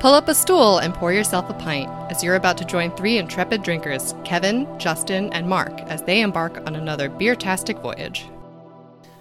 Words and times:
Pull 0.00 0.14
up 0.14 0.28
a 0.28 0.34
stool 0.34 0.78
and 0.78 0.94
pour 0.94 1.12
yourself 1.12 1.50
a 1.50 1.54
pint 1.54 1.90
as 2.08 2.22
you're 2.22 2.36
about 2.36 2.56
to 2.58 2.64
join 2.64 2.92
three 2.92 3.18
intrepid 3.18 3.64
drinkers, 3.64 4.14
Kevin, 4.24 4.68
Justin, 4.78 5.32
and 5.32 5.48
Mark, 5.48 5.80
as 5.82 6.02
they 6.02 6.20
embark 6.20 6.56
on 6.68 6.76
another 6.76 7.08
beer-tastic 7.08 7.78
voyage. 7.78 8.24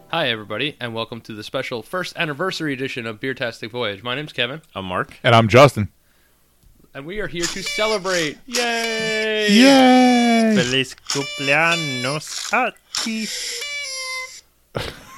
Hi, 0.09 0.29
everybody, 0.29 0.77
and 0.79 0.93
welcome 0.93 1.19
to 1.21 1.33
the 1.33 1.43
special 1.43 1.81
first 1.81 2.15
anniversary 2.15 2.73
edition 2.73 3.07
of 3.07 3.19
Beertastic 3.19 3.71
Voyage. 3.71 4.03
My 4.03 4.13
name's 4.13 4.33
Kevin, 4.33 4.61
I'm 4.75 4.85
Mark. 4.85 5.17
And 5.23 5.33
I'm 5.33 5.47
Justin. 5.47 5.89
and 6.93 7.07
we 7.07 7.19
are 7.21 7.27
here 7.27 7.45
to 7.45 7.63
celebrate. 7.63 8.37
Yay! 8.45 9.47
Yay! 9.49 10.53
Feliz 10.55 10.95
cumpleaños 11.09 12.53
a 12.53 12.71
ti. 12.93 13.27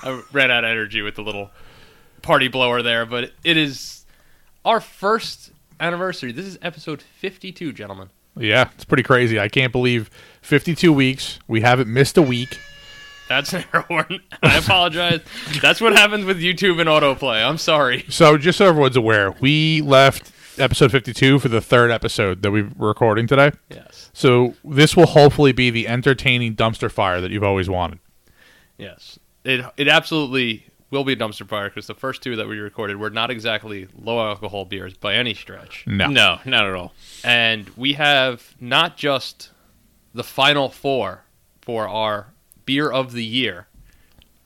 I 0.03 0.23
ran 0.31 0.51
out 0.51 0.63
of 0.63 0.69
energy 0.69 1.01
with 1.01 1.15
the 1.15 1.21
little 1.21 1.51
party 2.21 2.47
blower 2.47 2.81
there, 2.81 3.05
but 3.05 3.33
it 3.43 3.57
is 3.57 4.05
our 4.65 4.79
first 4.79 5.51
anniversary. 5.79 6.31
This 6.31 6.45
is 6.45 6.59
episode 6.61 7.01
52, 7.01 7.73
gentlemen. 7.73 8.09
Yeah, 8.37 8.69
it's 8.75 8.85
pretty 8.85 9.03
crazy. 9.03 9.39
I 9.39 9.49
can't 9.49 9.71
believe 9.71 10.09
52 10.41 10.93
weeks. 10.93 11.39
We 11.47 11.61
haven't 11.61 11.91
missed 11.91 12.17
a 12.17 12.21
week. 12.21 12.59
That's 13.27 13.53
an 13.53 13.63
error 13.73 13.85
warning. 13.89 14.21
I 14.41 14.57
apologize. 14.57 15.21
That's 15.61 15.79
what 15.81 15.93
happens 15.93 16.25
with 16.25 16.39
YouTube 16.39 16.79
and 16.79 16.89
autoplay. 16.89 17.47
I'm 17.47 17.57
sorry. 17.57 18.05
So, 18.09 18.37
just 18.37 18.57
so 18.57 18.67
everyone's 18.67 18.95
aware, 18.95 19.31
we 19.39 19.81
left 19.81 20.31
episode 20.57 20.91
52 20.91 21.39
for 21.39 21.47
the 21.47 21.61
third 21.61 21.91
episode 21.91 22.41
that 22.41 22.51
we're 22.51 22.71
recording 22.77 23.27
today. 23.27 23.51
Yes. 23.69 24.09
So, 24.13 24.55
this 24.63 24.97
will 24.97 25.05
hopefully 25.05 25.51
be 25.51 25.69
the 25.69 25.87
entertaining 25.87 26.55
dumpster 26.55 26.91
fire 26.91 27.21
that 27.21 27.29
you've 27.31 27.43
always 27.43 27.69
wanted. 27.69 27.99
Yes. 28.77 29.19
It, 29.43 29.63
it 29.77 29.87
absolutely 29.87 30.68
will 30.91 31.03
be 31.03 31.13
a 31.13 31.15
dumpster 31.15 31.47
fire 31.47 31.69
because 31.69 31.87
the 31.87 31.93
first 31.93 32.21
two 32.21 32.35
that 32.35 32.47
we 32.47 32.57
recorded 32.59 32.97
were 32.97 33.09
not 33.09 33.29
exactly 33.29 33.87
low 34.01 34.19
alcohol 34.27 34.65
beers 34.65 34.95
by 34.95 35.15
any 35.15 35.33
stretch. 35.33 35.83
No. 35.87 36.07
No, 36.07 36.39
not 36.45 36.65
at 36.65 36.73
all. 36.73 36.93
and 37.23 37.69
we 37.77 37.93
have 37.93 38.55
not 38.59 38.97
just 38.97 39.51
the 40.13 40.23
final 40.23 40.69
four 40.69 41.23
for 41.61 41.87
our 41.87 42.33
beer 42.65 42.91
of 42.91 43.11
the 43.13 43.23
year 43.23 43.67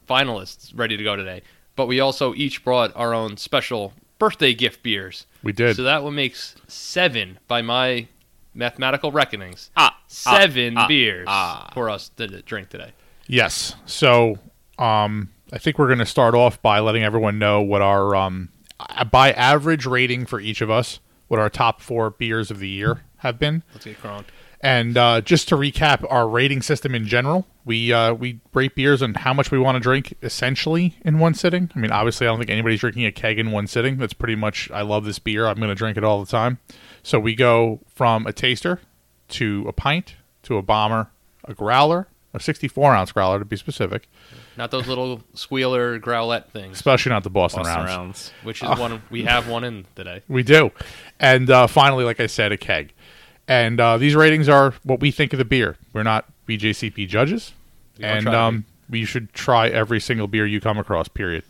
finalists 0.09 0.71
ready 0.75 0.97
to 0.97 1.03
go 1.03 1.15
today, 1.15 1.41
but 1.75 1.87
we 1.87 1.99
also 1.99 2.33
each 2.35 2.63
brought 2.63 2.95
our 2.95 3.13
own 3.13 3.37
special 3.37 3.93
birthday 4.19 4.53
gift 4.53 4.83
beers. 4.83 5.25
We 5.41 5.51
did. 5.53 5.75
So 5.75 5.83
that 5.83 6.03
one 6.03 6.15
makes 6.15 6.55
seven 6.67 7.39
by 7.47 7.61
my 7.61 8.07
mathematical 8.53 9.11
reckonings. 9.11 9.71
Ah, 9.75 9.97
Seven 10.07 10.77
ah, 10.77 10.87
beers 10.87 11.25
ah. 11.27 11.71
for 11.73 11.89
us 11.89 12.09
to 12.17 12.27
drink 12.43 12.69
today. 12.69 12.91
Yes. 13.27 13.73
So, 13.85 14.37
um, 14.77 15.29
I 15.53 15.59
think 15.59 15.77
we're 15.77 15.87
going 15.87 15.99
to 15.99 16.05
start 16.07 16.33
off 16.33 16.59
by 16.63 16.79
letting 16.79 17.03
everyone 17.03 17.37
know 17.37 17.61
what 17.61 17.83
our, 17.83 18.15
um, 18.15 18.49
by 19.11 19.31
average 19.33 19.85
rating 19.85 20.25
for 20.25 20.39
each 20.39 20.61
of 20.61 20.71
us, 20.71 20.99
what 21.27 21.39
our 21.39 21.49
top 21.49 21.79
four 21.79 22.09
beers 22.09 22.49
of 22.49 22.57
the 22.57 22.67
year 22.67 23.03
have 23.17 23.37
been. 23.37 23.61
Let's 23.71 23.85
get 23.85 23.99
croned. 23.99 24.25
And 24.61 24.97
uh, 24.97 25.21
just 25.21 25.47
to 25.49 25.55
recap 25.55 26.03
our 26.09 26.27
rating 26.27 26.63
system 26.63 26.95
in 26.95 27.05
general, 27.05 27.45
we 27.65 27.93
uh, 27.93 28.13
we 28.13 28.39
rate 28.53 28.73
beers 28.73 29.03
on 29.03 29.13
how 29.13 29.33
much 29.33 29.51
we 29.51 29.59
want 29.59 29.75
to 29.75 29.79
drink 29.79 30.15
essentially 30.23 30.95
in 31.05 31.19
one 31.19 31.35
sitting. 31.35 31.69
I 31.75 31.79
mean, 31.79 31.91
obviously, 31.91 32.25
I 32.25 32.31
don't 32.31 32.39
think 32.39 32.49
anybody's 32.49 32.79
drinking 32.79 33.05
a 33.05 33.11
keg 33.11 33.37
in 33.37 33.51
one 33.51 33.67
sitting. 33.67 33.97
That's 33.97 34.13
pretty 34.13 34.35
much, 34.35 34.71
I 34.71 34.81
love 34.81 35.05
this 35.05 35.19
beer. 35.19 35.45
I'm 35.45 35.57
going 35.57 35.69
to 35.69 35.75
drink 35.75 35.97
it 35.97 36.03
all 36.03 36.23
the 36.23 36.31
time. 36.31 36.59
So 37.03 37.19
we 37.19 37.35
go 37.35 37.81
from 37.87 38.25
a 38.25 38.33
taster 38.33 38.79
to 39.29 39.65
a 39.67 39.73
pint 39.73 40.15
to 40.43 40.57
a 40.57 40.61
bomber, 40.63 41.11
a 41.43 41.53
growler, 41.53 42.07
a 42.33 42.39
64 42.39 42.95
ounce 42.95 43.11
growler 43.11 43.39
to 43.39 43.45
be 43.45 43.57
specific, 43.57 44.07
Not 44.57 44.71
those 44.71 44.87
little 44.87 45.21
squealer 45.33 45.99
growlette 45.99 46.49
things, 46.49 46.77
especially 46.77 47.11
not 47.11 47.23
the 47.23 47.29
Boston, 47.29 47.63
Boston 47.63 47.85
rounds. 47.85 47.89
rounds. 47.89 48.31
which 48.43 48.61
is 48.61 48.69
one 48.77 49.01
we 49.09 49.23
have 49.23 49.47
one 49.47 49.63
in 49.63 49.85
today. 49.95 50.21
We 50.27 50.43
do. 50.43 50.71
And 51.19 51.49
uh, 51.49 51.67
finally, 51.67 52.03
like 52.03 52.19
I 52.19 52.27
said, 52.27 52.51
a 52.51 52.57
keg. 52.57 52.93
And 53.47 53.79
uh, 53.79 53.97
these 53.97 54.15
ratings 54.15 54.47
are 54.47 54.73
what 54.83 54.99
we 54.99 55.11
think 55.11 55.33
of 55.33 55.39
the 55.39 55.45
beer. 55.45 55.77
We're 55.91 56.03
not 56.03 56.25
BJCP 56.47 57.07
judges. 57.07 57.53
We 57.97 58.03
don't 58.03 58.17
and 58.17 58.25
try 58.25 58.35
um, 58.35 58.65
we 58.89 59.05
should 59.05 59.33
try 59.33 59.69
every 59.69 59.99
single 59.99 60.27
beer 60.27 60.45
you 60.45 60.61
come 60.61 60.77
across, 60.77 61.07
period. 61.07 61.43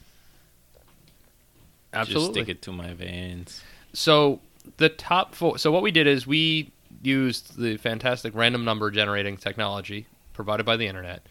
Absolutely. 1.93 2.23
Just 2.23 2.33
stick 2.33 2.49
it 2.49 2.61
to 2.63 2.71
my 2.71 2.93
veins. 2.93 3.61
So 3.93 4.39
the 4.77 4.89
top 4.89 5.35
four. 5.35 5.57
So 5.57 5.71
what 5.71 5.83
we 5.83 5.91
did 5.91 6.07
is 6.07 6.25
we 6.25 6.71
used 7.01 7.57
the 7.59 7.77
fantastic 7.77 8.33
random 8.33 8.63
number 8.63 8.89
generating 8.89 9.37
technology 9.37 10.07
provided 10.33 10.65
by 10.65 10.77
the 10.77 10.87
internet 10.87 11.25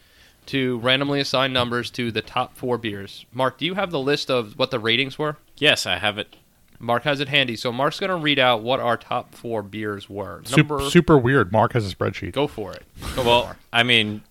to 0.47 0.79
randomly 0.81 1.21
assign 1.21 1.53
numbers 1.53 1.91
to 1.93 2.11
the 2.11 2.23
top 2.23 2.57
four 2.57 2.79
beers. 2.79 3.25
Mark, 3.33 3.59
do 3.59 3.65
you 3.65 3.75
have 3.75 3.91
the 3.91 4.01
list 4.01 4.31
of 4.31 4.59
what 4.59 4.71
the 4.71 4.79
ratings 4.81 5.19
were? 5.19 5.37
Yes, 5.57 5.87
I 5.87 5.99
have 5.99 6.19
it. 6.19 6.37
Mark 6.79 7.05
has 7.05 7.21
it 7.21 7.29
handy, 7.29 7.55
so 7.55 7.71
Mark's 7.71 8.01
going 8.01 8.11
to 8.11 8.17
read 8.17 8.41
out 8.41 8.63
what 8.63 8.81
our 8.81 8.97
top 8.97 9.35
four 9.37 9.63
beers 9.63 10.11
were. 10.11 10.43
Super, 10.45 10.77
Number, 10.79 10.91
super 10.91 11.17
weird. 11.17 11.53
Mark 11.53 11.75
has 11.75 11.91
a 11.91 11.95
spreadsheet. 11.95 12.33
go 12.33 12.49
for 12.49 12.73
it. 12.73 12.83
Go 13.15 13.23
Well, 13.25 13.45
for 13.47 13.51
it. 13.53 13.57
I 13.73 13.85
mean, 13.85 14.23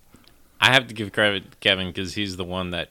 I 0.60 0.74
have 0.74 0.88
to 0.88 0.94
give 0.94 1.14
credit 1.14 1.50
to 1.52 1.58
Kevin 1.60 1.88
because 1.88 2.16
he's 2.16 2.36
the 2.36 2.44
one 2.44 2.72
that 2.72 2.90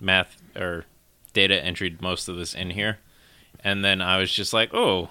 math 0.00 0.36
or 0.56 0.86
data 1.34 1.62
entered 1.62 2.00
most 2.00 2.26
of 2.28 2.36
this 2.36 2.54
in 2.54 2.70
here. 2.70 2.98
And 3.62 3.84
then 3.84 4.00
I 4.00 4.16
was 4.16 4.32
just 4.32 4.54
like, 4.54 4.72
oh, 4.72 5.10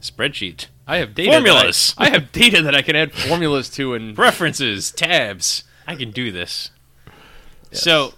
spreadsheet. 0.00 0.66
I 0.86 0.96
have 0.98 1.14
data. 1.14 1.32
Formulas. 1.32 1.94
I, 1.98 2.06
I 2.06 2.10
have 2.10 2.32
data 2.32 2.62
that 2.62 2.74
I 2.74 2.80
can 2.82 2.96
add 2.96 3.12
formulas 3.12 3.68
to, 3.70 3.94
and 3.94 4.16
references, 4.16 4.90
tabs. 4.90 5.64
I 5.86 5.94
can 5.94 6.10
do 6.10 6.32
this. 6.32 6.70
So, 7.72 8.14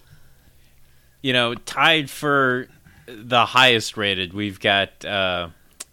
you 1.22 1.32
know, 1.32 1.54
tied 1.54 2.10
for 2.10 2.69
the 3.06 3.47
highest 3.47 3.97
rated, 3.97 4.32
we've 4.32 4.60
got 4.60 5.04
uh, 5.04 5.48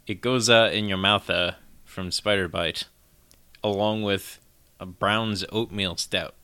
It 0.07 0.21
Goes 0.21 0.49
uh, 0.49 0.69
in 0.73 0.88
Your 0.88 0.97
Mouth 0.97 1.29
uh, 1.29 1.53
from 1.83 2.11
Spider 2.11 2.47
Bite, 2.47 2.85
along 3.63 4.03
with 4.03 4.39
a 4.79 4.85
Brown's 4.85 5.45
Oatmeal 5.51 5.97
Stout. 5.97 6.35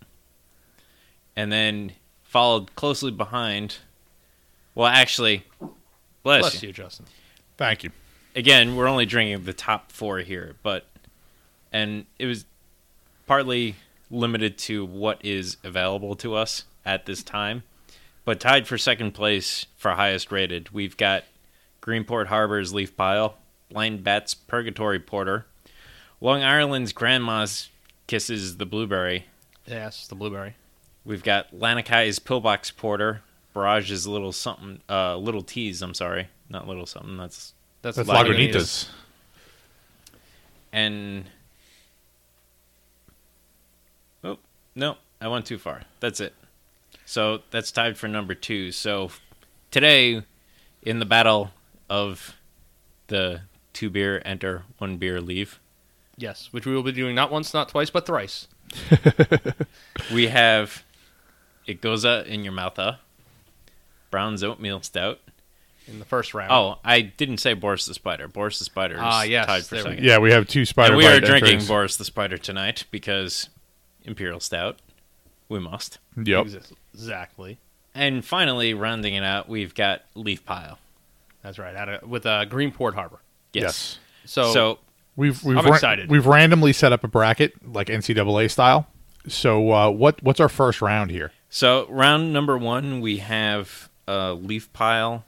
And 1.35 1.51
then 1.51 1.93
followed 2.23 2.75
closely 2.75 3.11
behind, 3.11 3.77
well, 4.75 4.87
actually, 4.87 5.45
bless, 6.23 6.41
bless 6.41 6.63
you. 6.63 6.67
you, 6.67 6.73
Justin. 6.73 7.05
Thank 7.57 7.83
you. 7.83 7.91
Again, 8.35 8.75
we're 8.75 8.87
only 8.87 9.05
drinking 9.05 9.43
the 9.43 9.53
top 9.53 9.91
four 9.91 10.19
here, 10.19 10.55
but, 10.63 10.85
and 11.71 12.05
it 12.17 12.25
was 12.25 12.45
partly 13.27 13.75
limited 14.09 14.57
to 14.57 14.85
what 14.85 15.23
is 15.23 15.57
available 15.63 16.15
to 16.15 16.35
us 16.35 16.65
at 16.85 17.05
this 17.05 17.23
time. 17.23 17.63
But 18.25 18.39
tied 18.39 18.67
for 18.67 18.77
second 18.77 19.11
place 19.11 19.65
for 19.77 19.91
highest 19.91 20.31
rated, 20.31 20.69
we've 20.71 20.95
got 20.97 21.23
Greenport 21.81 22.27
Harbor's 22.27 22.73
Leaf 22.73 22.95
Pile, 22.95 23.35
Blind 23.69 24.03
Bat's 24.03 24.33
Purgatory 24.33 24.99
Porter, 24.99 25.45
Long 26.19 26.43
Ireland's 26.43 26.93
Grandma's 26.93 27.69
Kisses 28.07 28.57
the 28.57 28.65
Blueberry. 28.65 29.25
Yes, 29.65 30.07
the 30.07 30.15
blueberry. 30.15 30.55
We've 31.05 31.23
got 31.23 31.51
Lanakai's 31.55 32.19
Pillbox 32.19 32.69
Porter, 32.71 33.21
Barrage's 33.55 34.05
Little 34.05 34.31
Something, 34.31 34.81
uh, 34.87 35.17
Little 35.17 35.41
Teas. 35.41 35.81
I'm 35.81 35.93
sorry, 35.95 36.27
not 36.49 36.67
Little 36.67 36.85
Something. 36.85 37.17
That's 37.17 37.53
That's, 37.81 37.97
That's 37.97 38.07
Lagunitas. 38.09 38.51
Lagunitas. 38.51 38.89
and 40.73 41.25
oh 44.23 44.37
no 44.75 44.95
i 45.19 45.27
went 45.27 45.45
too 45.45 45.57
far 45.57 45.81
that's 45.99 46.21
it 46.21 46.33
so 47.11 47.41
that's 47.51 47.71
tied 47.71 47.97
for 47.97 48.07
number 48.07 48.33
two 48.33 48.71
so 48.71 49.11
today 49.69 50.23
in 50.81 50.99
the 50.99 51.05
battle 51.05 51.51
of 51.89 52.35
the 53.07 53.41
two 53.73 53.89
beer 53.89 54.21
enter 54.23 54.63
one 54.77 54.97
beer 54.97 55.19
leave 55.19 55.59
Yes, 56.17 56.49
which 56.51 56.67
we 56.67 56.75
will 56.75 56.83
be 56.83 56.91
doing 56.91 57.15
not 57.15 57.31
once, 57.31 57.51
not 57.51 57.69
twice, 57.69 57.89
but 57.89 58.05
thrice. 58.05 58.47
we 60.13 60.27
have 60.27 60.83
it 61.65 61.81
goes 61.81 62.05
uh, 62.05 62.23
in 62.27 62.43
your 62.43 62.53
mouth 62.53 62.77
uh 62.77 62.95
brown's 64.11 64.43
oatmeal 64.43 64.81
stout 64.81 65.19
in 65.87 65.97
the 65.99 66.05
first 66.05 66.33
round. 66.35 66.51
oh 66.51 66.77
i 66.83 67.01
didn't 67.01 67.37
say 67.37 67.53
boris 67.53 67.85
the 67.85 67.93
spider 67.93 68.27
boris 68.27 68.59
the 68.59 68.65
spider 68.65 68.95
is 68.95 69.01
Ah, 69.03 69.23
yes, 69.23 69.45
tied 69.47 69.63
for 69.65 69.75
there 69.75 69.83
we 69.85 69.89
second 69.91 70.03
go. 70.03 70.09
Yeah, 70.09 70.17
we 70.19 70.31
have 70.31 70.47
two 70.47 70.65
spider 70.65 70.93
and 70.93 70.97
we 70.97 71.07
are 71.07 71.19
Bite 71.19 71.25
drinking 71.25 71.53
entries. 71.53 71.67
boris 71.67 71.97
the 71.97 72.05
spider 72.05 72.37
tonight 72.37 72.85
because 72.91 73.49
imperial 74.03 74.39
stout 74.39 74.77
we 75.51 75.59
must 75.59 75.99
Yep. 76.21 76.47
Exactly. 76.93 77.59
And 77.93 78.23
finally, 78.23 78.73
rounding 78.73 79.15
it 79.15 79.23
out, 79.23 79.49
we've 79.49 79.75
got 79.75 80.03
Leaf 80.15 80.45
Pile. 80.45 80.79
That's 81.43 81.59
right. 81.59 81.75
At 81.75 81.89
a, 81.89 82.07
with 82.07 82.25
uh, 82.25 82.45
Greenport 82.45 82.93
Harbor. 82.93 83.19
Yes. 83.53 83.99
So, 84.25 84.53
So, 84.53 84.79
We've 85.17 85.43
we've 85.43 85.57
I'm 85.57 85.67
excited. 85.67 86.09
we've 86.09 86.25
randomly 86.25 86.71
set 86.71 86.93
up 86.93 87.03
a 87.03 87.07
bracket 87.07 87.53
like 87.73 87.87
NCAA 87.87 88.49
style. 88.49 88.87
So 89.27 89.71
uh, 89.71 89.89
what 89.89 90.23
what's 90.23 90.39
our 90.39 90.49
first 90.49 90.81
round 90.81 91.11
here? 91.11 91.31
so 91.49 91.85
round 91.89 92.31
number 92.31 92.57
one, 92.57 93.01
we 93.01 93.17
have 93.17 93.89
uh, 94.07 94.33
Leaf 94.33 94.71
Pile 94.71 95.25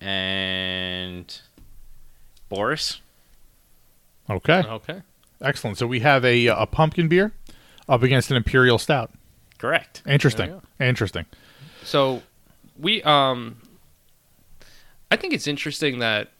and 0.00 1.40
Boris. 2.48 3.00
Okay, 4.28 4.62
okay. 4.66 5.02
excellent. 5.42 5.76
So 5.76 5.86
we 5.86 6.00
have 6.00 6.24
a 6.24 6.46
a 6.46 6.66
pumpkin 6.66 7.08
beer 7.08 7.32
up 7.88 8.02
against 8.02 8.30
an 8.30 8.36
imperial 8.36 8.78
stout. 8.78 9.10
Correct. 9.58 10.02
Interesting. 10.06 10.60
Interesting. 10.78 11.26
So 11.82 12.22
we 12.78 13.02
um 13.02 13.56
I 15.10 15.16
think 15.16 15.34
it's 15.34 15.46
interesting 15.46 15.98
that 15.98 16.30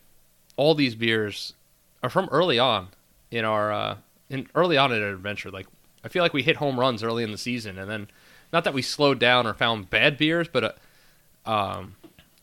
all 0.57 0.75
these 0.75 0.95
beers 0.95 1.55
are 2.03 2.11
from 2.11 2.29
early 2.31 2.59
on 2.59 2.89
in 3.31 3.45
our 3.45 3.73
uh, 3.73 3.97
in 4.29 4.47
early 4.55 4.77
on 4.77 4.93
in 4.93 5.03
our 5.03 5.11
adventure. 5.11 5.51
Like 5.51 5.67
I 6.05 6.09
feel 6.09 6.23
like 6.23 6.33
we 6.33 6.43
hit 6.43 6.57
home 6.57 6.79
runs 6.79 7.03
early 7.03 7.25
in 7.25 7.33
the 7.33 7.39
season, 7.39 7.79
and 7.79 7.91
then 7.91 8.09
not 8.53 8.65
that 8.65 8.75
we 8.75 8.83
slowed 8.83 9.19
down 9.19 9.47
or 9.47 9.55
found 9.55 9.91
bad 9.91 10.17
beers, 10.17 10.49
but 10.49 10.79
uh, 11.47 11.51
um, 11.51 11.97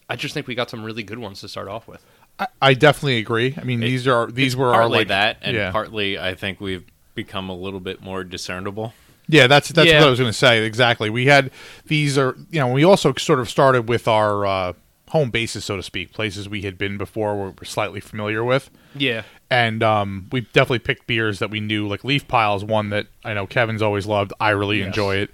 I 0.09 0.15
just 0.15 0.33
think 0.33 0.47
we 0.47 0.55
got 0.55 0.69
some 0.69 0.83
really 0.83 1.03
good 1.03 1.19
ones 1.19 1.41
to 1.41 1.47
start 1.47 1.67
off 1.67 1.87
with. 1.87 2.03
I, 2.39 2.47
I 2.61 2.73
definitely 2.73 3.17
agree. 3.17 3.55
I 3.57 3.63
mean, 3.63 3.79
these 3.79 4.07
are 4.07 4.29
these 4.29 4.55
were 4.55 4.67
our 4.67 4.81
partly 4.81 4.99
like 4.99 5.07
that, 5.09 5.37
and 5.41 5.55
yeah. 5.55 5.71
partly 5.71 6.19
I 6.19 6.35
think 6.35 6.59
we've 6.59 6.85
become 7.17 7.49
a 7.49 7.55
little 7.55 7.81
bit 7.81 8.01
more 8.01 8.23
discernible. 8.23 8.93
Yeah, 9.27 9.47
that's 9.47 9.67
that's 9.69 9.89
Yeah. 9.89 9.99
what 9.99 10.07
I 10.07 10.09
was 10.11 10.19
going 10.19 10.31
to 10.31 10.37
say. 10.37 10.63
Exactly. 10.65 11.09
We 11.09 11.25
had 11.25 11.51
these 11.87 12.17
are 12.17 12.37
you 12.49 12.59
know 12.61 12.69
we 12.69 12.85
also 12.85 13.13
sort 13.17 13.41
of 13.41 13.49
started 13.49 13.89
with 13.89 14.07
our 14.07 14.45
uh, 14.45 14.73
home 15.09 15.29
bases, 15.31 15.65
so 15.65 15.75
to 15.75 15.83
speak, 15.83 16.13
places 16.13 16.47
we 16.47 16.61
had 16.61 16.77
been 16.77 16.97
before, 16.97 17.35
we 17.35 17.49
we're 17.51 17.65
slightly 17.65 17.99
familiar 17.99 18.43
with, 18.43 18.69
Yeah, 18.95 19.23
and 19.49 19.81
um, 19.83 20.27
we 20.31 20.41
definitely 20.41 20.79
picked 20.79 21.07
beers 21.07 21.39
that 21.39 21.49
we 21.49 21.59
knew. 21.59 21.87
Like 21.87 22.03
Leaf 22.05 22.25
Pile 22.27 22.55
is 22.55 22.63
one 22.63 22.89
that 22.91 23.07
I 23.25 23.33
know 23.33 23.47
Kevin's 23.47 23.81
always 23.81 24.05
loved. 24.05 24.31
I 24.39 24.51
really 24.51 24.77
Yes. 24.79 24.87
enjoy 24.87 25.15
it. 25.17 25.29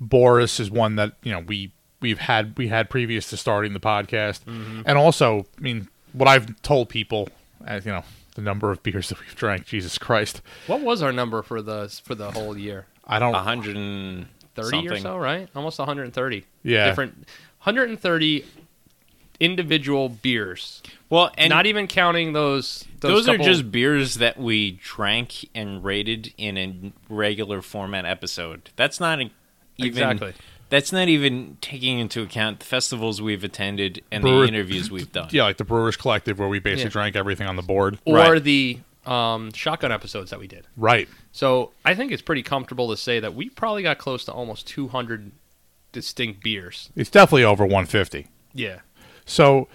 Boris 0.00 0.60
is 0.60 0.70
one 0.70 0.96
that 0.96 1.12
you 1.22 1.32
know 1.32 1.40
we 1.40 1.72
we've 2.00 2.18
had 2.18 2.56
we 2.58 2.68
had 2.68 2.88
previous 2.90 3.28
to 3.30 3.36
starting 3.36 3.72
the 3.72 3.80
podcast, 3.80 4.44
Mm-hmm. 4.44 4.82
and 4.86 4.98
also 4.98 5.46
I 5.58 5.60
mean 5.60 5.88
what 6.12 6.28
I've 6.28 6.60
told 6.62 6.88
people, 6.88 7.28
as 7.66 7.86
you 7.86 7.92
know, 7.92 8.04
the 8.34 8.42
number 8.42 8.70
of 8.70 8.82
beers 8.82 9.08
that 9.08 9.20
we've 9.20 9.34
drank. 9.34 9.66
Jesus 9.66 9.98
Christ, 9.98 10.42
what 10.66 10.80
was 10.80 11.02
our 11.02 11.12
number 11.12 11.42
for 11.42 11.62
the 11.62 11.88
for 12.04 12.14
the 12.14 12.30
whole 12.30 12.56
year? 12.56 12.86
I 13.06 13.18
don't. 13.18 13.34
A 13.34 13.38
hundred 13.38 13.76
and 13.76 14.26
30 14.54 14.70
something. 14.70 14.92
or 14.92 14.98
so, 14.98 15.16
right? 15.16 15.48
Almost 15.54 15.78
130. 15.78 16.44
Yeah. 16.62 16.86
Different 16.86 17.14
130 17.62 18.44
individual 19.38 20.08
beers. 20.08 20.82
Well, 21.08 21.32
and 21.36 21.50
Not 21.50 21.66
even 21.66 21.86
counting 21.86 22.32
those 22.34 22.84
those, 23.00 23.26
those, 23.26 23.28
are 23.28 23.38
just 23.38 23.72
beers 23.72 24.16
that 24.16 24.38
we 24.38 24.72
drank 24.82 25.48
and 25.54 25.82
rated 25.82 26.32
in 26.36 26.58
a 26.58 26.92
regular 27.12 27.62
format 27.62 28.04
episode. 28.04 28.70
That's 28.76 29.00
not 29.00 29.20
a, 29.20 29.30
even 29.78 29.88
Exactly. 29.88 30.34
That's 30.70 30.92
not 30.92 31.08
even 31.08 31.58
taking 31.60 31.98
into 31.98 32.22
account 32.22 32.60
the 32.60 32.64
festivals 32.66 33.20
we've 33.20 33.44
attended 33.44 34.02
and 34.10 34.22
Brewer- 34.22 34.42
the 34.42 34.48
interviews 34.48 34.90
we've 34.90 35.12
done. 35.20 35.28
Yeah, 35.32 35.42
like 35.44 35.58
the 35.58 35.64
Brewers 35.64 35.96
Collective, 35.96 36.38
where 36.38 36.48
we 36.48 36.58
basically 36.60 36.84
Yeah. 36.84 36.88
drank 36.90 37.16
everything 37.16 37.46
on 37.48 37.56
the 37.56 37.62
board. 37.62 37.98
or 38.04 38.16
Right. 38.16 38.42
the 38.42 38.78
um, 39.06 39.50
shotgun 39.52 39.90
episodes 39.92 40.30
that 40.30 40.38
we 40.38 40.46
did. 40.46 40.66
Right. 40.76 41.08
So 41.32 41.72
I 41.84 41.94
think 41.94 42.12
it's 42.12 42.22
pretty 42.22 42.42
comfortable 42.42 42.88
to 42.90 42.96
say 42.96 43.18
that 43.20 43.34
we 43.34 43.48
probably 43.48 43.82
got 43.82 43.98
close 43.98 44.24
to 44.26 44.32
almost 44.32 44.66
200 44.68 45.32
distinct 45.92 46.42
beers. 46.42 46.90
It's 46.94 47.10
definitely 47.10 47.44
over 47.44 47.64
150. 47.64 48.28
Yeah. 48.54 48.80
So, 49.24 49.68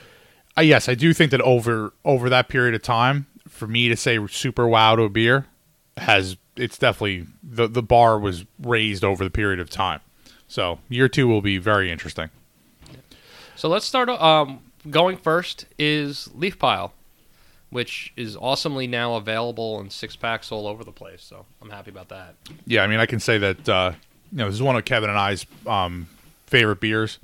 uh, 0.57 0.61
yes, 0.61 0.87
I 0.87 0.95
do 0.95 1.13
think 1.13 1.31
that 1.31 1.41
over 1.41 1.91
over 2.05 2.29
that 2.29 2.47
period 2.49 2.75
of 2.75 2.81
time, 2.83 3.25
for 3.49 3.67
me 3.67 3.89
to 3.89 3.97
say 3.97 4.19
super 4.27 4.67
wow 4.67 4.95
to 4.95 5.03
a 5.03 5.09
beer 5.09 5.47
has 5.97 6.37
it's 6.55 6.77
definitely 6.77 7.25
the 7.43 7.67
the 7.67 7.83
bar 7.83 8.19
was 8.19 8.45
raised 8.61 9.03
over 9.03 9.23
the 9.23 9.29
period 9.29 9.59
of 9.59 9.69
time. 9.69 9.99
So 10.55 10.79
year 10.87 11.09
two 11.09 11.27
will 11.27 11.41
be 11.41 11.57
very 11.57 11.91
interesting. 11.91 12.29
So 13.57 13.67
let's 13.67 13.85
start. 13.85 14.07
Um, 14.07 14.61
going 14.89 15.17
first 15.17 15.65
is 15.77 16.29
Leaf 16.33 16.57
Pile, 16.57 16.93
which 17.71 18.13
is 18.15 18.37
awesomely 18.37 18.87
now 18.87 19.15
available 19.15 19.81
in 19.81 19.89
six 19.89 20.15
packs 20.15 20.53
all 20.53 20.65
over 20.65 20.85
the 20.85 20.93
place. 20.93 21.21
So 21.21 21.45
I'm 21.61 21.71
happy 21.71 21.91
about 21.91 22.07
that. 22.07 22.35
Yeah, 22.65 22.83
I 22.83 22.87
mean, 22.87 22.99
I 22.99 23.05
can 23.05 23.19
say 23.19 23.37
that 23.37 23.67
uh, 23.67 23.91
you 24.31 24.37
know 24.37 24.45
this 24.45 24.55
is 24.55 24.61
one 24.61 24.77
of 24.77 24.85
Kevin 24.85 25.09
and 25.09 25.19
I's 25.19 25.45
um, 25.67 26.07
favorite 26.47 26.79
beers. 26.79 27.19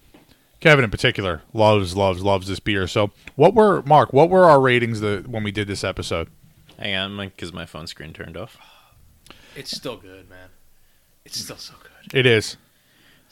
Kevin 0.60 0.83
in 0.83 0.92
particular 0.92 1.42
loves 1.54 1.95
loves 1.95 2.22
loves 2.22 2.50
this 2.50 2.60
beer. 2.60 2.86
So, 2.86 3.12
what 3.38 3.54
were 3.54 3.81
Mark? 3.83 4.12
What 4.12 4.30
were 4.30 4.44
our 4.44 4.60
ratings 4.60 5.00
the 5.00 5.24
when 5.25 5.45
we 5.45 5.54
did 5.54 5.69
this 5.69 5.86
episode? 5.86 6.28
Hang 6.78 6.95
on, 6.98 7.18
because 7.18 7.54
my 7.54 7.66
phone 7.66 7.88
screen 7.88 8.12
turned 8.12 8.36
off. 8.36 8.57
It's 9.56 9.72
still 9.72 9.95
good, 9.95 10.30
man. 10.30 10.50
It's 11.24 11.39
still 11.39 11.56
so 11.56 11.75
good. 11.81 12.13
It 12.13 12.25
is 12.25 12.57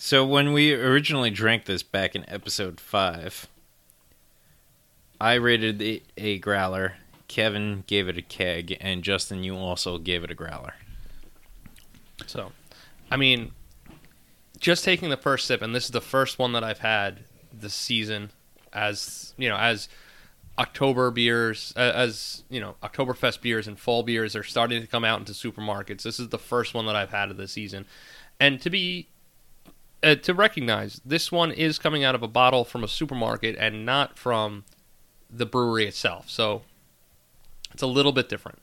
So 0.02 0.26
when 0.26 0.54
we 0.54 0.74
originally 0.74 1.30
drank 1.30 1.66
this 1.66 1.84
back 1.84 2.16
in 2.16 2.28
episode 2.30 2.80
five, 2.80 3.50
I 5.20 5.34
rated 5.34 5.82
it 5.82 6.04
a 6.16 6.40
growler. 6.40 6.94
Kevin 7.28 7.84
gave 7.86 8.08
it 8.08 8.18
a 8.18 8.22
keg, 8.22 8.78
and 8.80 9.04
Justin, 9.04 9.44
you 9.44 9.58
also 9.58 9.98
gave 9.98 10.24
it 10.24 10.32
a 10.32 10.34
growler. 10.34 10.76
So, 12.28 12.54
I 13.12 13.18
mean, 13.18 13.52
just 14.58 14.86
taking 14.86 15.10
the 15.10 15.18
first 15.18 15.46
sip, 15.46 15.62
and 15.62 15.76
this 15.76 15.84
is 15.84 15.92
the 15.92 16.00
first 16.00 16.40
one 16.40 16.54
that 16.54 16.64
I've 16.64 16.80
had 16.80 17.20
this 17.52 17.74
season, 17.74 18.32
as 18.72 19.34
you 19.36 19.50
know, 19.50 19.58
as 19.58 19.90
October 20.58 21.12
beers, 21.12 21.74
as 21.76 22.44
you 22.50 22.62
know, 22.62 22.76
Oktoberfest 22.82 23.42
beers 23.42 23.68
and 23.68 23.78
fall 23.78 24.04
beers 24.04 24.34
are 24.34 24.44
starting 24.44 24.80
to 24.80 24.88
come 24.88 25.04
out 25.04 25.20
into 25.20 25.34
supermarkets. 25.34 26.04
This 26.04 26.22
is 26.22 26.30
the 26.30 26.40
first 26.40 26.74
one 26.74 26.86
that 26.86 26.96
I've 26.96 27.12
had 27.12 27.30
of 27.32 27.36
the 27.36 27.50
season, 27.50 27.86
and 28.40 28.62
to 28.62 28.70
be 28.70 29.10
uh, 30.04 30.16
to 30.16 30.34
recognize 30.34 31.02
this 31.06 31.32
one 31.32 31.52
is 31.52 31.78
coming 31.80 32.04
out 32.04 32.16
of 32.16 32.24
a 32.24 32.28
bottle 32.28 32.64
from 32.66 32.84
a 32.84 32.88
supermarket 32.88 33.56
and 33.60 33.86
not 33.86 34.18
from 34.18 34.64
the 35.30 35.46
brewery 35.46 35.86
itself. 35.86 36.30
So 36.30 36.64
it's 37.74 37.84
a 37.84 37.88
little 37.88 38.12
bit 38.12 38.30
different. 38.30 38.60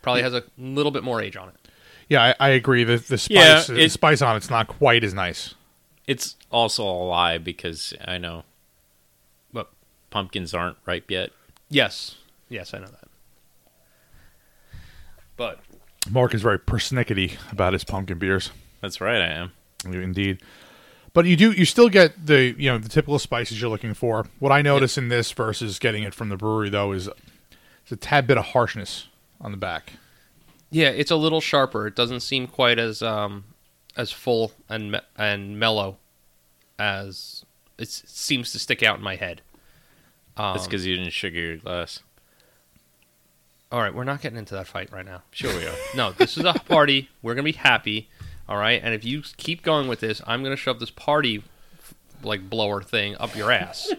Probably 0.00 0.22
has 0.22 0.34
a 0.34 0.42
little 0.58 0.90
bit 0.92 1.04
more 1.04 1.20
age 1.22 1.36
on 1.36 1.48
it. 1.48 1.54
yeah, 2.08 2.34
I, 2.40 2.46
I 2.46 2.48
agree. 2.50 2.84
The 2.84 2.96
the 2.96 3.26
Yeah, 3.30 3.60
spice 3.60 3.66
the 3.68 3.88
spice 3.88 4.22
on 4.22 4.36
it's 4.36 4.50
not 4.50 4.66
quite 4.68 5.04
as 5.04 5.14
nice. 5.14 5.54
It's 6.06 6.36
also 6.50 6.84
a 6.84 7.04
lie 7.04 7.38
because 7.38 7.94
I 8.04 8.18
know 8.18 8.42
But 9.52 9.70
pumpkins 10.10 10.52
aren't 10.54 10.76
ripe 10.86 11.10
yet. 11.10 11.30
Yes. 11.68 12.16
Yes, 12.48 12.74
I 12.74 12.78
know 12.78 12.86
that. 12.86 13.08
But 15.36 15.60
Mark 16.10 16.34
is 16.34 16.42
very 16.42 16.58
persnickety 16.58 17.38
about 17.50 17.72
his 17.72 17.84
pumpkin 17.84 18.18
beers. 18.18 18.50
That's 18.80 19.00
right, 19.00 19.22
I 19.22 19.28
am. 19.28 19.52
Indeed. 19.84 20.40
But 21.14 21.26
you 21.26 21.36
do 21.36 21.52
you 21.52 21.64
still 21.64 21.88
get 21.90 22.26
the 22.26 22.54
you 22.58 22.70
know 22.70 22.78
the 22.78 22.88
typical 22.88 23.18
spices 23.18 23.60
you're 23.60 23.70
looking 23.70 23.94
for. 23.94 24.26
What 24.38 24.50
I 24.52 24.62
notice 24.62 24.96
in 24.96 25.08
this 25.08 25.30
versus 25.32 25.78
getting 25.78 26.02
it 26.04 26.14
from 26.14 26.28
the 26.30 26.36
brewery 26.36 26.70
though 26.70 26.92
is 26.92 27.08
it's 27.82 27.92
a 27.92 27.96
tad 27.96 28.26
bit 28.26 28.38
of 28.38 28.46
harshness 28.46 29.08
on 29.40 29.50
the 29.50 29.58
back. 29.58 29.92
yeah, 30.70 30.88
it's 30.88 31.10
a 31.10 31.16
little 31.16 31.40
sharper. 31.42 31.86
It 31.86 31.94
doesn't 31.96 32.20
seem 32.20 32.46
quite 32.46 32.78
as 32.78 33.02
um 33.02 33.44
as 33.96 34.10
full 34.10 34.52
and 34.70 34.92
me- 34.92 35.00
and 35.18 35.58
mellow 35.60 35.98
as 36.78 37.44
it 37.78 37.88
seems 37.88 38.52
to 38.52 38.58
stick 38.58 38.82
out 38.82 38.96
in 38.96 39.02
my 39.04 39.16
head. 39.16 39.42
Um, 40.36 40.54
That's 40.54 40.66
because 40.66 40.86
you 40.86 40.96
didn't 40.96 41.12
sugar 41.12 41.38
your 41.38 41.56
glass. 41.58 42.00
all 43.70 43.80
right, 43.80 43.94
we're 43.94 44.04
not 44.04 44.22
getting 44.22 44.38
into 44.38 44.54
that 44.54 44.66
fight 44.66 44.90
right 44.92 45.04
now. 45.04 45.22
Sure 45.30 45.54
we 45.54 45.66
are. 45.66 45.74
No, 45.94 46.12
this 46.12 46.38
is 46.38 46.44
a 46.46 46.54
party. 46.54 47.10
We're 47.20 47.34
gonna 47.34 47.42
be 47.44 47.52
happy. 47.52 48.08
All 48.52 48.58
right, 48.58 48.82
and 48.84 48.92
if 48.92 49.02
you 49.02 49.22
keep 49.38 49.62
going 49.62 49.88
with 49.88 50.00
this, 50.00 50.20
I'm 50.26 50.42
gonna 50.42 50.56
shove 50.56 50.78
this 50.78 50.90
party 50.90 51.42
like 52.22 52.50
blower 52.50 52.82
thing 52.82 53.16
up 53.18 53.34
your 53.34 53.50
ass. 53.50 53.90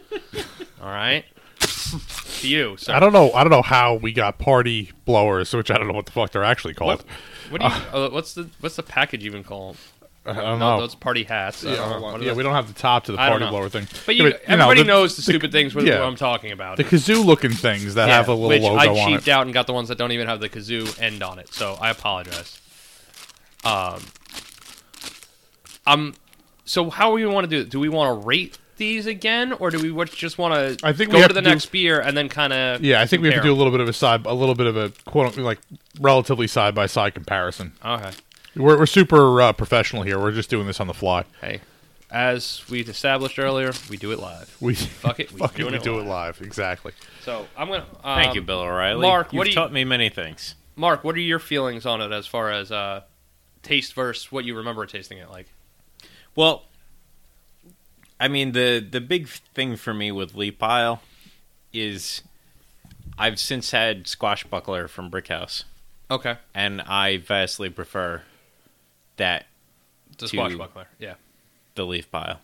all 0.80 0.88
right, 0.90 1.26
to 1.60 2.48
you. 2.48 2.78
I 2.88 3.00
don't 3.00 3.14
know. 3.14 3.32
I 3.34 3.44
don't 3.44 3.50
know 3.50 3.64
how 3.64 3.96
we 3.96 4.14
got 4.14 4.38
party 4.38 4.92
blowers, 5.06 5.52
which 5.56 5.72
I 5.72 5.78
don't 5.80 5.88
know 5.88 5.94
what 5.96 6.06
the 6.06 6.12
fuck 6.12 6.30
they're 6.34 6.44
actually 6.44 6.76
called. 6.76 7.04
What, 7.50 7.62
what 7.62 7.62
do 7.62 7.68
you? 7.68 8.04
Uh, 8.06 8.10
what's 8.12 8.36
the 8.36 8.48
what's 8.60 8.76
the 8.76 8.84
package 8.84 9.26
even 9.26 9.44
called? 9.44 9.76
I 10.24 10.34
don't 10.34 10.60
No, 10.60 10.76
know. 10.76 10.82
those 10.82 10.94
party 10.94 11.24
hats. 11.24 11.64
Yeah, 11.64 11.74
know. 11.74 11.82
hold 11.86 11.94
on. 11.96 12.02
What 12.04 12.14
are 12.14 12.24
Yeah, 12.24 12.28
those? 12.30 12.38
we 12.38 12.44
don't 12.44 12.54
have 12.54 12.68
the 12.68 12.80
top 12.80 13.06
to 13.06 13.12
the 13.12 13.18
party 13.18 13.48
blower 13.48 13.70
thing. 13.70 13.88
But 14.06 14.16
you, 14.16 14.26
Yeah, 14.26 14.30
you 14.30 14.34
know, 14.58 14.66
everybody 14.70 14.82
the- 14.84 14.88
knows 14.88 15.16
the, 15.16 15.22
the- 15.22 15.32
stupid 15.32 15.52
things 15.52 15.74
with 15.74 15.88
yeah. 15.88 15.98
what 16.00 16.06
I'm 16.08 16.16
talking 16.16 16.52
about. 16.52 16.78
The 16.78 16.84
kazoo 16.84 17.26
looking 17.26 17.52
things 17.54 17.96
that 17.96 18.08
Yeah, 18.08 18.18
have 18.18 18.28
a 18.28 18.34
little 18.34 18.50
which 18.50 18.62
logo 18.62 18.76
I 18.78 18.88
on 19.04 19.14
it. 19.16 19.28
out 19.30 19.46
and 19.48 19.54
got 19.54 19.66
the 19.66 19.74
ones 19.74 19.90
that 19.90 19.98
don't 19.98 20.12
even 20.12 20.28
have 20.28 20.40
the 20.42 20.48
kazoo 20.48 21.02
end 21.02 21.24
on 21.24 21.40
it. 21.40 21.52
So 21.52 21.76
I 21.82 21.90
apologize. 21.90 22.62
Um, 23.66 24.02
um, 25.88 26.14
so 26.66 26.90
how 26.90 27.10
do 27.10 27.16
we 27.16 27.26
want 27.26 27.50
to 27.50 27.56
do 27.56 27.62
it? 27.62 27.70
Do 27.70 27.80
we 27.80 27.90
want 27.90 28.22
to 28.22 28.28
rate 28.28 28.58
these 28.78 29.06
again, 29.06 29.54
or 29.54 29.70
do 29.70 29.94
we 29.96 30.06
just 30.06 30.38
want 30.38 30.54
to? 30.80 30.86
I 30.88 30.94
think 30.94 31.10
we 31.10 31.14
go 31.16 31.20
have 31.22 31.28
to 31.30 31.34
the 31.34 31.42
to 31.42 31.46
do- 31.46 31.50
next 31.52 31.68
beer 31.68 32.00
and 32.00 32.16
then 32.18 32.30
kind 32.30 32.54
of. 32.54 32.82
Yeah, 32.84 33.02
I 33.02 33.06
think 33.06 33.22
we 33.22 33.30
have 33.30 33.42
to 33.42 33.48
do 33.48 33.54
a 33.54 33.56
little 33.56 33.72
bit 33.72 33.82
of 33.82 33.88
a 33.90 33.94
side, 33.94 34.26
a 34.26 34.34
little 34.34 34.56
bit 34.56 34.68
of 34.68 34.78
a 34.78 34.92
quote 35.06 35.38
like 35.38 35.60
relatively 36.00 36.48
side 36.48 36.74
by 36.74 36.86
side 36.88 37.14
comparison. 37.14 37.74
Okay. 37.86 38.12
We're, 38.56 38.78
we're 38.78 38.86
super 38.86 39.42
uh, 39.42 39.54
professional 39.54 40.04
here. 40.04 40.20
We're 40.20 40.32
just 40.32 40.50
doing 40.50 40.68
this 40.68 40.80
on 40.80 40.88
the 40.88 40.94
fly. 40.94 41.26
Hey, 41.42 41.62
as 42.12 42.62
we 42.70 42.82
established 42.82 43.40
earlier, 43.40 43.72
we 43.90 43.98
do 43.98 44.12
it 44.12 44.20
live. 44.20 44.56
We 44.62 44.76
Fuck 44.76 45.20
it, 45.20 45.32
we 45.34 45.40
fuck 45.40 45.54
it, 45.56 45.58
doing 45.58 45.72
we 45.72 45.78
it 45.78 45.84
do 45.84 45.96
live. 45.96 46.06
it 46.06 46.10
live. 46.10 46.42
Exactly. 46.42 46.94
So 47.24 47.48
I'm 47.58 47.68
gonna. 47.70 47.86
Um, 48.04 48.16
Thank 48.24 48.36
you, 48.36 48.42
Bill 48.42 48.60
O'Reilly. 48.60 49.02
Mark, 49.02 49.34
You've 49.34 49.38
what 49.40 49.48
you- 49.48 49.54
taught 49.54 49.74
me 49.74 49.84
many 49.84 50.10
things. 50.10 50.56
Mark, 50.76 51.04
what 51.04 51.16
are 51.16 51.20
your 51.20 51.40
feelings 51.40 51.86
on 51.86 52.02
it 52.02 52.12
as 52.12 52.26
far 52.26 52.50
as 52.52 52.72
uh, 52.72 53.02
taste 53.62 53.94
versus 53.94 54.32
what 54.32 54.44
you 54.46 54.56
remember 54.58 54.86
tasting 54.88 55.20
it 55.20 55.30
like? 55.30 55.48
Well, 56.36 56.64
I 58.20 58.28
mean 58.28 58.52
the 58.54 58.80
the 58.88 59.02
big 59.02 59.28
thing 59.28 59.76
for 59.76 59.94
me 59.94 60.12
with 60.12 60.36
Leaf 60.36 60.58
Pile 60.58 61.02
is 61.72 62.22
I've 63.18 63.40
since 63.40 63.72
had 63.72 64.06
Squashbuckler 64.06 64.90
from 64.90 65.12
Brickhouse, 65.12 65.64
Okay. 66.10 66.38
and 66.54 66.82
I 66.82 67.18
vastly 67.18 67.70
prefer 67.70 68.24
that 69.18 69.46
The 70.18 70.28
To- 70.28 70.36
squashbuckler. 70.38 70.86
Yeah. 71.00 71.16
the 71.76 71.86
leaf 71.86 72.12
pile. 72.12 72.40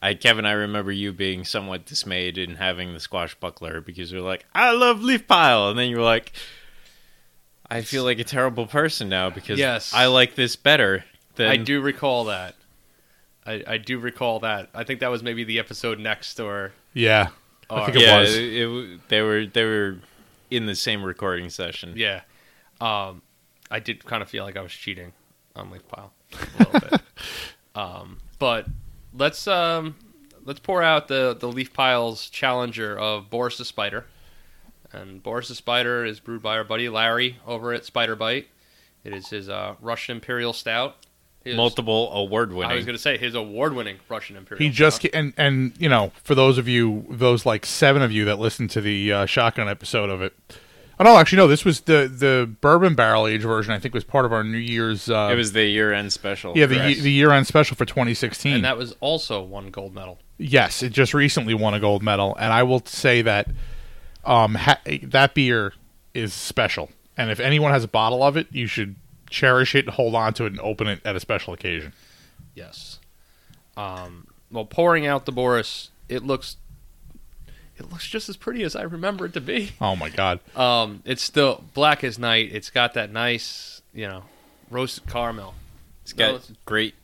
I 0.00 0.14
Kevin, 0.14 0.44
I 0.46 0.52
remember 0.52 0.90
you 0.90 1.12
being 1.12 1.44
somewhat 1.44 1.84
dismayed 1.86 2.36
in 2.36 2.56
having 2.56 2.92
the 2.92 2.98
squash 3.00 3.36
buckler 3.36 3.80
because 3.80 4.10
you're 4.10 4.20
like, 4.20 4.44
I 4.52 4.72
love 4.72 5.00
leaf 5.02 5.26
pile, 5.28 5.68
and 5.68 5.78
then 5.78 5.88
you're 5.90 6.02
like, 6.02 6.32
I 7.70 7.82
feel 7.82 8.02
like 8.02 8.18
a 8.18 8.24
terrible 8.24 8.66
person 8.66 9.08
now 9.08 9.30
because 9.30 9.58
Yes. 9.60 9.92
I 9.94 10.06
like 10.06 10.34
this 10.34 10.56
better. 10.56 11.04
Than, 11.36 11.48
I 11.48 11.56
do 11.56 11.80
recall 11.80 12.24
that. 12.24 12.56
I, 13.46 13.62
I 13.66 13.78
do 13.78 13.98
recall 13.98 14.40
that. 14.40 14.68
I 14.74 14.84
think 14.84 15.00
that 15.00 15.10
was 15.10 15.22
maybe 15.22 15.44
the 15.44 15.58
episode 15.58 15.98
next 15.98 16.38
or 16.40 16.72
Yeah, 16.94 17.28
I 17.70 17.84
think 17.86 17.96
it 17.96 18.02
yeah, 18.02 18.18
was. 18.20 18.36
it- 18.36 18.42
it- 18.52 19.08
they 19.08 19.20
were 19.22 19.46
they 19.46 19.64
were 19.64 19.98
in 20.50 20.66
the 20.66 20.74
same 20.74 21.02
recording 21.02 21.50
session. 21.50 21.94
Yeah. 21.96 22.20
Um, 22.80 23.22
I 23.70 23.80
did 23.80 24.04
kind 24.04 24.22
of 24.22 24.28
feel 24.28 24.44
like 24.44 24.56
I 24.56 24.60
was 24.62 24.72
cheating 24.72 25.12
on 25.56 25.70
Leaf 25.70 25.86
Pile 25.88 26.12
a 26.32 26.58
little 26.58 26.80
bit. 26.90 27.00
Um, 27.74 28.18
but 28.38 28.66
let's 29.14 29.46
um, 29.48 29.96
let's 30.44 30.60
pour 30.60 30.82
out 30.82 31.08
the 31.08 31.34
the 31.38 31.48
Leaf 31.48 31.72
Pile's 31.72 32.28
challenger 32.28 32.98
of 32.98 33.30
Boris 33.30 33.58
the 33.58 33.64
Spider. 33.64 34.06
And 34.92 35.22
Boris 35.22 35.48
the 35.48 35.54
Spider 35.54 36.04
is 36.04 36.20
brewed 36.20 36.42
by 36.42 36.56
our 36.58 36.64
buddy 36.64 36.88
Larry 36.90 37.38
over 37.46 37.72
at 37.72 37.84
Spider 37.86 38.14
Bite. 38.14 38.48
It 39.04 39.14
is 39.14 39.28
his 39.30 39.48
uh, 39.48 39.74
Russian 39.80 40.16
Imperial 40.16 40.52
Stout. 40.52 40.96
His, 41.44 41.56
Multiple 41.56 42.12
award 42.12 42.52
winning. 42.52 42.70
I 42.70 42.74
was 42.74 42.84
going 42.84 42.96
to 42.96 43.02
say 43.02 43.18
his 43.18 43.34
award-winning 43.34 43.98
Russian 44.08 44.36
Imperial. 44.36 44.62
He 44.64 44.70
just 44.70 45.02
ca- 45.02 45.10
and 45.12 45.32
and 45.36 45.72
you 45.78 45.88
know 45.88 46.12
for 46.22 46.34
those 46.34 46.56
of 46.58 46.68
you 46.68 47.04
those 47.10 47.44
like 47.44 47.66
seven 47.66 48.00
of 48.02 48.12
you 48.12 48.24
that 48.26 48.38
listened 48.38 48.70
to 48.70 48.80
the 48.80 49.12
uh, 49.12 49.26
shotgun 49.26 49.68
episode 49.68 50.08
of 50.10 50.22
it. 50.22 50.34
Oh 51.00 51.04
no, 51.04 51.16
actually 51.16 51.38
no. 51.38 51.48
This 51.48 51.64
was 51.64 51.80
the 51.80 52.06
the 52.06 52.48
bourbon 52.60 52.94
barrel 52.94 53.26
age 53.26 53.42
version. 53.42 53.72
I 53.72 53.80
think 53.80 53.92
was 53.92 54.04
part 54.04 54.24
of 54.24 54.32
our 54.32 54.44
New 54.44 54.58
Year's. 54.58 55.10
Uh, 55.10 55.30
it 55.32 55.34
was 55.34 55.52
the 55.52 55.64
year 55.64 55.92
end 55.92 56.12
special. 56.12 56.56
yeah 56.56 56.66
the 56.66 56.76
correct? 56.76 57.00
the 57.00 57.10
year 57.10 57.32
end 57.32 57.46
special 57.48 57.76
for 57.76 57.84
2016. 57.84 58.54
and 58.54 58.64
that 58.64 58.76
was 58.78 58.94
also 59.00 59.42
one 59.42 59.70
gold 59.70 59.94
medal. 59.94 60.18
yes, 60.38 60.82
it 60.82 60.90
just 60.92 61.12
recently 61.12 61.54
won 61.54 61.74
a 61.74 61.80
gold 61.80 62.02
medal, 62.04 62.36
and 62.38 62.52
I 62.52 62.62
will 62.62 62.82
say 62.84 63.20
that 63.22 63.48
um 64.24 64.54
ha- 64.54 64.80
that 65.04 65.34
beer 65.34 65.72
is 66.14 66.32
special. 66.32 66.90
And 67.16 67.30
if 67.30 67.40
anyone 67.40 67.72
has 67.72 67.82
a 67.84 67.88
bottle 67.88 68.22
of 68.22 68.36
it, 68.36 68.46
you 68.52 68.66
should 68.66 68.94
cherish 69.32 69.74
it, 69.74 69.88
hold 69.88 70.14
on 70.14 70.34
to 70.34 70.44
it, 70.44 70.52
and 70.52 70.60
open 70.60 70.86
it 70.86 71.00
at 71.04 71.16
a 71.16 71.20
special 71.20 71.52
occasion. 71.54 71.92
Yes. 72.54 72.98
Um, 73.76 74.26
well, 74.50 74.64
pouring 74.66 75.06
out 75.06 75.24
the 75.26 75.32
Boris, 75.32 75.90
it 76.08 76.22
looks 76.24 76.56
it 77.78 77.90
looks 77.90 78.06
just 78.06 78.28
as 78.28 78.36
pretty 78.36 78.62
as 78.62 78.76
I 78.76 78.82
remember 78.82 79.24
it 79.26 79.32
to 79.32 79.40
be. 79.40 79.72
Oh 79.80 79.96
my 79.96 80.10
god. 80.10 80.40
Um, 80.54 81.02
it's 81.04 81.22
still 81.22 81.64
black 81.74 82.04
as 82.04 82.18
night. 82.18 82.50
It's 82.52 82.70
got 82.70 82.94
that 82.94 83.10
nice, 83.10 83.80
you 83.94 84.06
know, 84.06 84.24
roasted 84.70 85.08
caramel. 85.08 85.54
It's 86.02 86.12
got 86.12 86.28
No, 86.28 86.34
it's- 86.36 86.52
great 86.66 86.94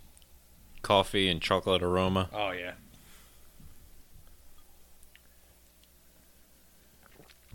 coffee 0.82 1.28
and 1.28 1.40
chocolate 1.40 1.82
aroma. 1.82 2.28
Oh 2.32 2.50
yeah. 2.52 2.72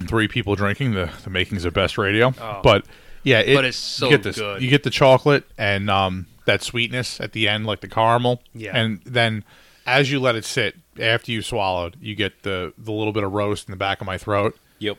three 0.08 0.28
people 0.28 0.56
drinking 0.56 0.92
the 0.94 1.10
the 1.24 1.30
makings 1.30 1.66
of 1.66 1.74
best 1.74 1.98
radio. 1.98 2.34
Oh. 2.40 2.60
But 2.64 2.86
yeah, 3.24 3.40
it, 3.40 3.56
But 3.56 3.66
it's 3.66 3.78
so 3.78 4.06
you 4.06 4.12
get 4.12 4.24
this, 4.24 4.38
good. 4.38 4.62
You 4.62 4.70
get 4.70 4.84
the 4.84 4.90
chocolate 4.90 5.46
and 5.58 5.90
um, 5.90 6.28
that 6.46 6.62
sweetness 6.62 7.20
at 7.20 7.32
the 7.32 7.48
end, 7.48 7.66
like 7.66 7.82
the 7.82 7.88
caramel. 7.88 8.42
Yeah. 8.54 8.76
and 8.78 9.02
then 9.06 9.44
as 9.86 10.12
you 10.12 10.20
let 10.20 10.36
it 10.36 10.46
sit 10.46 10.76
after 11.00 11.32
you 11.32 11.42
swallowed, 11.42 11.98
you 12.02 12.16
get 12.16 12.44
the 12.44 12.74
the 12.78 12.92
little 12.92 13.14
bit 13.14 13.24
of 13.24 13.32
roast 13.34 13.68
in 13.68 13.72
the 13.72 13.78
back 13.78 14.00
of 14.02 14.08
my 14.08 14.18
throat, 14.18 14.58
Yep. 14.80 14.98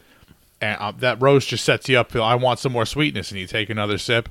and 0.60 0.76
uh, 0.80 0.92
that 0.98 1.20
roast 1.22 1.48
just 1.48 1.64
sets 1.64 1.88
you 1.88 1.98
up. 1.98 2.14
I 2.16 2.34
want 2.34 2.58
some 2.58 2.72
more 2.72 2.84
sweetness, 2.86 3.30
and 3.30 3.40
you 3.40 3.46
take 3.46 3.70
another 3.70 3.96
sip. 3.98 4.28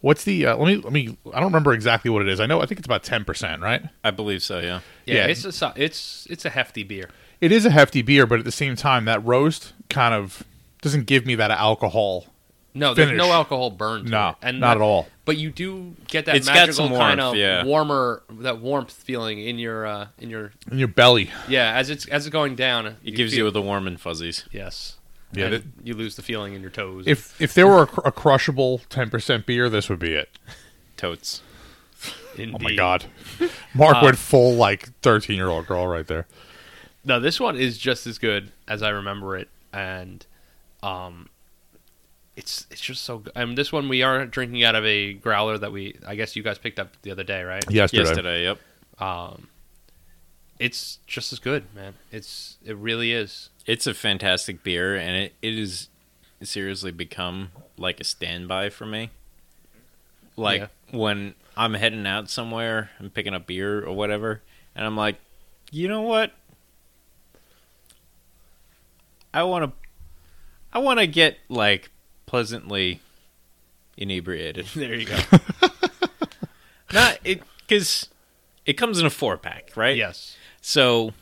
What's 0.00 0.24
the? 0.24 0.44
Uh, 0.46 0.56
let 0.56 0.66
me 0.66 0.76
let 0.76 0.92
me. 0.92 1.16
I 1.32 1.36
don't 1.40 1.46
remember 1.48 1.72
exactly 1.72 2.10
what 2.10 2.20
it 2.20 2.28
is. 2.28 2.38
I 2.40 2.44
know. 2.46 2.60
I 2.60 2.66
think 2.66 2.78
it's 2.78 2.86
about 2.86 3.04
ten 3.04 3.24
percent, 3.24 3.62
right? 3.62 3.82
I 4.02 4.10
believe 4.10 4.42
so, 4.42 4.58
yeah. 4.60 4.80
yeah, 5.06 5.14
Yeah. 5.14 5.26
It's 5.28 5.62
a 5.62 5.72
it's 5.76 6.26
it's 6.28 6.44
a 6.44 6.50
hefty 6.50 6.82
beer. 6.82 7.08
It 7.40 7.50
is 7.52 7.64
a 7.64 7.70
hefty 7.70 8.02
beer, 8.02 8.26
but 8.26 8.38
at 8.38 8.44
the 8.44 8.52
same 8.52 8.76
time, 8.76 9.06
that 9.06 9.24
roast 9.24 9.72
kind 9.88 10.12
of 10.14 10.42
doesn't 10.82 11.06
give 11.06 11.24
me 11.24 11.34
that 11.36 11.50
alcohol. 11.50 12.26
No, 12.76 12.92
there's 12.92 13.10
Finish. 13.10 13.18
no 13.24 13.32
alcohol 13.32 13.70
burned. 13.70 14.10
No, 14.10 14.30
it. 14.30 14.36
and 14.42 14.58
not 14.60 14.70
that- 14.74 14.76
at 14.78 14.82
all. 14.82 15.08
But 15.24 15.38
you 15.38 15.50
do 15.50 15.94
get 16.08 16.26
that 16.26 16.34
It's 16.36 16.46
got 16.48 16.54
magical 16.54 16.88
some 16.88 16.96
kind 16.96 17.20
of 17.20 17.34
yeah. 17.36 17.64
warmer, 17.64 18.22
that 18.28 18.58
warmth 18.58 18.92
feeling 18.92 19.38
in 19.38 19.58
your 19.58 19.86
uh, 19.86 20.08
in 20.18 20.28
your 20.28 20.52
In 20.70 20.78
your 20.78 20.88
belly. 20.88 21.30
yeah 21.48 21.72
as 21.74 21.88
it's 21.88 22.06
as 22.08 22.26
it's 22.26 22.32
going 22.32 22.56
down. 22.56 22.96
It 23.04 23.12
gives 23.12 23.32
feel- 23.32 23.46
you 23.46 23.50
the 23.50 23.62
warm 23.62 23.86
and 23.86 23.98
fuzzies. 24.00 24.44
yes. 24.52 24.96
Yeah, 25.32 25.46
And 25.46 25.54
that- 25.54 25.62
you 25.82 25.94
lose 25.94 26.16
the 26.16 26.22
feeling 26.22 26.54
in 26.54 26.60
your 26.60 26.70
toes. 26.70 27.04
If 27.06 27.40
if 27.40 27.54
there 27.54 27.66
were 27.66 27.82
a, 27.82 27.86
cr- 27.86 28.00
a 28.06 28.12
crushable 28.12 28.80
ten 28.88 29.08
percent 29.08 29.46
beer, 29.46 29.68
this 29.70 29.88
would 29.88 29.98
be 29.98 30.12
it. 30.14 30.28
Totes. 30.96 31.42
Oh 32.06 32.12
my 32.36 32.42
Indeed. 32.42 32.76
god, 32.76 33.04
Mark 33.74 33.96
Uh, 33.96 34.00
went 34.04 34.18
full 34.18 34.54
like 34.54 34.88
thirteen 35.00 35.36
year 35.36 35.48
old 35.48 35.66
girl 35.66 35.86
right 35.86 36.06
there. 36.06 36.26
No, 37.04 37.18
this 37.20 37.38
one 37.40 37.56
is 37.56 37.78
just 37.78 38.06
as 38.06 38.18
good 38.18 38.50
as 38.68 38.82
I 38.82 38.88
remember 38.90 39.36
it, 39.36 39.48
and 39.72 40.24
um, 40.82 41.28
it's 42.36 42.66
it's 42.70 42.80
just 42.80 43.02
so 43.04 43.18
good. 43.18 43.32
I 43.36 43.44
mean, 43.44 43.54
this 43.54 43.72
one 43.72 43.88
we 43.88 44.02
are 44.02 44.26
drinking 44.26 44.62
out 44.64 44.74
of 44.74 44.84
a 44.84 45.12
growler 45.14 45.56
that 45.58 45.72
we 45.72 45.96
I 46.06 46.14
guess 46.14 46.34
you 46.36 46.42
guys 46.42 46.58
picked 46.58 46.78
up 46.78 47.00
the 47.02 47.10
other 47.10 47.22
day, 47.24 47.42
right? 47.42 47.64
Yesterday, 47.70 48.02
Yesterday, 48.08 48.42
yep. 48.44 48.58
Um, 48.98 49.48
it's 50.58 50.98
just 51.06 51.32
as 51.32 51.38
good, 51.38 51.64
man. 51.74 51.94
It's 52.12 52.56
it 52.64 52.76
really 52.76 53.12
is. 53.12 53.50
It's 53.66 53.86
a 53.86 53.94
fantastic 53.94 54.62
beer, 54.62 54.94
and 54.96 55.16
it, 55.16 55.34
it 55.42 55.58
is 55.58 55.88
seriously 56.42 56.90
become 56.92 57.50
like 57.78 58.00
a 58.00 58.04
standby 58.04 58.70
for 58.70 58.84
me. 58.86 59.10
Like 60.36 60.60
Yeah. 60.62 60.66
when 60.98 61.34
I'm 61.56 61.74
heading 61.74 62.06
out 62.06 62.28
somewhere 62.28 62.90
and 62.98 63.12
picking 63.14 63.32
up 63.34 63.46
beer 63.46 63.84
or 63.84 63.92
whatever, 63.94 64.42
and 64.76 64.84
I'm 64.86 64.96
like, 64.96 65.16
you 65.70 65.88
know 65.88 66.02
what? 66.02 66.32
I 69.32 69.42
want 69.44 69.64
to, 69.64 69.72
I 70.72 70.78
want 70.78 71.00
to 71.00 71.06
get 71.06 71.38
like 71.48 71.90
pleasantly 72.26 73.00
inebriated. 73.96 74.66
There 74.74 74.94
you 74.94 75.06
go. 75.06 75.18
Not 76.92 77.18
it 77.24 77.42
because 77.66 78.08
it 78.66 78.74
comes 78.74 78.98
in 79.00 79.06
a 79.06 79.10
four 79.10 79.36
pack, 79.36 79.72
right? 79.76 79.96
yes. 79.96 80.36
So, 80.60 81.12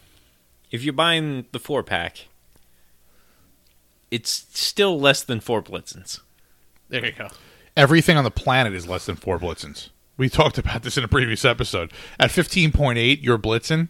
if 0.70 0.82
you're 0.84 0.92
buying 0.92 1.46
the 1.52 1.58
four 1.58 1.82
pack, 1.82 2.26
it's 4.10 4.46
still 4.52 5.00
less 5.00 5.22
than 5.22 5.40
four 5.40 5.62
Blitzens. 5.62 6.20
There 6.88 7.04
you 7.06 7.12
go. 7.12 7.28
everything 7.76 8.16
on 8.16 8.24
the 8.24 8.30
planet 8.30 8.74
is 8.74 8.86
less 8.86 9.06
than 9.06 9.16
four 9.16 9.38
Blitzens. 9.38 9.88
We 10.18 10.28
talked 10.28 10.58
about 10.58 10.82
this 10.82 10.98
in 10.98 11.04
a 11.04 11.08
previous 11.08 11.44
episode. 11.44 11.90
At 12.20 12.30
fifteen 12.30 12.70
point 12.70 12.98
eight, 12.98 13.20
your 13.20 13.38
Blitzen 13.38 13.88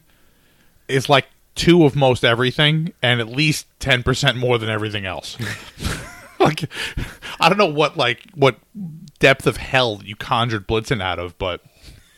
is 0.89 1.09
like 1.09 1.27
two 1.55 1.85
of 1.85 1.97
most 1.97 2.25
everything, 2.25 2.93
and 3.03 3.21
at 3.21 3.29
least 3.29 3.67
ten 3.81 4.03
percent 4.03 4.37
more 4.37 4.57
than 4.59 4.69
everything 4.71 5.05
else. 5.05 5.37
like, 6.43 6.69
I 7.41 7.49
don't 7.49 7.59
know 7.59 7.67
what 7.67 7.97
like 7.97 8.21
what 8.35 8.59
depth 9.19 9.47
of 9.47 9.57
hell 9.59 10.01
you 10.05 10.17
conjured 10.17 10.67
Blitzen 10.67 11.03
out 11.03 11.19
of, 11.19 11.37
but 11.39 11.63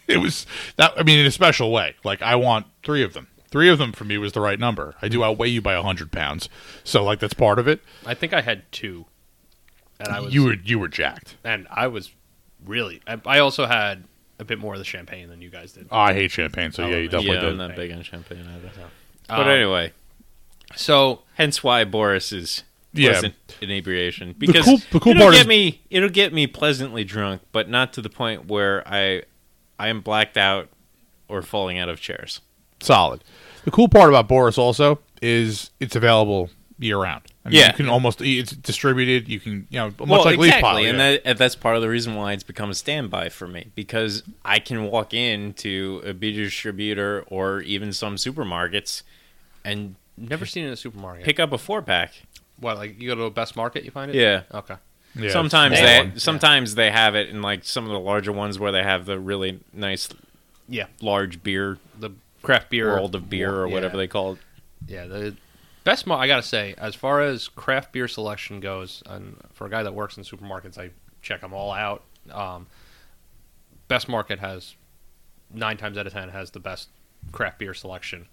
it 0.06 0.18
was 0.18 0.46
that. 0.76 0.92
I 0.98 1.02
mean, 1.02 1.18
in 1.18 1.26
a 1.26 1.30
special 1.30 1.70
way. 1.72 1.94
Like, 2.04 2.22
I 2.22 2.36
want 2.36 2.66
three 2.82 3.02
of 3.02 3.12
them. 3.14 3.28
Three 3.50 3.68
of 3.68 3.78
them 3.78 3.92
for 3.92 4.04
me 4.04 4.18
was 4.18 4.32
the 4.32 4.40
right 4.40 4.58
number. 4.58 4.96
I 5.00 5.06
do 5.08 5.22
outweigh 5.22 5.48
you 5.48 5.62
by 5.62 5.74
hundred 5.80 6.10
pounds, 6.10 6.48
so 6.82 7.04
like 7.04 7.20
that's 7.20 7.34
part 7.34 7.58
of 7.60 7.68
it. 7.68 7.80
I 8.04 8.14
think 8.14 8.32
I 8.32 8.40
had 8.40 8.70
two, 8.72 9.06
and 10.00 10.08
I 10.08 10.20
was 10.20 10.34
you 10.34 10.44
were 10.44 10.54
you 10.54 10.78
were 10.80 10.88
jacked. 10.88 11.36
and 11.44 11.68
I 11.70 11.86
was 11.86 12.10
really. 12.64 13.00
I, 13.06 13.20
I 13.24 13.38
also 13.38 13.66
had 13.66 14.04
a 14.40 14.44
bit 14.44 14.58
more 14.58 14.72
of 14.74 14.80
the 14.80 14.84
champagne 14.84 15.28
than 15.28 15.40
you 15.40 15.50
guys 15.50 15.72
did. 15.72 15.86
Oh, 15.92 15.96
I 15.98 16.12
hate 16.14 16.32
champagne, 16.32 16.72
so 16.72 16.82
Oh, 16.82 16.88
yeah, 16.88 16.96
you 16.96 17.08
definitely 17.08 17.36
yeah, 17.36 17.40
did. 17.42 17.50
I'm 17.50 17.56
not 17.58 17.76
big 17.76 17.92
on 17.92 18.02
champagne 18.02 18.44
either. 18.52 18.70
Um, 19.28 19.38
But 19.38 19.46
anyway, 19.48 19.92
so 20.74 21.22
hence 21.34 21.62
why 21.62 21.84
Boris 21.84 22.32
is 22.32 22.64
Yeah. 22.94 23.10
pleasant 23.10 23.34
inebriation 23.60 24.34
because 24.38 24.64
cool- 24.64 24.78
the 24.92 25.00
cool 25.00 25.12
it'll 25.12 25.22
part 25.24 25.32
get 25.34 25.40
is- 25.42 25.46
me 25.46 25.80
it'll 25.90 26.08
get 26.08 26.32
me 26.32 26.46
pleasantly 26.46 27.04
drunk, 27.04 27.42
but 27.52 27.68
not 27.68 27.92
to 27.94 28.00
the 28.02 28.10
point 28.10 28.46
where 28.46 28.82
I 28.86 29.22
I 29.78 29.88
am 29.88 30.00
blacked 30.00 30.36
out 30.36 30.68
or 31.28 31.42
falling 31.42 31.78
out 31.78 31.88
of 31.88 32.00
chairs. 32.00 32.40
solid. 32.80 33.22
The 33.64 33.70
cool 33.70 33.88
part 33.88 34.08
about 34.10 34.28
Boris 34.28 34.58
also 34.58 35.00
is 35.22 35.70
it's 35.80 35.96
available 35.96 36.50
year 36.78 36.98
round. 36.98 37.22
I 37.46 37.48
mean, 37.48 37.58
Yeah. 37.60 37.68
you 37.68 37.72
can 37.74 37.88
almost 37.88 38.20
it's 38.20 38.52
distributed. 38.52 39.28
You 39.28 39.40
can 39.40 39.66
you 39.70 39.78
know 39.78 39.86
much 39.98 40.08
well, 40.08 40.24
like 40.24 40.34
exactly, 40.38 40.42
Leaf 40.52 40.60
Pile. 40.60 40.76
and 40.76 40.86
yeah. 40.98 41.10
that, 41.12 41.22
and 41.24 41.38
that's 41.38 41.54
part 41.56 41.76
of 41.76 41.82
the 41.82 41.88
reason 41.88 42.14
why 42.14 42.32
it's 42.32 42.42
become 42.42 42.68
a 42.70 42.74
standby 42.74 43.28
for 43.30 43.46
me 43.48 43.70
because 43.74 44.22
I 44.44 44.58
can 44.58 44.84
walk 44.84 45.14
into 45.14 46.02
a 46.04 46.12
beer 46.12 46.32
distributor 46.32 47.24
or 47.28 47.60
even 47.62 47.92
some 47.92 48.16
supermarkets 48.16 49.02
and 49.64 49.94
never 50.18 50.44
seen 50.46 50.64
in 50.64 50.72
a 50.72 50.76
supermarket. 50.76 51.24
pick 51.24 51.40
up 51.40 51.52
a 51.52 51.58
four 51.58 51.80
pack. 51.82 52.12
What 52.58 52.76
like 52.76 53.00
you 53.00 53.08
go 53.08 53.14
to 53.14 53.22
a 53.24 53.30
best 53.30 53.56
market, 53.56 53.84
you 53.84 53.90
find 53.90 54.10
it. 54.10 54.16
Yeah. 54.16 54.42
Okay. 54.52 54.76
Yeah, 55.16 55.30
sometimes 55.30 55.78
they 55.78 55.98
one. 56.00 56.18
sometimes 56.18 56.74
they 56.74 56.90
have 56.90 57.14
it 57.14 57.28
in 57.28 57.40
like 57.40 57.64
some 57.64 57.84
of 57.84 57.90
the 57.90 58.00
larger 58.00 58.32
ones 58.32 58.58
where 58.58 58.72
they 58.72 58.82
have 58.82 59.06
the 59.06 59.18
really 59.18 59.60
nice 59.72 60.08
Yeah. 60.68 60.86
large 61.00 61.42
beer 61.42 61.78
The 61.98 62.10
craft 62.42 62.70
beer 62.70 62.88
world 62.88 63.14
of 63.14 63.30
beer 63.30 63.54
or 63.54 63.66
Yeah. 63.68 63.74
whatever 63.74 63.96
they 63.96 64.08
call 64.08 64.32
it. 64.34 64.38
Yeah, 64.88 65.06
the 65.06 65.36
best. 65.84 66.06
Mar- 66.06 66.18
I 66.18 66.26
gotta 66.26 66.42
say, 66.42 66.74
as 66.78 66.94
far 66.96 67.20
as 67.22 67.46
craft 67.48 67.92
beer 67.92 68.08
selection 68.08 68.58
goes, 68.60 69.02
and 69.06 69.36
for 69.52 69.66
a 69.66 69.70
guy 69.70 69.82
that 69.84 69.94
works 69.94 70.16
in 70.16 70.24
supermarkets, 70.24 70.76
I 70.78 70.90
check 71.22 71.40
them 71.42 71.54
all 71.54 71.72
out. 71.72 72.02
Um, 72.32 72.66
best 73.88 74.08
market 74.08 74.40
has 74.40 74.74
nine 75.52 75.76
times 75.76 75.96
out 75.96 76.06
of 76.06 76.12
ten 76.12 76.30
has 76.30 76.50
the 76.50 76.60
best 76.60 76.88
craft 77.32 77.58
beer 77.60 77.72
selection. 77.74 78.26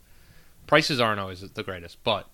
Prices 0.67 0.99
aren't 0.99 1.19
always 1.19 1.41
the 1.41 1.63
greatest, 1.63 2.03
but 2.03 2.27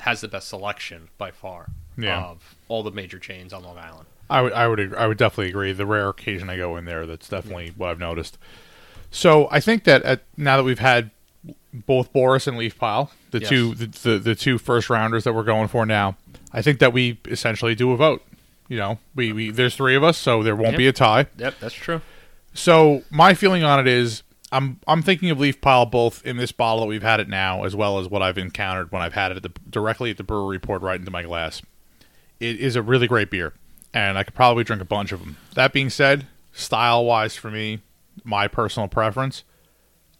has 0.00 0.20
the 0.20 0.28
best 0.28 0.48
selection 0.48 1.08
by 1.18 1.30
far 1.30 1.66
Yeah. 1.96 2.20
of 2.22 2.54
all 2.68 2.82
the 2.82 2.90
major 2.90 3.18
chains 3.18 3.52
on 3.52 3.62
Long 3.62 3.78
Island. 3.78 4.06
I 4.30 4.40
would, 4.42 4.52
I 4.52 4.66
would, 4.68 4.94
I 4.94 5.06
would 5.06 5.18
definitely 5.18 5.50
agree. 5.50 5.72
The 5.72 5.84
rare 5.86 6.08
occasion 6.08 6.48
I 6.48 6.56
go 6.56 6.76
in 6.76 6.84
there, 6.86 7.06
that's 7.06 7.28
definitely 7.28 7.72
what 7.76 7.90
I've 7.90 7.98
noticed. 7.98 8.38
So 9.10 9.46
I 9.50 9.60
think 9.60 9.84
that 9.84 10.02
at, 10.04 10.22
now 10.36 10.56
that 10.56 10.62
we've 10.64 10.78
had 10.78 11.10
both 11.72 12.12
Boris 12.12 12.46
and 12.46 12.56
Leaf 12.56 12.78
Pile, 12.78 13.10
the 13.30 13.40
Yes. 13.40 13.48
two, 13.50 13.74
the, 13.74 13.86
the 13.86 14.18
the 14.18 14.34
two 14.34 14.58
first 14.58 14.88
rounders 14.88 15.24
that 15.24 15.34
we're 15.34 15.42
going 15.42 15.68
for 15.68 15.84
now, 15.84 16.16
I 16.52 16.62
think 16.62 16.78
that 16.78 16.92
we 16.92 17.18
essentially 17.26 17.74
do 17.74 17.92
a 17.92 17.96
vote. 17.96 18.22
You 18.68 18.78
know, 18.78 18.98
we, 19.14 19.32
we 19.34 19.50
there's 19.50 19.74
three 19.76 19.96
of 19.96 20.04
us, 20.04 20.16
so 20.16 20.42
there 20.42 20.56
won't 20.56 20.72
Yep. 20.72 20.78
be 20.78 20.86
a 20.88 20.92
tie. 20.92 21.26
Yep, 21.36 21.54
that's 21.60 21.74
true. 21.74 22.00
So 22.54 23.02
my 23.10 23.34
feeling 23.34 23.64
on 23.64 23.80
it 23.80 23.86
is 23.86 24.22
I'm 24.52 24.78
I'm 24.86 25.02
thinking 25.02 25.30
of 25.30 25.40
Leaf 25.40 25.60
Pile 25.60 25.86
both 25.86 26.24
in 26.24 26.36
this 26.36 26.52
bottle 26.52 26.82
that 26.82 26.86
we've 26.86 27.02
had 27.02 27.20
it 27.20 27.28
now, 27.28 27.64
as 27.64 27.74
well 27.74 27.98
as 27.98 28.08
what 28.08 28.22
I've 28.22 28.38
encountered 28.38 28.92
when 28.92 29.02
I've 29.02 29.14
had 29.14 29.32
it 29.32 29.38
at 29.38 29.42
the, 29.42 29.52
directly 29.68 30.10
at 30.10 30.18
the 30.18 30.22
brewery, 30.22 30.58
poured 30.58 30.82
right 30.82 30.98
into 30.98 31.10
my 31.10 31.22
glass. 31.22 31.62
It 32.38 32.60
is 32.60 32.76
a 32.76 32.82
really 32.82 33.08
great 33.08 33.30
beer, 33.30 33.54
and 33.94 34.18
I 34.18 34.24
could 34.24 34.34
probably 34.34 34.62
drink 34.62 34.82
a 34.82 34.84
bunch 34.84 35.10
of 35.10 35.20
them. 35.20 35.38
That 35.54 35.72
being 35.72 35.88
said, 35.88 36.26
style 36.52 37.04
wise 37.04 37.34
for 37.34 37.50
me, 37.50 37.80
my 38.24 38.46
personal 38.46 38.88
preference, 38.88 39.42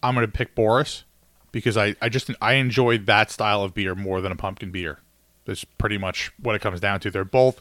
I'm 0.03 0.15
going 0.15 0.27
to 0.27 0.33
pick 0.33 0.55
Boris 0.55 1.05
because 1.53 1.77
I, 1.77 1.95
I 2.01 2.09
just 2.09 2.31
I 2.41 2.55
enjoy 2.55 2.99
that 2.99 3.31
style 3.31 3.63
of 3.63 3.75
beer 3.75 3.95
more 3.95 4.23
than 4.23 4.33
a 4.33 4.37
pumpkin 4.37 4.71
beer. 4.71 4.99
That's 5.45 5.65
pretty 5.65 5.99
much 5.99 6.33
what 6.41 6.55
it 6.55 6.63
comes 6.63 6.81
down 6.81 7.01
to. 7.01 7.11
They're 7.11 7.25
both 7.25 7.61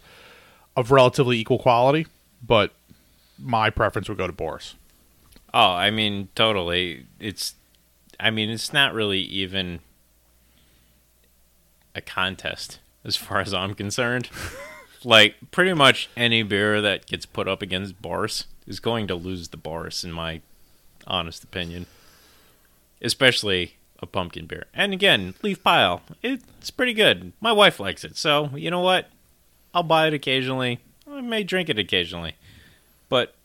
of 0.78 0.92
relatively 0.92 1.38
equal 1.38 1.60
quality, 1.60 2.08
but 2.46 2.72
my 3.38 3.70
preference 3.70 4.08
would 4.08 4.18
go 4.18 4.28
to 4.28 4.34
Boris. 4.34 4.75
Oh, 5.53 5.72
I 5.72 5.91
mean, 5.91 6.29
totally. 6.36 7.05
It's, 7.20 7.55
I 8.20 8.31
mean, 8.31 8.50
it's 8.50 8.72
not 8.72 8.93
really 8.93 9.20
even 9.20 9.79
a 11.93 12.01
contest 12.01 12.79
as 13.03 13.15
far 13.15 13.39
as 13.39 13.53
I'm 13.53 13.74
concerned. 13.74 14.29
like, 15.03 15.36
pretty 15.51 15.74
much 15.74 16.10
any 16.15 16.43
beer 16.43 16.81
that 16.81 17.05
gets 17.05 17.25
put 17.25 17.48
up 17.48 17.62
against 17.62 18.01
Boris 18.01 18.46
is 18.65 18.79
going 18.79 19.08
to 19.08 19.15
lose 19.15 19.50
the 19.50 19.58
Boris, 19.58 20.03
in 20.03 20.12
my 20.12 20.41
honest 21.05 21.43
opinion. 21.43 21.86
Especially 23.01 23.75
a 24.00 24.05
pumpkin 24.05 24.46
beer. 24.46 24.65
And 24.74 24.93
again, 24.93 25.34
Leaf 25.41 25.63
Pile, 25.63 26.01
it's 26.22 26.72
pretty 26.72 26.93
good. 26.93 27.34
My 27.41 27.51
wife 27.51 27.79
likes 27.79 28.03
it, 28.03 28.15
so 28.17 28.51
you 28.55 28.72
know 28.72 28.79
what? 28.79 29.10
I'll 29.74 29.84
buy 29.84 30.08
it 30.08 30.13
occasionally. 30.13 30.79
I 31.10 31.22
may 31.22 31.43
drink 31.43 31.70
it 31.70 31.79
occasionally. 31.79 32.36
But 33.10 33.36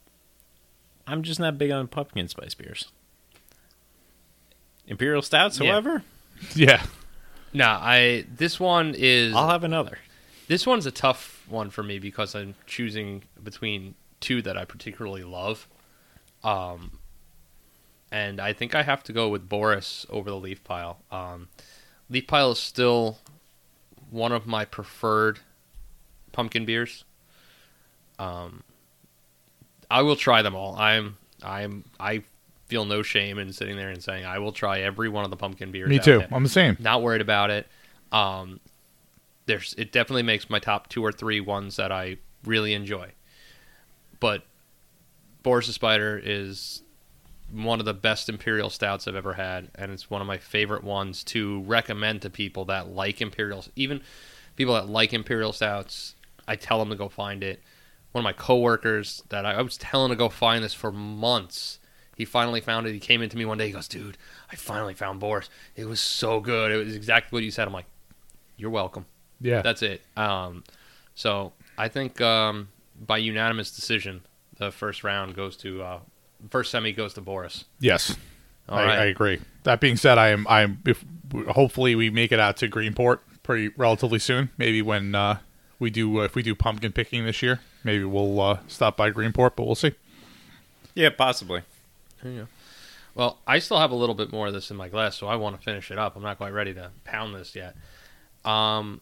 I'm 1.06 1.22
just 1.22 1.38
not 1.40 1.56
big 1.58 1.70
on 1.70 1.86
pumpkin 1.88 2.28
spice 2.28 2.54
beers. 2.54 2.90
Imperial 4.86 5.22
stouts, 5.22 5.58
Yeah. 5.58 5.72
however, 5.72 6.02
Yeah. 6.54 6.84
Nah, 7.52 7.78
I 7.82 8.24
this 8.34 8.60
one 8.60 8.94
is 8.96 9.34
I'll 9.34 9.48
have 9.48 9.64
another. 9.64 9.98
this 10.48 10.66
one's 10.66 10.84
a 10.86 10.90
tough 10.90 11.44
one 11.48 11.70
for 11.70 11.82
me 11.82 11.98
because 11.98 12.34
I'm 12.34 12.54
choosing 12.66 13.22
between 13.42 13.94
two 14.20 14.42
that 14.42 14.56
I 14.56 14.64
particularly 14.64 15.24
love. 15.24 15.66
Um 16.44 16.98
and 18.12 18.40
I 18.40 18.52
think 18.52 18.74
I 18.74 18.82
have 18.82 19.02
to 19.04 19.12
go 19.12 19.28
with 19.28 19.48
Boris 19.48 20.06
over 20.10 20.30
the 20.30 20.36
Leaf 20.36 20.62
Pile. 20.64 20.98
Um 21.10 21.48
Leaf 22.10 22.26
Pile 22.26 22.52
is 22.52 22.58
still 22.58 23.18
one 24.10 24.32
of 24.32 24.46
my 24.46 24.64
preferred 24.64 25.38
pumpkin 26.32 26.64
beers. 26.66 27.04
Um 28.18 28.62
I 29.90 30.02
will 30.02 30.16
try 30.16 30.42
them 30.42 30.54
all. 30.54 30.76
I'm 30.76 31.16
I'm 31.42 31.84
I 31.98 32.22
feel 32.66 32.84
no 32.84 33.02
shame 33.02 33.38
in 33.38 33.52
sitting 33.52 33.76
there 33.76 33.90
and 33.90 34.02
saying 34.02 34.24
I 34.24 34.38
will 34.38 34.52
try 34.52 34.80
every 34.80 35.08
one 35.08 35.24
of 35.24 35.30
the 35.30 35.36
pumpkin 35.36 35.70
beers. 35.70 35.88
Me 35.88 35.98
too. 35.98 36.22
I'm 36.32 36.42
the 36.42 36.48
same. 36.48 36.76
not 36.80 37.02
worried 37.02 37.20
about 37.20 37.50
it. 37.50 37.66
Um, 38.12 38.60
there's 39.46 39.74
it 39.78 39.92
definitely 39.92 40.24
makes 40.24 40.50
my 40.50 40.58
top 40.58 40.88
two 40.88 41.04
or 41.04 41.12
three 41.12 41.40
ones 41.40 41.76
that 41.76 41.92
I 41.92 42.18
really 42.44 42.74
enjoy. 42.74 43.12
But 44.18 44.44
Boris 45.42 45.66
the 45.66 45.72
Spider 45.72 46.20
is 46.22 46.82
one 47.52 47.78
of 47.78 47.86
the 47.86 47.94
best 47.94 48.28
imperial 48.28 48.70
stouts 48.70 49.06
I've 49.06 49.14
ever 49.14 49.34
had, 49.34 49.70
and 49.76 49.92
it's 49.92 50.10
one 50.10 50.20
of 50.20 50.26
my 50.26 50.38
favorite 50.38 50.82
ones 50.82 51.22
to 51.24 51.62
recommend 51.62 52.22
to 52.22 52.30
people 52.30 52.64
that 52.66 52.88
like 52.88 53.20
imperial, 53.20 53.64
even 53.76 54.00
people 54.56 54.74
that 54.74 54.88
like 54.88 55.12
imperial 55.12 55.52
stouts. 55.52 56.16
I 56.48 56.56
tell 56.56 56.78
them 56.78 56.88
to 56.90 56.96
go 56.96 57.08
find 57.08 57.42
it. 57.44 57.62
One 58.16 58.22
of 58.22 58.24
my 58.24 58.32
coworkers 58.32 59.22
that 59.28 59.44
I, 59.44 59.52
I 59.52 59.60
was 59.60 59.76
telling 59.76 60.08
to 60.08 60.16
go 60.16 60.30
find 60.30 60.64
this 60.64 60.72
for 60.72 60.90
months. 60.90 61.78
He 62.16 62.24
finally 62.24 62.62
found 62.62 62.86
it. 62.86 62.94
He 62.94 62.98
came 62.98 63.20
into 63.20 63.36
me 63.36 63.44
one 63.44 63.58
day. 63.58 63.66
He 63.66 63.72
goes, 63.72 63.88
"Dude, 63.88 64.16
I 64.50 64.56
finally 64.56 64.94
found 64.94 65.20
Boris. 65.20 65.50
It 65.74 65.84
was 65.84 66.00
so 66.00 66.40
good. 66.40 66.72
It 66.72 66.82
was 66.82 66.96
exactly 66.96 67.36
what 67.36 67.44
you 67.44 67.50
said." 67.50 67.68
I'm 67.68 67.74
like, 67.74 67.84
"You're 68.56 68.70
welcome." 68.70 69.04
Yeah. 69.38 69.60
That's 69.60 69.82
it. 69.82 70.00
Um, 70.16 70.64
so 71.14 71.52
I 71.76 71.88
think 71.88 72.22
um, 72.22 72.70
by 72.98 73.18
unanimous 73.18 73.70
decision, 73.70 74.22
the 74.56 74.72
first 74.72 75.04
round 75.04 75.36
goes 75.36 75.58
to 75.58 75.82
uh, 75.82 75.98
first 76.48 76.70
semi 76.70 76.92
goes 76.92 77.12
to 77.14 77.20
Boris. 77.20 77.66
yes. 77.80 78.16
All 78.68 78.78
I, 78.78 78.84
right. 78.84 78.98
I 78.98 79.04
agree. 79.04 79.40
That 79.64 79.80
being 79.80 79.98
said, 79.98 80.16
I 80.16 80.28
am 80.28 80.46
I 80.48 80.62
am 80.62 80.80
if 80.86 81.04
hopefully 81.50 81.94
we 81.94 82.08
make 82.08 82.32
it 82.32 82.40
out 82.40 82.56
to 82.56 82.68
Greenport 82.68 83.18
pretty 83.42 83.68
relatively 83.76 84.18
soon. 84.18 84.50
Maybe 84.56 84.80
when 84.80 85.14
uh, 85.14 85.38
we 85.78 85.90
do 85.90 86.20
uh, 86.20 86.24
if 86.24 86.34
we 86.34 86.42
do 86.42 86.54
pumpkin 86.54 86.92
picking 86.92 87.24
this 87.24 87.42
year, 87.42 87.60
maybe 87.84 88.04
we'll 88.04 88.40
uh, 88.40 88.58
stop 88.68 88.96
by 88.96 89.10
Greenport, 89.10 89.52
but 89.56 89.64
we'll 89.66 89.74
see. 89.74 89.92
Yeah, 90.94 91.10
possibly. 91.10 91.62
There 92.22 92.32
you 92.32 92.40
go. 92.40 92.48
Well, 93.14 93.38
I 93.46 93.58
still 93.60 93.78
have 93.78 93.90
a 93.90 93.94
little 93.94 94.14
bit 94.14 94.30
more 94.30 94.46
of 94.46 94.52
this 94.52 94.70
in 94.70 94.76
my 94.76 94.88
glass, 94.88 95.16
so 95.16 95.26
I 95.26 95.36
want 95.36 95.56
to 95.56 95.62
finish 95.62 95.90
it 95.90 95.98
up. 95.98 96.16
I'm 96.16 96.22
not 96.22 96.36
quite 96.36 96.52
ready 96.52 96.74
to 96.74 96.90
pound 97.04 97.34
this 97.34 97.54
yet. 97.54 97.74
Um, 98.44 99.00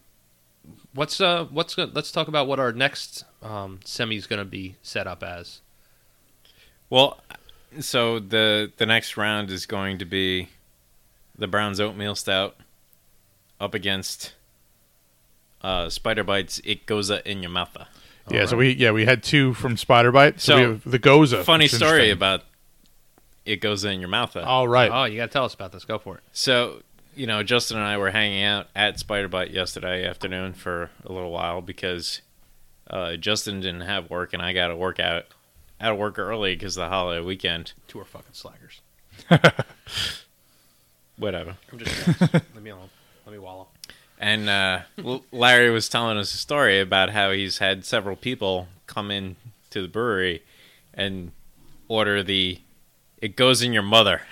what's 0.95 1.21
uh, 1.21 1.47
what's 1.51 1.75
go- 1.75 1.91
let's 1.93 2.13
talk 2.13 2.29
about 2.29 2.47
what 2.47 2.59
our 2.59 2.73
next 2.73 3.25
um, 3.43 3.81
semi 3.85 4.17
is 4.17 4.27
going 4.27 4.39
to 4.39 4.45
be 4.45 4.77
set 4.83 5.07
up 5.07 5.23
as. 5.23 5.61
Well, 6.91 7.21
so 7.81 8.19
the 8.21 8.71
the 8.77 8.87
next 8.87 9.17
round 9.17 9.51
is 9.51 9.67
going 9.67 9.99
to 9.99 10.05
be 10.05 10.49
the 11.37 11.49
Brown's 11.49 11.81
oatmeal 11.81 12.15
stout 12.15 12.57
up 13.61 13.75
against 13.75 14.33
uh, 15.65 15.89
Spider 15.89 16.23
Bites. 16.23 16.61
It 16.63 16.87
goes 16.87 17.11
in 17.11 17.43
your 17.43 17.51
mouth. 17.51 17.77
yeah. 18.31 18.47
So 18.47 18.57
we 18.57 18.73
yeah 18.75 18.93
we 18.93 19.05
had 19.07 19.23
two 19.23 19.55
from 19.55 19.77
Spider 19.77 20.13
Bite. 20.13 20.41
So, 20.41 20.53
So, 20.53 20.57
we 20.57 20.63
have 20.63 20.91
the 20.91 20.99
Gose. 20.99 21.43
Funny 21.43 21.69
story 21.69 22.11
about 22.11 22.43
it 23.45 23.57
goes 23.57 23.85
in 23.85 23.99
your 24.01 24.09
mouth. 24.09 24.37
All 24.37 24.69
right. 24.69 24.91
Oh, 24.93 25.05
you 25.05 25.17
got 25.17 25.27
to 25.27 25.33
tell 25.33 25.45
us 25.45 25.55
about 25.55 25.73
this. 25.73 25.85
Go 25.85 25.99
for 25.99 26.17
it. 26.17 26.23
So, 26.33 26.83
you 27.17 27.27
know, 27.27 27.43
Justin 27.43 27.77
and 27.79 27.87
I 27.87 27.97
were 27.99 28.11
hanging 28.11 28.43
out 28.45 28.69
at 28.75 28.99
Spider 28.99 29.29
Bite 29.29 29.51
yesterday 29.51 30.07
afternoon 30.07 30.53
for 30.53 30.91
a 31.05 31.13
little 31.13 31.31
while 31.31 31.61
because 31.61 32.21
uh, 32.89 33.17
Justin 33.17 33.61
didn't 33.61 33.83
have 33.83 34.11
work 34.11 34.33
and 34.33 34.43
I 34.43 34.53
got 34.53 34.69
to 34.69 34.77
work 34.77 35.01
out 35.01 35.25
out 35.81 35.93
of 35.93 35.99
work 35.99 36.19
early 36.19 36.55
because 36.55 36.75
the 36.75 36.89
holiday 36.89 37.25
weekend. 37.25 37.73
Two 37.89 38.01
are 38.01 38.05
fucking 38.05 38.33
slackers. 38.33 38.81
Whatever. 41.17 41.57
I'm 41.73 41.79
just 41.79 42.21
let 42.23 42.63
me 42.63 42.71
alone. 42.71 42.91
Let 43.27 43.33
me 43.33 43.39
wallow. 43.39 43.64
And 44.25 44.49
uh, 44.49 44.81
Larry 45.33 45.69
was 45.69 45.87
telling 45.91 46.17
us 46.17 46.33
a 46.33 46.39
story 46.39 46.81
about 46.81 47.11
how 47.11 47.31
he's 47.33 47.59
had 47.59 47.85
several 47.85 48.17
people 48.17 48.69
come 48.87 49.11
in 49.11 49.37
to 49.69 49.83
the 49.83 49.89
brewery 49.89 50.43
and 50.95 51.33
order 51.89 52.23
the 52.23 52.59
"It 53.21 53.37
goes 53.37 53.61
in 53.61 53.75
your 53.75 53.83
mother." 53.83 54.23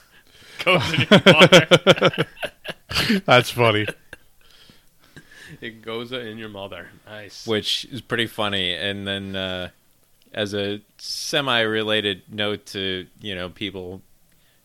Goes 0.64 0.94
in 0.94 1.06
your 1.10 1.22
mother. 1.26 2.26
That's 3.26 3.50
funny. 3.50 3.86
it 5.60 5.82
goes 5.82 6.10
in 6.10 6.38
your 6.38 6.48
mother. 6.48 6.88
Nice. 7.06 7.46
which 7.46 7.84
is 7.92 8.00
pretty 8.00 8.26
funny. 8.26 8.72
And 8.72 9.06
then, 9.06 9.36
uh, 9.36 9.68
as 10.32 10.54
a 10.54 10.80
semi-related 10.96 12.22
note 12.32 12.64
to 12.66 13.06
you 13.20 13.34
know 13.34 13.50
people 13.50 14.00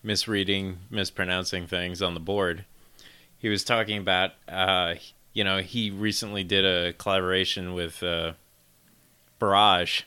misreading, 0.01 0.77
mispronouncing 0.89 1.67
things 1.67 2.01
on 2.01 2.13
the 2.13 2.21
board, 2.21 2.63
he 3.39 3.49
was 3.49 3.63
talking 3.63 3.97
about 3.97 4.31
uh, 4.47 4.95
you 5.33 5.43
know 5.43 5.57
he 5.59 5.89
recently 5.91 6.43
did 6.43 6.65
a 6.65 6.93
collaboration 6.93 7.73
with 7.73 8.01
uh, 8.03 8.33
Barrage, 9.39 10.01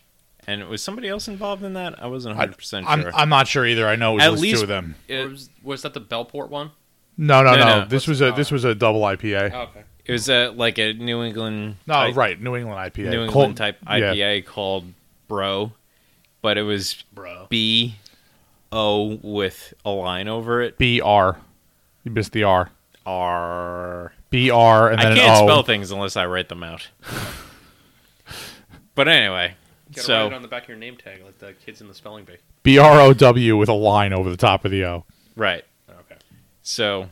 and 0.46 0.60
it 0.60 0.68
was 0.68 0.82
somebody 0.82 1.08
else 1.08 1.28
involved 1.28 1.62
in 1.62 1.72
that. 1.74 2.02
I 2.02 2.06
wasn't 2.06 2.36
100 2.36 2.56
percent 2.56 2.86
I'm, 2.88 3.02
sure. 3.02 3.10
I'm 3.14 3.28
not 3.28 3.48
sure 3.48 3.66
either. 3.66 3.86
I 3.88 3.96
know 3.96 4.12
it 4.12 4.14
was 4.16 4.24
At 4.24 4.32
least- 4.40 4.56
two 4.56 4.62
of 4.62 4.68
them. 4.68 4.94
It- 5.08 5.28
was, 5.30 5.50
was 5.62 5.82
that 5.82 5.94
the 5.94 6.00
Bellport 6.00 6.48
one? 6.48 6.70
No, 7.16 7.42
no, 7.42 7.52
No, 7.52 7.58
no. 7.58 7.80
no. 7.80 7.84
This 7.86 8.02
What's- 8.06 8.08
was 8.08 8.20
a 8.22 8.32
oh. 8.32 8.36
this 8.36 8.50
was 8.50 8.64
a 8.64 8.74
double 8.74 9.00
IPA. 9.02 9.52
okay. 9.52 9.82
it 10.04 10.12
was 10.12 10.28
uh, 10.30 10.52
like 10.54 10.78
a 10.78 10.92
New 10.94 11.22
England. 11.22 11.76
no, 11.86 11.94
type- 11.94 12.16
right, 12.16 12.40
New 12.40 12.56
England 12.56 12.78
IPA. 12.78 12.98
New 13.10 13.22
England 13.24 13.32
Cold- 13.32 13.56
type 13.56 13.78
yeah. 13.86 14.12
IPA 14.14 14.46
called 14.46 14.84
Bro, 15.28 15.72
but 16.40 16.58
it 16.58 16.62
was 16.62 17.04
Bro. 17.12 17.46
B 17.50 17.96
O 18.72 19.18
with 19.22 19.74
a 19.84 19.90
line 19.90 20.28
over 20.28 20.62
it. 20.62 20.78
B 20.78 21.00
R. 21.00 21.38
You 22.04 22.10
missed 22.10 22.32
the 22.32 22.42
R. 22.44 22.70
R. 23.06 24.12
B 24.30 24.50
R 24.50 24.90
and 24.90 24.98
then 25.00 25.12
I 25.12 25.16
can't 25.16 25.42
O. 25.42 25.46
spell 25.46 25.62
things 25.62 25.90
unless 25.90 26.16
I 26.16 26.26
write 26.26 26.48
them 26.48 26.62
out. 26.62 26.88
but 28.94 29.08
anyway, 29.08 29.54
You 29.88 29.96
gotta 29.96 30.06
so 30.06 30.14
write 30.22 30.26
it 30.32 30.34
on 30.34 30.42
the 30.42 30.48
back 30.48 30.62
of 30.64 30.68
your 30.68 30.78
name 30.78 30.96
tag 30.96 31.22
like 31.24 31.38
the 31.38 31.52
kids 31.54 31.80
in 31.80 31.88
the 31.88 31.94
spelling 31.94 32.24
bee. 32.24 32.36
B 32.62 32.78
R 32.78 33.00
O 33.00 33.12
W 33.12 33.56
with 33.56 33.68
a 33.68 33.72
line 33.74 34.12
over 34.12 34.30
the 34.30 34.36
top 34.36 34.64
of 34.64 34.70
the 34.70 34.84
O. 34.84 35.04
right. 35.36 35.64
Oh, 35.88 35.94
okay. 36.00 36.16
So 36.62 37.08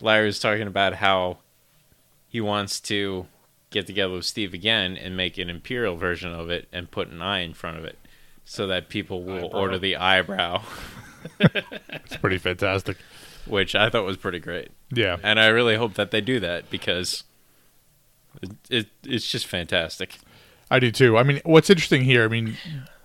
Larry 0.00 0.26
was 0.26 0.38
talking 0.38 0.66
about 0.66 0.94
how 0.94 1.38
he 2.28 2.40
wants 2.40 2.80
to 2.80 3.26
get 3.70 3.86
together 3.86 4.14
with 4.14 4.24
Steve 4.24 4.54
again 4.54 4.96
and 4.96 5.16
make 5.16 5.38
an 5.38 5.48
imperial 5.50 5.96
version 5.96 6.32
of 6.32 6.50
it 6.50 6.68
and 6.72 6.90
put 6.90 7.08
an 7.08 7.20
eye 7.22 7.40
in 7.40 7.54
front 7.54 7.78
of 7.78 7.84
it 7.84 7.98
so 8.44 8.66
that 8.68 8.88
people 8.88 9.22
will 9.24 9.46
Eyebrow. 9.46 9.58
order 9.58 9.78
the 9.78 9.96
eyebrow, 9.96 10.62
It's 11.40 12.16
pretty 12.18 12.38
fantastic. 12.38 12.96
Which 13.46 13.74
I 13.74 13.90
thought 13.90 14.04
was 14.04 14.16
pretty 14.16 14.40
great. 14.40 14.70
Yeah. 14.92 15.16
And 15.22 15.40
I 15.40 15.46
really 15.46 15.76
hope 15.76 15.94
that 15.94 16.10
they 16.10 16.20
do 16.20 16.40
that 16.40 16.70
because 16.70 17.24
it, 18.42 18.50
it 18.70 18.86
it's 19.04 19.30
just 19.30 19.46
fantastic. 19.46 20.18
I 20.70 20.78
do 20.78 20.90
too. 20.90 21.16
I 21.16 21.22
mean, 21.22 21.40
what's 21.44 21.70
interesting 21.70 22.02
here, 22.02 22.24
I 22.24 22.28
mean, 22.28 22.56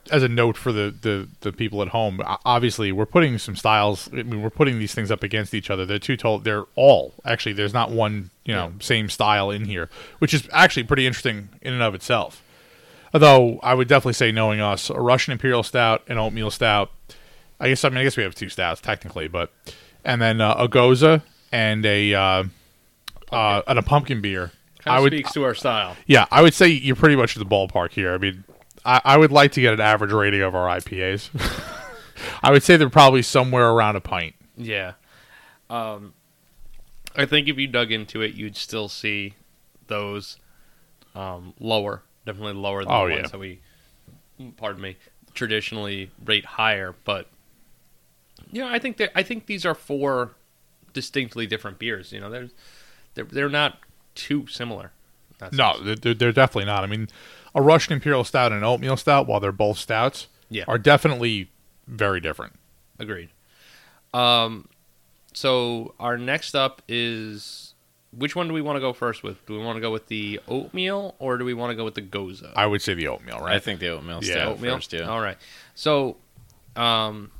as 0.10 0.24
a 0.24 0.28
note 0.28 0.58
for 0.58 0.72
the, 0.72 0.94
the, 1.02 1.28
the 1.42 1.52
people 1.52 1.82
at 1.82 1.90
home, 1.90 2.22
obviously 2.44 2.92
we're 2.92 3.06
putting 3.06 3.38
some 3.38 3.56
styles. 3.56 4.10
I 4.12 4.24
mean, 4.24 4.42
we're 4.42 4.50
putting 4.50 4.80
these 4.80 4.96
things 4.96 5.12
up 5.12 5.22
against 5.22 5.54
each 5.54 5.70
other. 5.70 5.86
They're 5.86 6.00
two 6.00 6.18
total. 6.18 6.40
They're 6.40 6.66
all 6.76 7.14
actually. 7.24 7.54
There's 7.54 7.74
not 7.74 7.92
one 7.92 8.32
you 8.46 8.54
know 8.54 8.74
same 8.80 9.10
style 9.10 9.52
in 9.52 9.66
here, 9.66 9.90
which 10.20 10.34
is 10.34 10.48
actually 10.52 10.84
pretty 10.84 11.06
interesting 11.06 11.50
in 11.62 11.74
and 11.74 11.84
of 11.84 11.94
itself. 11.94 12.44
Although 13.14 13.60
I 13.62 13.74
would 13.74 13.88
definitely 13.88 14.14
say, 14.14 14.32
knowing 14.32 14.62
us, 14.62 14.90
a 14.90 15.00
Russian 15.00 15.34
Imperial 15.34 15.64
Stout, 15.64 16.04
and 16.08 16.18
oatmeal 16.18 16.50
stout. 16.50 16.92
I 17.60 17.70
guess 17.70 17.86
I 17.86 17.90
mean 17.90 18.00
I 18.00 18.04
guess 18.04 18.18
we 18.18 18.24
have 18.24 18.34
two 18.34 18.50
stouts 18.50 18.82
technically, 18.82 19.28
but 19.28 19.52
and 20.04 20.22
then 20.22 20.42
uh, 20.42 20.56
a 20.58 20.68
gose 20.68 21.22
and 21.52 21.86
a 21.86 22.14
uh, 22.14 22.44
uh, 23.32 23.62
and 23.68 23.80
a 23.80 23.82
pumpkin 23.84 24.22
beer. 24.22 24.52
Kind 24.80 24.98
I 24.98 25.00
would 25.00 25.14
speaks 25.14 25.32
to 25.34 25.44
our 25.44 25.54
style. 25.54 25.96
yeah, 26.08 26.26
I 26.32 26.42
would 26.42 26.54
say 26.54 26.68
you're 26.68 26.96
pretty 26.96 27.16
much 27.16 27.36
in 27.36 27.40
the 27.40 27.50
ballpark 27.50 27.92
here. 27.92 28.14
I 28.14 28.18
mean, 28.18 28.44
I, 28.84 29.02
I 29.06 29.18
would 29.18 29.32
like 29.32 29.52
to 29.54 29.62
get 29.62 29.74
an 29.74 29.80
average 29.80 30.12
rating 30.12 30.42
of 30.42 30.56
our 30.56 30.68
IPAs. 30.80 31.30
I 32.44 32.52
would 32.52 32.64
say 32.64 32.78
they're 32.78 32.90
probably 32.90 33.22
somewhere 33.22 33.70
around 33.70 33.96
a 33.96 34.02
pint. 34.02 34.34
Yeah. 34.58 34.94
Um, 35.70 36.14
I 37.16 37.26
think 37.26 37.48
if 37.48 37.58
you 37.58 37.68
dug 37.68 37.92
into 37.92 38.22
it, 38.22 38.34
you'd 38.34 38.58
still 38.58 38.90
see 38.90 39.36
those 39.88 40.38
um, 41.14 41.54
lower, 41.60 42.02
definitely 42.26 42.54
lower 42.54 42.84
than 42.84 42.92
Oh, 42.94 43.06
the 43.08 43.14
yeah. 43.14 43.20
ones 43.22 43.32
that 43.32 43.38
we, 43.40 43.60
pardon 44.58 44.82
me, 44.82 44.98
traditionally 45.34 46.10
rate 46.26 46.46
higher. 46.46 46.96
But 47.06 47.28
you 48.52 48.62
know, 48.62 48.68
I 48.70 48.80
think 48.80 48.98
that 48.98 49.12
I 49.16 49.24
think 49.24 49.46
these 49.46 49.66
are 49.66 49.74
four 49.76 50.36
distinctly 50.94 51.48
different 51.48 51.80
beers. 51.80 52.12
You 52.12 52.20
know, 52.20 52.30
they're 52.30 52.50
they're 53.16 53.26
they're 53.26 53.50
not 53.50 53.80
too 54.16 54.48
similar. 54.48 54.92
No, 55.52 55.82
they're- 55.82 55.96
they're, 55.96 56.14
they're 56.14 56.32
definitely 56.32 56.66
not. 56.66 56.84
I 56.84 56.88
mean, 56.88 57.08
a 57.56 57.62
Russian 57.64 57.94
Imperial 57.94 58.24
Stout 58.24 58.52
and 58.52 58.60
an 58.60 58.64
oatmeal 58.64 58.96
stout, 58.96 59.26
while 59.26 59.40
they're 59.40 59.52
both 59.52 59.78
stouts, 59.80 60.28
Yeah. 60.50 60.66
are 60.68 60.78
definitely 60.78 61.50
very 61.88 62.20
different. 62.20 62.54
Agreed. 63.00 63.30
Um, 64.14 64.68
so 65.34 65.96
our 66.00 66.18
next 66.18 66.54
up 66.54 66.82
is 66.88 67.74
which 68.16 68.36
one 68.36 68.48
do 68.50 68.54
we 68.54 68.62
want 68.62 68.76
to 68.76 68.82
go 68.82 68.94
first 68.94 69.24
with? 69.24 69.44
Do 69.48 69.58
we 69.58 69.66
want 69.66 69.78
to 69.78 69.82
go 69.82 69.90
with 69.92 70.08
the 70.08 70.40
oatmeal 70.48 71.16
or 71.18 71.38
do 71.40 71.46
we 71.46 71.54
want 71.56 71.72
to 71.72 71.76
go 71.76 71.86
with 71.86 71.96
the 71.96 72.02
gose? 72.04 72.44
I 72.56 72.68
would 72.68 72.82
say 72.84 72.94
the 72.94 73.08
oatmeal, 73.08 73.40
right? 73.40 73.56
I 73.56 73.60
think 73.60 73.80
the 73.80 73.88
oatmeal 73.88 74.20
Yeah, 74.24 74.34
stout 74.34 74.48
oatmeal. 74.50 74.76
first, 74.76 74.94
yeah. 74.94 75.08
All 75.10 75.22
right. 75.22 75.38
So, 75.74 76.18
um, 76.76 77.32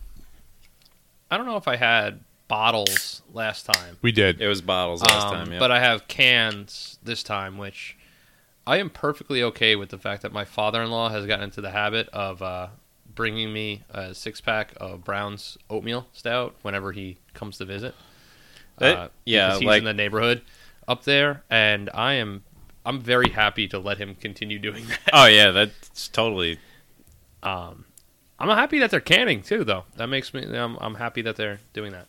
I 1.32 1.38
don't 1.38 1.46
know 1.46 1.56
if 1.58 1.68
I 1.68 1.78
had 1.78 2.20
bottles 2.48 3.22
last 3.34 3.66
time, 3.66 3.98
we 4.02 4.12
did. 4.12 4.42
It 4.42 4.48
was 4.48 4.62
bottles 4.62 5.02
last 5.02 5.28
um, 5.28 5.34
time, 5.34 5.54
yeah. 5.54 5.60
but 5.60 5.72
I 5.72 5.80
have 5.80 6.08
cans 6.08 7.00
this 7.02 7.24
time, 7.24 7.58
which 7.58 7.98
I 8.68 8.78
am 8.78 8.90
perfectly 8.90 9.42
okay 9.44 9.76
with 9.78 9.90
the 9.90 9.98
fact 9.98 10.22
that 10.24 10.34
my 10.34 10.44
father-in-law 10.46 11.10
has 11.10 11.26
gotten 11.26 11.46
into 11.46 11.62
the 11.62 11.72
habit 11.72 12.10
of 12.10 12.42
uh, 12.42 12.68
bringing 13.16 13.54
me 13.54 13.84
a 13.90 14.14
six-pack 14.14 14.74
of 14.78 15.04
Brown's 15.06 15.58
oatmeal 15.70 16.08
stout 16.12 16.56
whenever 16.62 16.92
he 16.92 17.18
comes 17.34 17.58
to 17.60 17.66
visit. 17.66 17.96
That- 18.78 18.98
Uh, 18.98 19.08
yeah, 19.26 19.54
he's 19.58 19.64
like- 19.64 19.80
in 19.80 19.86
the 19.86 19.94
neighborhood 19.94 20.42
up 20.88 21.06
there, 21.06 21.44
and 21.50 21.90
I 21.94 22.14
am 22.14 22.44
I'm 22.86 23.00
very 23.00 23.30
happy 23.30 23.68
to 23.70 23.78
let 23.80 24.00
him 24.00 24.16
continue 24.16 24.58
doing 24.60 24.86
that. 24.88 25.00
oh 25.14 25.26
yeah, 25.28 25.52
that's 25.52 26.08
totally 26.10 26.60
Um, 27.44 27.86
I'm 28.42 28.58
happy 28.58 28.80
that 28.80 28.92
they're 28.92 29.00
canning 29.00 29.42
too, 29.44 29.64
though. 29.64 29.84
That 29.98 30.08
makes 30.08 30.34
me. 30.34 30.44
I'm, 30.58 30.78
I'm 30.82 30.96
happy 30.96 31.22
that 31.24 31.36
they're 31.36 31.60
doing 31.74 31.92
that. 31.92 32.08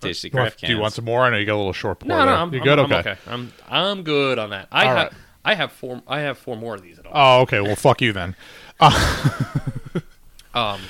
tasty 0.00 0.28
You 0.28 0.32
want- 0.38 0.44
craft 0.50 0.60
do 0.60 0.68
you 0.72 0.78
want 0.78 0.92
some 0.94 1.04
more? 1.06 1.22
I 1.22 1.30
know 1.30 1.36
you 1.38 1.46
got 1.46 1.54
a 1.54 1.56
little 1.56 1.72
short 1.72 2.00
pour 2.00 2.08
No, 2.08 2.16
there. 2.18 2.26
no, 2.26 2.34
I'm, 2.34 2.52
you 2.52 2.58
I'm- 2.60 2.64
good? 2.64 2.78
I'm 2.78 2.92
okay. 2.92 3.10
okay. 3.10 3.20
I'm 3.26 3.52
I'm 3.68 4.02
good 4.02 4.38
on 4.38 4.50
that. 4.50 4.68
I 4.70 4.82
All 4.86 4.88
have 4.88 4.96
right. 4.96 5.12
I 5.44 5.54
have 5.54 5.72
four. 5.72 6.02
I 6.06 6.20
have 6.20 6.38
four 6.38 6.56
more 6.56 6.74
of 6.74 6.82
these 6.82 6.98
at 6.98 7.06
all. 7.06 7.12
Oh, 7.14 7.42
okay. 7.42 7.60
Well, 7.60 7.76
fuck 7.76 8.00
you 8.02 8.12
then. 8.12 8.34
Um, 10.54 10.80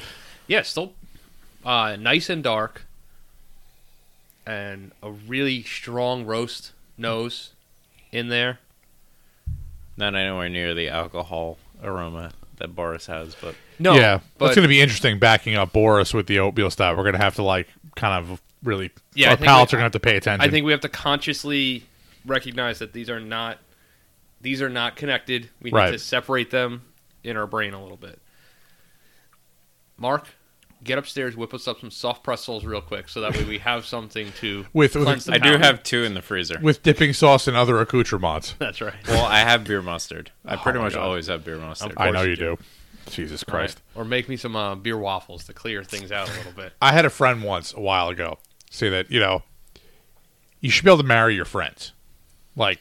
yeah, 0.46 0.62
still 0.62 0.92
uh, 1.64 1.96
nice 1.98 2.30
and 2.30 2.40
dark, 2.40 2.86
and 4.46 4.92
a 5.02 5.10
really 5.10 5.64
strong 5.64 6.24
roast 6.24 6.70
nose 6.96 7.50
in 8.12 8.28
there. 8.28 8.60
Not 9.96 10.14
anywhere 10.14 10.48
near 10.48 10.72
the 10.72 10.88
alcohol 10.88 11.58
aroma 11.82 12.30
that 12.58 12.76
Boris 12.76 13.06
has, 13.06 13.34
but 13.34 13.56
No, 13.78 13.94
yeah, 13.94 14.20
but 14.38 14.46
that's 14.46 14.56
going 14.56 14.64
to 14.64 14.68
be 14.68 14.80
interesting. 14.80 15.18
Backing 15.18 15.54
up 15.54 15.72
Boris 15.72 16.12
with 16.14 16.26
the 16.26 16.38
oatmeal 16.38 16.70
stout, 16.70 16.96
we're 16.96 17.02
going 17.04 17.14
to 17.14 17.22
have 17.22 17.34
to 17.36 17.42
like 17.42 17.68
kind 17.94 18.14
of 18.30 18.40
really. 18.62 18.90
Yeah, 19.14 19.30
our 19.30 19.36
palates 19.36 19.72
we- 19.72 19.76
are 19.76 19.80
going 19.80 19.90
to 19.90 19.96
have 19.96 20.00
to 20.02 20.06
pay 20.08 20.16
attention. 20.16 20.46
I 20.48 20.50
think 20.50 20.64
we 20.66 20.72
have 20.72 20.80
to 20.82 20.88
consciously 20.88 21.84
recognize 22.24 22.78
that 22.80 22.92
these 22.92 23.08
are 23.10 23.20
not 23.20 23.58
these 24.40 24.60
are 24.62 24.68
not 24.68 24.96
connected. 24.96 25.48
We 25.62 25.70
need 25.70 25.76
Right. 25.76 25.90
to 25.92 25.98
separate 25.98 26.50
them 26.50 26.82
in 27.24 27.36
our 27.36 27.46
brain 27.46 27.74
a 27.74 27.82
little 27.82 27.96
bit. 27.96 28.20
Mark, 29.98 30.28
get 30.84 30.98
upstairs, 30.98 31.36
whip 31.36 31.54
us 31.54 31.66
up 31.66 31.80
some 31.80 31.90
soft 31.90 32.22
pretzels 32.22 32.64
real 32.64 32.80
quick, 32.82 33.08
so 33.08 33.20
that 33.22 33.34
way 33.34 33.44
we 33.44 33.58
have 33.58 33.86
something 33.86 34.30
to 34.40 34.66
With- 34.72 34.94
with- 34.94 35.24
the 35.24 35.32
I 35.34 35.38
do 35.38 35.56
have 35.56 35.82
two 35.82 36.04
in 36.04 36.14
the 36.14 36.22
freezer. 36.22 36.58
with 36.62 36.82
dipping 36.82 37.12
sauce 37.12 37.48
and 37.48 37.56
other 37.56 37.80
accoutrements. 37.80 38.54
That's 38.58 38.80
right. 38.80 38.94
well, 39.08 39.24
I 39.24 39.38
have 39.40 39.64
beer 39.64 39.82
mustard. 39.82 40.30
I 40.44 40.54
Oh 40.54 40.58
pretty 40.58 40.78
much 40.78 40.92
God. 40.94 41.02
always 41.02 41.26
have 41.28 41.44
beer 41.44 41.58
mustard. 41.58 41.94
I 41.96 42.06
know 42.10 42.12
course 42.12 42.24
you 42.24 42.30
you 42.30 42.36
do. 42.36 42.58
Jesus 43.10 43.44
Christ. 43.44 43.80
Right. 43.94 44.02
Or 44.02 44.04
make 44.04 44.28
me 44.28 44.36
some 44.36 44.56
uh, 44.56 44.74
beer 44.74 44.98
waffles 44.98 45.44
to 45.44 45.52
clear 45.52 45.82
things 45.84 46.12
out 46.12 46.28
a 46.28 46.32
little 46.34 46.52
bit. 46.52 46.72
I 46.82 46.92
had 46.92 47.04
a 47.04 47.10
friend 47.10 47.42
once 47.42 47.72
a 47.72 47.80
while 47.80 48.08
ago 48.08 48.38
say 48.70 48.88
that 48.90 49.10
you 49.10 49.20
know 49.20 49.42
you 50.60 50.70
should 50.70 50.84
be 50.84 50.90
able 50.90 50.98
to 50.98 51.04
marry 51.04 51.34
your 51.34 51.44
friends, 51.44 51.92
like 52.56 52.80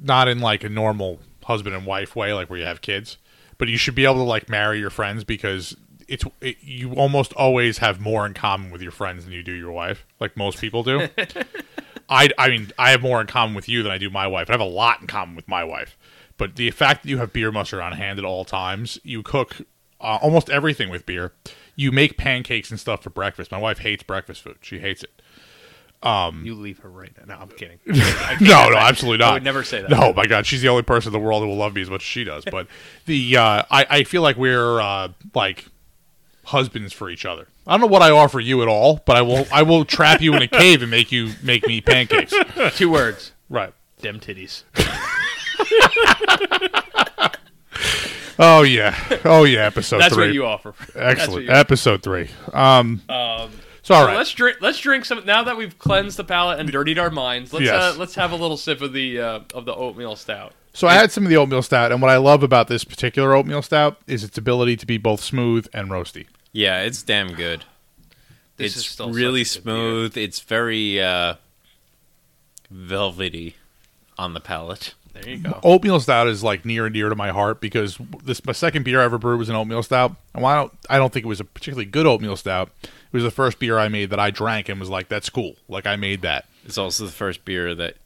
not 0.00 0.28
in 0.28 0.40
like 0.40 0.64
a 0.64 0.68
normal 0.68 1.20
husband 1.44 1.74
and 1.74 1.86
wife 1.86 2.16
way, 2.16 2.32
like 2.32 2.50
where 2.50 2.58
you 2.58 2.64
have 2.64 2.80
kids, 2.80 3.18
but 3.58 3.68
you 3.68 3.76
should 3.76 3.94
be 3.94 4.04
able 4.04 4.14
to 4.14 4.22
like 4.22 4.48
marry 4.48 4.78
your 4.78 4.90
friends 4.90 5.24
because 5.24 5.76
it's 6.08 6.24
it, 6.40 6.56
you 6.60 6.94
almost 6.94 7.32
always 7.34 7.78
have 7.78 8.00
more 8.00 8.26
in 8.26 8.34
common 8.34 8.70
with 8.70 8.82
your 8.82 8.92
friends 8.92 9.24
than 9.24 9.32
you 9.32 9.42
do 9.42 9.52
your 9.52 9.72
wife, 9.72 10.06
like 10.20 10.36
most 10.36 10.58
people 10.58 10.82
do. 10.82 11.08
I 12.08 12.30
I 12.38 12.48
mean 12.48 12.72
I 12.78 12.90
have 12.90 13.02
more 13.02 13.20
in 13.20 13.26
common 13.26 13.54
with 13.54 13.68
you 13.68 13.82
than 13.82 13.92
I 13.92 13.98
do 13.98 14.10
my 14.10 14.26
wife. 14.26 14.48
I 14.48 14.52
have 14.52 14.60
a 14.60 14.64
lot 14.64 15.00
in 15.00 15.06
common 15.06 15.34
with 15.34 15.48
my 15.48 15.64
wife, 15.64 15.96
but 16.38 16.56
the 16.56 16.70
fact 16.70 17.02
that 17.02 17.08
you 17.08 17.18
have 17.18 17.32
beer 17.32 17.50
mustard 17.52 17.80
on 17.80 17.92
hand 17.92 18.18
at 18.18 18.24
all 18.24 18.44
times, 18.44 18.98
you 19.02 19.22
cook 19.22 19.58
uh, 20.00 20.18
almost 20.20 20.50
everything 20.50 20.90
with 20.90 21.06
beer. 21.06 21.32
You 21.74 21.92
make 21.92 22.16
pancakes 22.16 22.70
and 22.70 22.78
stuff 22.80 23.02
for 23.02 23.10
breakfast. 23.10 23.50
My 23.50 23.58
wife 23.58 23.78
hates 23.78 24.02
breakfast 24.02 24.42
food. 24.42 24.58
She 24.60 24.78
hates 24.78 25.02
it. 25.02 25.22
You 26.44 26.54
leave 26.54 26.78
her 26.80 26.90
right 26.90 27.10
now. 27.18 27.34
No, 27.34 27.40
I'm 27.42 27.48
kidding. 27.48 27.78
no, 27.86 28.68
no, 28.68 28.76
absolutely 28.76 29.18
not. 29.18 29.30
I 29.30 29.32
would 29.34 29.42
never 29.42 29.64
say 29.64 29.80
that. 29.82 29.90
No, 29.90 30.12
my 30.12 30.26
God, 30.26 30.46
she's 30.46 30.62
the 30.62 30.68
only 30.68 30.82
person 30.82 31.08
in 31.08 31.20
the 31.20 31.24
world 31.26 31.42
who 31.42 31.48
will 31.48 31.56
love 31.56 31.74
me 31.74 31.82
as 31.82 31.90
much 31.90 32.02
as 32.02 32.06
she 32.06 32.22
does. 32.22 32.44
But 32.44 32.68
the 33.06 33.36
uh, 33.36 33.62
I, 33.70 33.86
I 33.90 34.04
feel 34.04 34.22
like 34.22 34.36
we're 34.36 34.80
uh, 34.80 35.08
like 35.34 35.66
husbands 36.44 36.92
for 36.92 37.10
each 37.10 37.24
other. 37.24 37.48
I 37.66 37.72
don't 37.72 37.80
know 37.80 37.86
what 37.88 38.02
I 38.02 38.10
offer 38.10 38.38
you 38.38 38.62
at 38.62 38.68
all, 38.68 39.02
but 39.04 39.16
I 39.16 39.22
will 39.22 39.46
I 39.52 39.62
will 39.62 39.84
trap 39.84 40.20
you 40.20 40.34
in 40.34 40.42
a 40.42 40.48
cave 40.48 40.82
and 40.82 40.90
make 40.90 41.10
you 41.10 41.32
make 41.42 41.66
me 41.66 41.80
pancakes. 41.80 42.32
Two 42.76 42.90
words. 42.90 43.32
Right. 43.48 43.72
Dem 44.00 44.20
titties. 44.20 44.62
Oh 48.38 48.62
yeah. 48.62 48.94
Oh 49.24 49.44
yeah. 49.44 49.60
Episode 49.66 49.98
That's 49.98 50.14
three. 50.14 50.26
what 50.26 50.34
you 50.34 50.44
offer. 50.44 50.74
Excellent. 50.94 51.16
That's 51.16 51.28
what 51.28 51.42
you- 51.44 51.50
Episode 51.50 52.02
three. 52.02 52.28
Um. 52.52 53.00
Um, 53.08 53.50
So 53.82 53.94
all 53.94 54.02
so 54.02 54.06
right. 54.08 54.16
let's 54.16 54.32
drink. 54.32 54.58
Let's 54.60 54.78
drink 54.78 55.04
some. 55.06 55.24
Now 55.24 55.44
that 55.44 55.56
we've 55.56 55.78
cleansed 55.78 56.16
the 56.18 56.24
palate 56.24 56.58
and 56.60 56.70
dirtied 56.70 56.98
our 56.98 57.10
minds, 57.10 57.52
let's 57.52 57.64
Yes. 57.64 57.94
uh, 57.94 57.98
let's 57.98 58.14
have 58.16 58.32
a 58.32 58.36
little 58.36 58.56
sip 58.58 58.82
of 58.82 58.92
the 58.92 59.18
uh, 59.20 59.40
of 59.54 59.64
the 59.64 59.74
oatmeal 59.74 60.16
stout. 60.16 60.52
So 60.74 60.86
I 60.86 60.92
had 60.94 61.10
some 61.10 61.22
of 61.24 61.30
the 61.30 61.36
oatmeal 61.38 61.62
stout, 61.62 61.90
and 61.92 62.02
what 62.02 62.10
I 62.10 62.18
love 62.18 62.42
about 62.42 62.68
this 62.68 62.84
particular 62.84 63.32
oatmeal 63.34 63.62
stout 63.62 63.96
is 64.06 64.22
its 64.22 64.36
ability 64.36 64.76
to 64.76 64.84
be 64.86 64.98
both 64.98 65.22
smooth 65.22 65.66
and 65.72 65.88
roasty. 65.88 66.26
Yeah, 66.52 66.82
it's 66.82 67.02
damn 67.02 67.32
good. 67.32 67.64
This 68.58 68.72
is 68.76 68.82
it's 68.82 68.90
still 68.90 69.10
really 69.12 69.44
such 69.44 69.64
beer. 69.64 69.72
smooth. 69.74 70.16
It's 70.18 70.40
very 70.40 71.00
uh, 71.00 71.36
velvety 72.70 73.56
on 74.18 74.34
the 74.34 74.40
palate. 74.40 74.92
There 75.20 75.32
you 75.34 75.38
go. 75.38 75.58
Oatmeal 75.62 76.00
stout 76.00 76.28
is 76.28 76.42
like 76.42 76.64
near 76.64 76.86
and 76.86 76.94
dear 76.94 77.08
to 77.08 77.14
my 77.16 77.30
heart 77.30 77.60
because 77.60 77.98
this 78.24 78.44
my 78.44 78.52
second 78.52 78.84
beer 78.84 79.00
I 79.00 79.04
ever 79.04 79.18
brewed 79.18 79.38
was 79.38 79.48
an 79.48 79.56
oatmeal 79.56 79.82
stout, 79.82 80.14
and 80.34 80.42
while 80.42 80.54
I 80.54 80.60
don't, 80.60 80.72
I 80.90 80.98
don't 80.98 81.12
think 81.12 81.24
it 81.24 81.28
was 81.28 81.40
a 81.40 81.44
particularly 81.44 81.86
good 81.86 82.06
oatmeal 82.06 82.36
stout, 82.36 82.70
it 82.82 82.90
was 83.12 83.22
the 83.22 83.30
first 83.30 83.58
beer 83.58 83.78
I 83.78 83.88
made 83.88 84.10
that 84.10 84.20
I 84.20 84.30
drank 84.30 84.68
and 84.68 84.78
was 84.78 84.90
like, 84.90 85.08
"That's 85.08 85.30
cool." 85.30 85.56
Like 85.68 85.86
I 85.86 85.96
made 85.96 86.22
that. 86.22 86.46
It's 86.64 86.78
also 86.78 87.06
the 87.06 87.12
first 87.12 87.44
beer 87.44 87.74
that 87.74 87.96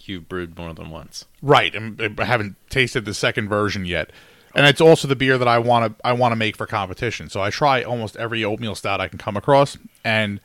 you've 0.00 0.28
brewed 0.28 0.56
more 0.56 0.72
than 0.72 0.90
once. 0.90 1.26
Right, 1.42 1.74
and 1.74 2.18
I 2.18 2.24
haven't 2.24 2.56
tasted 2.70 3.04
the 3.04 3.14
second 3.14 3.48
version 3.48 3.84
yet. 3.84 4.10
And 4.54 4.66
it's 4.66 4.80
also 4.80 5.06
the 5.06 5.14
beer 5.14 5.36
that 5.36 5.46
I 5.46 5.58
want 5.58 5.98
to 5.98 6.06
I 6.06 6.12
want 6.12 6.32
to 6.32 6.36
make 6.36 6.56
for 6.56 6.66
competition. 6.66 7.28
So 7.28 7.40
I 7.42 7.50
try 7.50 7.82
almost 7.82 8.16
every 8.16 8.42
oatmeal 8.42 8.74
stout 8.74 9.00
I 9.00 9.08
can 9.08 9.18
come 9.18 9.36
across, 9.36 9.76
and 10.04 10.40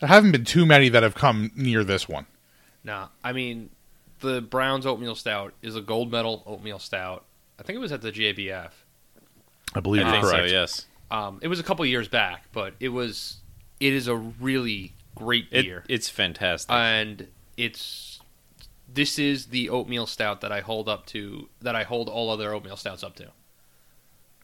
There 0.00 0.08
haven't 0.08 0.32
been 0.32 0.44
too 0.44 0.64
many 0.64 0.88
that 0.90 1.02
have 1.02 1.14
come 1.14 1.50
near 1.56 1.82
this 1.82 2.08
one. 2.08 2.26
Nah, 2.84 3.08
I 3.24 3.32
mean, 3.32 3.70
the 4.20 4.40
Browns 4.40 4.86
oatmeal 4.86 5.14
stout 5.14 5.54
is 5.62 5.76
a 5.76 5.80
gold 5.80 6.10
medal 6.10 6.42
oatmeal 6.46 6.78
stout. 6.78 7.24
I 7.58 7.62
think 7.62 7.76
it 7.76 7.80
was 7.80 7.92
at 7.92 8.02
the 8.02 8.12
JBF. 8.12 8.70
I 9.74 9.80
believe 9.80 10.06
I 10.06 10.10
think 10.12 10.24
so. 10.24 10.44
Yes. 10.44 10.86
Um, 11.10 11.38
it 11.42 11.48
was 11.48 11.58
a 11.60 11.62
couple 11.62 11.84
years 11.86 12.08
back, 12.08 12.44
but 12.52 12.74
it 12.80 12.88
was. 12.90 13.38
It 13.80 13.92
is 13.92 14.08
a 14.08 14.16
really 14.16 14.94
great 15.14 15.46
It, 15.50 15.62
beer, 15.64 15.84
it's 15.88 16.08
fantastic. 16.08 16.70
and 16.72 17.28
it's. 17.56 18.20
This 18.92 19.18
is 19.18 19.46
the 19.46 19.68
oatmeal 19.68 20.06
stout 20.06 20.40
that 20.40 20.50
I 20.52 20.60
hold 20.60 20.88
up 20.88 21.06
to. 21.06 21.48
That 21.60 21.76
I 21.76 21.82
hold 21.84 22.08
all 22.08 22.30
other 22.30 22.52
oatmeal 22.54 22.76
stouts 22.76 23.02
up 23.04 23.14
to. 23.16 23.28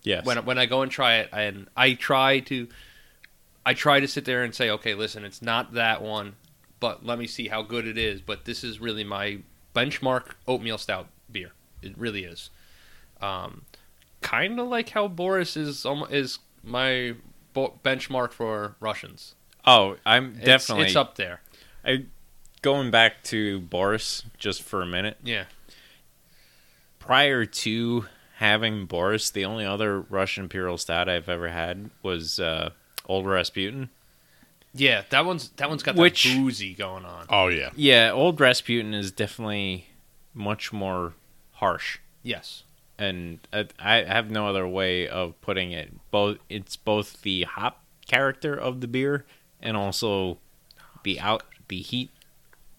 yes. 0.02 0.24
when 0.26 0.44
when 0.44 0.58
I 0.58 0.66
go 0.66 0.82
and 0.82 0.90
try 0.92 1.16
it, 1.16 1.28
and 1.32 1.68
I 1.76 1.94
try 1.94 2.40
to, 2.40 2.68
I 3.64 3.74
try 3.74 4.00
to 4.00 4.08
sit 4.08 4.24
there 4.26 4.42
and 4.42 4.54
say, 4.54 4.70
okay, 4.70 4.94
listen, 4.94 5.24
it's 5.24 5.40
not 5.42 5.74
that 5.74 6.02
one, 6.02 6.36
but 6.80 7.04
let 7.06 7.18
me 7.18 7.26
see 7.26 7.48
how 7.48 7.62
good 7.62 7.86
it 7.86 7.96
is. 7.98 8.20
But 8.20 8.44
this 8.44 8.62
is 8.64 8.80
really 8.80 9.04
my 9.04 9.38
benchmark 9.74 10.32
oatmeal 10.46 10.78
stout 10.78 11.08
beer. 11.30 11.52
It 11.82 11.96
really 11.98 12.24
is. 12.24 12.50
Um, 13.20 13.62
kind 14.20 14.58
of 14.60 14.68
like 14.68 14.90
how 14.90 15.08
Boris 15.08 15.56
is 15.56 15.86
is 16.10 16.38
my 16.62 17.14
bo- 17.52 17.78
benchmark 17.84 18.32
for 18.32 18.76
Russians. 18.80 19.34
oh, 19.66 19.96
I'm 20.04 20.32
It's- 20.36 20.44
definitely 20.44 20.86
it's 20.86 20.96
up 20.96 21.16
there. 21.16 21.40
I, 21.84 22.06
going 22.62 22.90
back 22.90 23.22
to 23.24 23.60
Boris 23.60 24.22
just 24.38 24.62
for 24.62 24.80
a 24.82 24.86
minute. 24.86 25.18
Yeah, 25.22 25.44
Prior 26.98 27.44
to 27.44 28.06
having 28.36 28.86
Boris, 28.86 29.30
the 29.30 29.44
only 29.44 29.66
other 29.66 30.00
Russian 30.00 30.44
Imperial 30.44 30.78
Stout 30.78 31.08
I've 31.08 31.28
ever 31.28 31.48
had 31.48 31.90
was 32.02 32.40
uh, 32.40 32.70
Old 33.06 33.26
Rasputin. 33.26 33.90
Yeah, 34.74 35.02
that 35.10 35.24
one's 35.24 35.48
that 35.50 35.68
one's 35.68 35.82
got 35.82 35.96
Which- 35.96 36.24
that 36.24 36.36
boozy 36.36 36.74
going 36.74 37.04
on. 37.04 37.26
Oh 37.28 37.48
yeah. 37.48 37.70
Yeah, 37.76 38.10
Old 38.12 38.40
Rasputin 38.40 38.92
is 38.94 39.10
definitely 39.12 39.86
much 40.34 40.72
more 40.72 41.14
harsh. 41.52 41.98
Yes, 42.22 42.64
and 42.98 43.38
I, 43.52 43.66
I 43.78 43.94
have 44.04 44.30
no 44.30 44.46
other 44.48 44.66
way 44.66 45.06
of 45.08 45.40
putting 45.40 45.72
it. 45.72 45.92
Both 46.10 46.38
it's 46.48 46.76
both 46.76 47.22
the 47.22 47.42
hop 47.44 47.82
character 48.06 48.54
of 48.54 48.80
the 48.80 48.88
beer 48.88 49.24
and 49.62 49.76
also 49.76 50.38
the 51.04 51.20
out 51.20 51.42
the 51.68 51.80
heat 51.80 52.10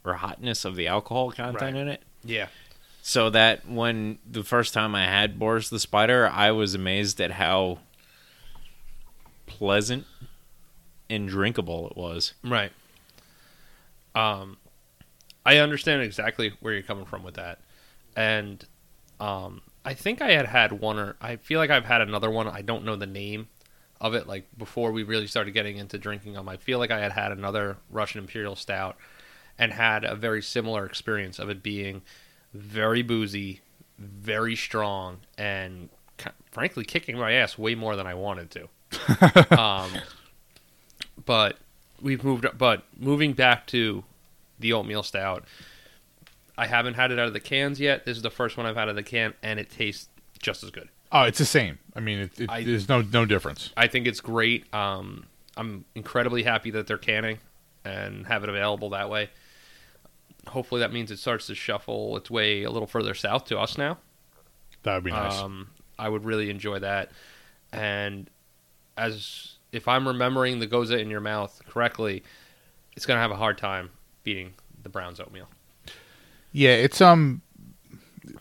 or 0.03 0.15
hotness 0.15 0.65
of 0.65 0.75
the 0.75 0.87
alcohol 0.87 1.31
content 1.31 1.61
Right. 1.61 1.75
in 1.75 1.87
it. 1.87 2.03
yeah, 2.23 2.47
So 3.01 3.31
that 3.31 3.67
when 3.67 4.19
the 4.29 4.43
first 4.43 4.71
time 4.73 4.93
I 4.93 5.05
had 5.05 5.39
Boris 5.39 5.69
the 5.69 5.79
Spider, 5.79 6.27
I 6.31 6.51
was 6.51 6.75
amazed 6.75 7.19
at 7.19 7.31
how 7.31 7.79
pleasant 9.47 10.05
and 11.09 11.27
drinkable 11.27 11.87
it 11.87 11.97
was. 11.97 12.33
Right. 12.43 12.71
Um, 14.13 14.57
I 15.45 15.57
understand 15.57 16.01
exactly 16.01 16.53
where 16.59 16.73
you're 16.73 16.83
coming 16.83 17.05
from 17.05 17.23
with 17.23 17.35
that, 17.35 17.59
and 18.15 18.65
um, 19.19 19.61
I 19.83 19.93
think 19.93 20.21
I 20.21 20.31
had 20.31 20.47
had 20.47 20.71
one 20.73 20.97
or 20.97 21.15
I 21.21 21.35
feel 21.35 21.59
like 21.59 21.69
I've 21.69 21.85
had 21.85 22.01
another 22.01 22.31
one. 22.31 22.47
I 22.47 22.61
don't 22.61 22.85
know 22.85 22.95
the 22.95 23.05
name 23.05 23.47
of 24.01 24.13
it. 24.13 24.27
Like 24.27 24.47
before 24.57 24.91
we 24.91 25.03
really 25.03 25.27
started 25.27 25.51
getting 25.51 25.77
into 25.77 25.97
drinking 25.97 26.33
them, 26.33 26.49
I 26.49 26.57
feel 26.57 26.79
like 26.79 26.91
I 26.91 26.99
had 26.99 27.11
had 27.11 27.31
another 27.31 27.77
Russian 27.89 28.21
Imperial 28.21 28.55
Stout 28.55 28.97
and 29.57 29.71
had 29.71 30.03
a 30.03 30.15
very 30.15 30.41
similar 30.41 30.85
experience 30.85 31.39
of 31.39 31.49
it 31.49 31.61
being 31.61 32.01
very 32.53 33.03
boozy, 33.03 33.61
very 33.97 34.55
strong, 34.55 35.19
and 35.37 35.89
frankly 36.51 36.83
kicking 36.83 37.17
my 37.17 37.33
ass 37.33 37.57
way 37.57 37.75
more 37.75 37.95
than 37.95 38.07
I 38.07 38.13
wanted 38.15 38.51
to. 38.51 39.59
um, 39.59 39.91
but 41.25 41.57
we've 42.01 42.23
moved 42.23 42.45
but 42.57 42.83
moving 42.97 43.33
back 43.33 43.65
to 43.67 44.03
the 44.59 44.71
oatmeal 44.73 45.03
stout 45.03 45.43
i 46.57 46.65
haven't 46.67 46.93
had 46.95 47.11
it 47.11 47.19
out 47.19 47.27
of 47.27 47.33
the 47.33 47.39
cans 47.39 47.79
yet 47.79 48.05
this 48.05 48.17
is 48.17 48.23
the 48.23 48.29
first 48.29 48.57
one 48.57 48.65
i've 48.65 48.75
had 48.75 48.83
out 48.83 48.89
of 48.89 48.95
the 48.95 49.03
can 49.03 49.33
and 49.43 49.59
it 49.59 49.69
tastes 49.69 50.07
just 50.39 50.63
as 50.63 50.71
good 50.71 50.89
Oh, 51.11 51.21
it's 51.21 51.37
the 51.37 51.45
same. 51.45 51.77
I 51.95 52.01
mean, 52.01 52.19
it, 52.19 52.39
it, 52.41 52.49
I- 52.49 52.63
there's 52.63 52.89
no 52.89 53.01
no 53.01 53.25
difference. 53.25 53.69
i 53.77 53.87
think 53.87 54.05
it's 54.07 54.19
great 54.21 54.71
um, 54.73 55.25
i'm 55.55 55.85
incredibly 55.95 56.43
happy 56.43 56.71
that 56.71 56.87
they're 56.87 56.97
canning 56.97 57.37
and 57.85 58.25
have 58.27 58.43
it 58.43 58.49
available 58.49 58.89
that 58.89 59.09
way 59.09 59.29
hopefully 60.47 60.79
that 60.81 60.91
means 60.91 61.11
it 61.11 61.17
starts 61.19 61.47
to 61.47 61.55
shuffle 61.55 62.17
its 62.17 62.29
way 62.29 62.63
a 62.63 62.69
little 62.69 62.87
further 62.87 63.13
south 63.13 63.45
to 63.45 63.57
us 63.57 63.77
now 63.77 63.97
That 64.83 64.95
would 64.95 65.03
be 65.03 65.11
nice. 65.11 65.37
Um, 65.39 65.69
I 65.97 66.09
would 66.09 66.25
really 66.25 66.49
enjoy 66.49 66.79
that. 66.79 67.11
And 67.71 68.29
as 68.97 69.54
if 69.71 69.87
I'm 69.87 70.07
remembering 70.07 70.59
the 70.59 70.67
gose 70.67 70.91
in 70.91 71.09
your 71.09 71.21
mouth 71.21 71.61
correctly, 71.67 72.23
it's 72.95 73.05
gonna 73.05 73.21
have 73.21 73.31
a 73.31 73.35
hard 73.35 73.57
time 73.57 73.89
beating 74.23 74.53
the 74.83 74.89
Browns 74.89 75.19
oatmeal. 75.19 75.47
Yeah, 76.51 76.71
it's 76.71 77.01
um, 77.01 77.41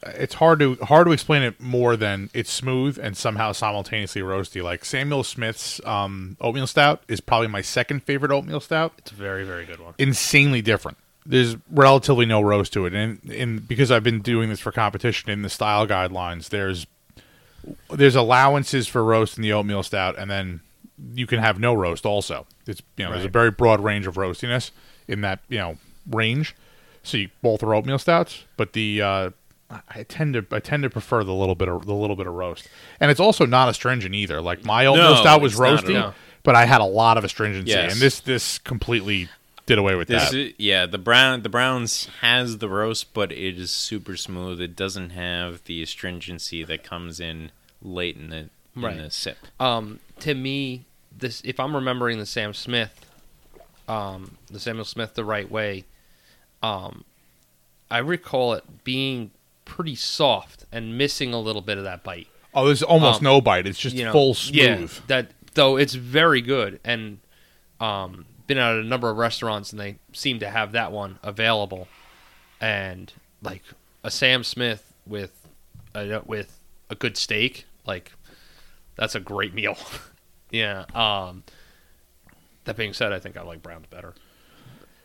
it's 0.03 0.35
hard 0.35 0.61
to 0.61 0.77
hard 0.77 1.07
to 1.07 1.13
explain 1.13 1.43
it 1.43 1.61
more 1.61 1.97
than 1.97 2.31
it's 2.33 2.51
smooth 2.51 2.99
and 3.01 3.17
somehow 3.17 3.53
simultaneously 3.53 4.23
roasty. 4.23 4.63
Like 4.63 4.85
Samuel 4.85 5.25
Smith's 5.25 5.81
um 5.85 6.37
oatmeal 6.41 6.67
stout 6.67 7.03
is 7.09 7.21
probably 7.21 7.49
my 7.49 7.61
second 7.61 8.03
favorite 8.03 8.31
oatmeal 8.31 8.61
stout. 8.61 8.93
It's 8.99 9.11
a 9.11 9.15
very 9.15 9.45
very 9.45 9.65
good 9.65 9.81
one. 9.81 9.95
Insanely 9.99 10.63
different. 10.63 10.99
There's 11.27 11.57
relatively 11.71 12.27
no 12.27 12.43
roast 12.43 12.73
to 12.75 12.87
it, 12.87 12.95
and 12.95 13.19
and 13.31 13.67
because 13.67 13.91
I've 13.91 14.05
been 14.05 14.21
doing 14.21 14.49
this 14.49 14.61
for 14.61 14.73
competition 14.73 15.31
in 15.31 15.43
the 15.43 15.51
style 15.51 15.87
guidelines, 15.87 16.51
there's 16.51 16.87
there's 17.91 18.15
allowances 18.15 18.87
for 18.87 19.03
roast 19.03 19.39
in 19.39 19.43
the 19.43 19.53
oatmeal 19.53 19.83
stout, 19.83 20.19
and 20.19 20.31
then 20.31 20.61
you 21.15 21.27
can 21.27 21.39
have 21.41 21.59
no 21.59 21.75
roast 21.75 22.07
also. 22.07 22.47
It's 22.67 22.83
you 22.97 23.05
know 23.05 23.13
there's 23.13 23.25
a 23.25 23.29
very 23.29 23.51
broad 23.51 23.81
range 23.81 24.07
of 24.07 24.15
roastiness 24.17 24.71
in 25.09 25.21
that 25.23 25.41
you 25.49 25.59
know 25.59 25.77
range. 26.11 26.55
So 27.03 27.19
you, 27.19 27.29
both 27.43 27.63
are 27.63 27.75
oatmeal 27.75 27.99
stouts, 27.99 28.45
but 28.57 28.73
the 28.73 29.03
uh, 29.03 29.31
I- 29.91 30.05
tend 30.05 30.35
to 30.35 30.47
I 30.51 30.61
tend 30.61 30.83
to 30.85 30.91
prefer 30.91 31.23
the 31.25 31.35
little 31.35 31.55
bit 31.55 31.69
of 31.69 31.85
the 31.87 31.95
little 31.95 32.17
bit 32.17 32.27
of 32.27 32.33
roast, 32.35 32.69
and 33.01 33.11
it's 33.11 33.21
also 33.21 33.45
not 33.47 33.69
astringent 33.69 34.15
either. 34.15 34.41
Like 34.41 34.65
my 34.65 34.87
oatmeal 34.87 35.15
No, 35.15 35.21
stout 35.21 35.41
was 35.43 35.53
it's 35.53 35.61
not 35.61 35.79
at 35.81 35.85
roasty, 35.85 36.15
but 36.43 36.55
I 36.55 36.65
had 36.65 36.81
a 36.81 36.85
lot 36.87 37.19
of 37.19 37.25
astringency, 37.25 37.71
Yes. 37.73 37.93
and 37.93 38.01
this 38.01 38.21
this 38.21 38.59
completely 38.59 39.29
did 39.67 39.79
away 39.79 39.95
with 39.95 40.09
This 40.09 40.31
that. 40.31 40.39
is, 40.39 40.53
yeah, 40.59 40.87
the 40.87 40.99
brown 40.99 41.43
the 41.43 41.49
Browns 41.49 42.09
has 42.21 42.59
the 42.59 42.69
roast, 42.69 43.13
but 43.15 43.33
it 43.33 43.59
is 43.59 43.71
super 43.71 44.17
smooth. 44.17 44.61
It 44.61 44.77
doesn't 44.77 45.11
have 45.11 45.65
the 45.65 45.83
astringency 45.83 46.63
that 46.65 46.83
comes 46.85 47.19
in 47.21 47.51
late 47.83 48.17
in 48.17 48.29
the 48.31 48.49
in 48.77 48.83
Right. 48.83 48.97
the 48.97 49.11
sip. 49.11 49.39
Um, 49.61 50.01
to 50.21 50.35
me, 50.35 50.85
this 51.17 51.41
if 51.45 51.61
I'm 51.61 51.75
remembering 51.75 52.19
the 52.19 52.27
Sam 52.27 52.55
Smith, 52.55 53.07
um, 53.89 54.37
the 54.51 54.59
Samuel 54.61 54.85
Smith 54.85 55.15
the 55.15 55.25
right 55.25 55.51
way, 55.51 55.85
um, 56.63 57.05
I 57.91 57.99
recall 57.99 58.55
it 58.55 58.85
being 58.85 59.31
pretty 59.65 59.95
soft 59.95 60.65
and 60.73 60.97
missing 60.99 61.33
a 61.33 61.39
little 61.41 61.63
bit 61.63 61.79
of 61.79 61.85
that 61.85 62.03
bite. 62.03 62.29
oh, 62.55 62.67
there's 62.67 62.83
almost 62.83 63.19
um, 63.19 63.25
no 63.25 63.41
bite. 63.41 63.67
It's 63.67 63.79
just 63.79 63.97
you 63.97 64.05
know, 64.05 64.13
full 64.13 64.35
smooth. 64.35 64.93
Yeah, 64.93 65.01
that 65.09 65.31
though 65.55 65.77
it's 65.77 65.95
very 65.95 66.41
good, 66.41 66.81
and 66.85 67.19
um, 67.81 68.27
been 68.47 68.59
at 68.59 68.77
a 68.77 68.83
number 68.85 69.11
of 69.11 69.17
restaurants, 69.17 69.71
and 69.73 69.81
they 69.81 69.97
seem 70.13 70.39
to 70.41 70.49
have 70.51 70.73
that 70.73 70.93
one 70.93 71.19
available, 71.23 71.89
and 72.61 73.13
like 73.43 73.63
a 74.03 74.11
Sam 74.11 74.45
Smith 74.45 74.93
with 75.07 75.49
a, 75.95 76.21
with 76.25 76.59
a 76.91 76.95
good 76.95 77.17
steak, 77.17 77.67
like 77.87 78.13
that's 78.97 79.15
a 79.15 79.21
great 79.21 79.55
meal. 79.55 79.77
yeah. 80.51 80.85
Um, 80.95 81.45
that 82.65 82.77
being 82.77 82.93
said, 82.95 83.13
I 83.13 83.19
think 83.19 83.37
I 83.37 83.43
like 83.43 83.63
Browns 83.63 83.87
better. 83.87 84.15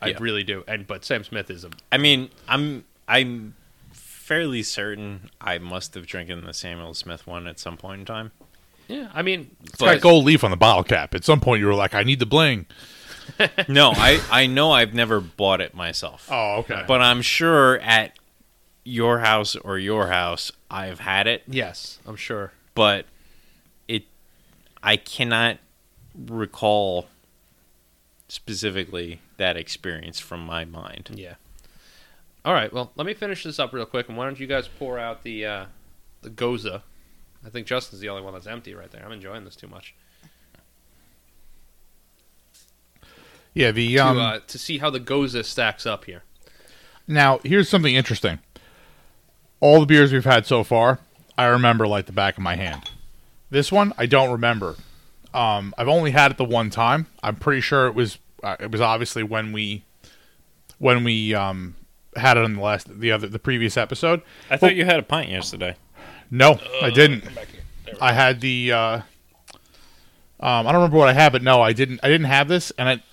I 0.02 0.10
Yeah. 0.10 0.18
really 0.20 0.44
do, 0.44 0.64
and 0.68 0.88
but 0.88 1.04
Sam 1.04 1.24
Smith 1.24 1.50
is 1.50 1.64
a 1.66 1.70
I 1.92 1.98
mean, 1.98 2.30
I'm 2.48 2.86
I'm 3.08 3.56
fairly 3.92 4.64
certain 4.64 5.30
I 5.42 5.58
must 5.58 5.94
have 5.96 6.06
drinking 6.08 6.42
the 6.42 6.54
Samuel 6.54 6.94
Smith 6.94 7.26
one 7.28 7.48
at 7.48 7.60
some 7.60 7.76
point 7.78 8.00
in 8.02 8.06
time. 8.06 8.32
yeah. 8.88 9.10
I 9.14 9.22
mean, 9.24 9.56
It's 9.64 9.78
got 9.80 10.00
gold 10.02 10.24
leaf 10.26 10.44
on 10.44 10.52
the 10.52 10.58
bottle 10.58 10.84
cap. 10.84 11.14
At 11.16 11.24
some 11.26 11.40
point, 11.42 11.60
you 11.60 11.66
were 11.68 11.74
like, 11.74 11.94
"I 11.96 12.04
need 12.04 12.20
the 12.20 12.26
bling." 12.26 12.66
no, 13.68 13.92
I 13.96 14.22
I 14.32 14.48
know 14.48 14.72
I've 14.72 14.94
never 14.94 15.20
bought 15.20 15.60
it 15.62 15.74
myself. 15.76 16.28
Oh, 16.32 16.58
okay. 16.60 16.84
But 16.88 17.02
I'm 17.02 17.22
sure 17.22 17.78
at 17.80 18.14
your 18.86 19.20
house 19.20 19.56
or 19.58 19.78
your 19.78 20.08
house 20.08 20.52
I've 20.72 21.00
had 21.02 21.28
it, 21.28 21.44
yes, 21.48 22.00
I'm 22.08 22.16
sure. 22.16 22.54
but 22.74 23.00
it 23.02 23.06
I 24.82 24.98
cannot 24.98 25.58
recall 26.16 27.08
specifically 28.28 29.20
that 29.38 29.58
experience 29.58 30.20
from 30.20 30.46
my 30.46 30.66
mind. 30.66 31.12
Yeah. 31.14 31.36
All 32.46 32.54
right. 32.54 32.72
Well, 32.72 32.92
let 32.96 33.06
me 33.06 33.14
finish 33.14 33.44
this 33.44 33.60
up 33.60 33.74
real 33.74 33.86
quick, 33.86 34.08
and 34.08 34.18
why 34.18 34.26
don't 34.26 34.40
you 34.40 34.48
guys 34.48 34.68
pour 34.68 34.98
out 34.98 35.24
the 35.24 35.46
uh, 35.46 35.66
the 36.22 36.30
gose? 36.30 36.82
I 37.46 37.50
think 37.50 37.68
Justin's 37.68 38.02
the 38.02 38.10
only 38.10 38.22
one 38.22 38.34
that's 38.34 38.48
empty 38.48 38.74
right 38.74 38.92
there. 38.92 39.04
I'm 39.06 39.12
enjoying 39.12 39.46
this 39.46 39.56
too 39.56 39.68
much. 39.68 39.94
yeah, 43.54 43.72
the 43.72 43.96
To, 43.96 44.06
um, 44.06 44.18
uh, 44.18 44.40
to 44.48 44.58
see 44.58 44.78
how 44.78 44.90
the 44.90 45.00
gose 45.00 45.44
stacks 45.46 45.86
up 45.86 46.06
here. 46.06 46.24
Now, 47.08 47.40
here's 47.44 47.70
something 47.70 47.96
interesting. 47.96 48.40
All 49.60 49.80
the 49.80 49.86
beers 49.86 50.14
we've 50.14 50.26
had 50.26 50.46
so 50.46 50.64
far, 50.64 51.00
I 51.38 51.46
remember 51.46 51.88
like 51.88 52.06
the 52.06 52.12
back 52.12 52.38
of 52.38 52.44
my 52.44 52.56
hand. 52.56 52.89
This 53.50 53.72
one, 53.72 53.94
I 53.98 54.06
don't 54.06 54.32
remember. 54.32 54.76
Um, 55.34 55.74
I've 55.78 55.88
only 55.88 56.12
had 56.12 56.32
it 56.32 56.38
the 56.38 56.46
one 56.46 56.70
time. 56.70 57.08
I'm 57.22 57.36
pretty 57.36 57.62
sure 57.62 57.88
it 57.88 57.96
was 57.96 58.18
uh, 58.44 58.56
it 58.60 58.72
was 58.72 58.82
obviously 58.82 59.24
when 59.24 59.52
we 59.52 59.84
when 60.78 61.04
we 61.04 61.34
um, 61.36 61.76
had 62.16 62.38
it 62.38 62.44
on 62.44 62.56
the 62.56 62.62
last 62.62 63.00
the 63.00 63.12
other 63.12 63.28
the 63.28 63.40
previous 63.40 63.78
episode. 63.78 64.22
I 64.50 64.58
thought 64.58 64.76
you 64.76 64.86
had 64.86 65.00
a 65.00 65.04
pint 65.04 65.30
yesterday. 65.30 65.76
No, 66.32 66.60
I 66.82 66.90
didn't. 66.90 67.24
I 68.02 68.14
had 68.14 68.42
the. 68.42 68.72
Uh, 68.72 69.02
um, 70.42 70.68
I 70.68 70.72
don't 70.72 70.76
remember 70.76 70.98
what 70.98 71.10
I 71.10 71.14
had, 71.14 71.32
but 71.32 71.44
no, 71.44 71.62
I 71.62 71.74
didn't. 71.74 72.00
I 72.02 72.08
didn't 72.08 72.28
have 72.28 72.48
this, 72.48 72.72
and 72.78 72.88
I 72.88 73.04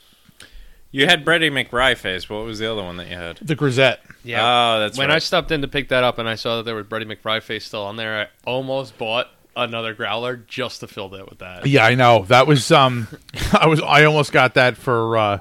You 0.90 1.06
had 1.06 1.24
Brady 1.24 1.50
McRye 1.50 1.96
face. 1.96 2.28
What 2.30 2.44
was 2.44 2.58
the 2.58 2.70
other 2.70 2.82
one 2.82 2.98
that 2.98 3.08
you 3.08 3.16
had? 3.16 3.38
the 3.38 3.54
grisette. 3.54 4.00
Yeah. 4.22 4.42
Oh, 4.42 4.80
that's 4.80 4.98
when 4.98 5.08
right. 5.08 5.16
I 5.16 5.18
stopped 5.18 5.50
in 5.50 5.62
to 5.62 5.68
pick 5.68 5.88
that 5.88 6.04
up 6.04 6.18
and 6.18 6.28
I 6.28 6.34
saw 6.34 6.56
that 6.56 6.64
there 6.64 6.74
was 6.74 6.86
Brady 6.86 7.04
McFry 7.06 7.42
face 7.42 7.64
still 7.64 7.82
on 7.82 7.96
there, 7.96 8.22
I 8.22 8.28
almost 8.48 8.98
bought 8.98 9.28
another 9.56 9.94
growler 9.94 10.36
just 10.36 10.80
to 10.80 10.86
fill 10.86 11.08
that 11.10 11.28
with 11.28 11.38
that. 11.40 11.66
Yeah, 11.66 11.84
I 11.84 11.94
know. 11.94 12.24
That 12.28 12.46
was 12.46 12.70
um, 12.70 13.08
I 13.52 13.66
was 13.66 13.80
I 13.80 14.04
almost 14.04 14.32
got 14.32 14.54
that 14.54 14.76
for 14.76 15.16
uh, 15.16 15.38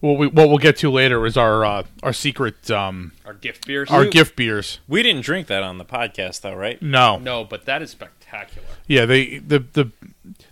what 0.00 0.18
we 0.18 0.26
what 0.28 0.48
we'll 0.48 0.58
get 0.58 0.76
to 0.78 0.90
later 0.90 1.20
was 1.20 1.36
our 1.36 1.64
uh, 1.64 1.82
our 2.02 2.12
secret 2.12 2.70
um 2.70 3.12
Our 3.26 3.34
gift 3.34 3.66
beers. 3.66 3.90
our 3.90 4.06
gift 4.06 4.36
beers. 4.36 4.78
we 4.88 5.02
didn't 5.02 5.22
drink 5.22 5.46
that 5.48 5.62
on 5.62 5.78
the 5.78 5.84
podcast, 5.84 6.40
though, 6.42 6.54
right? 6.54 6.80
No, 6.80 7.18
No, 7.18 7.44
but 7.44 7.64
that 7.66 7.82
is 7.82 7.90
spectacular. 7.90 8.66
yeah, 8.86 9.04
they 9.04 9.38
the 9.38 9.58
the 9.72 9.90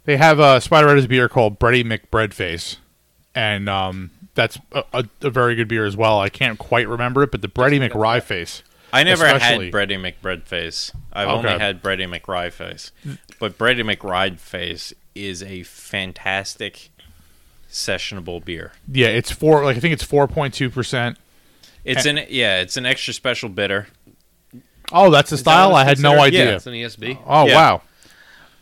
they 0.05 0.17
have 0.17 0.39
a 0.41 0.61
Spider 0.61 0.87
Red 0.95 1.09
beer 1.09 1.29
called 1.29 1.59
Brady 1.59 1.85
McBreadface, 1.85 2.77
and 3.35 3.69
um, 3.69 4.11
that's 4.35 4.59
a, 4.73 4.85
a, 4.93 5.05
a 5.23 5.31
very 5.31 5.55
good 5.55 5.69
beer 5.69 5.85
as 5.87 5.97
well. 5.97 6.19
I 6.21 6.29
can't 6.29 6.59
quite 6.59 6.89
remember 6.89 7.23
it, 7.23 7.31
but 7.31 7.41
the 7.43 7.49
Brady 7.49 7.79
McRye 7.79 8.23
face. 8.23 8.63
I 8.93 9.03
never 9.05 9.27
Especially- 9.27 9.67
had 9.67 9.73
Brady 9.73 9.97
McBread 9.97 10.45
face. 10.47 10.93
I've 11.13 11.29
Okay. 11.29 11.49
only 11.49 11.59
had 11.61 11.83
Brady 11.83 12.07
McRye 12.07 12.53
face. 12.53 12.91
But 13.39 13.59
Brady 13.59 13.83
McRye 13.83 14.39
face 14.39 14.93
is 15.15 15.43
a 15.43 15.63
fantastic 15.65 16.91
sessionable 17.71 18.43
beer. 18.45 18.73
Yeah, 18.91 19.09
it's 19.09 19.31
four. 19.31 19.65
Like 19.65 19.77
I 19.77 19.81
think 19.81 19.93
it's 19.93 20.05
four 20.05 20.27
point 20.27 20.55
two 20.55 20.71
percent. 20.71 21.19
It's 21.85 22.07
an 22.07 22.27
yeah, 22.31 22.61
it's 22.61 22.77
an 22.77 22.87
extra 22.87 23.13
special 23.15 23.49
bitter. 23.49 23.89
Oh, 24.91 25.11
that's 25.11 25.31
the 25.31 25.35
Is 25.35 25.41
style. 25.41 25.73
what 25.73 25.87
I 25.87 25.91
it's 25.91 26.01
had 26.01 26.03
no 26.03 26.21
idea. 26.21 26.47
Yeah. 26.47 26.57
It's 26.57 26.67
an 26.67 26.73
ESB. 26.75 27.19
Oh 27.27 27.47
Yeah. 27.47 27.55
wow. 27.55 27.83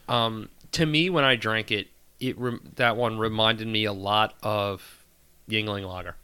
Um, 0.09 0.49
to 0.73 0.87
me, 0.87 1.09
when 1.11 1.25
I 1.25 1.37
drank 1.37 1.71
it, 1.71 1.89
it 2.21 2.39
rem- 2.39 2.73
that 2.77 2.97
one 2.97 3.19
reminded 3.19 3.69
me 3.69 3.85
a 3.85 3.93
lot 3.93 4.35
of 4.43 5.05
Yuengling 5.49 5.89
Lager. 5.89 6.17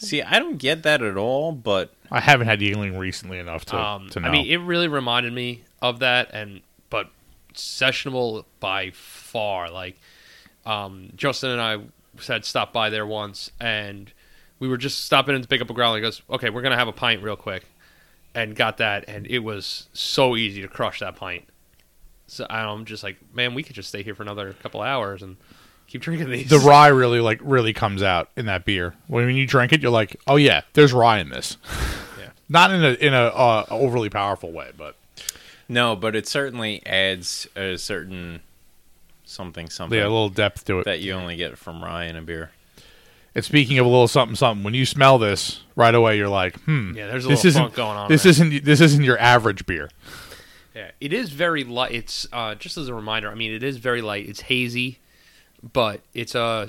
See, 0.00 0.22
I 0.22 0.38
don't 0.38 0.56
get 0.56 0.82
that 0.84 1.02
at 1.02 1.16
all, 1.18 1.52
but 1.52 1.92
I 2.10 2.20
haven't 2.20 2.46
had 2.46 2.60
Yuengling 2.60 2.98
recently 2.98 3.38
enough 3.38 3.66
to 3.66 3.78
um, 3.78 4.08
to 4.10 4.20
know. 4.20 4.28
I 4.28 4.32
mean, 4.32 4.46
it 4.46 4.56
really 4.56 4.88
reminded 4.88 5.32
me 5.32 5.64
of 5.82 5.98
that, 5.98 6.30
and 6.32 6.62
but 6.88 7.10
sessionable 7.54 8.44
by 8.60 8.90
far. 8.92 9.70
Like 9.70 9.98
um, 10.64 11.10
Justin 11.16 11.50
and 11.50 11.60
I 11.60 11.78
said, 12.18 12.44
stopped 12.46 12.72
by 12.72 12.88
there 12.88 13.06
once, 13.06 13.50
and 13.60 14.10
we 14.58 14.68
were 14.68 14.78
just 14.78 15.04
stopping 15.04 15.34
in 15.34 15.42
to 15.42 15.48
pick 15.48 15.60
up 15.60 15.68
a 15.68 15.74
growler. 15.74 15.98
He 15.98 16.02
goes, 16.02 16.22
"Okay, 16.30 16.48
we're 16.48 16.62
gonna 16.62 16.76
have 16.76 16.88
a 16.88 16.92
pint 16.92 17.22
real 17.22 17.36
quick," 17.36 17.66
and 18.34 18.56
got 18.56 18.78
that, 18.78 19.04
and 19.06 19.26
it 19.26 19.40
was 19.40 19.88
so 19.92 20.34
easy 20.34 20.62
to 20.62 20.68
crush 20.68 21.00
that 21.00 21.16
pint. 21.16 21.46
So 22.26 22.46
I'm 22.48 22.84
just 22.84 23.02
like, 23.02 23.16
man, 23.34 23.54
we 23.54 23.62
could 23.62 23.74
just 23.74 23.88
stay 23.88 24.02
here 24.02 24.14
for 24.14 24.22
another 24.22 24.52
couple 24.52 24.80
hours 24.80 25.20
and 25.20 25.36
keep 25.90 26.00
drinking 26.00 26.30
these. 26.30 26.48
the 26.48 26.58
rye 26.58 26.88
really 26.88 27.20
like 27.20 27.40
really 27.42 27.72
comes 27.72 28.02
out 28.02 28.30
in 28.36 28.46
that 28.46 28.64
beer. 28.64 28.94
When, 29.08 29.26
when 29.26 29.36
you 29.36 29.46
drink 29.46 29.72
it, 29.72 29.82
you're 29.82 29.90
like, 29.90 30.16
oh 30.26 30.36
yeah, 30.36 30.62
there's 30.72 30.92
rye 30.92 31.18
in 31.18 31.28
this. 31.28 31.56
Yeah. 32.18 32.30
Not 32.48 32.70
in 32.70 32.84
a 32.84 32.92
in 32.94 33.14
a 33.14 33.22
uh, 33.24 33.66
overly 33.70 34.08
powerful 34.10 34.52
way, 34.52 34.72
but 34.76 34.96
no, 35.68 35.96
but 35.96 36.14
it 36.16 36.26
certainly 36.26 36.84
adds 36.86 37.46
a 37.56 37.76
certain 37.78 38.40
something 39.24 39.70
something 39.70 39.96
yeah, 39.98 40.04
a 40.04 40.08
little 40.08 40.28
depth 40.28 40.64
to 40.66 40.80
it. 40.80 40.84
that 40.84 41.00
you 41.00 41.12
only 41.12 41.36
get 41.36 41.56
from 41.56 41.82
rye 41.82 42.04
in 42.04 42.16
a 42.16 42.22
beer. 42.22 42.50
And 43.34 43.44
speaking 43.44 43.78
of 43.78 43.86
a 43.86 43.88
little 43.88 44.08
something 44.08 44.34
something, 44.34 44.64
when 44.64 44.74
you 44.74 44.84
smell 44.84 45.16
this 45.18 45.60
right 45.76 45.94
away, 45.94 46.16
you're 46.18 46.28
like, 46.28 46.58
hmm, 46.62 46.94
Yeah, 46.96 47.06
there's 47.06 47.24
a 47.24 47.28
this 47.28 47.44
little 47.44 47.48
isn't 47.48 47.62
funk 47.62 47.74
going 47.74 47.96
on 47.96 48.08
This 48.10 48.24
there. 48.24 48.30
isn't 48.30 48.64
this 48.64 48.80
isn't 48.80 49.04
your 49.04 49.18
average 49.18 49.64
beer. 49.66 49.88
Yeah, 50.74 50.90
it 51.00 51.12
is 51.12 51.30
very 51.30 51.64
light. 51.64 51.92
It's 51.92 52.26
uh, 52.32 52.54
just 52.54 52.76
as 52.76 52.88
a 52.88 52.94
reminder. 52.94 53.30
I 53.30 53.34
mean, 53.34 53.52
it 53.52 53.62
is 53.62 53.76
very 53.78 54.02
light. 54.02 54.28
It's 54.28 54.40
hazy, 54.42 54.98
but 55.72 56.00
it's 56.14 56.34
a 56.34 56.68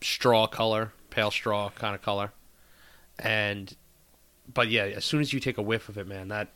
straw 0.00 0.46
color, 0.46 0.92
pale 1.10 1.30
straw 1.30 1.70
kind 1.70 1.94
of 1.94 2.02
color, 2.02 2.32
and 3.18 3.74
but 4.52 4.68
yeah, 4.68 4.82
as 4.84 5.04
soon 5.04 5.20
as 5.20 5.32
you 5.32 5.40
take 5.40 5.58
a 5.58 5.62
whiff 5.62 5.88
of 5.88 5.96
it, 5.98 6.06
man, 6.06 6.28
that 6.28 6.48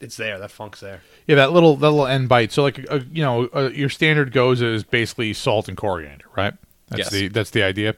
it's 0.00 0.16
there. 0.16 0.38
That 0.38 0.50
funk's 0.50 0.80
there. 0.80 1.02
Yeah, 1.26 1.36
that 1.36 1.52
little 1.52 1.76
that 1.76 1.90
little 1.90 2.06
end 2.06 2.28
bite. 2.28 2.52
So 2.52 2.62
like 2.62 2.78
a, 2.90 3.04
you 3.10 3.22
know, 3.22 3.48
uh 3.54 3.70
your 3.72 3.88
standard 3.88 4.32
gose 4.32 4.62
is 4.62 4.84
basically 4.84 5.32
salt 5.32 5.68
and 5.68 5.76
coriander, 5.76 6.26
right? 6.36 6.54
That's 6.88 6.98
Yes. 6.98 7.10
the 7.10 7.28
that's 7.28 7.50
the 7.50 7.62
idea. 7.62 7.94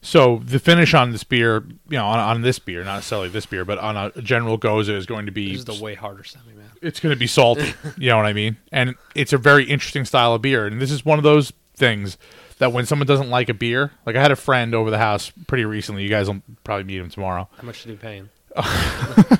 So 0.00 0.40
the 0.44 0.60
finish 0.60 0.94
on 0.94 1.10
this 1.10 1.24
beer, 1.24 1.64
you 1.88 1.98
know, 1.98 2.06
on, 2.06 2.18
on 2.20 2.42
this 2.42 2.60
beer, 2.60 2.84
not 2.84 2.96
necessarily 2.96 3.28
this 3.28 3.46
beer, 3.46 3.64
but 3.64 3.78
on 3.78 3.96
a 3.96 4.22
general 4.22 4.56
gose 4.56 4.88
is 4.88 5.06
going 5.06 5.26
to 5.26 5.32
be 5.32 5.50
This 5.50 5.58
is 5.60 5.64
the 5.64 5.82
way 5.82 5.94
harder 5.96 6.22
semi, 6.22 6.52
man. 6.54 6.70
it's 6.80 7.00
going 7.00 7.12
to 7.12 7.18
be 7.18 7.26
salty. 7.26 7.74
you 7.98 8.08
know 8.08 8.16
what 8.16 8.26
I 8.26 8.32
mean? 8.32 8.56
And 8.70 8.94
it's 9.16 9.32
a 9.32 9.38
very 9.38 9.64
interesting 9.64 10.04
style 10.04 10.34
of 10.34 10.42
beer. 10.42 10.66
And 10.66 10.80
this 10.80 10.92
is 10.92 11.04
one 11.04 11.18
of 11.18 11.24
those 11.24 11.52
things 11.78 12.18
that 12.58 12.72
when 12.72 12.84
someone 12.86 13.06
doesn't 13.06 13.30
like 13.30 13.48
a 13.48 13.54
beer, 13.54 13.92
like 14.04 14.16
I 14.16 14.20
had 14.22 14.32
a 14.32 14.36
friend 14.36 14.74
over 14.74 14.90
the 14.90 14.98
house 14.98 15.32
pretty 15.46 15.64
recently. 15.64 16.02
You 16.02 16.08
guys 16.10 16.28
will 16.28 16.42
probably 16.64 16.84
meet 16.84 16.98
him 17.00 17.08
tomorrow. 17.08 17.48
How 17.56 17.62
much 17.62 17.82
did 17.84 17.90
he 17.90 17.96
pay 17.96 18.16
him? 18.16 18.30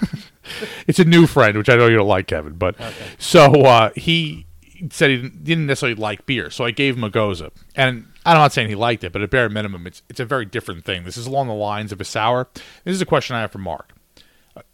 It's 0.87 0.99
a 0.99 1.05
new 1.05 1.27
friend, 1.27 1.59
which 1.59 1.69
I 1.69 1.77
know 1.77 1.89
you 1.89 1.97
don't 1.97 2.09
like, 2.09 2.27
Kevin. 2.27 2.55
But 2.55 2.75
so 3.19 3.53
uh, 3.53 3.91
he 3.95 4.47
said 4.91 5.11
he 5.11 5.29
didn't- 5.29 5.67
necessarily 5.67 5.95
like 5.95 6.25
beer, 6.25 6.49
so 6.51 6.65
I 6.65 6.71
gave 6.71 6.97
him 6.97 7.05
a 7.05 7.11
gose. 7.11 7.43
And 7.77 8.07
I'm 8.25 8.37
not 8.39 8.55
saying 8.55 8.69
he 8.71 8.75
liked 8.75 9.05
it, 9.05 9.13
but 9.13 9.21
at 9.21 9.29
bare 9.31 9.51
minimum, 9.51 9.87
it's 9.87 10.03
it's 10.09 10.21
a 10.21 10.25
very 10.25 10.47
different 10.47 10.85
thing. 10.87 11.05
This 11.05 11.19
is 11.19 11.27
along 11.27 11.49
the 11.49 11.55
lines 11.55 11.93
of 11.93 12.01
a 12.01 12.05
sour. 12.05 12.49
This 12.85 12.95
is 12.95 13.03
a 13.03 13.07
question 13.07 13.37
I 13.37 13.43
have 13.43 13.53
for 13.53 13.59
Mark. 13.59 13.93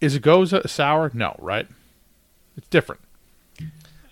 Is 0.01 0.15
a 0.15 0.21
gose 0.21 0.53
a 0.53 0.69
sour? 0.69 1.11
No, 1.13 1.35
right? 1.41 1.67
It's 2.57 2.69
different. 2.69 3.01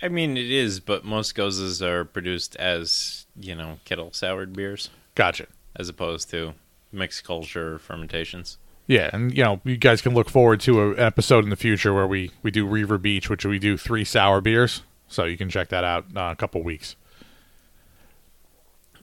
I 0.02 0.08
mean, 0.08 0.36
it 0.36 0.50
is, 0.50 0.80
but 0.80 1.04
most 1.04 1.34
goses 1.34 1.80
are 1.80 2.04
produced 2.04 2.56
as 2.56 3.26
you 3.38 3.54
know 3.54 3.78
kettle 3.84 4.12
soured 4.12 4.52
beers, 4.54 4.90
Gotcha. 5.14 5.46
as 5.76 5.88
opposed 5.88 6.30
to 6.30 6.54
mixed 6.90 7.24
culture 7.24 7.78
fermentations. 7.78 8.58
Yeah, 8.88 9.10
and 9.12 9.36
you 9.36 9.44
know, 9.44 9.60
you 9.64 9.76
guys 9.76 10.02
can 10.02 10.12
look 10.12 10.28
forward 10.28 10.60
to 10.62 10.80
a, 10.80 10.90
an 10.92 10.98
episode 10.98 11.44
in 11.44 11.50
the 11.50 11.56
future 11.56 11.94
where 11.94 12.06
we 12.06 12.32
we 12.42 12.50
do 12.50 12.66
Reaver 12.66 12.98
Beach, 12.98 13.30
which 13.30 13.44
we 13.44 13.58
do 13.60 13.76
three 13.76 14.04
sour 14.04 14.40
beers. 14.40 14.82
So 15.08 15.24
you 15.24 15.36
can 15.36 15.48
check 15.50 15.68
that 15.68 15.84
out 15.84 16.06
uh, 16.16 16.30
a 16.32 16.36
couple 16.36 16.62
weeks. 16.62 16.96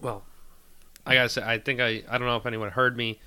Well, 0.02 0.24
I 1.06 1.14
gotta 1.14 1.30
say, 1.30 1.44
I 1.46 1.60
think 1.60 1.80
I 1.80 2.04
I 2.10 2.18
don't 2.18 2.28
know 2.28 2.36
if 2.36 2.46
anyone 2.46 2.72
heard 2.72 2.98
me, 2.98 3.20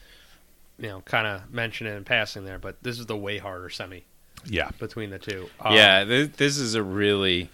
you 0.78 0.88
know, 0.88 1.00
kind 1.02 1.26
of 1.26 1.50
mention 1.52 1.86
it 1.86 1.94
in 1.96 2.04
passing 2.04 2.44
there, 2.44 2.58
but 2.58 2.82
this 2.82 2.98
is 2.98 3.06
the 3.06 3.16
way 3.16 3.38
harder 3.38 3.70
semi 3.70 4.04
Yeah, 4.44 4.70
between 4.78 5.10
the 5.10 5.18
two. 5.18 5.48
Um, 5.60 5.74
yeah, 5.74 6.04
th- 6.04 6.32
this 6.32 6.58
is 6.58 6.74
a 6.74 6.82
really 6.82 7.50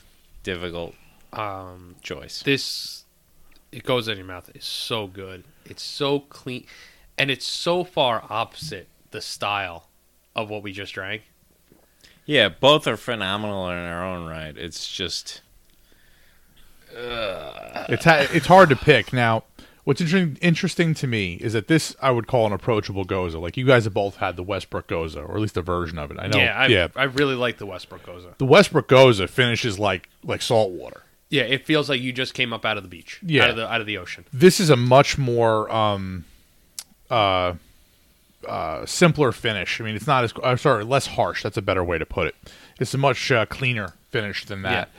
difficult 0.55 0.95
Um, 1.33 1.97
choice. 2.03 2.43
this 2.43 3.05
it 3.71 3.85
goes 3.85 4.09
in 4.09 4.17
your 4.17 4.27
mouth. 4.27 4.51
It's 4.55 4.67
so 4.67 5.07
good. 5.07 5.45
It's 5.67 5.83
so 5.83 6.21
clean, 6.21 6.65
and 7.19 7.31
it's 7.31 7.47
so 7.47 7.85
far 7.85 8.25
opposite 8.31 8.89
the 9.11 9.21
style 9.21 9.89
of 10.35 10.49
what 10.49 10.63
we 10.63 10.73
just 10.73 10.95
drank. 10.95 11.23
Yeah, 12.25 12.49
both 12.49 12.87
are 12.87 12.97
phenomenal 12.97 13.69
in 13.71 13.77
their 13.77 14.03
own 14.03 14.27
right. 14.27 14.57
It's 14.57 14.89
just 14.91 15.43
it's 16.91 18.05
ha- 18.05 18.27
it's 18.33 18.47
hard 18.47 18.69
to 18.71 18.77
pick. 18.77 19.13
Now, 19.13 19.45
what's 19.89 20.03
interesting 20.03 20.37
interesting 20.43 20.93
to 20.93 21.07
me 21.07 21.37
is 21.37 21.55
that 21.55 21.67
this 21.67 21.97
I 22.03 22.11
would 22.11 22.27
call 22.27 22.47
an 22.47 22.53
approachable 22.53 23.07
gose. 23.07 23.33
Like 23.41 23.57
you 23.57 23.65
guys 23.65 23.85
have 23.85 23.95
both 23.95 24.17
had 24.17 24.37
the 24.37 24.43
Westbrook 24.43 24.87
gose, 24.87 25.17
or 25.17 25.35
at 25.35 25.41
least 25.41 25.57
a 25.57 25.63
version 25.63 25.99
of 25.99 26.11
it. 26.11 26.19
I 26.21 26.27
know. 26.27 26.37
yeah, 26.37 26.59
I, 26.59 26.67
yeah. 26.67 26.89
I 26.95 27.05
really 27.05 27.35
like 27.35 27.57
the 27.57 27.65
Westbrook 27.65 28.05
Gose. 28.05 28.37
The 28.37 28.45
Westbrook 28.45 28.87
gose 28.87 29.27
finishes 29.31 29.79
like 29.79 30.11
like 30.23 30.43
salt 30.43 30.73
water. 30.73 31.05
Yeah, 31.31 31.45
it 31.45 31.65
feels 31.65 31.89
like 31.89 32.03
you 32.03 32.13
just 32.13 32.35
came 32.35 32.53
up 32.53 32.67
out 32.67 32.77
of 32.77 32.83
the 32.83 32.89
beach. 32.91 33.19
Yeah. 33.23 33.45
out 33.45 33.51
of 33.51 33.57
the 33.57 33.73
out 33.73 33.81
of 33.81 33.87
the 33.87 33.97
ocean. 33.97 34.27
this 34.31 34.61
is 34.61 34.69
a 34.69 34.77
much 34.77 35.17
more 35.17 35.73
um 35.73 36.27
uh 37.11 37.55
uh 38.47 38.85
simpler 38.85 39.33
finish. 39.33 39.81
I 39.81 39.85
mean, 39.85 39.97
it's 39.97 40.07
not 40.07 40.23
as 40.23 40.35
I'm 40.45 40.59
sorry, 40.59 40.85
less 40.85 41.07
harsh. 41.07 41.43
That's 41.43 41.57
a 41.57 41.63
better 41.63 41.83
way 41.83 41.97
to 41.97 42.05
put 42.05 42.27
it. 42.27 42.35
It's 42.79 42.93
a 42.93 42.99
much 42.99 43.33
uh, 43.33 43.47
cleaner 43.47 43.95
finish 44.11 44.45
than 44.45 44.61
that. 44.63 44.91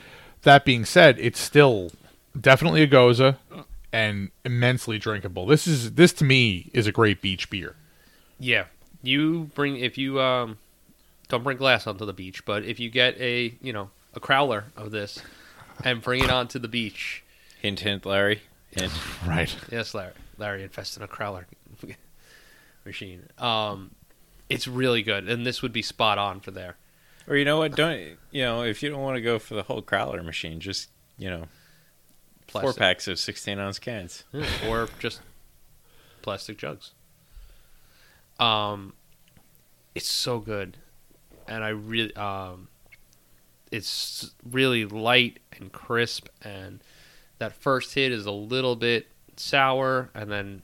That 0.42 0.66
being 0.66 0.84
said, 0.84 1.20
it's 1.20 1.40
still 1.40 1.92
definitely 2.40 2.82
a 2.82 2.88
gose 2.88 3.36
and 3.92 4.30
immensely 4.46 4.98
drinkable. 4.98 5.46
This 5.46 5.68
is 5.68 5.94
this 5.94 6.14
to 6.14 6.24
me 6.24 6.70
is 6.74 6.88
a 6.88 6.92
great 6.92 7.22
beach 7.22 7.50
beer. 7.50 7.76
Yeah, 8.40 8.66
you 9.02 9.50
bring 9.56 9.78
if 9.78 9.98
you 9.98 10.20
um 10.22 10.58
don't 11.28 11.44
bring 11.44 11.58
glass 11.58 11.88
onto 11.88 12.06
the 12.06 12.14
beach, 12.14 12.46
but 12.46 12.64
if 12.64 12.80
you 12.80 12.90
get 12.90 13.20
a 13.20 13.54
you 13.62 13.74
know 13.74 13.90
a 14.14 14.20
crowler 14.20 14.66
of 14.76 14.92
this 14.92 15.22
and 15.84 16.02
bring 16.02 16.24
it 16.24 16.30
onto 16.30 16.60
the 16.60 16.68
beach, 16.68 17.24
hint, 17.62 17.82
hint, 17.82 18.06
Larry. 18.06 18.42
Hint. 18.72 18.92
Right. 19.26 19.56
yes, 19.72 19.94
Larry, 19.94 20.14
Larry 20.38 20.64
invested 20.64 21.02
in 21.02 21.06
a 21.06 21.08
crowler 21.08 21.46
machine. 22.86 23.28
Um, 23.38 23.92
it's 24.50 24.68
really 24.68 25.04
good, 25.04 25.28
and 25.30 25.46
this 25.46 25.62
would 25.62 25.74
be 25.74 25.82
spot 25.82 26.18
on 26.18 26.40
for 26.40 26.52
there. 26.52 26.76
Or 27.28 27.36
you 27.36 27.46
know 27.46 27.58
what? 27.60 27.76
Don't 27.76 28.18
you 28.32 28.44
know 28.44 28.64
if 28.64 28.82
you 28.82 28.90
don't 28.90 29.02
want 29.02 29.16
to 29.18 29.22
go 29.22 29.38
for 29.40 29.54
the 29.54 29.64
whole 29.64 29.82
crowler 29.82 30.24
machine, 30.24 30.60
just 30.60 30.90
you 31.18 31.30
know 31.30 31.46
Four 32.52 32.74
packs 32.74 33.08
of 33.08 33.20
16 33.20 33.60
ounce 33.60 33.80
cans. 33.80 34.24
Yeah, 34.32 34.46
or 34.68 34.90
just 35.00 35.22
plastic 36.22 36.58
jugs. 36.58 36.92
Um, 38.40 38.94
it's 39.96 40.10
so 40.10 40.40
good, 40.40 40.78
and 41.48 41.64
I 41.64 41.70
really 41.70 42.16
um, 42.16 42.70
it's 43.72 44.32
really 44.50 44.86
light 44.86 45.40
and 45.58 45.72
crisp, 45.72 46.28
and 46.42 46.82
that 47.38 47.54
first 47.54 47.94
hit 47.94 48.12
is 48.12 48.26
a 48.26 48.32
little 48.32 48.76
bit 48.76 49.08
sour, 49.36 50.10
and 50.14 50.32
then 50.32 50.62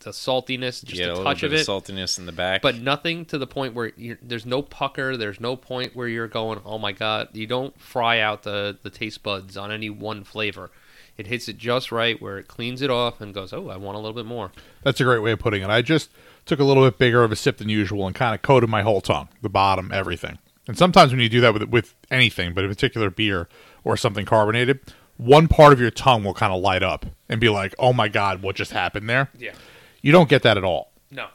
the 0.00 0.10
saltiness, 0.10 0.84
just 0.84 1.00
get 1.00 1.08
a 1.08 1.20
a, 1.20 1.24
touch 1.24 1.42
of 1.42 1.52
it, 1.52 1.66
saltiness 1.66 2.18
in 2.18 2.26
the 2.26 2.32
back. 2.32 2.62
but 2.62 2.80
nothing 2.80 3.24
to 3.26 3.38
the 3.38 3.46
point 3.46 3.74
where 3.74 3.92
you're, 3.96 4.18
there's 4.22 4.46
no 4.46 4.62
pucker. 4.62 5.16
There's 5.16 5.40
no 5.40 5.56
point 5.56 5.94
where 5.94 6.08
you're 6.08 6.28
going, 6.28 6.60
oh 6.64 6.78
my 6.78 6.92
god. 6.92 7.28
You 7.32 7.46
don't 7.46 7.78
fry 7.80 8.20
out 8.20 8.42
the 8.42 8.78
the 8.82 8.90
taste 8.90 9.22
buds 9.22 9.56
on 9.56 9.72
any 9.72 9.90
one 9.90 10.24
flavor. 10.24 10.70
It 11.18 11.26
hits 11.26 11.48
it 11.48 11.58
just 11.58 11.90
right 11.90 12.20
where 12.22 12.38
it 12.38 12.46
cleans 12.46 12.80
it 12.80 12.90
off 12.90 13.20
and 13.20 13.34
goes, 13.34 13.52
oh, 13.52 13.68
I 13.68 13.76
want 13.76 13.96
a 13.96 13.98
little 13.98 14.14
bit 14.14 14.24
more. 14.24 14.52
That's 14.84 15.00
a 15.00 15.04
great 15.04 15.18
way 15.18 15.32
of 15.32 15.40
putting 15.40 15.62
it. 15.62 15.68
I 15.68 15.82
just 15.82 16.10
took 16.46 16.60
a 16.60 16.64
little 16.64 16.84
bit 16.84 16.96
bigger 16.96 17.24
of 17.24 17.32
a 17.32 17.36
sip 17.36 17.58
than 17.58 17.68
usual 17.68 18.06
and 18.06 18.14
kind 18.14 18.34
of 18.34 18.42
coated 18.42 18.70
my 18.70 18.82
whole 18.82 19.00
tongue, 19.00 19.28
the 19.42 19.48
bottom, 19.48 19.90
everything. 19.92 20.38
And 20.68 20.78
sometimes 20.78 21.10
when 21.10 21.20
you 21.20 21.28
do 21.28 21.40
that 21.40 21.54
with 21.54 21.64
with 21.64 21.94
anything, 22.10 22.54
but 22.54 22.62
in 22.62 22.70
particular 22.70 23.10
beer 23.10 23.48
or 23.84 23.96
something 23.96 24.24
carbonated, 24.24 24.80
one 25.16 25.48
part 25.48 25.72
of 25.72 25.80
your 25.80 25.90
tongue 25.90 26.22
will 26.22 26.34
kind 26.34 26.52
of 26.52 26.60
light 26.60 26.82
up 26.82 27.06
and 27.28 27.40
be 27.40 27.48
like, 27.48 27.74
"Oh 27.78 27.92
my 27.92 28.08
god, 28.08 28.42
what 28.42 28.54
just 28.54 28.72
happened 28.72 29.08
there?" 29.08 29.30
Yeah. 29.36 29.54
You 30.02 30.12
don't 30.12 30.28
get 30.28 30.42
that 30.42 30.56
at 30.56 30.64
all. 30.64 30.92
No. 31.10 31.28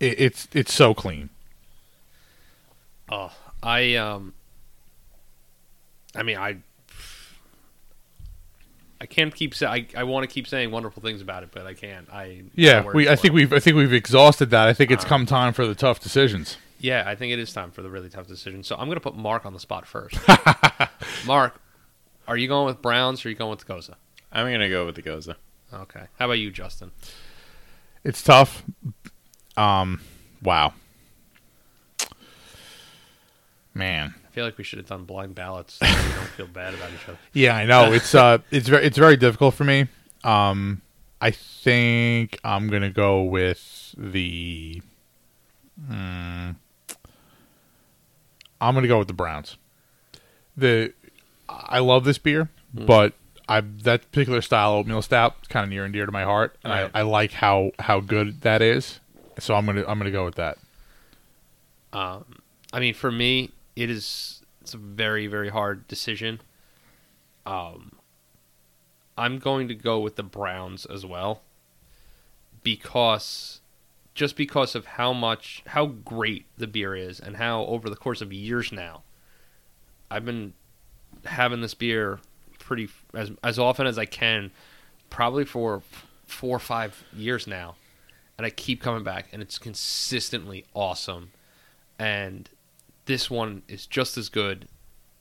It, 0.00 0.20
it's 0.20 0.48
it's 0.52 0.72
so 0.72 0.94
clean. 0.94 1.28
Oh, 3.10 3.32
I 3.62 3.94
um. 3.94 4.34
I 6.16 6.22
mean, 6.22 6.38
I. 6.38 6.56
I 9.00 9.06
can't 9.06 9.34
keep 9.34 9.54
say 9.54 9.66
I, 9.66 9.86
I 9.96 10.04
want 10.04 10.28
to 10.28 10.32
keep 10.32 10.46
saying 10.46 10.70
wonderful 10.70 11.02
things 11.02 11.22
about 11.22 11.42
it, 11.42 11.50
but 11.52 11.66
I 11.66 11.74
can't. 11.74 12.08
I 12.12 12.42
Yeah, 12.54 12.84
we. 12.92 13.08
I 13.08 13.16
think 13.16 13.32
it. 13.32 13.34
we've. 13.34 13.52
I 13.52 13.60
think 13.60 13.76
we've 13.76 13.92
exhausted 13.92 14.50
that. 14.50 14.68
I 14.68 14.72
think 14.72 14.90
it's 14.90 15.04
come 15.04 15.26
time 15.26 15.52
for 15.52 15.66
the 15.66 15.74
tough 15.74 16.00
decisions. 16.00 16.56
Yeah, 16.80 17.04
I 17.06 17.14
think 17.14 17.32
it 17.32 17.38
is 17.38 17.52
time 17.52 17.70
for 17.70 17.82
the 17.82 17.90
really 17.90 18.08
tough 18.08 18.26
decision. 18.26 18.62
So 18.62 18.76
I'm 18.76 18.88
gonna 18.88 19.00
put 19.00 19.16
Mark 19.16 19.46
on 19.46 19.52
the 19.52 19.60
spot 19.60 19.86
first. 19.86 20.16
Mark, 21.26 21.60
are 22.26 22.36
you 22.36 22.46
going 22.46 22.66
with 22.66 22.82
Browns 22.82 23.24
or 23.24 23.28
are 23.28 23.30
you 23.30 23.36
going 23.36 23.50
with 23.50 23.60
the 23.60 23.72
Gose? 23.72 23.94
I'm 24.30 24.46
going 24.46 24.60
to 24.60 24.68
go 24.68 24.84
with 24.84 24.94
the 24.94 25.02
Gose. 25.02 25.34
Okay. 25.72 26.02
How 26.18 26.26
about 26.26 26.38
you, 26.38 26.50
Justin? 26.50 26.90
It's 28.04 28.22
tough. 28.22 28.62
Um. 29.56 30.00
Wow. 30.42 30.74
Man. 33.74 34.14
I 34.28 34.30
feel 34.30 34.44
like 34.44 34.58
we 34.58 34.64
should 34.64 34.78
have 34.78 34.86
done 34.86 35.04
blind 35.04 35.34
ballots 35.34 35.74
so 35.74 35.86
we 35.86 35.92
don't 36.14 36.28
feel 36.36 36.46
bad 36.46 36.74
about 36.74 36.90
each 36.92 37.08
other. 37.08 37.18
Yeah, 37.32 37.56
I 37.56 37.64
know. 37.64 37.92
It's 37.92 38.14
uh 38.14 38.38
it's 38.50 38.68
very 38.68 38.84
it's 38.84 38.98
very 38.98 39.16
difficult 39.16 39.54
for 39.54 39.64
me. 39.64 39.86
Um 40.22 40.82
I 41.20 41.30
think 41.32 42.38
I'm 42.44 42.68
going 42.68 42.82
to 42.82 42.90
go 42.90 43.22
with 43.22 43.94
the 43.98 44.80
hmm, 45.88 46.50
I'm 48.60 48.74
going 48.74 48.82
to 48.82 48.88
go 48.88 48.98
with 48.98 49.08
the 49.08 49.14
Browns. 49.14 49.56
The 50.56 50.92
I 51.48 51.80
love 51.80 52.04
this 52.04 52.18
beer, 52.18 52.50
but 52.72 53.14
I 53.48 53.60
that 53.60 54.10
particular 54.12 54.42
style 54.42 54.74
oatmeal 54.74 55.02
stout 55.02 55.36
is 55.42 55.48
kind 55.48 55.64
of 55.64 55.70
near 55.70 55.84
and 55.84 55.92
dear 55.92 56.06
to 56.06 56.12
my 56.12 56.24
heart, 56.24 56.56
and 56.62 56.72
Right. 56.72 56.90
I, 56.94 57.00
I 57.00 57.02
like 57.02 57.32
how 57.32 57.72
how 57.78 58.00
good 58.00 58.42
that 58.42 58.62
is. 58.62 59.00
So 59.38 59.54
I'm 59.54 59.66
gonna 59.66 59.84
I'm 59.88 59.98
gonna 59.98 60.10
go 60.10 60.24
with 60.24 60.34
that. 60.36 60.58
Um, 61.92 62.24
I 62.72 62.80
mean, 62.80 62.94
for 62.94 63.10
me, 63.10 63.50
it 63.82 63.90
is 63.90 64.42
it's 64.60 64.74
a 64.74 64.78
very 64.78 65.26
very 65.26 65.48
hard 65.50 65.86
decision. 65.86 66.40
Um, 67.46 67.92
I'm 69.16 69.38
going 69.38 69.68
to 69.68 69.74
go 69.74 70.00
with 70.00 70.16
the 70.16 70.22
Browns 70.22 70.84
as 70.84 71.06
well 71.06 71.42
because 72.62 73.60
just 74.14 74.36
because 74.36 74.74
of 74.74 74.84
how 74.84 75.12
much 75.12 75.62
how 75.68 75.86
great 75.86 76.46
the 76.56 76.66
beer 76.66 76.94
is 76.94 77.20
and 77.20 77.36
how 77.36 77.64
over 77.66 77.88
the 77.88 77.96
course 77.96 78.20
of 78.20 78.32
years 78.32 78.72
now 78.72 79.02
I've 80.10 80.24
been 80.24 80.54
having 81.24 81.60
this 81.60 81.74
beer 81.74 82.18
pretty 82.58 82.88
as 83.14 83.30
as 83.44 83.58
often 83.58 83.86
as 83.86 83.96
I 83.96 84.06
can 84.06 84.50
probably 85.08 85.44
for 85.44 85.82
four 86.26 86.56
or 86.56 86.60
five 86.60 87.04
years 87.16 87.46
now 87.46 87.76
and 88.36 88.44
I 88.44 88.50
keep 88.50 88.82
coming 88.82 89.04
back 89.04 89.28
and 89.32 89.40
it's 89.40 89.58
consistently 89.58 90.64
awesome 90.74 91.30
and 91.98 92.50
this 93.08 93.30
one 93.30 93.62
is 93.68 93.86
just 93.86 94.18
as 94.18 94.28
good 94.28 94.68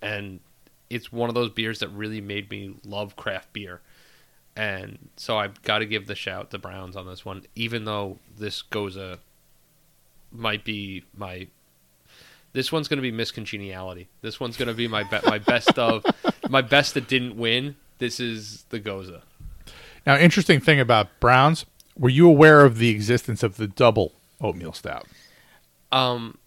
and 0.02 0.42
it's 0.90 1.12
one 1.12 1.30
of 1.30 1.36
those 1.36 1.50
beers 1.50 1.80
that 1.80 1.88
really 1.88 2.20
made 2.20 2.52
me 2.52 2.76
love 2.86 3.16
craft 3.16 3.54
beer. 3.54 3.80
And 4.58 5.10
so 5.16 5.38
I've 5.38 5.62
got 5.62 5.80
to 5.80 5.86
give 5.86 6.06
the 6.06 6.14
shout 6.14 6.52
to 6.52 6.58
Browns 6.58 6.98
on 6.98 7.08
this 7.08 7.26
one 7.26 7.44
even 7.56 7.86
though 7.86 8.20
this 8.38 8.62
gose 8.62 9.18
might 10.32 10.66
be 10.66 11.04
my 11.16 11.48
this 12.52 12.72
one's 12.72 12.90
going 12.90 12.98
to 12.98 13.02
be 13.02 13.12
Miss 13.12 13.32
Congeniality 13.32 14.10
this 14.22 14.40
one's 14.40 14.58
going 14.58 14.68
to 14.68 14.74
be 14.74 14.88
my 14.88 15.04
be- 15.04 15.26
my 15.26 15.40
best 15.40 15.80
of 15.80 16.04
my 16.50 16.62
best 16.62 16.94
that 16.96 17.08
didn't 17.08 17.38
win. 17.38 17.78
This 18.00 18.20
is 18.20 18.66
the 18.70 18.80
gose. 18.82 19.22
Now, 20.06 20.18
interesting 20.18 20.60
thing 20.60 20.80
about 20.80 21.08
Browns, 21.20 21.66
were 21.98 22.10
you 22.10 22.28
aware 22.28 22.66
of 22.66 22.80
the 22.80 22.90
existence 22.90 23.44
of 23.44 23.58
the 23.58 23.68
double 23.68 24.14
oatmeal 24.42 24.74
stout? 24.74 25.08
Um, 25.92 26.38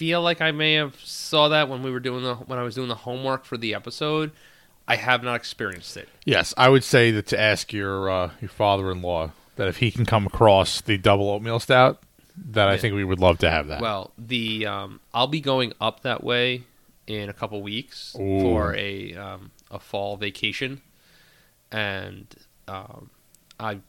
feel 0.00 0.22
like 0.22 0.40
I 0.40 0.50
may 0.50 0.74
have 0.76 0.98
saw 0.98 1.48
that 1.48 1.68
when 1.68 1.82
we 1.82 1.90
were 1.90 2.00
doing 2.00 2.24
the 2.24 2.34
when 2.34 2.58
I 2.58 2.62
was 2.62 2.74
doing 2.74 2.88
the 2.88 2.94
homework 2.94 3.44
for 3.44 3.58
the 3.58 3.74
episode. 3.74 4.32
I 4.88 4.96
have 4.96 5.22
not 5.22 5.34
experienced 5.34 5.94
it. 5.98 6.08
Yes, 6.24 6.54
I 6.56 6.70
would 6.70 6.84
say 6.84 7.10
that 7.10 7.26
to 7.26 7.38
ask 7.38 7.70
your 7.70 8.08
uh, 8.08 8.30
your 8.40 8.48
father-in-law 8.48 9.32
that 9.56 9.68
if 9.68 9.76
he 9.76 9.90
can 9.90 10.06
come 10.06 10.26
across 10.26 10.80
the 10.80 10.96
double 10.96 11.28
oatmeal 11.28 11.60
stout, 11.60 12.02
that 12.34 12.66
I 12.66 12.78
think 12.78 12.94
we 12.94 13.04
would 13.04 13.20
love 13.20 13.36
to 13.40 13.50
have 13.50 13.68
that. 13.68 13.82
Well, 13.82 14.10
the 14.16 14.64
um, 14.64 15.00
I'll 15.12 15.26
be 15.26 15.42
going 15.42 15.74
up 15.82 16.00
that 16.00 16.24
way 16.24 16.64
in 17.06 17.28
a 17.28 17.34
couple 17.34 17.60
weeks 17.60 18.16
Ooh. 18.18 18.40
for 18.40 18.74
a 18.74 19.14
um, 19.16 19.50
a 19.70 19.78
fall 19.78 20.16
vacation, 20.16 20.80
and 21.70 22.26
um, 22.66 23.10
I'm 23.60 23.82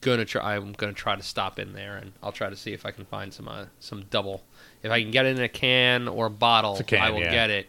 gonna 0.00 0.24
try. 0.24 0.56
I'm 0.56 0.72
gonna 0.72 0.92
try 0.92 1.14
to 1.14 1.22
stop 1.22 1.60
in 1.60 1.72
there, 1.72 1.98
and 1.98 2.14
I'll 2.20 2.32
try 2.32 2.50
to 2.50 2.56
see 2.56 2.72
if 2.72 2.84
I 2.84 2.90
can 2.90 3.04
find 3.04 3.32
some 3.32 3.46
uh, 3.46 3.66
some 3.78 4.06
double. 4.10 4.42
If 4.82 4.90
I 4.90 5.00
can 5.02 5.10
get 5.10 5.26
it 5.26 5.36
in 5.36 5.42
a 5.42 5.48
can 5.48 6.08
or 6.08 6.26
a 6.26 6.30
bottle, 6.30 6.76
a 6.76 6.82
can, 6.84 7.00
I 7.00 7.10
will 7.10 7.20
yeah. 7.20 7.30
get 7.30 7.50
it. 7.50 7.66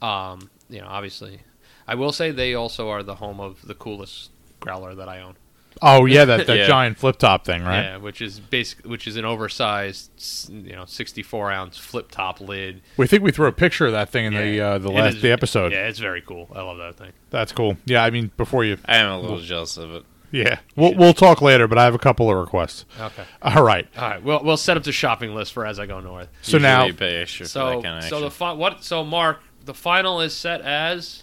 Um, 0.00 0.50
you 0.68 0.80
know, 0.80 0.86
obviously, 0.88 1.40
I 1.86 1.94
will 1.94 2.12
say 2.12 2.30
they 2.30 2.54
also 2.54 2.88
are 2.90 3.02
the 3.02 3.16
home 3.16 3.40
of 3.40 3.66
the 3.66 3.74
coolest 3.74 4.30
growler 4.60 4.94
that 4.94 5.08
I 5.08 5.20
own. 5.20 5.34
oh 5.82 6.04
yeah, 6.06 6.24
that, 6.24 6.46
that 6.46 6.56
Yeah. 6.56 6.66
giant 6.66 6.96
flip 6.98 7.18
top 7.18 7.44
thing, 7.44 7.64
right? 7.64 7.82
Yeah, 7.82 7.96
which 7.96 8.22
is 8.22 8.38
basic, 8.40 8.84
which 8.86 9.06
is 9.08 9.16
an 9.16 9.24
oversized, 9.24 10.10
you 10.50 10.72
know, 10.76 10.84
64 10.84 11.50
ounce 11.50 11.76
flip 11.76 12.10
top 12.10 12.40
lid. 12.40 12.80
We 12.96 13.06
think 13.06 13.22
we 13.24 13.32
threw 13.32 13.46
a 13.48 13.52
picture 13.52 13.86
of 13.86 13.92
that 13.92 14.08
thing 14.10 14.26
in 14.26 14.34
the 14.34 14.60
uh, 14.60 14.78
the 14.78 14.90
it 14.90 14.94
last 14.94 15.16
is- 15.16 15.22
the 15.22 15.32
episode. 15.32 15.72
Yeah, 15.72 15.88
it's 15.88 15.98
very 15.98 16.20
cool. 16.22 16.48
I 16.54 16.62
love 16.62 16.78
that 16.78 16.96
thing. 16.96 17.12
That's 17.30 17.50
cool. 17.52 17.76
Yeah, 17.86 18.04
I 18.04 18.10
mean 18.10 18.30
before 18.36 18.64
you, 18.64 18.78
I 18.86 18.96
am 18.98 19.10
a 19.10 19.20
little 19.20 19.40
jealous 19.40 19.76
of 19.76 19.92
it. 19.94 20.04
Yeah, 20.34 20.58
we'll 20.76 20.94
we'll 20.94 21.14
talk 21.14 21.40
later, 21.40 21.68
but 21.68 21.78
I 21.78 21.84
have 21.84 21.94
a 21.94 21.98
couple 21.98 22.28
of 22.30 22.36
requests. 22.36 22.84
Okay. 23.00 23.24
All 23.42 23.62
right, 23.62 23.86
All 23.96 24.10
right. 24.10 24.22
We'll 24.22 24.42
we'll 24.42 24.56
set 24.56 24.76
up 24.76 24.82
the 24.82 24.92
shopping 24.92 25.34
list 25.34 25.52
for 25.52 25.64
as 25.64 25.78
I 25.78 25.86
go 25.86 26.00
north. 26.00 26.28
so 26.42 26.58
now 26.58 26.84
you 26.86 26.94
pay 26.94 27.16
extra 27.22 27.44
for 27.46 27.50
So 27.50 27.66
that 27.70 27.82
kind 27.82 27.98
of 27.98 28.04
so 28.04 28.16
action. 28.16 28.20
the 28.22 28.30
fi- 28.30 28.52
what? 28.52 28.82
So 28.84 29.04
Mark, 29.04 29.40
the 29.64 29.74
final 29.74 30.20
is 30.20 30.34
set 30.34 30.60
as 30.62 31.22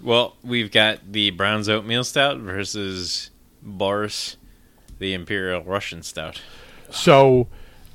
Well, 0.00 0.36
we've 0.44 0.70
got 0.70 1.00
the 1.12 1.30
Brown's 1.30 1.68
Oatmeal 1.68 2.04
Stout 2.04 2.38
versus 2.38 3.30
Boris, 3.62 4.36
the 4.98 5.14
Imperial 5.14 5.62
Russian 5.62 6.02
Stout. 6.02 6.40
So, 6.90 7.48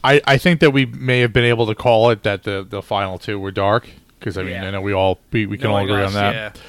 I, 0.03 0.19
I 0.25 0.37
think 0.37 0.59
that 0.61 0.71
we 0.71 0.85
may 0.85 1.19
have 1.19 1.31
been 1.31 1.45
able 1.45 1.67
to 1.67 1.75
call 1.75 2.09
it 2.09 2.23
that 2.23 2.43
the, 2.43 2.65
the 2.67 2.81
final 2.81 3.17
two 3.17 3.39
were 3.39 3.51
dark 3.51 3.87
because 4.19 4.37
I 4.37 4.43
mean 4.43 4.53
Yeah. 4.53 4.67
I 4.67 4.71
know 4.71 4.81
we 4.81 4.93
all 4.93 5.19
we, 5.31 5.45
we 5.45 5.57
can 5.57 5.67
all 5.67 5.77
Knowing 5.77 5.89
agree 5.89 6.03
us, 6.03 6.07
on 6.09 6.13
that. 6.15 6.33
Yeah. 6.33 6.61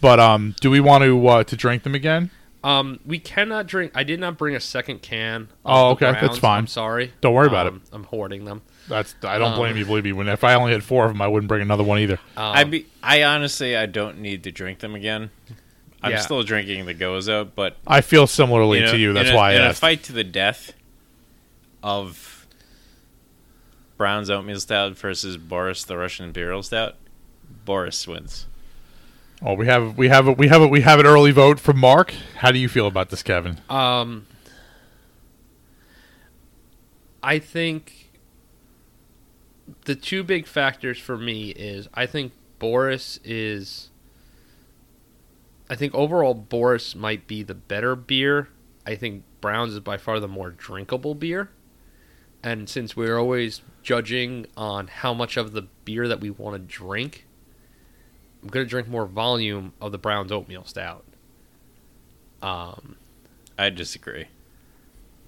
But 0.00 0.20
um, 0.20 0.54
do 0.60 0.70
we 0.70 0.80
want 0.80 1.04
to 1.04 1.26
uh, 1.28 1.44
to 1.44 1.56
drink 1.56 1.82
them 1.82 1.94
again? 1.94 2.30
Um, 2.64 2.98
we 3.06 3.18
cannot 3.20 3.66
drink. 3.68 3.92
I 3.94 4.02
did 4.02 4.18
not 4.18 4.36
bring 4.36 4.56
a 4.56 4.60
second 4.60 5.00
can. 5.00 5.48
Oh, 5.64 5.94
the 5.94 6.06
okay, 6.06 6.20
that's 6.20 6.38
fine. 6.38 6.58
I'm 6.58 6.66
sorry. 6.66 7.12
Don't 7.20 7.32
worry 7.34 7.46
about 7.46 7.68
Um, 7.68 7.82
I'm 7.92 8.02
hoarding 8.04 8.44
them. 8.44 8.62
That's 8.88 9.14
I 9.22 9.38
don't 9.38 9.52
Um, 9.52 9.58
blame 9.58 9.76
you. 9.76 9.84
Believe 9.84 10.04
me, 10.04 10.12
when 10.12 10.26
if 10.28 10.42
I 10.42 10.54
only 10.54 10.72
had 10.72 10.82
four 10.82 11.04
of 11.04 11.12
them, 11.12 11.22
I 11.22 11.28
wouldn't 11.28 11.46
bring 11.48 11.62
another 11.62 11.84
one 11.84 12.00
either. 12.00 12.18
Um, 12.36 12.56
I 12.56 12.64
be, 12.64 12.86
I 13.02 13.22
honestly 13.22 13.76
I 13.76 13.86
don't 13.86 14.18
need 14.18 14.42
to 14.44 14.50
drink 14.50 14.80
them 14.80 14.94
again. 14.96 15.30
I'm 16.02 16.12
Yeah. 16.12 16.18
still 16.20 16.42
drinking 16.42 16.86
the 16.86 16.94
Gose, 16.94 17.48
but 17.54 17.76
I 17.86 18.00
feel 18.00 18.26
similarly 18.26 18.78
you 18.80 18.84
know, 18.86 18.92
to 18.92 18.98
you. 18.98 19.12
That's 19.12 19.28
in 19.28 19.34
a, 19.34 19.36
why 19.36 19.50
I 19.52 19.54
in 19.54 19.62
a 19.62 19.74
fight 19.74 20.02
to 20.04 20.12
the 20.12 20.24
death 20.24 20.72
of 21.82 22.46
Brown's 23.96 24.30
Oatmeal 24.30 24.60
Stout 24.60 24.96
versus 24.96 25.36
Boris 25.36 25.84
the 25.84 25.96
Russian 25.96 26.26
Imperial 26.26 26.62
Stout, 26.62 26.96
Boris 27.64 28.06
wins. 28.06 28.46
Oh, 29.40 29.54
we 29.54 29.66
have 29.66 29.96
we 29.96 30.08
have 30.08 30.26
a, 30.26 30.32
we 30.32 30.48
have 30.48 30.62
a, 30.62 30.66
we 30.66 30.80
have 30.80 30.98
an 30.98 31.06
early 31.06 31.30
vote 31.30 31.60
from 31.60 31.78
Mark. 31.78 32.12
How 32.38 32.50
do 32.50 32.58
you 32.58 32.68
feel 32.68 32.86
about 32.86 33.10
this, 33.10 33.22
Kevin? 33.22 33.60
Um, 33.68 34.26
I 37.22 37.38
think 37.38 38.10
the 39.84 39.94
two 39.94 40.24
big 40.24 40.46
factors 40.46 40.98
for 40.98 41.16
me 41.16 41.50
is 41.50 41.88
I 41.94 42.06
think 42.06 42.32
Boris 42.58 43.20
is 43.22 43.90
I 45.70 45.76
think 45.76 45.94
overall 45.94 46.34
Boris 46.34 46.96
might 46.96 47.28
be 47.28 47.42
the 47.44 47.54
better 47.54 47.94
beer. 47.94 48.48
I 48.86 48.96
think 48.96 49.22
Browns 49.40 49.74
is 49.74 49.80
by 49.80 49.98
far 49.98 50.18
the 50.18 50.28
more 50.28 50.50
drinkable 50.50 51.14
beer. 51.14 51.50
And 52.42 52.68
since 52.68 52.96
we're 52.96 53.18
always 53.18 53.62
judging 53.82 54.46
on 54.56 54.86
how 54.88 55.12
much 55.12 55.36
of 55.36 55.52
the 55.52 55.62
beer 55.84 56.08
that 56.08 56.20
we 56.20 56.30
want 56.30 56.54
to 56.54 56.58
drink, 56.60 57.26
I'm 58.48 58.52
going 58.52 58.64
to 58.64 58.70
drink 58.70 58.88
more 58.88 59.04
volume 59.04 59.74
of 59.78 59.92
the 59.92 59.98
Browns 59.98 60.32
oatmeal 60.32 60.64
stout. 60.64 61.04
Um, 62.40 62.96
I 63.58 63.68
disagree. 63.68 64.28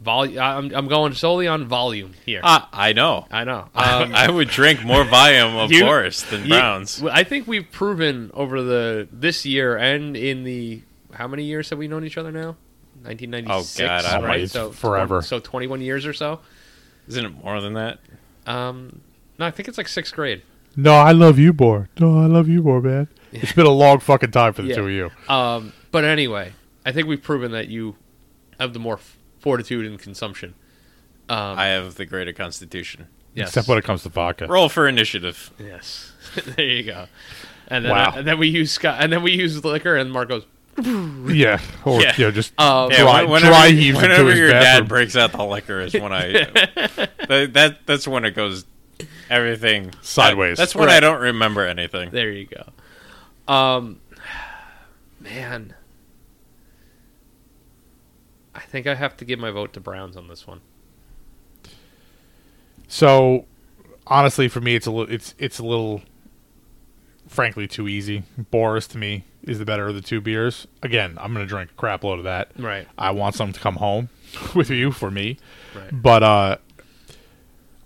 Volume. 0.00 0.38
I'm, 0.40 0.74
I'm 0.74 0.88
going 0.88 1.12
solely 1.12 1.46
on 1.46 1.66
volume 1.66 2.14
here. 2.24 2.40
Ah, 2.42 2.66
I 2.72 2.94
know. 2.94 3.26
I 3.30 3.44
know. 3.44 3.68
Um, 3.74 4.14
I 4.14 4.30
would 4.30 4.48
drink 4.48 4.82
more 4.82 5.04
volume 5.04 5.54
of 5.56 5.70
You- 5.70 5.82
Boris 5.84 6.22
than 6.22 6.44
you- 6.44 6.48
Browns. 6.48 7.02
I 7.02 7.24
think 7.24 7.46
we've 7.46 7.70
proven 7.70 8.30
over 8.32 8.62
the 8.62 9.06
this 9.12 9.44
year 9.44 9.76
and 9.76 10.16
in 10.16 10.44
the 10.44 10.80
how 11.12 11.28
many 11.28 11.44
years 11.44 11.68
have 11.68 11.78
we 11.78 11.88
known 11.88 12.04
each 12.06 12.16
other 12.16 12.32
now? 12.32 12.56
1996. 13.02 13.80
Oh, 13.80 13.84
God, 13.86 14.04
I 14.06 14.26
right? 14.26 14.40
It's 14.40 14.52
So 14.54 14.70
forever. 14.72 15.20
So 15.20 15.40
21 15.40 15.82
years 15.82 16.06
or 16.06 16.14
so. 16.14 16.40
Isn't 17.06 17.26
it 17.26 17.44
more 17.44 17.60
than 17.60 17.74
that? 17.74 17.98
Um, 18.46 19.02
no, 19.38 19.44
I 19.44 19.50
think 19.50 19.68
it's 19.68 19.76
like 19.76 19.88
sixth 19.88 20.14
grade. 20.14 20.40
No, 20.76 20.94
I 20.94 21.12
love 21.12 21.38
you 21.38 21.52
more. 21.52 21.88
No, 21.98 22.20
I 22.20 22.26
love 22.26 22.48
you 22.48 22.62
more, 22.62 22.80
man. 22.80 23.08
It's 23.32 23.52
been 23.52 23.66
a 23.66 23.70
long 23.70 23.98
fucking 24.00 24.30
time 24.30 24.52
for 24.52 24.62
the 24.62 24.68
Yeah. 24.68 24.74
two 24.76 24.84
of 24.84 24.90
you. 24.90 25.10
Um, 25.32 25.72
but 25.90 26.04
anyway, 26.04 26.52
I 26.86 26.92
think 26.92 27.06
we've 27.08 27.22
proven 27.22 27.52
that 27.52 27.68
you 27.68 27.96
have 28.58 28.72
the 28.72 28.78
more 28.78 28.94
f- 28.94 29.16
fortitude 29.38 29.86
in 29.86 29.98
consumption. 29.98 30.54
Um, 31.28 31.58
I 31.58 31.66
have 31.66 31.94
the 31.94 32.06
greater 32.06 32.32
constitution. 32.32 33.06
yes. 33.34 33.48
Except 33.48 33.68
when 33.68 33.78
it 33.78 33.84
comes 33.84 34.02
to 34.02 34.08
vodka. 34.08 34.46
Roll 34.48 34.68
for 34.68 34.88
initiative. 34.88 35.50
Yes. 35.58 36.12
there 36.56 36.66
you 36.66 36.82
go. 36.82 37.06
And 37.68 37.84
then 37.84 37.92
Wow. 37.92 38.14
and 38.16 38.26
then 38.26 38.38
we 38.38 38.48
use 38.48 38.72
Scott, 38.72 38.96
and 39.00 39.12
then 39.12 39.22
we 39.22 39.30
use 39.32 39.64
liquor, 39.64 39.96
and 39.96 40.10
Mark 40.10 40.28
goes, 40.28 40.44
Yeah. 41.32 41.60
Or, 41.84 42.00
Yeah. 42.02 42.14
you 42.16 42.24
know, 42.24 42.30
just 42.32 42.58
Um, 42.60 42.90
Yeah, 42.90 43.02
dry, 43.02 43.22
when- 43.22 43.30
whenever, 43.30 43.52
dry 43.52 43.68
heaves 43.68 43.96
into 43.98 44.08
whenever 44.08 44.30
his 44.30 44.38
your 44.40 44.50
bathroom. 44.50 44.82
dad 44.84 44.88
breaks 44.88 45.14
out 45.16 45.30
the 45.32 45.44
liquor 45.44 45.80
is 45.80 45.94
when 45.94 46.12
I 46.12 46.32
that, 47.28 47.50
that 47.54 47.86
that's 47.86 48.08
when 48.08 48.24
it 48.24 48.32
goes 48.34 48.64
everything 49.30 49.92
Sideways. 50.02 50.58
that's 50.58 50.74
when 50.74 50.88
Right. 50.88 50.96
I 50.96 51.00
don't 51.00 51.20
remember 51.20 51.66
anything. 51.66 52.10
There 52.10 52.30
you 52.30 52.46
go. 52.46 53.52
Um, 53.52 54.00
man, 55.20 55.74
I 58.54 58.60
think 58.60 58.86
I 58.86 58.94
have 58.94 59.16
to 59.18 59.24
give 59.24 59.38
my 59.38 59.50
vote 59.50 59.72
to 59.74 59.80
Browns 59.80 60.16
on 60.16 60.28
this 60.28 60.46
one. 60.46 60.60
So, 62.88 63.46
honestly, 64.06 64.48
for 64.48 64.60
me, 64.60 64.74
it's 64.74 64.86
a 64.86 64.90
little, 64.90 65.12
it's 65.12 65.34
it's 65.38 65.58
a 65.58 65.64
little, 65.64 66.02
frankly, 67.28 67.66
too 67.68 67.88
easy. 67.88 68.24
Boris 68.36 68.86
to 68.88 68.98
me 68.98 69.24
is 69.42 69.58
the 69.58 69.64
better 69.64 69.88
of 69.88 69.94
the 69.94 70.00
two 70.00 70.20
beers. 70.20 70.66
Again, 70.82 71.16
I'm 71.20 71.32
gonna 71.32 71.46
drink 71.46 71.70
a 71.70 71.74
crap 71.74 72.02
load 72.04 72.18
of 72.18 72.24
that. 72.24 72.50
Right. 72.58 72.86
I 72.98 73.12
want 73.12 73.34
some 73.36 73.52
to 73.52 73.60
come 73.60 73.76
home 73.76 74.08
with 74.54 74.70
you 74.70 74.90
for 74.92 75.10
me, 75.10 75.38
Right. 75.74 75.90
but 75.92 76.22
uh, 76.22 76.56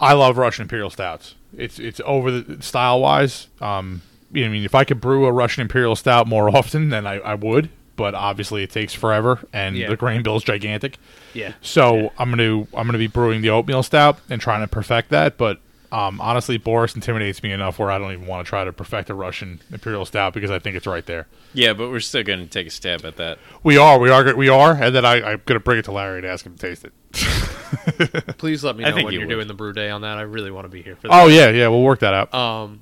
I 0.05 0.13
love 0.15 0.39
Russian 0.39 0.63
Imperial 0.63 0.91
Stouts. 0.91 1.35
It's 1.57 1.79
it's 1.79 2.01
over 2.05 2.31
the 2.41 2.63
style 2.63 3.01
wise. 3.01 3.49
Um, 3.61 4.03
you 4.33 4.43
know, 4.43 4.49
I 4.49 4.51
mean, 4.53 4.65
if 4.65 4.75
I 4.75 4.85
could 4.85 5.01
brew 5.01 5.27
a 5.27 5.33
Russian 5.33 5.63
Imperial 5.63 5.97
Stout 5.97 6.27
more 6.27 6.49
often, 6.57 6.89
then 6.91 7.07
I, 7.07 7.15
I 7.21 7.35
would. 7.35 7.71
But 7.97 8.15
obviously, 8.17 8.65
it 8.65 8.71
takes 8.71 8.93
forever, 8.93 9.39
and 9.53 9.77
Yeah. 9.77 9.89
the 9.89 9.97
grain 9.97 10.25
bill 10.25 10.35
is 10.37 10.43
gigantic. 10.43 10.99
Yeah. 11.33 11.53
So 11.61 12.13
I'm 12.19 12.31
gonna 12.31 12.63
I'm 12.75 12.87
gonna 12.87 12.99
be 12.99 13.07
brewing 13.07 13.41
the 13.43 13.51
oatmeal 13.51 13.85
stout 13.85 14.19
and 14.29 14.41
trying 14.41 14.63
to 14.63 14.67
perfect 14.67 15.11
that. 15.11 15.39
But 15.39 15.61
um, 15.93 16.21
honestly, 16.21 16.59
Boris 16.59 16.97
intimidates 16.97 17.41
me 17.45 17.53
enough 17.53 17.79
where 17.79 17.93
I 17.93 17.99
don't 17.99 18.11
even 18.11 18.27
want 18.27 18.45
to 18.45 18.49
try 18.49 18.65
to 18.65 18.73
perfect 18.73 19.11
a 19.11 19.15
Russian 19.15 19.61
imperial 19.71 20.05
stout 20.05 20.35
because 20.35 20.51
I 20.51 20.59
think 20.59 20.75
it's 20.75 20.89
right 20.89 21.07
there. 21.07 21.29
Yeah, 21.53 21.73
but 21.73 21.89
we're 21.89 22.01
still 22.01 22.25
going 22.25 22.41
to 22.41 22.47
take 22.47 22.67
a 22.67 22.71
stab 22.71 23.05
at 23.05 23.15
that. 23.19 23.39
We 23.63 23.79
are, 23.79 24.01
we 24.01 24.11
are, 24.11 24.35
we 24.35 24.49
are, 24.49 24.73
and 24.73 24.93
then 24.93 25.05
I, 25.05 25.23
I'm 25.23 25.43
gonna 25.47 25.61
bring 25.61 25.79
it 25.79 25.85
to 25.85 25.93
Larry 25.93 26.19
and 26.19 26.27
ask 26.27 26.45
him 26.45 26.57
to 26.57 26.59
taste 26.59 26.85
it. 26.85 26.93
Please 28.39 28.65
let 28.65 28.77
me 28.77 28.85
know 28.85 28.95
when 28.95 29.05
you 29.07 29.13
you're 29.13 29.21
would. 29.27 29.35
doing 29.35 29.49
the 29.49 29.55
brew 29.55 29.73
day 29.73 29.91
on 29.91 30.03
that. 30.03 30.19
I 30.19 30.23
really 30.23 30.51
want 30.51 30.65
to 30.65 30.69
be 30.69 30.83
here 30.83 30.97
for 30.97 31.09
that. 31.09 31.15
Oh 31.23 31.27
yeah, 31.27 31.51
yeah, 31.51 31.69
we'll 31.69 31.83
work 31.83 32.01
that 32.01 32.15
out. 32.15 32.35
Um, 32.35 32.81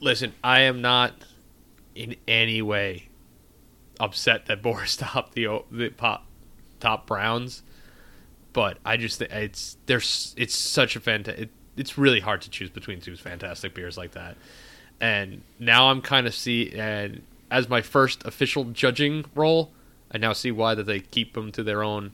listen, 0.00 0.32
I 0.42 0.62
am 0.62 0.80
not 0.80 1.12
in 1.94 2.16
any 2.26 2.62
way 2.62 3.08
upset 3.98 4.46
that 4.46 4.62
Boris 4.62 4.96
topped 4.96 5.34
the 5.34 5.62
the 5.70 5.90
pop, 5.90 6.24
top 6.80 7.06
Browns, 7.06 7.62
but 8.52 8.78
I 8.84 8.96
just 8.96 9.18
think 9.18 9.32
it's 9.32 9.76
there's 9.86 10.34
it's 10.36 10.54
such 10.54 10.96
a 10.96 11.00
fantastic. 11.00 11.44
It, 11.44 11.50
it's 11.76 11.98
really 11.98 12.20
hard 12.20 12.40
to 12.42 12.50
choose 12.50 12.70
between 12.70 13.00
two 13.00 13.16
fantastic 13.16 13.74
beers 13.74 13.98
like 13.98 14.12
that, 14.12 14.36
and 15.00 15.42
now 15.58 15.90
I'm 15.90 16.00
kind 16.00 16.26
of 16.26 16.34
see 16.34 16.72
and 16.72 17.22
as 17.50 17.68
my 17.68 17.80
first 17.80 18.24
official 18.24 18.64
judging 18.64 19.24
role, 19.34 19.70
I 20.10 20.18
now 20.18 20.32
see 20.32 20.50
why 20.50 20.74
that 20.74 20.84
they 20.84 21.00
keep 21.00 21.34
them 21.34 21.52
to 21.52 21.62
their 21.62 21.82
own 21.82 22.12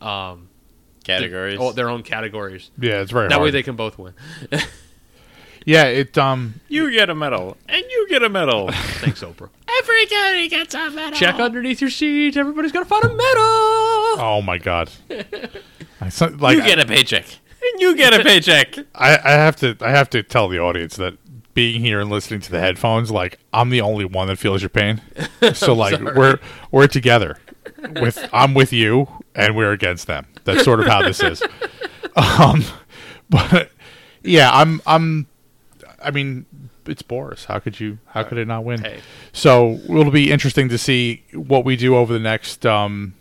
um 0.00 0.48
Categories. 1.04 1.58
oh, 1.60 1.72
their 1.72 1.88
own 1.88 2.02
categories. 2.02 2.70
yeah, 2.78 3.00
it's 3.02 3.12
very 3.12 3.28
That 3.28 3.34
hard. 3.34 3.44
way 3.44 3.50
they 3.50 3.62
can 3.62 3.76
both 3.76 3.98
win. 3.98 4.14
yeah, 5.66 5.84
it 5.84 6.16
um 6.18 6.60
you 6.68 6.90
get 6.90 7.08
a 7.10 7.14
medal, 7.14 7.56
and 7.68 7.84
you 7.90 8.06
get 8.08 8.22
a 8.22 8.28
medal. 8.28 8.70
Thanks, 8.72 9.22
Oprah. 9.22 9.48
Everybody 9.82 10.48
gets 10.48 10.74
a 10.74 10.90
medal. 10.90 11.18
Check 11.18 11.36
underneath 11.36 11.80
your 11.80 11.90
seat. 11.90 12.36
Everybody's 12.36 12.72
gonna 12.72 12.84
find 12.84 13.04
a 13.04 13.08
medal. 13.08 13.20
oh 14.20 14.42
my 14.44 14.58
god, 14.58 14.90
I, 16.00 16.08
so- 16.08 16.34
like 16.38 16.56
you 16.56 16.62
get 16.64 16.78
a 16.78 16.86
paycheck, 16.86 17.24
and 17.26 17.80
you 17.80 17.96
get 17.96 18.12
a 18.18 18.22
paycheck. 18.22 18.76
I, 18.94 19.18
I 19.24 19.30
have 19.32 19.56
to 19.56 19.76
I 19.80 19.90
have 19.90 20.10
to 20.10 20.22
tell 20.22 20.48
the 20.48 20.58
audience 20.58 20.96
that 20.96 21.16
being 21.54 21.80
here 21.80 22.00
and 22.00 22.10
listening 22.10 22.40
to 22.40 22.50
the 22.50 22.58
headphones, 22.60 23.10
like 23.10 23.38
I'm 23.52 23.70
the 23.70 23.80
only 23.80 24.04
one 24.04 24.26
that 24.28 24.38
feels 24.38 24.60
your 24.60 24.70
pain. 24.70 25.00
So 25.52 25.72
like 25.74 26.00
we're 26.00 26.40
we're 26.70 26.88
together. 26.88 27.38
With 28.00 28.28
I'm 28.32 28.54
with 28.54 28.72
you 28.72 29.08
and 29.34 29.56
we're 29.56 29.72
against 29.72 30.06
them. 30.06 30.26
That's 30.44 30.64
sort 30.64 30.80
of 30.80 30.86
how 30.86 31.02
this 31.02 31.22
is. 31.22 31.42
Um 32.16 32.64
but 33.30 33.70
yeah, 34.22 34.50
I'm 34.52 34.80
I'm 34.86 35.26
I 36.02 36.10
mean 36.10 36.46
it's 36.86 37.02
Boris. 37.02 37.46
How 37.46 37.58
could 37.58 37.80
you 37.80 37.98
how 38.06 38.22
could 38.22 38.38
it 38.38 38.46
not 38.46 38.64
win? 38.64 38.82
Hey. 38.82 39.00
So 39.32 39.80
it'll 39.88 40.10
be 40.10 40.30
interesting 40.30 40.68
to 40.68 40.78
see 40.78 41.24
what 41.32 41.64
we 41.64 41.76
do 41.76 41.96
over 41.96 42.12
the 42.12 42.18
next 42.18 42.64
um 42.66 43.14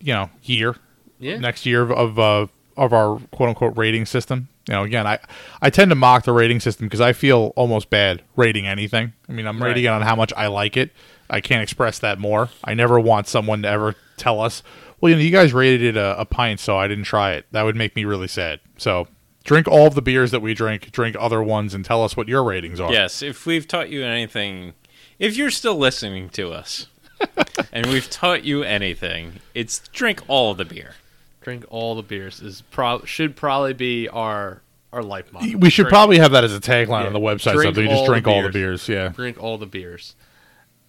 you 0.00 0.12
know 0.12 0.30
year 0.42 0.76
Yeah. 1.18 1.38
next 1.38 1.66
year 1.66 1.82
of 1.82 1.90
of, 1.90 2.18
uh, 2.18 2.46
of 2.76 2.92
our 2.92 3.18
quote 3.32 3.48
unquote 3.48 3.76
rating 3.76 4.06
system. 4.06 4.48
You 4.68 4.74
know, 4.74 4.82
again, 4.84 5.06
I 5.06 5.18
I 5.62 5.70
tend 5.70 5.90
to 5.90 5.94
mock 5.94 6.24
the 6.24 6.32
rating 6.32 6.60
system 6.60 6.86
because 6.86 7.00
I 7.00 7.14
feel 7.14 7.52
almost 7.56 7.88
bad 7.88 8.22
rating 8.36 8.66
anything. 8.66 9.14
I 9.28 9.32
mean, 9.32 9.46
I'm 9.46 9.62
rating 9.62 9.84
it 9.84 9.88
on 9.88 10.02
how 10.02 10.14
much 10.14 10.32
I 10.36 10.46
like 10.48 10.76
it. 10.76 10.92
I 11.30 11.40
can't 11.40 11.62
express 11.62 11.98
that 12.00 12.18
more. 12.18 12.48
I 12.64 12.74
never 12.74 12.98
want 12.98 13.28
someone 13.28 13.62
to 13.62 13.68
ever 13.68 13.94
tell 14.16 14.40
us, 14.40 14.62
"Well, 15.00 15.10
you 15.10 15.16
know, 15.16 15.22
you 15.22 15.30
guys 15.30 15.52
rated 15.52 15.82
it 15.82 15.96
a, 15.96 16.18
a 16.20 16.24
pint, 16.24 16.60
so 16.60 16.76
I 16.78 16.88
didn't 16.88 17.04
try 17.04 17.32
it." 17.32 17.46
That 17.52 17.62
would 17.62 17.76
make 17.76 17.94
me 17.96 18.04
really 18.04 18.28
sad. 18.28 18.60
So, 18.78 19.08
drink 19.44 19.68
all 19.68 19.86
of 19.86 19.94
the 19.94 20.02
beers 20.02 20.30
that 20.30 20.40
we 20.40 20.54
drink, 20.54 20.90
drink 20.92 21.16
other 21.18 21.42
ones, 21.42 21.74
and 21.74 21.84
tell 21.84 22.02
us 22.02 22.16
what 22.16 22.28
your 22.28 22.42
ratings 22.44 22.80
are. 22.80 22.92
Yes, 22.92 23.22
if 23.22 23.46
we've 23.46 23.66
taught 23.68 23.88
you 23.90 24.04
anything, 24.04 24.74
if 25.18 25.36
you're 25.36 25.50
still 25.50 25.76
listening 25.76 26.28
to 26.30 26.52
us, 26.52 26.86
and 27.72 27.86
we've 27.86 28.08
taught 28.10 28.44
you 28.44 28.62
anything, 28.62 29.40
it's 29.54 29.80
drink 29.88 30.22
all 30.28 30.52
of 30.52 30.58
the 30.58 30.64
beer. 30.64 30.94
Drink 31.40 31.64
all 31.68 31.94
the 31.94 32.02
beers 32.02 32.40
is 32.40 32.62
pro- 32.70 33.04
should 33.04 33.34
probably 33.36 33.72
be 33.74 34.08
our 34.08 34.60
our 34.92 35.02
life 35.02 35.30
motto. 35.32 35.56
We 35.58 35.68
should 35.70 35.82
Drink- 35.84 35.92
probably 35.92 36.18
have 36.18 36.32
that 36.32 36.44
as 36.44 36.54
a 36.54 36.60
tagline 36.60 37.02
Yeah. 37.02 37.06
on 37.08 37.12
the 37.12 37.20
website. 37.20 37.52
Drink 37.52 37.62
something. 37.76 37.82
You 37.84 37.88
just 37.90 37.98
all 38.00 38.06
the 38.06 38.12
drink 38.12 38.26
all 38.26 38.42
the 38.42 38.48
beers. 38.48 38.86
beers. 38.86 38.88
Yeah. 38.88 39.08
drink 39.08 39.42
all 39.42 39.58
the 39.58 39.66
beers. 39.66 40.14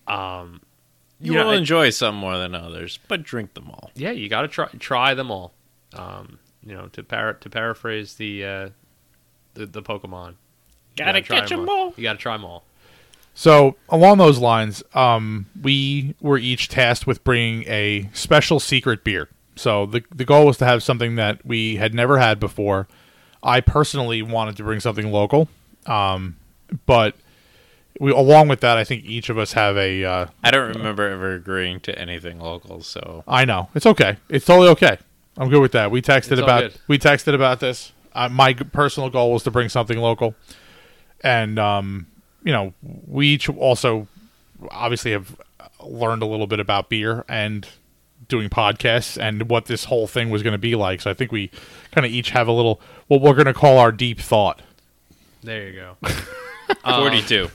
Um, 0.10 0.62
You, 1.20 1.34
know, 1.34 1.46
will 1.46 1.52
I- 1.52 1.58
enjoy 1.58 1.90
some 1.92 2.16
more 2.16 2.38
than 2.38 2.56
others, 2.56 3.00
but 3.08 3.24
drink 3.24 3.54
them 3.54 3.70
all. 3.70 3.92
yeah, 3.96 4.12
you 4.12 4.30
got 4.30 4.42
to 4.42 4.48
try 4.48 4.68
try 4.80 5.14
them 5.14 5.30
all. 5.32 5.54
Um, 5.94 6.40
you 6.66 6.74
know, 6.76 6.88
to 6.94 7.04
par- 7.04 7.34
to 7.34 7.50
paraphrase 7.50 8.16
the 8.16 8.46
uh, 8.46 8.70
the, 9.56 9.66
the 9.66 9.82
Pokemon, 9.82 10.30
You 10.98 11.06
Gotta 11.06 11.22
try 11.22 11.40
catch 11.42 11.52
'em 11.52 11.68
all. 11.70 11.94
You 11.98 12.04
got 12.04 12.14
to 12.14 12.20
try 12.20 12.36
them 12.36 12.46
all. 12.46 12.64
So 13.34 13.76
along 13.90 14.18
those 14.18 14.38
lines, 14.40 14.84
um, 14.94 15.46
we 15.62 16.16
were 16.20 16.38
each 16.38 16.68
tasked 16.68 17.08
with 17.08 17.24
bringing 17.24 17.64
a 17.68 18.10
special 18.14 18.60
secret 18.60 19.04
beer. 19.04 19.30
So 19.56 19.86
the 19.86 20.04
the 20.14 20.26
goal 20.26 20.46
was 20.46 20.58
to 20.58 20.66
have 20.66 20.84
something 20.84 21.16
that 21.16 21.46
we 21.46 21.76
had 21.78 21.94
never 21.94 22.18
had 22.20 22.40
before. 22.40 22.88
I 23.42 23.62
personally 23.62 24.22
wanted 24.22 24.58
to 24.58 24.64
bring 24.64 24.80
something 24.82 25.12
local, 25.12 25.48
um, 25.86 26.36
but 26.86 27.16
we 28.00 28.12
along 28.12 28.48
with 28.48 28.62
that, 28.62 28.78
I 28.78 28.84
think 28.84 29.04
each 29.06 29.30
of 29.30 29.38
us 29.38 29.54
have 29.54 29.78
a. 29.78 30.04
Uh, 30.04 30.26
I 30.44 30.52
don't 30.52 30.76
remember 30.76 31.08
ever 31.08 31.36
agreeing 31.36 31.82
to 31.82 32.00
anything 32.00 32.40
local, 32.40 32.82
so 32.82 33.24
I 33.28 33.46
know 33.46 33.70
it's 33.76 33.86
okay. 33.86 34.18
It's 34.30 34.46
totally 34.46 34.70
okay. 34.70 34.98
I'm 35.38 35.50
good 35.50 35.62
with 35.62 35.74
that. 35.74 35.92
We 35.92 36.02
texted 36.02 36.34
It's 36.34 36.42
about 36.42 36.72
we 36.88 36.98
texted 36.98 37.36
about 37.36 37.60
this. 37.60 37.92
Uh, 38.14 38.30
my 38.30 38.54
personal 38.54 39.10
goal 39.10 39.34
was 39.34 39.44
to 39.44 39.52
bring 39.52 39.70
something 39.70 39.98
local, 39.98 40.34
and 41.22 41.60
um, 41.60 42.08
you 42.44 42.54
know, 42.54 42.74
we 42.82 43.28
each 43.28 43.50
also 43.50 44.08
obviously 44.72 45.12
have 45.12 45.40
learned 45.84 46.22
a 46.22 46.26
little 46.26 46.48
bit 46.48 46.60
about 46.60 46.90
beer 46.90 47.24
and 47.28 47.68
doing 48.28 48.50
podcasts 48.50 49.22
and 49.22 49.50
what 49.50 49.66
this 49.66 49.86
whole 49.86 50.08
thing 50.08 50.30
was 50.30 50.44
going 50.44 50.54
to 50.54 50.58
be 50.60 50.76
like. 50.76 51.02
So 51.02 51.10
I 51.10 51.14
think 51.14 51.32
we 51.32 51.50
kind 51.92 52.06
of 52.06 52.12
each 52.12 52.30
have 52.32 52.48
a 52.48 52.52
little 52.52 52.80
what 53.08 53.22
we're 53.22 53.34
going 53.34 53.46
to 53.46 53.54
call 53.54 53.78
our 53.78 53.92
deep 53.92 54.20
thought. 54.20 54.62
There 55.44 55.68
you 55.70 55.74
go. 55.74 55.98
forty-two. 56.84 57.50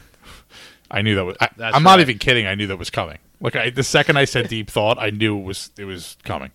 I 0.95 1.03
knew 1.03 1.17
that 1.17 1.25
was. 1.25 1.37
I, 1.41 1.49
That's 1.57 1.75
I'm 1.77 1.83
not 1.83 1.99
even 2.01 2.19
kidding. 2.19 2.47
I 2.47 2.55
knew 2.55 2.69
that 2.69 2.79
was 2.79 2.89
coming. 2.89 3.19
Like 3.41 3.57
I, 3.57 3.71
the 3.71 3.83
second 3.83 4.17
I 4.17 4.25
said 4.27 4.49
deep 4.49 4.71
thought, 4.71 4.97
I 4.99 5.11
knew 5.11 5.37
it 5.39 5.43
was 5.43 5.71
it 5.77 5.85
was 5.85 6.17
coming. 6.23 6.53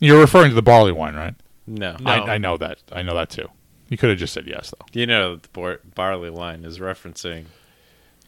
You're 0.00 0.20
referring 0.20 0.50
to 0.50 0.54
the 0.56 0.62
barley 0.62 0.92
wine, 0.92 1.14
right? 1.14 1.34
No. 1.66 1.96
No. 2.00 2.10
I, 2.10 2.34
I 2.34 2.38
know 2.38 2.56
that. 2.56 2.78
I 2.90 3.02
know 3.02 3.14
that 3.14 3.30
too. 3.30 3.48
You 3.88 3.96
could 3.96 4.10
have 4.10 4.18
just 4.18 4.34
said 4.34 4.46
yes, 4.48 4.72
though. 4.76 4.84
You 4.92 5.06
know, 5.06 5.36
that 5.36 5.44
the 5.44 5.48
bar- 5.50 5.80
barley 5.94 6.30
wine 6.30 6.64
is 6.64 6.80
referencing 6.80 7.44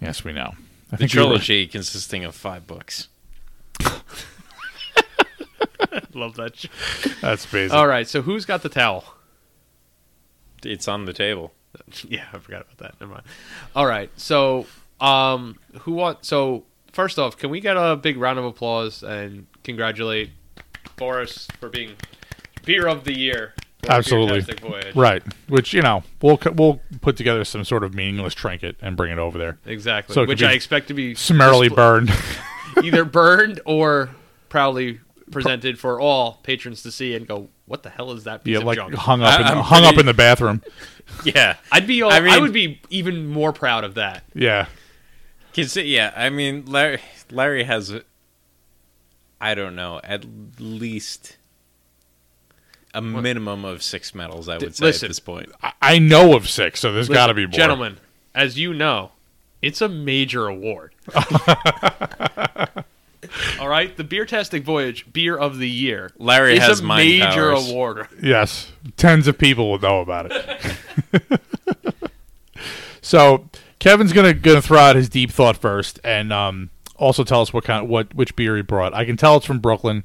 Yes, 0.00 0.22
we 0.22 0.32
know. 0.32 0.54
I 0.92 0.96
the 0.96 1.02
you 1.02 1.06
were- 1.06 1.08
trilogy 1.08 1.66
consisting 1.66 2.24
of 2.24 2.34
five 2.36 2.66
books. 2.66 3.08
Love 6.14 6.36
that. 6.36 6.64
That's 7.20 7.46
basic. 7.46 7.74
All 7.76 7.86
right, 7.86 8.06
so 8.08 8.22
who's 8.22 8.44
got 8.44 8.62
the 8.62 8.68
towel? 8.68 9.04
It's 10.64 10.88
on 10.88 11.04
the 11.04 11.12
table. 11.12 11.52
Yeah, 12.08 12.24
I 12.32 12.38
forgot 12.38 12.62
about 12.62 12.78
that. 12.78 13.00
Never 13.00 13.12
mind. 13.12 13.24
All 13.74 13.86
right, 13.86 14.10
so 14.16 14.66
um, 15.00 15.58
who 15.80 15.92
want? 15.92 16.24
So 16.24 16.64
first 16.92 17.18
off, 17.18 17.36
can 17.36 17.50
we 17.50 17.60
get 17.60 17.76
a 17.76 17.96
big 17.96 18.16
round 18.16 18.38
of 18.38 18.44
applause 18.44 19.02
and 19.02 19.46
congratulate 19.64 20.30
Boris 20.96 21.48
for 21.60 21.68
being 21.68 21.92
beer 22.64 22.86
of 22.86 23.04
the 23.04 23.16
year? 23.16 23.54
Absolutely. 23.88 24.92
Right. 24.94 25.22
Which 25.48 25.72
you 25.72 25.82
know 25.82 26.02
we'll 26.20 26.38
we'll 26.54 26.80
put 27.00 27.16
together 27.16 27.44
some 27.44 27.64
sort 27.64 27.84
of 27.84 27.94
meaningless 27.94 28.34
trinket 28.34 28.76
and 28.82 28.96
bring 28.96 29.12
it 29.12 29.18
over 29.18 29.38
there. 29.38 29.58
Exactly. 29.66 30.14
So 30.14 30.24
Which 30.24 30.42
I 30.42 30.52
expect 30.52 30.88
to 30.88 30.94
be 30.94 31.14
Summarily 31.14 31.68
burned. 31.68 32.10
either 32.82 33.04
burned 33.04 33.60
or 33.64 34.10
proudly 34.48 35.00
presented 35.30 35.78
for 35.78 36.00
all 36.00 36.40
patrons 36.42 36.82
to 36.82 36.90
see 36.90 37.14
and 37.14 37.26
go, 37.26 37.48
"What 37.68 37.82
the 37.82 37.90
hell 37.90 38.10
is 38.12 38.24
that 38.24 38.42
piece 38.42 38.52
yeah, 38.52 38.58
of 38.58 38.64
like 38.64 38.76
junk?" 38.76 38.94
hung 38.94 39.22
up 39.22 39.38
I- 39.38 39.40
in, 39.40 39.46
I'm 39.46 39.62
hung 39.62 39.84
up 39.84 39.98
in 39.98 40.06
the 40.06 40.14
bathroom. 40.14 40.62
Yeah. 41.24 41.56
I'd 41.72 41.86
be. 41.86 42.02
All, 42.02 42.12
I 42.12 42.18
I, 42.18 42.38
would 42.38 42.52
be 42.52 42.82
even 42.90 43.28
more 43.28 43.52
proud 43.52 43.82
of 43.82 43.94
that. 43.94 44.24
Yeah. 44.34 44.66
Consi- 45.54 45.90
yeah, 45.90 46.12
I 46.14 46.28
mean, 46.28 46.66
Larry, 46.66 47.00
Larry 47.30 47.64
has, 47.64 47.92
I 49.40 49.54
don't 49.54 49.74
know, 49.74 50.00
at 50.04 50.26
least 50.60 51.38
a 52.94 53.00
minimum 53.02 53.64
of 53.64 53.82
six 53.82 54.14
medals, 54.14 54.48
I 54.48 54.58
would 54.58 54.76
say 54.76 54.84
listen. 54.84 55.06
at 55.06 55.08
this 55.08 55.20
point. 55.20 55.50
I, 55.62 55.72
I 55.80 55.98
know 55.98 56.36
of 56.36 56.48
six, 56.48 56.80
so 56.80 56.92
there's 56.92 57.08
got 57.08 57.28
to 57.28 57.34
be 57.34 57.46
more. 57.46 57.52
Gentlemen, 57.52 57.98
as 58.34 58.58
you 58.58 58.74
know, 58.74 59.12
it's 59.62 59.80
a 59.80 59.88
major 59.88 60.46
award. 60.46 60.94
All 63.60 63.68
right, 63.68 63.96
the 63.96 64.04
Beer 64.04 64.24
Tastic 64.24 64.64
Voyage 64.64 65.12
Beer 65.12 65.36
of 65.36 65.58
the 65.58 65.68
Year. 65.68 66.10
Larry 66.18 66.56
is 66.56 66.62
has 66.62 66.80
a 66.80 66.84
mind 66.84 67.08
major 67.08 67.52
powers. 67.52 67.70
award. 67.70 68.08
Yes, 68.22 68.72
tens 68.96 69.26
of 69.26 69.38
people 69.38 69.70
will 69.70 69.78
know 69.78 70.00
about 70.00 70.30
it. 70.30 71.40
so 73.00 73.48
Kevin's 73.78 74.12
gonna 74.12 74.34
gonna 74.34 74.62
throw 74.62 74.78
out 74.78 74.96
his 74.96 75.08
deep 75.08 75.30
thought 75.30 75.56
first, 75.56 76.00
and 76.04 76.32
um, 76.32 76.70
also 76.96 77.24
tell 77.24 77.40
us 77.40 77.52
what 77.52 77.64
kind 77.64 77.88
what 77.88 78.14
which 78.14 78.36
beer 78.36 78.56
he 78.56 78.62
brought. 78.62 78.94
I 78.94 79.04
can 79.04 79.16
tell 79.16 79.36
it's 79.36 79.46
from 79.46 79.58
Brooklyn. 79.58 80.04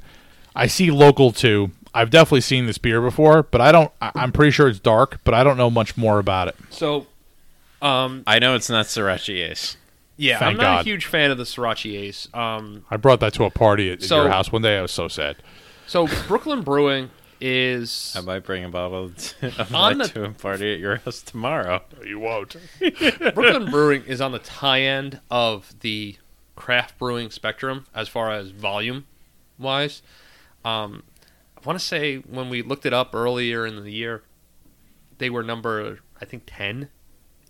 I 0.55 0.67
see 0.67 0.91
local 0.91 1.31
too. 1.31 1.71
I've 1.93 2.09
definitely 2.09 2.41
seen 2.41 2.65
this 2.65 2.79
beer 2.79 3.01
before, 3.01 3.43
but 3.43 3.61
I 3.61 3.71
don't. 3.71 3.91
I, 4.01 4.11
I'm 4.15 4.31
pretty 4.31 4.51
sure 4.51 4.67
it's 4.67 4.79
dark, 4.79 5.19
but 5.23 5.33
I 5.33 5.43
don't 5.43 5.57
know 5.57 5.69
much 5.69 5.95
more 5.95 6.17
about 6.19 6.47
it. 6.47 6.55
So, 6.71 7.05
um, 7.81 8.23
I 8.25 8.39
know 8.39 8.55
it's 8.55 8.69
not 8.69 8.87
Sorachi 8.87 9.47
Ace. 9.49 9.77
Yeah, 10.15 10.37
Thank 10.39 10.51
I'm 10.51 10.57
not 10.57 10.63
God. 10.63 10.81
a 10.81 10.83
huge 10.83 11.05
fan 11.05 11.31
of 11.31 11.37
the 11.37 11.43
Sorachi 11.43 11.97
Ace. 11.97 12.27
Um, 12.33 12.85
I 12.91 12.97
brought 12.97 13.19
that 13.21 13.33
to 13.35 13.45
a 13.45 13.49
party 13.49 13.91
at, 13.91 14.03
at 14.03 14.09
your 14.09 14.29
house 14.29 14.51
one 14.51 14.61
day. 14.61 14.77
I 14.77 14.81
was 14.81 14.91
so 14.91 15.07
sad. 15.07 15.37
so 15.87 16.07
Brooklyn 16.27 16.61
Brewing 16.61 17.09
is 17.41 18.13
I 18.15 18.21
might 18.21 18.45
bring 18.45 18.63
a 18.63 18.69
bottle 18.69 19.05
of 19.05 19.33
On 19.73 19.97
that 19.97 20.13
the- 20.13 20.19
to 20.21 20.23
a 20.25 20.29
party 20.31 20.73
at 20.73 20.79
your 20.79 20.97
house 20.97 21.21
tomorrow. 21.21 21.81
You 22.05 22.19
won't. 22.19 22.55
Brooklyn 22.79 23.69
Brewing 23.71 24.03
is 24.05 24.21
on 24.21 24.31
the 24.31 24.39
high 24.39 24.81
end 24.81 25.19
of 25.31 25.73
the 25.81 26.15
craft 26.55 26.97
brewing 26.99 27.31
spectrum 27.31 27.85
as 27.95 28.07
far 28.07 28.31
as 28.31 28.51
volume 28.51 29.05
wise. 29.57 30.01
Um, 30.63 31.03
I 31.57 31.61
want 31.65 31.79
to 31.79 31.83
say 31.85 32.17
when 32.17 32.49
we 32.49 32.61
looked 32.61 32.85
it 32.85 32.93
up 32.93 33.15
earlier 33.15 33.65
in 33.65 33.83
the 33.83 33.91
year, 33.91 34.21
they 35.17 35.29
were 35.31 35.41
number 35.43 35.99
I 36.21 36.25
think 36.25 36.43
ten 36.45 36.89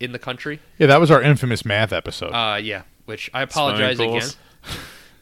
in 0.00 0.12
the 0.12 0.18
country. 0.18 0.60
Yeah, 0.78 0.86
that 0.88 1.00
was 1.00 1.10
our 1.10 1.22
infamous 1.22 1.64
math 1.64 1.92
episode. 1.92 2.30
Uh, 2.32 2.56
yeah, 2.56 2.82
which 3.06 3.30
I 3.34 3.42
apologize 3.42 3.98
again 3.98 4.22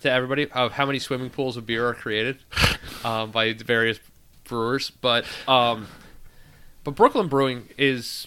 to 0.03 0.11
everybody 0.11 0.51
of 0.51 0.73
how 0.73 0.87
many 0.87 0.99
swimming 0.99 1.31
pools 1.31 1.57
of 1.57 1.67
beer 1.67 1.89
are 1.89 1.95
created 1.95 2.39
um, 3.05 3.31
by 3.31 3.53
the 3.53 3.65
various 3.65 3.99
brewers, 4.45 4.91
but 4.91 5.25
um, 5.49 5.87
but 6.85 6.95
Brooklyn 6.95 7.29
Brewing 7.29 7.69
is 7.79 8.27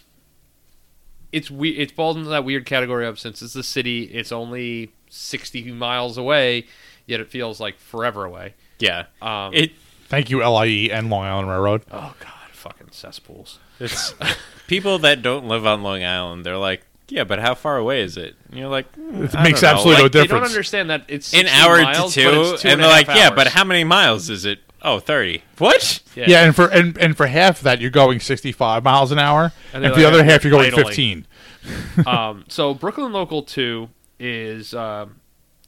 it's 1.31 1.51
we 1.51 1.71
it 1.71 1.91
falls 1.91 2.15
into 2.17 2.29
that 2.29 2.45
weird 2.45 2.65
category 2.65 3.05
of 3.05 3.19
since 3.19 3.41
it's 3.41 3.53
the 3.53 3.63
city, 3.63 4.03
it's 4.03 4.31
only 4.31 4.93
sixty 5.09 5.71
miles 5.71 6.17
away, 6.17 6.65
yet 7.05 7.19
it 7.19 7.29
feels 7.29 7.59
like 7.59 7.77
forever 7.77 8.25
away. 8.25 8.53
Yeah. 8.79 9.05
Um, 9.21 9.53
It 9.53 9.71
Thank 10.07 10.29
you, 10.29 10.47
LIE 10.47 10.89
and 10.91 11.09
Long 11.09 11.25
Island 11.25 11.49
Railroad. 11.49 11.83
oh 11.91 12.15
god, 12.19 12.51
fucking 12.51 12.89
cesspools. 12.91 13.59
It's 13.79 14.13
people 14.67 14.99
that 14.99 15.21
don't 15.21 15.47
live 15.47 15.65
on 15.65 15.83
Long 15.83 16.03
Island. 16.03 16.45
They're 16.45 16.57
like, 16.57 16.81
yeah, 17.07 17.23
but 17.23 17.39
how 17.39 17.53
far 17.55 17.77
away 17.77 18.01
is 18.01 18.17
it? 18.17 18.35
And 18.49 18.59
you're 18.59 18.69
like, 18.69 18.91
mm, 18.95 19.25
It 19.25 19.35
I 19.35 19.43
makes 19.43 19.61
don't 19.61 19.69
know, 19.69 19.75
absolutely 19.77 20.03
like, 20.03 20.13
no 20.13 20.19
They 20.21 20.27
don't 20.27 20.37
difference. 20.37 20.49
understand 20.53 20.89
that 20.89 21.05
it's 21.07 21.33
an 21.33 21.45
60 21.45 21.51
hour 21.61 21.81
miles, 21.81 22.13
to 22.15 22.23
but 22.23 22.31
two, 22.31 22.41
it's 22.53 22.61
two 22.63 22.67
and 22.69 22.79
a 22.81 22.83
they're 22.83 22.91
like, 22.91 23.07
half 23.07 23.17
yeah, 23.17 23.25
hours. 23.27 23.35
but 23.35 23.47
how 23.49 23.63
many 23.63 23.83
miles 23.83 24.29
is 24.29 24.45
it? 24.45 24.59
Oh, 24.81 24.99
30. 24.99 25.43
What? 25.57 26.01
Yeah. 26.15 26.43
and 26.45 26.55
for 26.55 26.67
and, 26.67 26.97
and 26.97 27.17
for 27.17 27.25
half 27.27 27.57
of 27.57 27.63
that 27.63 27.81
you're 27.81 27.89
going 27.91 28.19
65 28.19 28.83
miles 28.83 29.11
an 29.11 29.19
hour, 29.19 29.51
And 29.73 29.83
and, 29.83 29.83
they're 29.83 29.91
for 29.93 29.99
the 29.99 30.05
like, 30.05 30.13
other 30.13 30.23
half 30.23 30.43
you're 30.43 30.51
going 30.51 30.67
idling." 30.67 30.85
15. 30.85 31.27
um, 32.07 32.45
so 32.47 32.73
Brooklyn 32.73 33.11
Local 33.11 33.41
Two 33.43 33.89
is 34.19 34.73
um 34.75 35.15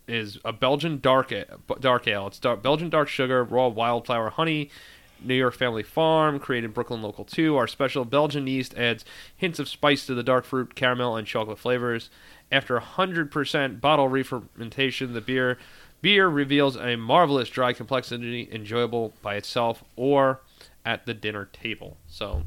is 0.08 0.38
a 0.46 0.54
Belgian 0.54 1.00
dark 1.02 1.32
a- 1.32 1.46
dark 1.80 2.08
ale. 2.08 2.28
It's 2.28 2.40
dark, 2.40 2.62
Belgian 2.62 2.90
dark 2.90 3.10
sugar, 3.10 3.44
raw 3.44 3.68
wildflower 3.68 4.30
honey, 4.30 4.70
New 5.24 5.36
York 5.36 5.56
Family 5.56 5.84
Farm, 5.84 6.40
created 6.40 6.74
Brooklyn 6.74 7.02
Local 7.02 7.26
Two. 7.26 7.56
Our 7.56 7.68
special 7.68 8.06
Belgian 8.06 8.48
yeast 8.48 8.74
adds 8.76 9.06
hints 9.36 9.60
of 9.60 9.70
spice 9.70 10.06
to 10.06 10.16
the 10.16 10.24
dark 10.24 10.46
fruit, 10.46 10.76
caramel, 10.76 11.16
and 11.16 11.28
chocolate 11.28 11.60
flavors. 11.60 12.10
After 12.52 12.80
100% 12.80 13.82
bottle 13.82 14.08
re-fermentation, 14.08 15.14
the 15.14 15.22
beer 15.22 15.58
beer 16.02 16.28
reveals 16.28 16.78
a 16.78 16.96
marvelous 16.96 17.50
dry 17.50 17.74
complexity, 17.74 18.48
enjoyable 18.52 19.14
by 19.22 19.36
itself 19.36 19.84
or 19.96 20.42
at 20.86 21.06
the 21.06 21.14
dinner 21.14 21.46
table. 21.46 21.98
So, 22.08 22.44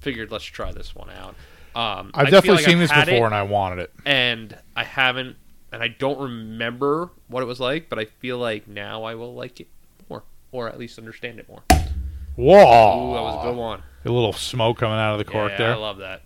figured 0.00 0.30
let's 0.32 0.44
try 0.44 0.72
this 0.72 0.94
one 0.94 1.10
out. 1.10 1.34
Um, 1.76 2.10
I've 2.14 2.30
definitely 2.30 2.56
like 2.56 2.64
seen 2.64 2.80
I've 2.80 2.88
this 2.88 3.04
before 3.06 3.26
and 3.26 3.34
I 3.34 3.42
wanted 3.42 3.80
it. 3.80 3.92
and 4.04 4.56
I 4.76 4.84
haven't, 4.84 5.36
and 5.72 5.82
I 5.82 5.88
don't 5.88 6.20
remember 6.20 7.10
what 7.28 7.42
it 7.42 7.46
was 7.46 7.60
like, 7.60 7.88
but 7.88 7.98
I 7.98 8.04
feel 8.04 8.38
like 8.38 8.68
now 8.68 9.02
I 9.04 9.14
will 9.16 9.34
like 9.34 9.60
it 9.60 9.68
more, 10.08 10.22
or 10.52 10.68
at 10.68 10.78
least 10.78 10.98
understand 10.98 11.40
it 11.40 11.48
more. 11.48 11.62
Whoa! 12.36 13.10
Ooh, 13.10 13.14
that 13.14 13.22
was 13.22 13.44
a 13.44 13.48
good 13.48 13.56
one. 13.56 13.82
A 14.04 14.10
little 14.10 14.32
smoke 14.32 14.78
coming 14.78 14.98
out 14.98 15.12
of 15.12 15.18
the 15.18 15.24
cork 15.24 15.52
yeah, 15.52 15.58
there. 15.58 15.72
I 15.72 15.76
love 15.76 15.98
that. 15.98 16.22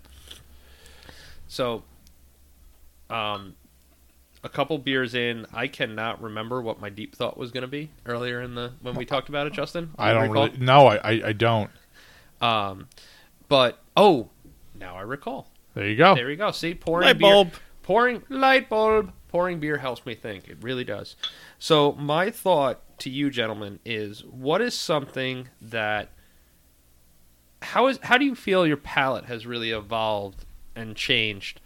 So, 1.47 1.83
um, 3.09 3.55
a 4.43 4.49
couple 4.49 4.77
beers 4.77 5.15
in, 5.15 5.45
I 5.53 5.67
cannot 5.67 6.21
remember 6.21 6.61
what 6.61 6.79
my 6.79 6.89
deep 6.89 7.15
thought 7.15 7.37
was 7.37 7.51
going 7.51 7.61
to 7.61 7.67
be 7.67 7.89
earlier 8.05 8.41
in 8.41 8.55
the 8.55 8.73
when 8.81 8.95
we 8.95 9.05
talked 9.05 9.29
about 9.29 9.47
it, 9.47 9.53
Justin. 9.53 9.85
Do 9.85 9.91
I 9.97 10.13
don't 10.13 10.29
recall? 10.29 10.47
really. 10.47 10.57
No, 10.59 10.87
I, 10.87 10.95
I 10.95 11.21
I 11.27 11.33
don't. 11.33 11.71
Um, 12.41 12.87
but 13.47 13.79
oh, 13.95 14.29
now 14.75 14.95
I 14.95 15.01
recall. 15.01 15.47
There 15.73 15.87
you 15.87 15.95
go. 15.95 16.15
There 16.15 16.27
we 16.27 16.35
go. 16.35 16.51
See, 16.51 16.73
pouring 16.73 17.07
Light 17.07 17.17
beer, 17.17 17.31
bulb. 17.31 17.53
pouring 17.83 18.23
light 18.29 18.69
bulb, 18.69 19.11
pouring 19.27 19.59
beer 19.59 19.77
helps 19.77 20.05
me 20.05 20.15
think. 20.15 20.47
It 20.47 20.57
really 20.61 20.83
does. 20.83 21.15
So 21.59 21.93
my 21.93 22.29
thought 22.31 22.81
to 23.01 23.09
you, 23.09 23.29
gentlemen, 23.29 23.79
is 23.85 24.23
what 24.25 24.61
is 24.61 24.73
something 24.73 25.49
that 25.61 26.09
how 27.61 27.87
is 27.87 27.99
how 28.03 28.17
do 28.17 28.25
you 28.25 28.35
feel 28.35 28.65
your 28.65 28.77
palate 28.77 29.25
has 29.25 29.45
really 29.45 29.71
evolved 29.71 30.45
and 30.75 30.95
changed 30.95 31.59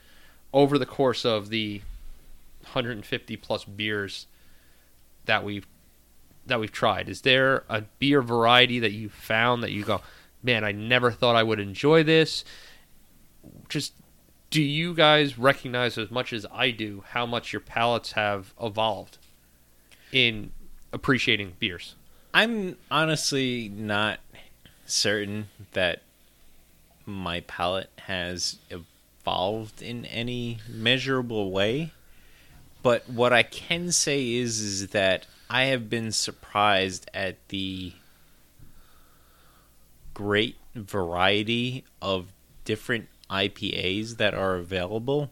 over 0.52 0.78
the 0.78 0.86
course 0.86 1.26
of 1.26 1.50
the 1.50 1.82
150 2.62 3.38
plus 3.38 3.66
beers 3.66 4.28
that 5.26 5.44
we've 5.44 5.68
that 6.46 6.60
we've 6.60 6.72
tried? 6.72 7.10
Is 7.10 7.22
there 7.22 7.64
a 7.70 7.84
beer 8.00 8.22
variety 8.22 8.80
that 8.80 8.92
you 8.92 9.10
found 9.10 9.64
that 9.64 9.72
you 9.72 9.84
go, 9.84 10.02
man, 10.42 10.64
I 10.64 10.72
never 10.72 11.12
thought 11.12 11.36
I 11.36 11.44
would 11.44 11.60
enjoy 11.60 12.04
this? 12.04 12.44
Just 13.70 13.94
do 14.50 14.62
you 14.62 14.94
guys 14.94 15.40
recognize 15.40 15.98
as 15.98 16.12
much 16.12 16.32
as 16.32 16.46
I 16.54 16.72
do 16.72 17.04
how 17.10 17.26
much 17.26 17.54
your 17.54 17.60
palates 17.60 18.12
have 18.12 18.54
evolved 18.62 19.18
in 20.12 20.52
appreciating 20.94 21.54
beers? 21.60 21.96
I'm 22.34 22.78
honestly 22.90 23.68
not 23.70 24.20
certain 24.86 25.50
that 25.74 26.02
my 27.06 27.42
palate 27.42 27.90
has 28.06 28.58
evolved 28.70 29.82
in 29.82 30.06
any 30.06 30.60
measurable 30.70 31.52
way. 31.52 31.92
But 32.82 33.10
what 33.10 33.34
I 33.34 33.44
can 33.44 33.92
say 33.92 34.34
is 34.34 34.60
is 34.60 34.88
that 34.90 35.26
I 35.50 35.66
have 35.66 35.90
been 35.90 36.12
surprised 36.12 37.10
at 37.14 37.38
the 37.50 37.94
great 40.14 40.58
variety 40.76 41.84
of 42.02 42.28
different 42.66 43.08
IPAs 43.30 44.18
that 44.18 44.34
are 44.34 44.56
available. 44.56 45.32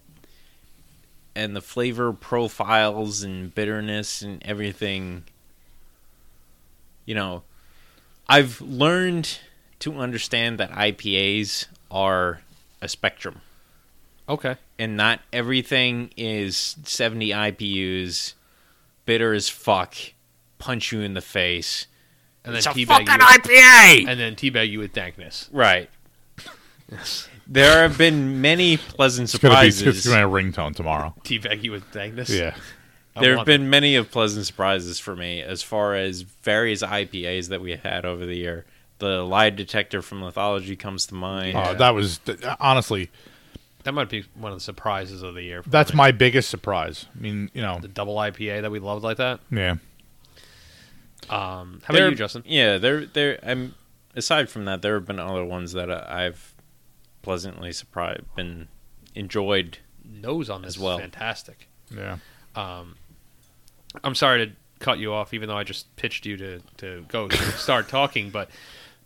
and 1.34 1.56
the 1.56 1.62
flavor 1.62 2.12
profiles 2.12 3.24
and 3.24 3.56
bitterness 3.56 4.22
and 4.22 4.42
everything. 4.44 5.24
You 7.06 7.16
know, 7.16 7.44
I've 8.28 8.62
learned 8.62 9.40
to 9.80 9.98
understand 10.00 10.58
that 10.60 10.72
IPAs 10.72 11.66
are 11.90 12.42
a 12.82 12.88
spectrum 12.88 13.42
Okay. 14.30 14.56
and 14.80 14.96
not 14.96 15.20
everything 15.34 16.12
is 16.16 16.76
70 16.84 17.30
IBUs, 17.30 18.34
bitter 19.06 19.34
as 19.34 19.50
fuck, 19.50 19.96
punch 20.60 20.92
you 20.92 21.02
in 21.02 21.14
the 21.16 21.22
face. 21.22 21.88
And 22.46 22.54
then 22.54 22.60
It's 22.60 22.68
a 22.68 22.70
teabag 22.72 22.86
fucking 22.88 23.08
you 23.08 23.14
with, 23.14 23.44
IPA! 23.44 24.08
and 24.08 24.20
then 24.20 24.36
teabag 24.36 24.70
you 24.70 24.80
with 24.80 24.94
dankness. 24.94 25.50
Right. 25.52 25.90
There 27.48 27.82
have 27.82 27.98
been 27.98 28.40
many 28.40 28.78
pleasant 28.78 29.34
It's 29.34 29.38
gonna 29.42 29.62
be 29.62 29.72
surprises. 29.72 29.98
it's 29.98 30.08
gonna 30.08 30.26
be 30.28 30.32
a 30.32 30.42
ringtone 30.44 30.74
tomorrow. 30.76 31.14
Teabag 31.24 31.64
you 31.64 31.72
with 31.72 31.90
dankness. 31.92 32.30
Yeah. 32.30 32.56
I 33.16 33.22
there 33.22 33.32
have 33.32 33.38
want 33.40 33.46
been 33.48 33.70
many 33.70 33.96
of 33.96 34.10
pleasant 34.12 34.46
surprises 34.46 35.00
for 35.00 35.16
me 35.16 35.42
as 35.42 35.62
far 35.64 35.96
as 35.96 36.22
various 36.22 36.82
IPAs 36.82 37.50
that 37.50 37.60
we 37.62 37.76
had 37.76 38.06
over 38.06 38.26
the 38.26 38.36
year. 38.38 38.66
The 39.00 39.24
lie 39.24 39.50
detector 39.50 40.02
from 40.02 40.22
Lithology 40.22 40.78
comes 40.78 41.06
to 41.08 41.16
mind. 41.16 41.58
Uh, 41.58 41.74
that 41.74 41.94
was 41.96 42.20
th- 42.20 42.40
honestly 42.60 43.06
that. 43.06 43.84
that 43.86 43.92
might 43.94 44.10
be 44.10 44.24
one 44.36 44.52
of 44.52 44.58
the 44.58 44.64
surprises 44.64 45.24
of 45.24 45.34
the 45.34 45.42
year. 45.42 45.64
for 45.64 45.70
that's 45.70 45.92
me. 45.92 45.98
my 45.98 46.12
biggest 46.12 46.50
surprise. 46.50 47.08
I 47.16 47.20
mean, 47.20 47.50
you 47.54 47.62
know, 47.62 47.80
the 47.82 47.88
double 47.88 48.16
IPA 48.16 48.62
that 48.62 48.72
we 48.72 48.80
loved 48.80 49.04
like 49.04 49.18
that. 49.18 49.40
yeah. 49.52 49.76
Um, 51.30 51.82
how 51.86 51.94
There- 51.94 52.04
about 52.04 52.12
you, 52.12 52.18
Justin? 52.18 52.44
Yeah, 52.46 52.78
there, 52.78 53.06
there. 53.06 53.40
I'm. 53.44 53.76
Aside 54.14 54.50
from 54.50 54.66
that, 54.66 54.82
there 54.82 54.96
have 54.96 55.06
been 55.06 55.20
other 55.20 55.46
ones 55.46 55.72
that 55.72 55.90
uh, 55.90 56.04
I've 56.06 56.54
pleasantly 57.22 57.72
surprised, 57.72 58.24
been 58.36 58.68
enjoyed. 59.16 59.78
Nose 60.04 60.50
on 60.50 60.64
this 60.64 60.76
As 60.76 60.80
well. 60.80 60.98
is 60.98 61.02
fantastic. 61.02 61.70
Yeah. 61.96 62.18
Um, 62.56 62.96
I'm 64.04 64.16
sorry 64.16 64.46
to 64.48 64.54
cut 64.80 65.00
you 65.00 65.14
off, 65.14 65.34
even 65.34 65.48
though 65.48 65.58
I 65.58 65.64
just 65.64 65.96
pitched 65.96 66.26
you 66.26 66.38
to 66.38 66.60
to 66.78 67.06
go 67.08 67.30
start 67.30 67.88
talking, 67.90 68.30
but 68.30 68.50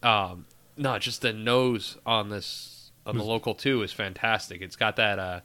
um, 0.04 0.46
no, 0.78 0.98
just 1.00 1.22
the 1.22 1.34
nose 1.34 1.98
on 2.06 2.30
this 2.30 2.92
on 3.06 3.18
the 3.18 3.24
local 3.24 3.54
two 3.56 3.82
is 3.84 3.92
fantastic. 3.92 4.62
It's 4.62 4.76
got 4.76 4.96
that 4.98 5.20
uh, 5.20 5.40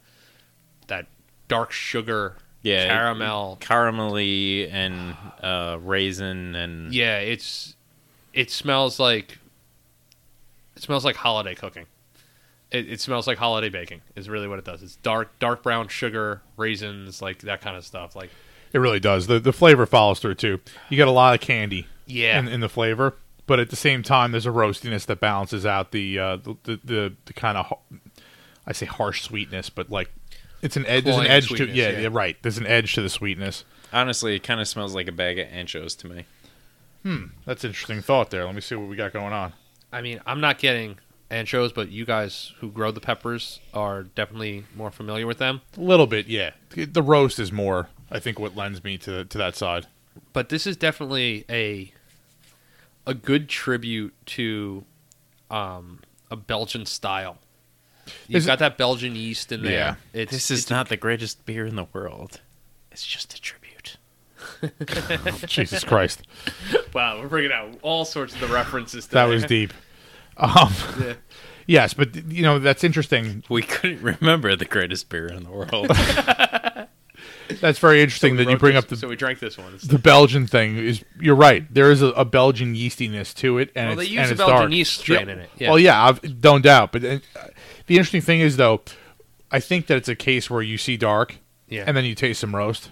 that 0.88 1.06
dark 1.48 1.72
sugar 1.72 2.36
Yeah, 2.62 2.86
caramel. 2.86 3.58
caramelly 3.60 4.72
and 4.72 5.16
uh, 5.42 5.78
raisin 5.82 6.54
and 6.54 6.92
Yeah, 6.92 7.18
it's 7.18 7.74
it 8.32 8.50
smells 8.50 8.98
like 9.00 9.38
it 10.76 10.82
smells 10.82 11.04
like 11.04 11.16
holiday 11.16 11.54
cooking. 11.54 11.86
It, 12.70 12.88
it 12.88 13.00
smells 13.00 13.26
like 13.26 13.36
holiday 13.38 13.68
baking. 13.68 14.00
Is 14.14 14.28
really 14.28 14.46
what 14.46 14.58
it 14.58 14.64
does. 14.64 14.82
It's 14.82 14.96
dark 14.96 15.36
dark 15.40 15.62
brown 15.62 15.88
sugar, 15.88 16.42
raisins, 16.56 17.20
like 17.20 17.38
that 17.40 17.60
kind 17.60 17.76
of 17.76 17.84
stuff. 17.84 18.14
Like 18.14 18.30
It 18.72 18.78
really 18.78 19.00
does. 19.00 19.26
The 19.26 19.40
the 19.40 19.52
flavor 19.52 19.86
follows 19.86 20.20
through 20.20 20.36
too. 20.36 20.60
You 20.88 20.96
get 20.96 21.08
a 21.08 21.12
lot 21.12 21.34
of 21.34 21.40
candy 21.40 21.86
yeah, 22.06 22.38
in, 22.38 22.48
in 22.48 22.60
the 22.60 22.68
flavor, 22.68 23.16
but 23.46 23.58
at 23.58 23.70
the 23.70 23.76
same 23.76 24.02
time, 24.02 24.32
there's 24.32 24.46
a 24.46 24.50
roastiness 24.50 25.06
that 25.06 25.20
balances 25.20 25.66
out 25.66 25.92
the 25.92 26.18
uh, 26.18 26.36
the, 26.36 26.56
the 26.64 26.80
the 26.84 27.12
the 27.26 27.32
kind 27.32 27.58
of 27.58 27.72
I 28.66 28.72
say 28.72 28.86
harsh 28.86 29.22
sweetness, 29.22 29.70
but 29.70 29.90
like 29.90 30.10
it's 30.62 30.76
an 30.76 30.86
edge. 30.86 31.04
There's 31.04 31.16
an 31.16 31.26
edge 31.26 31.48
to 31.48 31.66
yeah, 31.66 31.90
yeah. 31.90 31.98
yeah, 32.00 32.08
right. 32.10 32.36
There's 32.42 32.58
an 32.58 32.66
edge 32.66 32.94
to 32.94 33.02
the 33.02 33.08
sweetness. 33.08 33.64
honestly, 33.92 34.36
it 34.36 34.42
kind 34.42 34.60
of 34.60 34.68
smells 34.68 34.94
like 34.94 35.08
a 35.08 35.12
bag 35.12 35.38
of 35.38 35.48
anchos 35.48 35.96
to 35.98 36.08
me. 36.08 36.26
Hmm, 37.02 37.26
that's 37.46 37.64
an 37.64 37.70
interesting 37.70 38.02
thought 38.02 38.30
there. 38.30 38.44
Let 38.44 38.54
me 38.54 38.60
see 38.60 38.74
what 38.74 38.88
we 38.88 38.96
got 38.96 39.12
going 39.12 39.32
on. 39.32 39.54
I 39.92 40.02
mean, 40.02 40.20
I'm 40.26 40.40
not 40.40 40.58
getting 40.58 40.98
anchos, 41.30 41.72
but 41.74 41.90
you 41.90 42.04
guys 42.04 42.52
who 42.58 42.70
grow 42.70 42.90
the 42.90 43.00
peppers 43.00 43.60
are 43.72 44.02
definitely 44.02 44.64
more 44.76 44.90
familiar 44.90 45.26
with 45.26 45.38
them. 45.38 45.62
A 45.76 45.80
little 45.80 46.06
bit, 46.06 46.26
yeah. 46.26 46.50
The 46.74 47.02
roast 47.02 47.38
is 47.38 47.50
more, 47.50 47.88
I 48.10 48.18
think, 48.18 48.38
what 48.38 48.56
lends 48.56 48.82
me 48.84 48.98
to 48.98 49.24
to 49.24 49.38
that 49.38 49.56
side. 49.56 49.86
But 50.32 50.48
this 50.48 50.66
is 50.66 50.76
definitely 50.76 51.44
a 51.48 51.92
a 53.06 53.14
good 53.14 53.48
tribute 53.48 54.14
to 54.26 54.84
um, 55.50 56.00
a 56.30 56.36
Belgian 56.36 56.86
style. 56.86 57.38
You've 58.26 58.38
Is 58.38 58.46
got 58.46 58.58
that 58.58 58.76
Belgian 58.76 59.14
yeast 59.14 59.52
in 59.52 59.62
there. 59.62 59.72
Yeah. 59.72 59.94
It's, 60.12 60.32
This 60.32 60.50
is 60.50 60.58
it's- 60.64 60.70
not 60.70 60.88
the 60.88 60.96
greatest 60.96 61.44
beer 61.46 61.64
in 61.66 61.76
the 61.76 61.86
world. 61.92 62.40
It's 62.90 63.06
just 63.06 63.34
a 63.34 63.40
tribute. 63.40 63.96
Jesus 65.46 65.84
Christ, 65.84 66.22
wow. 66.94 67.20
We're 67.20 67.28
bringing 67.28 67.52
out 67.52 67.78
all 67.82 68.04
sorts 68.04 68.34
of 68.34 68.40
the 68.40 68.46
references. 68.48 69.06
that 69.08 69.24
was 69.26 69.44
deep. 69.56 69.72
Um, 70.36 70.72
Yeah. 70.98 71.12
yes, 71.66 71.94
but 71.94 72.14
you 72.32 72.42
know 72.42 72.58
that's 72.58 72.82
interesting. 72.82 73.44
We 73.48 73.62
couldn't 73.62 74.02
remember 74.02 74.56
the 74.56 74.64
greatest 74.64 75.08
beer 75.08 75.28
in 75.28 75.44
the 75.44 75.50
world. 75.50 75.88
That's 77.60 77.78
very 77.78 78.02
interesting 78.02 78.36
We 78.36 78.44
that 78.44 78.50
you 78.50 78.56
bring 78.58 78.74
this- 78.74 78.84
up 78.84 78.88
the 78.90 78.96
So 78.96 79.08
we 79.08 79.16
drank 79.16 79.38
this 79.38 79.56
one. 79.58 79.78
The 79.82 79.98
Belgian 79.98 80.46
thing. 80.46 80.76
Is 80.76 81.04
you're 81.20 81.34
right. 81.34 81.64
There 81.72 81.90
is 81.90 82.02
a, 82.02 82.08
a 82.08 82.24
Belgian 82.24 82.74
yeastiness 82.74 83.34
to 83.36 83.58
it, 83.58 83.70
and 83.74 83.88
Well, 83.88 83.96
they 83.96 84.04
use 84.04 84.28
and 84.30 84.38
Belgian 84.38 84.56
dark. 84.56 84.70
yeast 84.72 84.98
strain 84.98 85.28
in 85.28 85.38
it, 85.40 85.50
yeah. 85.58 85.68
Well, 85.70 85.78
yeah, 85.78 86.04
I've, 86.04 86.40
don't 86.40 86.62
doubt. 86.62 86.92
But 86.92 87.04
uh, 87.04 87.18
the 87.86 87.96
interesting 87.96 88.20
thing 88.20 88.40
is, 88.40 88.56
though, 88.56 88.82
I 89.50 89.60
think 89.60 89.86
that 89.88 89.96
it's 89.96 90.08
a 90.08 90.14
case 90.14 90.48
where 90.50 90.62
you 90.62 90.78
see 90.78 90.96
dark, 90.96 91.36
Yeah. 91.68 91.84
and 91.86 91.96
then 91.96 92.04
you 92.04 92.14
taste 92.14 92.40
some 92.40 92.54
roast, 92.54 92.90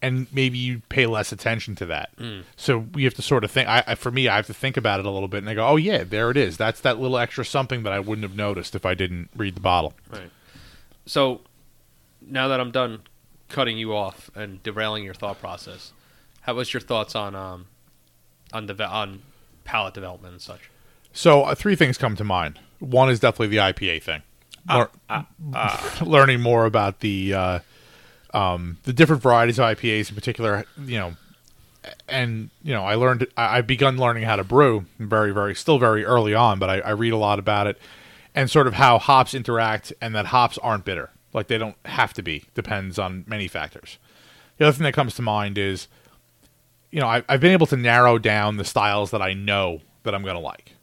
and 0.00 0.26
maybe 0.32 0.58
you 0.58 0.82
pay 0.88 1.06
less 1.06 1.30
attention 1.30 1.76
to 1.76 1.86
that. 1.86 2.10
Mm. 2.16 2.42
So 2.56 2.78
we 2.92 3.04
have 3.04 3.14
to 3.14 3.22
sort 3.22 3.44
of 3.44 3.50
think. 3.52 3.68
I, 3.68 3.84
I, 3.86 3.94
for 3.94 4.10
me, 4.10 4.26
I 4.28 4.34
have 4.36 4.46
to 4.48 4.54
think 4.54 4.76
about 4.76 4.98
it 4.98 5.06
a 5.06 5.10
little 5.10 5.28
bit, 5.28 5.38
and 5.38 5.48
I 5.48 5.54
go, 5.54 5.64
"Oh 5.66 5.76
yeah, 5.76 6.02
there 6.02 6.30
it 6.30 6.36
is. 6.36 6.56
That's 6.56 6.80
that 6.80 6.98
little 6.98 7.18
extra 7.18 7.44
something 7.44 7.84
that 7.84 7.92
I 7.92 8.00
wouldn't 8.00 8.24
have 8.24 8.36
noticed 8.36 8.74
if 8.74 8.84
I 8.84 8.94
didn't 8.94 9.30
read 9.36 9.54
the 9.54 9.60
bottle." 9.60 9.94
Right. 10.10 10.30
So 11.06 11.42
now 12.20 12.48
that 12.48 12.58
I'm 12.60 12.70
done 12.72 13.02
cutting 13.52 13.78
you 13.78 13.94
off 13.94 14.30
and 14.34 14.62
derailing 14.62 15.04
your 15.04 15.14
thought 15.14 15.38
process, 15.38 15.92
how 16.42 16.54
was 16.54 16.72
your 16.72 16.80
thoughts 16.80 17.14
on 17.14 17.34
um 17.36 17.66
on 18.52 18.66
deve- 18.66 18.80
on 18.80 19.22
palate 19.64 19.94
development 19.94 20.32
and 20.32 20.42
such? 20.42 20.70
So 21.12 21.42
uh, 21.44 21.54
three 21.54 21.76
things 21.76 21.98
come 21.98 22.16
to 22.16 22.24
mind. 22.24 22.58
One 22.80 23.10
is 23.10 23.20
definitely 23.20 23.48
the 23.48 23.58
IPA 23.58 24.02
thing. 24.02 24.22
Lear- 24.68 24.90
learning 26.02 26.40
more 26.40 26.64
about 26.64 27.00
the 27.00 27.34
uh, 27.34 27.58
um, 28.34 28.78
the 28.84 28.92
different 28.92 29.22
varieties 29.22 29.58
of 29.58 29.66
IPAs 29.76 30.08
in 30.08 30.14
particular, 30.14 30.64
you 30.84 30.98
know, 30.98 31.14
and 32.08 32.50
you 32.62 32.72
know, 32.72 32.84
I 32.84 32.94
learned 32.94 33.26
I, 33.36 33.58
I've 33.58 33.66
begun 33.66 33.98
learning 33.98 34.22
how 34.24 34.36
to 34.36 34.44
brew 34.44 34.86
very, 34.98 35.32
very 35.32 35.54
still 35.54 35.78
very 35.78 36.04
early 36.04 36.34
on, 36.34 36.58
but 36.58 36.70
I, 36.70 36.80
I 36.80 36.90
read 36.90 37.12
a 37.12 37.16
lot 37.16 37.38
about 37.38 37.66
it 37.66 37.78
and 38.34 38.50
sort 38.50 38.66
of 38.66 38.74
how 38.74 38.98
hops 38.98 39.34
interact 39.34 39.92
and 40.00 40.14
that 40.14 40.26
hops 40.26 40.58
aren't 40.58 40.84
bitter, 40.84 41.10
like 41.32 41.48
they 41.48 41.58
don't 41.58 41.76
have 41.84 42.12
to 42.14 42.22
be. 42.22 42.44
Depends 42.54 42.98
on 42.98 43.24
many 43.26 43.48
factors. 43.48 43.98
The 44.58 44.66
other 44.66 44.76
thing 44.76 44.84
that 44.84 44.94
comes 44.94 45.14
to 45.16 45.22
mind 45.22 45.58
is, 45.58 45.88
you 46.90 47.00
know, 47.00 47.06
I, 47.06 47.22
I've 47.28 47.40
been 47.40 47.52
able 47.52 47.66
to 47.68 47.76
narrow 47.76 48.18
down 48.18 48.56
the 48.56 48.64
styles 48.64 49.10
that 49.10 49.22
I 49.22 49.32
know 49.32 49.80
that 50.04 50.14
I'm 50.14 50.22
going 50.22 50.36
to 50.36 50.40
like. 50.40 50.74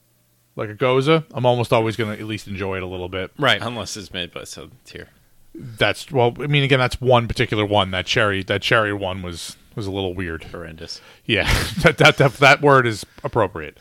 Like 0.56 0.70
a 0.70 0.76
Gose, 0.76 1.24
I'm 1.32 1.46
almost 1.46 1.72
always 1.72 1.96
going 1.96 2.14
to 2.14 2.22
at 2.22 2.28
least 2.28 2.48
enjoy 2.48 2.78
it 2.78 2.84
a 2.84 2.88
little 2.88 3.08
bit. 3.08 3.32
Right. 3.38 3.62
Unless 3.62 3.96
it's 3.96 4.12
made 4.12 4.34
by 4.34 4.44
Southern 4.44 4.78
Tier. 4.84 5.08
That's 5.56 6.12
well, 6.12 6.36
I 6.40 6.48
mean, 6.48 6.64
again, 6.64 6.80
that's 6.80 7.00
one 7.02 7.28
particular 7.28 7.66
one. 7.66 7.92
That 7.92 8.06
cherry, 8.06 8.44
that 8.44 8.62
cherry 8.62 8.94
one 8.94 9.22
was 9.22 9.56
was 9.76 9.88
a 9.88 9.92
little 9.92 10.14
weird. 10.14 10.44
Horrendous. 10.46 11.02
Yeah, 11.26 11.52
that, 11.84 11.98
that 11.98 12.18
that 12.18 12.34
that 12.36 12.62
word 12.62 12.86
is 12.86 13.06
appropriate. 13.24 13.78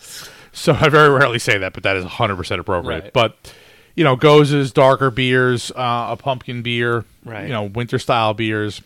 So 0.53 0.73
I 0.73 0.89
very 0.89 1.11
rarely 1.11 1.39
say 1.39 1.59
that, 1.59 1.75
but 1.75 1.83
that 1.83 1.97
is 1.97 2.05
100 2.05 2.37
percent 2.37 2.61
appropriate. 2.61 3.05
Right. 3.05 3.13
But 3.13 3.53
you 3.99 4.05
know, 4.05 4.15
Goses, 4.17 4.73
darker 4.73 5.11
beers, 5.11 5.71
uh, 5.73 6.07
a 6.11 6.17
pumpkin 6.17 6.63
beer, 6.63 7.05
Right. 7.25 7.43
You 7.47 7.53
know, 7.53 7.65
winter 7.65 7.99
style 7.99 8.33
beers. 8.33 8.81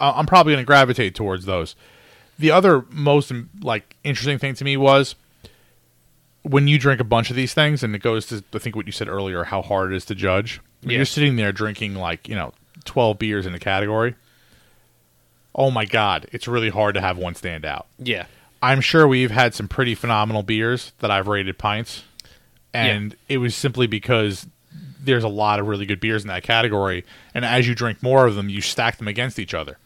I- 0.00 0.12
I'm 0.12 0.26
probably 0.26 0.54
going 0.54 0.62
to 0.64 0.66
gravitate 0.66 1.14
towards 1.14 1.44
those. 1.44 1.76
The 2.38 2.50
other 2.50 2.84
most 2.90 3.32
like 3.60 3.94
interesting 4.02 4.38
thing 4.38 4.54
to 4.54 4.64
me 4.64 4.76
was 4.76 5.14
when 6.42 6.68
you 6.68 6.78
drink 6.78 7.00
a 7.00 7.04
bunch 7.04 7.30
of 7.30 7.36
these 7.36 7.54
things, 7.54 7.82
and 7.82 7.94
it 7.94 8.00
goes 8.02 8.26
to 8.26 8.42
I 8.54 8.58
think 8.58 8.74
what 8.76 8.86
you 8.86 8.92
said 8.92 9.08
earlier, 9.08 9.44
how 9.44 9.62
hard 9.62 9.92
it 9.92 9.96
is 9.96 10.04
to 10.06 10.14
judge. 10.14 10.60
When 10.82 10.90
Yeah. 10.90 10.96
You're 10.98 11.04
sitting 11.06 11.36
there 11.36 11.52
drinking 11.52 11.94
like 11.94 12.28
you 12.28 12.34
know 12.34 12.52
12 12.84 13.18
beers 13.18 13.46
in 13.46 13.54
a 13.54 13.58
category. 13.58 14.14
Oh 15.54 15.70
my 15.70 15.84
god, 15.84 16.26
it's 16.32 16.46
really 16.48 16.70
hard 16.70 16.94
to 16.94 17.00
have 17.00 17.16
one 17.18 17.34
stand 17.34 17.64
out. 17.64 17.86
Yeah. 17.98 18.26
I'm 18.62 18.80
sure 18.80 19.06
we've 19.06 19.30
had 19.30 19.54
some 19.54 19.68
pretty 19.68 19.94
phenomenal 19.94 20.42
beers 20.42 20.92
that 20.98 21.10
I've 21.10 21.28
rated 21.28 21.58
pints, 21.58 22.02
and 22.76 23.16
it 23.28 23.38
was 23.38 23.54
simply 23.54 23.86
because 23.86 24.46
there's 25.02 25.24
a 25.24 25.28
lot 25.28 25.60
of 25.60 25.66
really 25.68 25.86
good 25.86 26.00
beers 26.00 26.22
in 26.22 26.28
that 26.28 26.42
category, 26.42 27.04
and 27.34 27.44
as 27.44 27.66
you 27.68 27.74
drink 27.74 28.02
more 28.02 28.26
of 28.26 28.34
them, 28.34 28.48
you 28.48 28.60
stack 28.60 28.98
them 28.98 29.08
against 29.08 29.38
each 29.38 29.54
other, 29.54 29.78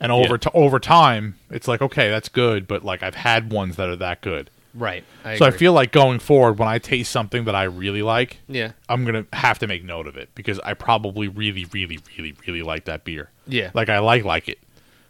and 0.00 0.10
over 0.12 0.34
Yeah. 0.34 0.36
to 0.38 0.50
over 0.52 0.78
time, 0.80 1.36
it's 1.50 1.68
like 1.68 1.82
okay, 1.82 2.08
that's 2.08 2.28
good, 2.28 2.66
but 2.66 2.84
like 2.84 3.02
I've 3.02 3.14
had 3.16 3.52
ones 3.52 3.76
that 3.76 3.88
are 3.88 3.96
that 3.96 4.20
good, 4.20 4.50
Right. 4.74 5.02
I 5.24 5.36
so 5.36 5.44
I 5.46 5.50
feel 5.50 5.72
like 5.72 5.92
going 5.92 6.18
forward, 6.18 6.58
when 6.58 6.68
I 6.68 6.78
taste 6.78 7.10
something 7.10 7.44
that 7.44 7.54
I 7.54 7.64
really 7.64 8.02
like, 8.02 8.38
Yeah. 8.48 8.72
I'm 8.88 9.04
gonna 9.04 9.26
have 9.32 9.58
to 9.60 9.66
make 9.66 9.84
note 9.84 10.06
of 10.06 10.16
it 10.16 10.28
because 10.34 10.60
I 10.60 10.74
probably 10.74 11.26
really, 11.28 11.64
really, 11.72 11.98
really, 12.16 12.34
really 12.46 12.62
like 12.62 12.84
that 12.86 13.04
beer. 13.04 13.30
Yeah. 13.46 13.70
Like 13.74 13.88
I 13.88 13.98
like 13.98 14.24
like 14.24 14.48
it. 14.48 14.58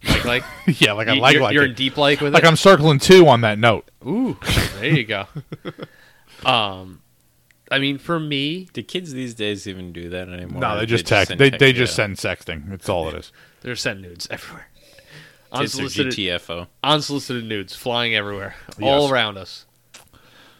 Like 0.08 0.24
like 0.24 0.44
yeah, 0.80 0.92
like 0.92 1.08
I 1.08 1.14
you- 1.14 1.20
like 1.20 1.34
you're, 1.34 1.42
like 1.42 1.54
you're 1.54 1.64
it. 1.64 1.70
in 1.70 1.74
deep 1.74 1.96
like 1.96 2.20
with 2.20 2.32
like 2.34 2.44
it. 2.44 2.46
I'm 2.46 2.56
circling 2.56 2.98
two 3.00 3.26
on 3.28 3.40
that 3.42 3.58
note. 3.58 3.88
Ooh, 4.06 4.36
there 4.80 4.94
you 4.94 5.04
go. 5.04 5.26
um, 6.44 7.02
I 7.70 7.78
mean, 7.78 7.98
for 7.98 8.18
me, 8.18 8.68
Do 8.72 8.82
kids 8.82 9.12
these 9.12 9.34
days 9.34 9.66
even 9.66 9.92
do 9.92 10.08
that 10.10 10.28
anymore? 10.28 10.60
No, 10.60 10.78
they 10.78 10.86
just 10.86 11.06
text. 11.06 11.36
They 11.36 11.50
they 11.50 11.72
just 11.72 11.92
yeah. 11.98 12.14
send 12.14 12.16
sexting. 12.16 12.68
That's 12.70 12.88
all 12.88 13.08
it 13.08 13.14
is. 13.14 13.32
they're 13.60 13.76
sent 13.76 14.00
nudes 14.00 14.26
everywhere. 14.30 14.68
Kids 15.52 15.78
are 15.78 15.82
Unsolicited, 15.82 16.12
GTFO. 16.12 16.66
unsolicited 16.84 17.44
nudes 17.46 17.74
flying 17.74 18.14
everywhere, 18.14 18.54
all 18.82 19.02
Yes. 19.04 19.10
around 19.10 19.38
us. 19.38 19.64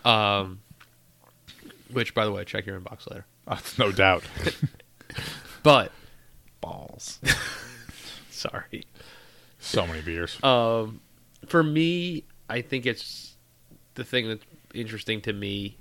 Um, 0.05 0.61
which, 1.93 2.15
by 2.15 2.25
the 2.25 2.33
way, 2.33 2.45
check 2.45 2.65
your 2.65 2.81
inbox 2.81 3.09
later. 3.11 3.27
Uh, 3.47 3.59
no 3.79 3.93
doubt. 3.93 4.23
But 5.63 5.93
Balls. 6.63 7.19
sorry. 8.31 8.87
So 9.59 9.87
many 9.87 10.01
beers. 10.01 10.43
Um, 10.43 11.01
for 11.47 11.63
me, 11.63 12.25
I 12.49 12.63
think 12.63 12.87
it's 12.87 13.37
the 13.95 14.05
thing 14.05 14.29
that's 14.29 14.45
interesting 14.75 15.21
to 15.23 15.33
me 15.33 15.79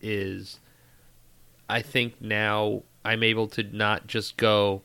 is 0.00 0.60
I 1.68 1.82
think 1.82 2.20
now 2.20 2.82
I'm 3.04 3.22
able 3.22 3.48
to 3.48 3.62
not 3.62 4.06
just 4.06 4.36
go 4.36 4.82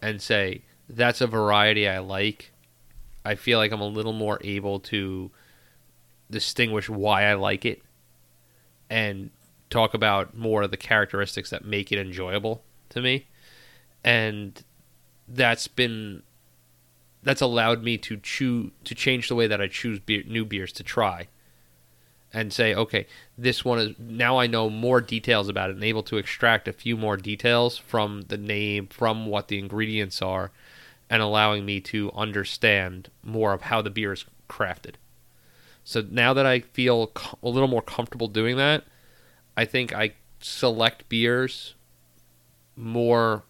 and 0.00 0.20
say 0.20 0.62
that's 0.88 1.20
a 1.20 1.26
variety 1.26 1.88
I 1.88 1.98
like. 1.98 2.52
I 3.24 3.34
feel 3.34 3.58
like 3.58 3.72
I'm 3.72 3.80
a 3.80 3.86
little 3.86 4.12
more 4.12 4.38
able 4.42 4.80
to 4.80 5.30
distinguish 6.30 6.88
why 6.88 7.24
I 7.24 7.34
like 7.34 7.64
it 7.64 7.82
and 8.90 9.30
talk 9.70 9.94
about 9.94 10.36
more 10.36 10.62
of 10.62 10.70
the 10.70 10.76
characteristics 10.76 11.50
that 11.50 11.64
make 11.64 11.92
it 11.92 11.98
enjoyable 11.98 12.62
to 12.90 13.00
me. 13.00 13.26
And 14.04 14.62
that's 15.28 15.68
been 15.68 16.22
that's 17.22 17.40
allowed 17.40 17.82
me 17.82 17.96
to 17.98 18.16
choose 18.16 18.70
to 18.84 18.94
change 18.94 19.28
the 19.28 19.34
way 19.34 19.46
that 19.46 19.60
I 19.60 19.68
choose 19.68 20.00
beer, 20.00 20.24
new 20.26 20.44
beers 20.44 20.72
to 20.72 20.82
try, 20.82 21.28
and 22.32 22.52
say, 22.52 22.74
okay, 22.74 23.06
this 23.36 23.64
one 23.64 23.78
is 23.78 23.94
now 23.98 24.38
I 24.38 24.46
know 24.46 24.70
more 24.70 25.00
details 25.00 25.48
about 25.48 25.70
it 25.70 25.76
and 25.76 25.84
able 25.84 26.02
to 26.04 26.16
extract 26.16 26.66
a 26.66 26.72
few 26.72 26.96
more 26.96 27.16
details 27.16 27.76
from 27.76 28.22
the 28.28 28.38
name, 28.38 28.86
from 28.86 29.26
what 29.26 29.48
the 29.48 29.58
ingredients 29.58 30.22
are, 30.22 30.50
and 31.10 31.20
allowing 31.20 31.66
me 31.66 31.80
to 31.80 32.10
understand 32.14 33.10
more 33.22 33.52
of 33.52 33.62
how 33.62 33.82
the 33.82 33.90
beer 33.90 34.12
is 34.12 34.24
crafted. 34.48 34.94
So 35.84 36.04
now 36.10 36.32
that 36.32 36.46
I 36.46 36.60
feel 36.60 37.12
a 37.42 37.48
little 37.48 37.68
more 37.68 37.82
comfortable 37.82 38.28
doing 38.28 38.56
that, 38.56 38.84
I 39.56 39.64
think 39.64 39.92
I 39.92 40.12
select 40.40 41.08
beers 41.08 41.74
more 42.74 43.42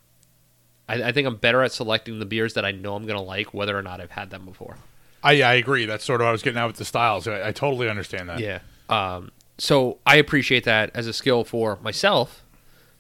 I, 0.89 1.09
I 1.09 1.13
think 1.13 1.27
I'm 1.27 1.37
better 1.37 1.63
at 1.63 1.73
selecting 1.73 2.19
the 2.19 2.27
beers 2.27 2.55
that 2.55 2.65
I 2.65 2.73
know 2.73 2.95
I'm 2.95 3.07
going 3.07 3.19
to 3.19 3.25
like, 3.25 3.55
whether 3.55 3.77
or 3.77 3.83
not 3.83 4.01
I've 4.01 4.11
had 4.11 4.31
them 4.31 4.45
before. 4.45 4.77
I 5.23 5.43
I 5.43 5.55
agree. 5.55 5.87
That's 5.87 6.05
sort 6.05 6.21
of 6.21 6.25
what 6.25 6.31
I 6.31 6.33
was 6.33 6.43
getting 6.43 6.59
at 6.59 6.67
with 6.67 6.77
the 6.77 6.85
styles. 6.85 7.29
I, 7.29 7.49
I 7.49 7.53
totally 7.53 7.89
understand 7.89 8.29
that. 8.29 8.41
Yeah. 8.41 8.59
Um, 8.93 9.31
so 9.57 9.99
I 10.05 10.17
appreciate 10.17 10.65
that 10.65 10.91
as 10.95 11.07
a 11.07 11.13
skill 11.13 11.45
for 11.45 11.79
myself, 11.83 12.45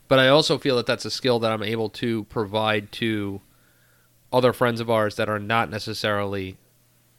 but 0.08 0.18
I 0.18 0.28
also 0.28 0.58
feel 0.58 0.76
that 0.76 0.86
that's 0.86 1.04
a 1.04 1.10
skill 1.10 1.38
that 1.40 1.52
I'm 1.52 1.62
able 1.62 1.90
to 1.90 2.24
provide 2.24 2.92
to 2.92 3.40
other 4.32 4.52
friends 4.52 4.80
of 4.80 4.88
ours 4.88 5.16
that 5.16 5.28
are 5.28 5.38
not 5.38 5.68
necessarily 5.70 6.56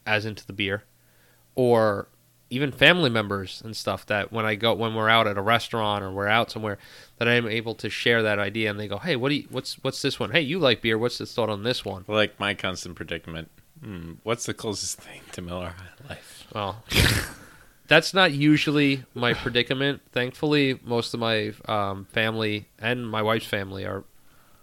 as 0.08 0.26
into 0.26 0.46
the 0.46 0.54
beer, 0.54 0.84
or 1.56 2.08
even 2.50 2.72
family 2.72 3.10
members 3.10 3.62
and 3.64 3.76
stuff. 3.76 4.06
That 4.08 4.32
when 4.32 4.46
I 4.46 4.56
go 4.56 4.74
when 4.74 4.96
we're 4.96 5.10
out 5.10 5.28
at 5.28 5.38
a 5.38 5.42
restaurant 5.42 6.04
or 6.04 6.12
we're 6.12 6.28
out 6.28 6.50
somewhere, 6.50 6.80
that 7.18 7.28
I'm 7.28 7.48
able 7.48 7.76
to 7.76 7.90
share 7.90 8.24
that 8.24 8.40
idea, 8.40 8.72
and 8.72 8.80
they 8.80 8.88
go, 8.88 8.98
"Hey, 8.98 9.16
what 9.16 9.30
do 9.30 9.36
you, 9.36 9.48
what's 9.50 9.76
what's 9.84 10.02
this 10.02 10.20
one? 10.20 10.32
Hey, 10.32 10.42
you 10.42 10.58
like 10.58 10.82
beer? 10.82 10.98
What's 10.98 11.20
this 11.20 11.34
thought 11.34 11.50
on 11.50 11.64
this 11.64 11.86
one?" 11.86 12.06
Like 12.08 12.40
my 12.40 12.54
constant 12.56 12.96
predicament. 12.96 13.50
Hmm, 13.84 14.14
what's 14.24 14.46
the 14.46 14.54
closest 14.54 15.00
thing 15.00 15.22
to 15.34 15.42
Miller 15.42 15.76
High 15.78 16.10
Life? 16.10 16.48
Well, 16.54 16.84
that's 17.88 18.14
not 18.14 18.32
usually 18.32 19.04
my 19.14 19.34
predicament. 19.34 20.02
Thankfully, 20.12 20.80
most 20.84 21.14
of 21.14 21.20
my 21.20 21.54
um, 21.68 22.06
family 22.06 22.68
and 22.80 23.10
my 23.10 23.22
wife's 23.22 23.46
family 23.46 23.86
are 23.86 24.04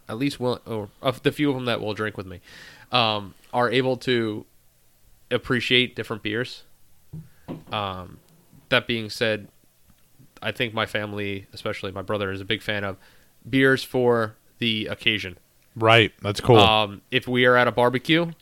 at 0.09 0.19
least 0.19 0.41
will, 0.41 0.61
or 0.67 0.89
of 1.01 1.23
the 1.23 1.31
few 1.31 1.51
of 1.51 1.55
them 1.55 1.67
that 1.67 1.81
will 1.81 1.95
drink 1.95 2.17
with 2.17 2.27
me, 2.27 2.41
um, 2.91 3.35
are 3.53 3.71
able 3.71 3.97
to 3.97 4.45
appreciate 5.31 5.95
different 5.95 6.23
beers. 6.23 6.65
Um, 7.73 8.19
that 8.71 8.87
being 8.87 9.09
said, 9.09 9.49
I 10.43 10.53
think 10.53 10.75
my 10.75 10.87
family, 10.87 11.47
especially 11.53 11.93
my 11.93 12.03
brother, 12.03 12.33
is 12.33 12.41
a 12.41 12.45
big 12.45 12.63
fan 12.63 12.83
of 12.83 12.97
beers 13.49 13.85
for 13.85 14.37
the 14.59 14.87
occasion. 14.87 15.39
Right. 15.77 16.13
That's 16.23 16.41
cool. 16.41 16.59
Um, 16.59 17.03
if 17.11 17.29
we 17.29 17.45
are 17.47 17.57
at 17.57 17.69
a 17.69 17.73
barbecue 17.73 18.33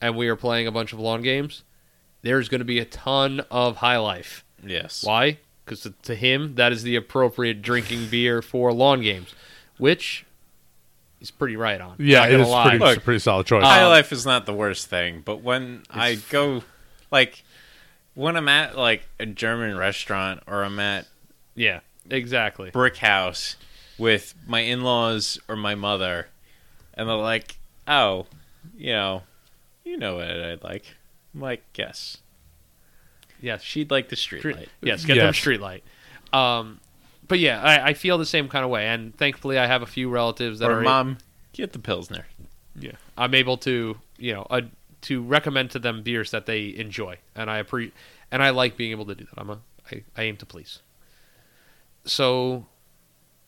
and 0.00 0.16
we 0.16 0.28
are 0.28 0.36
playing 0.36 0.66
a 0.66 0.72
bunch 0.72 0.92
of 0.92 1.00
lawn 1.00 1.22
games, 1.22 1.64
there's 2.22 2.48
going 2.48 2.60
to 2.60 2.64
be 2.64 2.78
a 2.78 2.84
ton 2.84 3.40
of 3.50 3.76
High 3.76 3.98
Life. 3.98 4.44
Yes. 4.64 5.04
Why? 5.04 5.38
Because 5.64 5.82
to, 5.82 5.90
to 6.02 6.14
him, 6.14 6.54
that 6.56 6.72
is 6.72 6.82
the 6.82 6.96
appropriate 6.96 7.62
drinking 7.62 8.06
beer 8.10 8.42
for 8.42 8.72
lawn 8.72 9.00
games, 9.02 9.34
which 9.78 10.24
he's 11.18 11.30
pretty 11.30 11.56
right 11.56 11.80
on. 11.80 11.96
yeah, 11.98 12.20
Not 12.20 12.28
it 12.28 12.30
gonna 12.32 12.42
is 12.44 12.48
lie. 12.48 12.68
pretty, 12.70 12.84
it's 12.84 12.96
a 12.96 13.00
pretty 13.00 13.18
solid 13.20 13.46
choice. 13.46 13.64
High 13.64 13.82
Um, 13.82 13.90
Life 13.90 14.12
is 14.12 14.24
not 14.26 14.46
the 14.46 14.52
worst 14.54 14.86
thing, 14.88 15.22
but 15.24 15.42
when 15.42 15.82
I 15.90 16.16
go, 16.30 16.62
like, 17.10 17.42
when 18.14 18.36
I'm 18.36 18.48
at 18.48 18.76
like 18.76 19.06
a 19.20 19.26
German 19.26 19.76
restaurant 19.76 20.40
or 20.46 20.64
I'm 20.64 20.78
at 20.80 21.06
Yeah, 21.54 21.80
exactly. 22.10 22.70
brick 22.70 22.96
house 22.96 23.56
with 23.98 24.34
my 24.46 24.60
in-laws 24.60 25.38
or 25.48 25.56
my 25.56 25.74
mother, 25.74 26.28
and 26.94 27.08
they're 27.08 27.16
like, 27.16 27.58
"Oh, 27.86 28.26
you 28.76 28.92
know, 28.92 29.22
you 29.84 29.96
know 29.96 30.16
what 30.16 30.28
I'd 30.30 30.62
like." 30.64 30.84
I'm 31.34 31.40
like, 31.40 31.62
"Yes, 31.76 32.18
Yes, 33.40 33.62
she'd 33.62 33.90
like 33.90 34.08
the 34.08 34.16
street 34.16 34.40
Street- 34.40 34.56
light." 34.56 34.68
yes, 34.82 35.04
get 35.04 35.14
them 35.14 35.26
Yes. 35.26 35.36
street 35.36 35.60
light. 35.60 35.84
Um, 36.32 36.80
but 37.26 37.38
yeah, 37.38 37.62
I, 37.62 37.88
I 37.88 37.94
feel 37.94 38.18
the 38.18 38.26
same 38.26 38.48
kind 38.48 38.64
of 38.64 38.70
way, 38.70 38.86
and 38.88 39.16
thankfully, 39.16 39.58
I 39.58 39.66
have 39.66 39.82
a 39.82 39.86
few 39.86 40.08
relatives 40.10 40.58
that 40.58 40.70
Or 40.70 40.78
are 40.80 40.82
mom, 40.82 41.18
get 41.52 41.72
the 41.72 41.78
pilsner. 41.78 42.26
Yeah, 42.74 42.92
I'm 43.16 43.34
able 43.34 43.56
to 43.58 43.98
you 44.18 44.34
know 44.34 44.46
uh, 44.50 44.62
to 45.02 45.22
recommend 45.22 45.70
to 45.72 45.78
them 45.78 46.02
beers 46.02 46.30
that 46.32 46.46
they 46.46 46.74
enjoy, 46.76 47.18
and 47.36 47.50
I 47.50 47.62
appre- 47.62 47.92
and 48.30 48.42
I 48.42 48.50
like 48.50 48.76
being 48.76 48.90
able 48.90 49.06
to 49.06 49.14
do 49.14 49.24
that. 49.24 49.40
I'm 49.40 49.50
a 49.50 49.58
I, 49.92 50.02
I 50.16 50.22
aim 50.24 50.36
to 50.38 50.46
please. 50.46 50.80
So, 52.04 52.66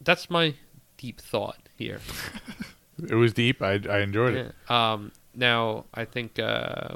that's 0.01 0.29
my 0.31 0.55
deep 0.99 1.21
thought 1.21 1.69
here. 1.77 2.01
it 3.09 3.15
was 3.15 3.33
deep. 3.33 3.63
I 3.63 3.81
I 3.89 4.01
enjoyed 4.01 4.35
it. 4.37 4.55
Yeah. 4.69 4.93
Um, 4.93 5.13
now 5.35 5.87
I 5.95 6.05
think 6.05 6.39
uh, 6.39 6.95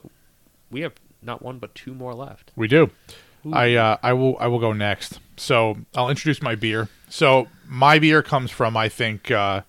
we 0.75 0.81
have 0.81 0.93
not 1.23 1.41
one 1.41 1.59
but 1.61 1.73
two 1.75 1.95
more 1.95 2.13
left. 2.15 2.51
We 2.57 2.67
do. 2.67 2.91
I 3.53 3.77
uh, 3.77 3.97
I 4.03 4.13
will 4.13 4.37
I 4.41 4.49
will 4.49 4.59
go 4.59 4.73
next. 4.73 5.21
So 5.37 5.77
I'll 5.95 6.11
introduce 6.11 6.43
my 6.43 6.57
beer. 6.57 6.89
So 7.09 7.47
my 7.69 7.99
beer 8.01 8.23
comes 8.23 8.51
from 8.51 8.77
I 8.77 8.89
think 8.89 9.31
uh, 9.31 9.63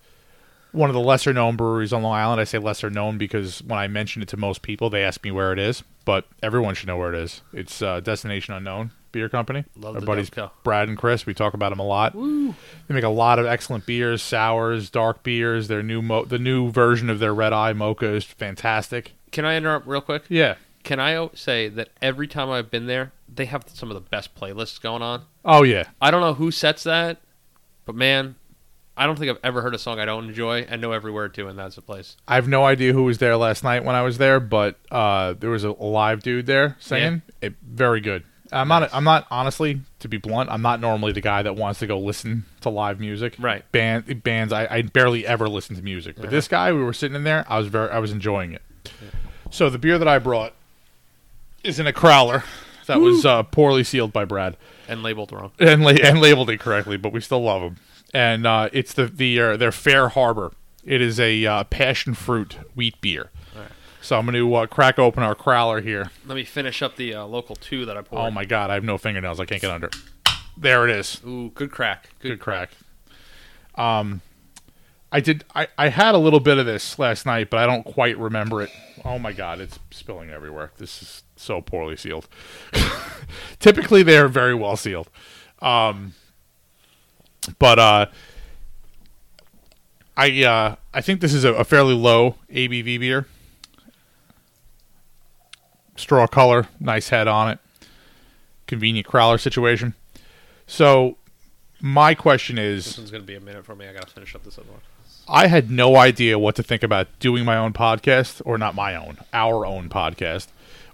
one 0.71 0.89
of 0.89 0.93
the 0.95 0.99
lesser 1.01 1.31
known 1.31 1.55
breweries 1.55 1.93
on 1.93 2.01
Long 2.01 2.15
Island. 2.15 2.41
I 2.41 2.45
say 2.45 2.57
lesser 2.57 2.89
known 2.89 3.17
because 3.19 3.61
when 3.63 3.77
I 3.77 3.87
mention 3.87 4.21
it 4.23 4.27
to 4.29 4.37
most 4.37 4.63
people, 4.63 4.89
they 4.89 5.03
ask 5.03 5.23
me 5.23 5.29
where 5.31 5.53
it 5.53 5.59
is, 5.59 5.83
but 6.05 6.25
everyone 6.41 6.73
should 6.73 6.87
know 6.87 6.97
where 6.97 7.13
it 7.13 7.21
is. 7.21 7.41
It's 7.53 7.81
uh, 7.81 7.99
Destination 7.99 8.53
Unknown 8.55 8.91
Beer 9.11 9.29
Company. 9.29 9.65
Love 9.77 9.95
Our 9.95 10.01
the 10.01 10.07
buddies 10.07 10.29
Devco. 10.31 10.49
Brad 10.63 10.87
and 10.89 10.97
Chris. 10.97 11.27
We 11.27 11.33
talk 11.35 11.53
about 11.53 11.69
them 11.69 11.79
a 11.79 11.85
lot. 11.85 12.13
They 12.13 12.93
make 12.93 13.03
a 13.03 13.09
lot 13.09 13.37
of 13.37 13.45
excellent 13.45 13.85
beers, 13.85 14.21
sours, 14.23 14.89
dark 14.89 15.21
beers. 15.21 15.67
Their 15.67 15.83
new 15.83 16.01
mo- 16.01 16.25
the 16.25 16.39
new 16.39 16.71
version 16.71 17.09
of 17.09 17.19
their 17.19 17.33
Red 17.33 17.53
Eye 17.53 17.73
Mocha 17.73 18.07
is 18.07 18.23
fantastic. 18.23 19.13
Can 19.31 19.43
I 19.43 19.57
interrupt 19.57 19.85
real 19.85 20.01
quick? 20.01 20.23
Yeah. 20.29 20.55
Can 20.85 20.99
I 20.99 21.29
say 21.33 21.67
that 21.67 21.89
every 21.99 22.27
time 22.27 22.51
I've 22.51 22.69
been 22.69 22.85
there, 22.85 23.11
they 23.27 23.45
have 23.45 23.65
some 23.73 23.89
of 23.89 23.95
the 23.95 24.07
best 24.07 24.35
playlists 24.35 24.79
going 24.79 25.01
on. 25.01 25.23
Oh 25.43 25.63
yeah. 25.63 25.85
I 25.99 26.11
don't 26.11 26.21
know 26.21 26.35
who 26.35 26.51
sets 26.51 26.83
that, 26.83 27.21
but 27.85 27.95
man, 27.95 28.35
I 28.95 29.07
don't 29.07 29.17
think 29.17 29.31
I've 29.31 29.39
ever 29.43 29.63
heard 29.63 29.73
a 29.73 29.79
song 29.79 29.99
I 29.99 30.05
don't 30.05 30.25
enjoy 30.25 30.59
and 30.61 30.81
know 30.81 30.91
every 30.91 31.11
word 31.11 31.33
to, 31.33 31.47
and 31.47 31.57
that's 31.57 31.77
a 31.77 31.81
place. 31.81 32.15
I 32.27 32.35
have 32.35 32.47
no 32.47 32.65
idea 32.65 32.93
who 32.93 33.03
was 33.03 33.17
there 33.17 33.35
last 33.35 33.63
night 33.63 33.83
when 33.83 33.95
I 33.95 34.03
was 34.03 34.19
there, 34.19 34.39
but 34.39 34.79
uh, 34.91 35.33
there 35.33 35.49
was 35.49 35.63
a, 35.63 35.71
live 35.71 36.21
dude 36.21 36.45
there 36.45 36.77
singing. 36.79 37.23
It 37.41 37.55
very 37.61 37.99
good. 37.99 38.23
I'm 38.51 38.67
not. 38.67 38.93
I'm 38.93 39.03
not 39.03 39.25
honestly, 39.31 39.81
to 39.99 40.07
be 40.07 40.17
blunt, 40.17 40.51
I'm 40.51 40.61
not 40.61 40.79
normally 40.79 41.13
the 41.13 41.21
guy 41.21 41.41
that 41.41 41.55
wants 41.55 41.79
to 41.79 41.87
go 41.87 41.99
listen 41.99 42.45
to 42.61 42.69
live 42.69 42.99
music. 42.99 43.35
Right. 43.39 43.69
Band 43.71 44.21
bands. 44.23 44.53
I, 44.53 44.67
I 44.69 44.81
barely 44.83 45.25
ever 45.25 45.49
listen 45.49 45.75
to 45.77 45.81
music, 45.81 46.15
but 46.15 46.29
this 46.29 46.47
guy, 46.47 46.71
we 46.71 46.83
were 46.83 46.93
sitting 46.93 47.15
in 47.15 47.23
there. 47.23 47.43
I 47.49 47.57
was 47.57 47.67
very. 47.67 47.89
I 47.89 47.97
was 47.97 48.11
enjoying 48.11 48.53
it. 48.53 48.61
So 49.49 49.71
the 49.71 49.79
beer 49.79 49.97
that 49.97 50.07
I 50.07 50.19
brought 50.19 50.53
is 51.65 51.79
in 51.79 51.87
a 51.87 51.93
crowler 51.93 52.43
that 52.87 52.99
was 52.99 53.25
uh, 53.25 53.43
poorly 53.43 53.83
sealed 53.83 54.13
by 54.13 54.25
Brad 54.25 54.55
And 54.87 55.01
labeled 55.03 55.31
wrong. 55.31 55.51
and 55.59 55.83
la- 55.83 55.89
and 55.91 56.21
labeled 56.21 56.49
it 56.49 56.59
correctly, 56.59 56.97
but 56.97 57.11
we 57.11 57.19
still 57.21 57.41
love 57.43 57.61
them. 57.61 57.77
And 58.13 58.45
uh, 58.47 58.69
it's 58.71 58.93
the 58.93 59.07
the 59.07 59.39
uh, 59.41 59.57
their 59.57 59.71
Fair 59.71 60.09
Harbor. 60.09 60.51
It 60.83 61.01
is 61.01 61.19
a 61.19 61.45
uh, 61.45 61.63
passion 61.65 62.13
fruit 62.13 62.57
wheat 62.75 62.99
beer. 63.01 63.31
So 64.01 64.19
I'm 64.19 64.25
going 64.27 64.35
to 64.35 64.53
uh, 64.53 64.67
crack 64.67 64.99
open 64.99 65.23
our 65.23 65.33
crowler 65.33 65.81
here. 65.81 66.11
Let 66.27 66.35
me 66.35 66.43
finish 66.43 66.83
up 66.83 66.95
the 66.95 67.15
uh, 67.15 67.25
local 67.25 67.55
two 67.55 67.85
that 67.85 67.97
I 67.97 68.03
poured. 68.03 68.21
Oh 68.21 68.29
my 68.29 68.45
god, 68.45 68.69
I 68.69 68.75
have 68.75 68.83
no 68.83 68.99
fingernails. 68.99 69.39
I 69.39 69.45
can't 69.45 69.59
get 69.59 69.71
under. 69.71 69.89
There 70.55 70.87
it 70.87 70.95
is. 70.95 71.19
Ooh, 71.25 71.49
good 71.55 71.71
crack. 71.71 72.09
Good, 72.19 72.29
Good 72.29 72.39
crack. 72.39 72.69
Um, 73.73 74.21
I 75.15 75.21
did. 75.21 75.45
I 75.55 75.69
I 75.77 75.87
had 75.87 76.13
a 76.13 76.17
little 76.17 76.41
bit 76.41 76.57
of 76.57 76.65
this 76.65 76.99
last 76.99 77.25
night, 77.25 77.49
but 77.49 77.57
I 77.57 77.65
don't 77.65 77.85
quite 77.85 78.17
remember 78.17 78.61
it. 78.61 78.69
Oh 79.05 79.17
my 79.17 79.31
god, 79.31 79.61
it's 79.61 79.79
spilling 79.89 80.29
everywhere. 80.29 80.73
This 80.77 81.01
is 81.01 81.23
so 81.37 81.61
poorly 81.61 81.95
sealed. 81.95 82.27
Typically, 83.59 84.03
they 84.03 84.17
are 84.17 84.27
very 84.27 84.53
well 84.53 84.75
sealed. 84.75 85.09
Um, 85.61 86.15
but 87.59 87.79
uh, 87.79 88.07
I 90.17 90.43
uh, 90.43 90.75
I 90.93 90.99
think 90.99 91.21
this 91.21 91.33
is 91.33 91.45
a, 91.45 91.53
a 91.53 91.63
fairly 91.63 91.93
low 91.93 92.35
ABV 92.51 92.99
beer. 92.99 93.25
Straw 95.95 96.27
color, 96.27 96.67
nice 96.77 97.07
head 97.07 97.29
on 97.29 97.51
it. 97.51 97.59
Convenient 98.67 99.07
crowler 99.07 99.39
situation. 99.39 99.93
So, 100.67 101.15
my 101.79 102.15
question 102.15 102.57
is: 102.57 102.83
This 102.83 102.97
one's 102.97 103.11
gonna 103.11 103.23
be 103.23 103.35
a 103.35 103.39
minute 103.39 103.63
for 103.63 103.77
me. 103.77 103.87
I 103.87 103.93
gotta 103.93 104.11
finish 104.11 104.35
up 104.35 104.43
this 104.43 104.57
other 104.57 104.69
one. 104.69 104.81
I 105.27 105.47
had 105.47 105.71
no 105.71 105.95
idea 105.95 106.37
what 106.37 106.55
to 106.55 106.63
think 106.63 106.83
about 106.83 107.07
doing 107.19 107.45
my 107.45 107.57
own 107.57 107.73
podcast, 107.73 108.41
or 108.45 108.57
not 108.57 108.75
my 108.75 108.95
own, 108.95 109.17
our 109.33 109.65
own 109.65 109.89
podcast, 109.89 110.47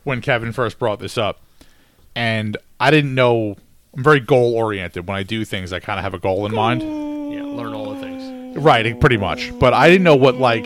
when 0.03 0.21
Kevin 0.21 0.53
first 0.53 0.79
brought 0.79 0.99
this 0.99 1.17
up. 1.17 1.41
And 2.15 2.57
I 2.79 2.91
didn't 2.91 3.13
know. 3.13 3.57
I'm 3.95 4.03
very 4.03 4.21
goal 4.21 4.53
oriented. 4.55 5.05
When 5.07 5.17
I 5.17 5.23
do 5.23 5.43
things, 5.43 5.73
I 5.73 5.79
kind 5.82 5.99
of 5.99 6.03
have 6.03 6.13
a 6.13 6.19
goal 6.19 6.45
in 6.45 6.55
mind. 6.55 6.82
Yeah, 6.82 7.43
learn 7.43 7.73
all 7.73 7.93
the 7.93 7.99
things. 7.99 8.57
Right, 8.57 8.97
pretty 8.99 9.17
much. 9.17 9.57
But 9.59 9.73
I 9.73 9.89
didn't 9.89 10.03
know 10.03 10.15
what, 10.15 10.36
like. 10.36 10.65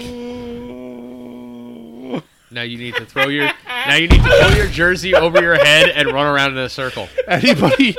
Now 2.52 2.62
you 2.62 2.78
need 2.78 2.96
to 2.96 3.06
throw 3.06 3.28
your 3.28 3.52
now 3.68 3.96
you 3.96 4.08
need 4.08 4.24
to 4.24 4.40
throw 4.40 4.56
your 4.56 4.68
jersey 4.68 5.14
over 5.14 5.42
your 5.42 5.56
head 5.56 5.90
and 5.90 6.08
run 6.14 6.26
around 6.26 6.52
in 6.52 6.58
a 6.60 6.70
circle. 6.70 7.10
Anybody. 7.28 7.98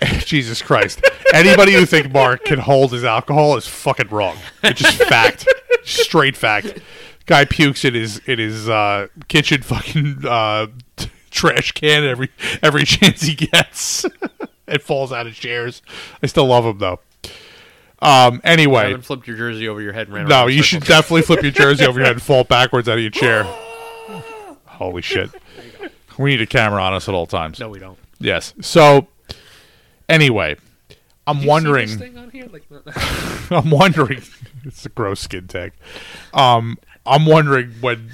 Jesus 0.24 0.62
Christ. 0.62 1.02
Anybody 1.32 1.72
who 1.72 1.86
think 1.86 2.12
Mark 2.12 2.44
can 2.44 2.58
hold 2.58 2.92
his 2.92 3.04
alcohol 3.04 3.56
is 3.56 3.66
fucking 3.66 4.08
wrong. 4.08 4.36
It's 4.62 4.80
just 4.80 5.02
fact. 5.04 5.46
Straight 5.84 6.36
fact. 6.36 6.78
Guy 7.26 7.44
pukes 7.44 7.84
in 7.84 7.94
his 7.94 8.18
in 8.26 8.38
his 8.38 8.68
uh, 8.68 9.08
kitchen 9.28 9.62
fucking 9.62 10.24
uh, 10.26 10.68
t- 10.96 11.10
trash 11.30 11.72
can 11.72 12.04
every 12.04 12.30
every 12.62 12.84
chance 12.84 13.22
he 13.22 13.34
gets. 13.34 14.06
it 14.68 14.82
falls 14.82 15.12
out 15.12 15.26
of 15.26 15.34
chairs. 15.34 15.82
I 16.22 16.26
still 16.26 16.46
love 16.46 16.64
him 16.64 16.78
though. 16.78 17.00
Um. 18.00 18.40
Anyway, 18.44 18.82
haven't 18.82 19.02
flipped 19.02 19.26
your 19.26 19.36
jersey 19.36 19.66
over 19.66 19.80
your 19.80 19.92
head 19.92 20.06
and 20.06 20.14
ran 20.14 20.28
no, 20.28 20.36
around 20.36 20.48
in 20.48 20.52
a 20.52 20.56
you 20.56 20.62
should 20.62 20.84
definitely 20.84 21.22
flip 21.22 21.42
your 21.42 21.52
jersey 21.52 21.84
over 21.86 21.98
your 21.98 22.06
head 22.06 22.16
and 22.16 22.22
fall 22.22 22.44
backwards 22.44 22.88
out 22.88 22.98
of 22.98 23.02
your 23.02 23.10
chair. 23.10 23.44
Holy 24.66 25.02
shit. 25.02 25.30
We 26.18 26.30
need 26.30 26.42
a 26.42 26.46
camera 26.46 26.82
on 26.82 26.94
us 26.94 27.08
at 27.08 27.14
all 27.14 27.26
times. 27.26 27.58
No, 27.58 27.68
we 27.68 27.78
don't. 27.78 27.98
Yes. 28.18 28.54
So, 28.60 29.08
anyway, 30.08 30.56
I'm 31.26 31.44
wondering. 31.44 31.88
See 31.88 31.94
this 31.96 32.02
thing 32.02 32.18
on 32.18 32.30
here? 32.30 32.46
Like, 32.52 32.64
I'm 33.50 33.70
wondering. 33.70 34.22
It's 34.64 34.84
a 34.84 34.88
gross 34.88 35.20
skin 35.20 35.46
tag. 35.46 35.74
Um, 36.34 36.76
I'm 37.06 37.24
wondering 37.24 37.74
when, 37.80 38.10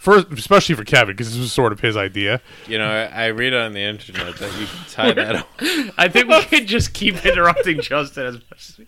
first, 0.00 0.26
especially 0.32 0.74
for 0.74 0.82
Kevin, 0.82 1.14
because 1.14 1.30
this 1.30 1.38
was 1.38 1.52
sort 1.52 1.72
of 1.72 1.78
his 1.78 1.96
idea. 1.96 2.40
You 2.66 2.78
know, 2.78 2.88
I, 2.88 3.04
I 3.04 3.26
read 3.26 3.54
on 3.54 3.74
the 3.74 3.80
internet 3.80 4.34
that 4.34 4.58
you 4.58 4.66
can 4.66 4.84
tie 4.90 5.12
that 5.12 5.36
up. 5.36 5.48
I 5.96 6.08
think 6.08 6.26
we 6.26 6.42
can 6.42 6.66
just 6.66 6.94
keep 6.94 7.24
interrupting 7.24 7.80
Justin 7.80 8.26
as 8.26 8.34
much 8.34 8.70
as 8.70 8.78
we 8.78 8.86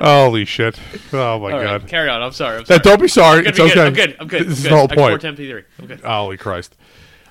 Holy 0.00 0.44
shit! 0.44 0.78
Oh 1.12 1.40
my 1.40 1.50
All 1.52 1.60
god! 1.60 1.82
right, 1.82 1.86
carry 1.88 2.08
on. 2.08 2.22
I'm 2.22 2.30
sorry. 2.30 2.58
I'm 2.58 2.64
sorry. 2.64 2.78
That, 2.78 2.84
don't 2.84 3.00
be 3.00 3.08
sorry. 3.08 3.40
I'm 3.40 3.46
It's 3.46 3.58
good, 3.58 3.70
okay. 3.72 3.86
I'm 3.86 3.92
good. 3.94 4.16
I'm 4.20 4.28
good. 4.28 4.46
This 4.46 4.58
is 4.60 4.66
I'm 4.66 4.70
the 4.70 4.76
whole 4.76 4.86
good. 4.86 4.98
I 4.98 5.08
point. 5.10 5.20
can 5.20 5.36
410 5.36 5.46
P3. 5.46 5.64
I'm 5.80 5.86
good. 5.86 6.00
Holy 6.02 6.36
Christ! 6.36 6.76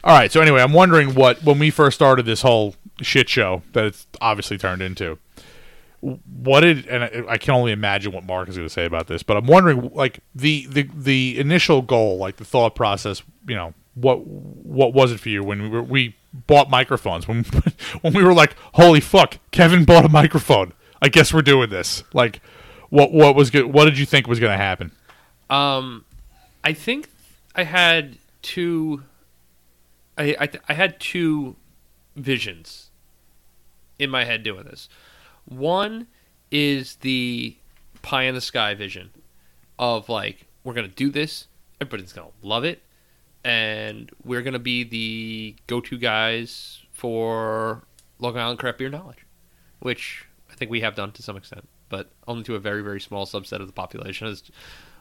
All 0.03 0.17
right. 0.17 0.29
So 0.31 0.41
anyway, 0.41 0.61
I'm 0.61 0.73
wondering 0.73 1.15
what 1.15 1.41
when 1.43 1.59
we 1.59 1.69
first 1.71 1.95
started 1.95 2.25
this 2.25 2.41
whole 2.41 2.75
shit 3.01 3.29
show 3.29 3.63
that 3.73 3.85
it's 3.85 4.07
obviously 4.21 4.57
turned 4.57 4.81
into. 4.81 5.17
What 6.01 6.61
did 6.61 6.87
and 6.87 7.27
I, 7.29 7.37
can 7.37 7.53
only 7.53 7.73
imagine 7.73 8.13
what 8.13 8.23
Mark 8.23 8.47
is 8.47 8.55
going 8.55 8.67
to 8.67 8.73
say 8.73 8.85
about 8.85 9.07
this, 9.07 9.21
but 9.21 9.35
I'm 9.35 9.47
wondering 9.47 9.91
like 9.93 10.21
the 10.33 10.65
the 10.67 10.89
the 10.95 11.37
initial 11.37 11.81
goal, 11.81 12.17
like 12.17 12.37
the 12.37 12.45
thought 12.45 12.73
process. 12.73 13.21
You 13.47 13.55
know 13.55 13.73
what 13.95 14.25
what 14.25 14.93
was 14.93 15.11
it 15.11 15.19
for 15.19 15.27
you 15.27 15.43
when 15.43 15.61
we 15.61 15.67
were 15.67 15.83
we 15.83 16.15
bought 16.33 16.69
microphones 16.69 17.27
when 17.27 17.43
when 18.01 18.13
we 18.13 18.23
were 18.23 18.33
like, 18.33 18.55
holy 18.73 18.99
fuck, 18.99 19.39
Kevin 19.51 19.85
bought 19.85 20.05
a 20.05 20.09
microphone. 20.09 20.73
I 21.01 21.09
guess 21.09 21.33
we're 21.33 21.41
doing 21.41 21.69
this. 21.69 22.03
Like, 22.13 22.41
what 22.89 23.11
what 23.11 23.35
was 23.35 23.49
good? 23.49 23.65
What 23.65 23.85
did 23.85 23.97
you 23.97 24.05
think 24.05 24.27
was 24.27 24.39
going 24.39 24.51
to 24.51 24.57
happen? 24.57 24.91
Um, 25.49 26.05
I 26.63 26.73
think 26.73 27.09
I 27.55 27.63
had 27.63 28.17
two. 28.41 29.03
I 30.17 30.35
I, 30.39 30.49
I 30.69 30.73
had 30.73 30.99
two 30.99 31.55
visions 32.15 32.88
in 33.99 34.09
my 34.09 34.23
head 34.23 34.41
doing 34.43 34.63
this. 34.63 34.89
One 35.45 36.07
is 36.51 36.95
the 36.97 37.55
pie 38.01 38.23
in 38.23 38.33
the 38.33 38.41
sky 38.41 38.73
vision 38.73 39.11
of 39.77 40.09
like 40.09 40.47
we're 40.63 40.73
gonna 40.73 40.87
do 40.87 41.09
this, 41.09 41.47
everybody's 41.79 42.13
gonna 42.13 42.29
love 42.41 42.63
it, 42.63 42.81
and 43.43 44.09
we're 44.23 44.41
gonna 44.41 44.57
be 44.59 44.83
the 44.83 45.55
go-to 45.67 45.97
guys 45.97 46.81
for 46.91 47.83
Long 48.19 48.37
Island 48.37 48.59
craft 48.59 48.77
beer 48.79 48.89
knowledge, 48.89 49.25
which 49.79 50.25
I 50.51 50.55
think 50.55 50.71
we 50.71 50.81
have 50.81 50.95
done 50.95 51.11
to 51.13 51.23
some 51.23 51.37
extent, 51.37 51.67
but 51.89 52.09
only 52.27 52.43
to 52.45 52.55
a 52.55 52.59
very 52.59 52.81
very 52.81 52.99
small 53.01 53.25
subset 53.25 53.59
of 53.61 53.67
the 53.67 53.73
population, 53.73 54.27
as 54.27 54.43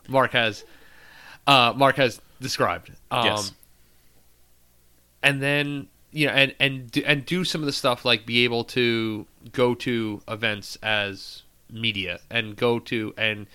Mark 0.09 0.33
has 0.33 0.65
uh, 1.47 1.73
Mark 1.77 1.97
has 1.97 2.21
described. 2.41 2.91
Um, 3.11 3.25
Yes. 3.27 3.53
and 5.23 5.43
then 5.43 5.89
you 6.13 6.27
know, 6.27 6.33
and 6.33 6.55
and 6.59 6.91
do- 6.91 7.03
and 7.07 7.25
do 7.27 7.45
some 7.45 7.61
of 7.63 7.67
the 7.67 7.73
stuff 7.73 8.05
like 8.05 8.25
be 8.27 8.45
able 8.45 8.65
to 8.65 9.27
go 9.53 9.75
to 9.77 10.23
events 10.29 10.77
as 10.83 11.43
media 11.71 12.21
and 12.31 12.57
go 12.57 12.79
to 12.79 13.13
and 13.19 13.47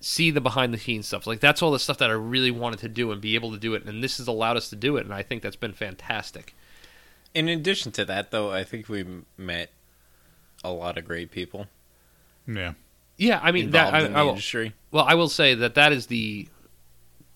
see 0.00 0.30
the 0.30 0.40
behind 0.40 0.72
the 0.72 0.78
scenes 0.78 1.06
stuff. 1.06 1.26
Like 1.26 1.40
that's 1.40 1.60
all 1.62 1.70
the 1.70 1.78
stuff 1.78 1.98
that 1.98 2.08
I 2.10 2.14
really 2.14 2.50
wanted 2.50 2.78
to 2.80 2.88
do 2.88 3.10
and 3.12 3.20
be 3.20 3.34
able 3.34 3.50
to 3.52 3.58
do 3.58 3.74
it. 3.74 3.84
And 3.84 4.02
this 4.02 4.18
has 4.18 4.26
allowed 4.28 4.56
us 4.56 4.70
to 4.70 4.76
do 4.76 4.96
it, 4.96 5.04
and 5.04 5.12
I 5.12 5.22
think 5.22 5.42
that's 5.42 5.56
been 5.56 5.72
fantastic. 5.72 6.54
In 7.34 7.48
addition 7.48 7.92
to 7.92 8.04
that, 8.06 8.30
though, 8.30 8.50
I 8.50 8.64
think 8.64 8.88
we 8.88 9.04
met 9.36 9.70
a 10.64 10.70
lot 10.72 10.96
of 10.98 11.04
great 11.04 11.30
people 11.30 11.66
Yeah. 12.46 12.72
Yeah, 13.16 13.38
I 13.42 13.52
mean 13.52 13.66
involved 13.66 13.94
that. 13.94 14.02
I, 14.02 14.06
in 14.06 14.14
I 14.14 14.18
the 14.20 14.24
will, 14.24 14.30
industry. 14.30 14.72
Well, 14.92 15.04
I 15.04 15.14
will 15.14 15.28
say 15.28 15.54
that 15.54 15.74
that 15.74 15.92
is 15.92 16.06
the 16.06 16.48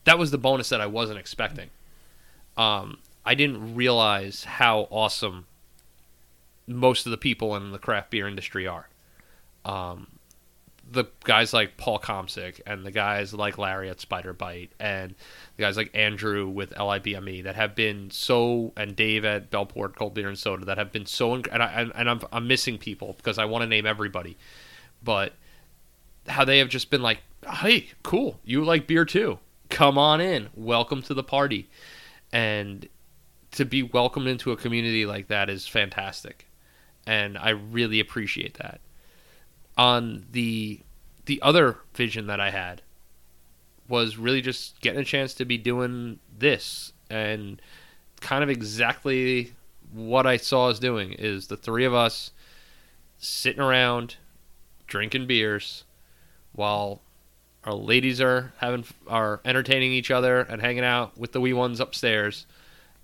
that 0.04 0.18
was 0.18 0.30
the 0.30 0.38
bonus 0.38 0.68
that 0.70 0.80
I 0.80 0.86
wasn't 0.86 1.18
expecting. 1.18 1.70
Um, 2.56 2.98
I 3.24 3.34
didn't 3.34 3.74
realize 3.74 4.44
how 4.44 4.88
awesome 4.90 5.46
most 6.66 7.06
of 7.06 7.10
the 7.10 7.16
people 7.18 7.56
in 7.56 7.72
the 7.72 7.78
craft 7.78 8.10
beer 8.10 8.26
industry 8.26 8.66
are. 8.66 8.88
Um, 9.64 10.08
the 10.90 11.04
guys 11.24 11.52
like 11.52 11.76
Paul 11.76 11.98
Komsick 11.98 12.60
and 12.66 12.84
the 12.84 12.90
guys 12.90 13.32
like 13.32 13.56
Larry 13.56 13.88
at 13.88 14.00
Spider 14.00 14.32
Bite 14.32 14.70
and 14.78 15.14
the 15.56 15.62
guys 15.62 15.76
like 15.76 15.90
Andrew 15.94 16.48
with 16.48 16.70
LIBME 16.70 17.44
that 17.44 17.54
have 17.54 17.74
been 17.74 18.10
so 18.10 18.72
and 18.76 18.94
Dave 18.94 19.24
at 19.24 19.50
Bellport 19.50 19.96
Cold 19.96 20.14
Beer 20.14 20.28
and 20.28 20.38
Soda 20.38 20.64
that 20.66 20.78
have 20.78 20.92
been 20.92 21.06
so 21.06 21.30
inc- 21.30 21.48
and 21.52 21.62
I 21.62 21.90
and 21.94 22.10
I'm 22.10 22.20
I'm 22.32 22.46
missing 22.46 22.78
people 22.78 23.14
because 23.16 23.38
I 23.38 23.44
want 23.46 23.62
to 23.62 23.66
name 23.66 23.86
everybody, 23.86 24.36
but 25.02 25.32
how 26.28 26.44
they 26.44 26.58
have 26.58 26.68
just 26.68 26.90
been 26.90 27.02
like, 27.02 27.20
"Hey, 27.48 27.88
cool, 28.02 28.40
you 28.44 28.64
like 28.64 28.86
beer 28.86 29.04
too? 29.04 29.38
Come 29.70 29.96
on 29.96 30.20
in, 30.20 30.48
welcome 30.54 31.00
to 31.02 31.14
the 31.14 31.24
party," 31.24 31.68
and 32.32 32.88
to 33.52 33.64
be 33.64 33.82
welcomed 33.82 34.28
into 34.28 34.52
a 34.52 34.56
community 34.56 35.06
like 35.06 35.28
that 35.28 35.48
is 35.48 35.66
fantastic, 35.66 36.48
and 37.06 37.38
I 37.38 37.50
really 37.50 38.00
appreciate 38.00 38.54
that. 38.54 38.80
On 39.76 40.26
the 40.30 40.80
the 41.24 41.40
other 41.42 41.78
vision 41.94 42.26
that 42.26 42.40
I 42.40 42.50
had 42.50 42.82
was 43.88 44.16
really 44.16 44.40
just 44.40 44.80
getting 44.80 45.00
a 45.00 45.04
chance 45.04 45.34
to 45.34 45.44
be 45.44 45.58
doing 45.58 46.18
this. 46.36 46.92
And 47.10 47.60
kind 48.20 48.42
of 48.42 48.50
exactly 48.50 49.52
what 49.92 50.26
I 50.26 50.36
saw 50.36 50.68
us 50.68 50.78
doing 50.78 51.12
is 51.12 51.46
the 51.46 51.56
three 51.56 51.84
of 51.84 51.94
us 51.94 52.30
sitting 53.18 53.60
around 53.60 54.16
drinking 54.86 55.26
beers 55.26 55.84
while 56.52 57.02
our 57.64 57.74
ladies 57.74 58.20
are 58.20 58.52
having 58.58 58.84
are 59.06 59.40
entertaining 59.44 59.92
each 59.92 60.10
other 60.10 60.40
and 60.40 60.60
hanging 60.60 60.84
out 60.84 61.16
with 61.16 61.32
the 61.32 61.40
wee 61.40 61.52
ones 61.52 61.78
upstairs 61.78 62.46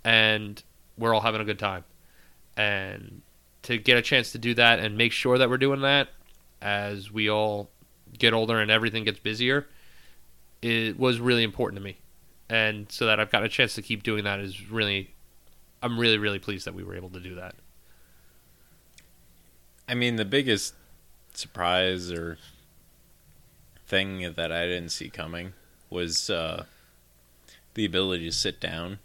and 0.05 0.63
we're 0.97 1.15
all 1.15 1.21
having 1.21 1.41
a 1.41 1.45
good 1.45 1.59
time. 1.59 1.85
And 2.57 3.23
to 3.63 3.79
get 3.79 3.97
a 3.97 4.03
chance 4.03 4.33
to 4.33 4.39
do 4.39 4.55
that 4.55 4.79
and 4.79 4.97
make 4.97 5.13
sure 5.13 5.39
that 5.39 5.49
we're 5.49 5.59
doing 5.59 5.83
that 5.83 6.09
as 6.61 7.13
we 7.13 7.31
all 7.31 7.71
get 8.19 8.33
older 8.33 8.59
and 8.59 8.71
everything 8.71 9.05
gets 9.05 9.19
busier 9.19 9.67
it 10.63 10.99
was 10.99 11.21
really 11.21 11.43
important 11.43 11.79
to 11.79 11.85
me. 11.85 11.99
And 12.49 12.91
so 12.91 13.07
that 13.07 13.21
I've 13.21 13.31
got 13.31 13.45
a 13.45 13.49
chance 13.49 13.75
to 13.75 13.83
keep 13.83 14.03
doing 14.03 14.25
that 14.25 14.41
is 14.41 14.71
really 14.71 15.15
I'm 15.83 15.99
really 15.99 16.19
really 16.19 16.39
pleased 16.39 16.67
that 16.67 16.75
we 16.75 16.83
were 16.83 16.97
able 16.97 17.11
to 17.11 17.21
do 17.21 17.35
that. 17.37 17.55
I 19.87 19.95
mean, 19.95 20.17
the 20.17 20.25
biggest 20.25 20.75
surprise 21.35 22.11
or 22.11 22.39
thing 23.87 24.33
that 24.35 24.53
I 24.53 24.67
didn't 24.67 24.91
see 24.91 25.09
coming 25.09 25.55
was 25.89 26.29
uh, 26.29 26.65
the 27.75 27.85
ability 27.85 28.25
to 28.25 28.33
sit 28.33 28.61
down 28.61 28.99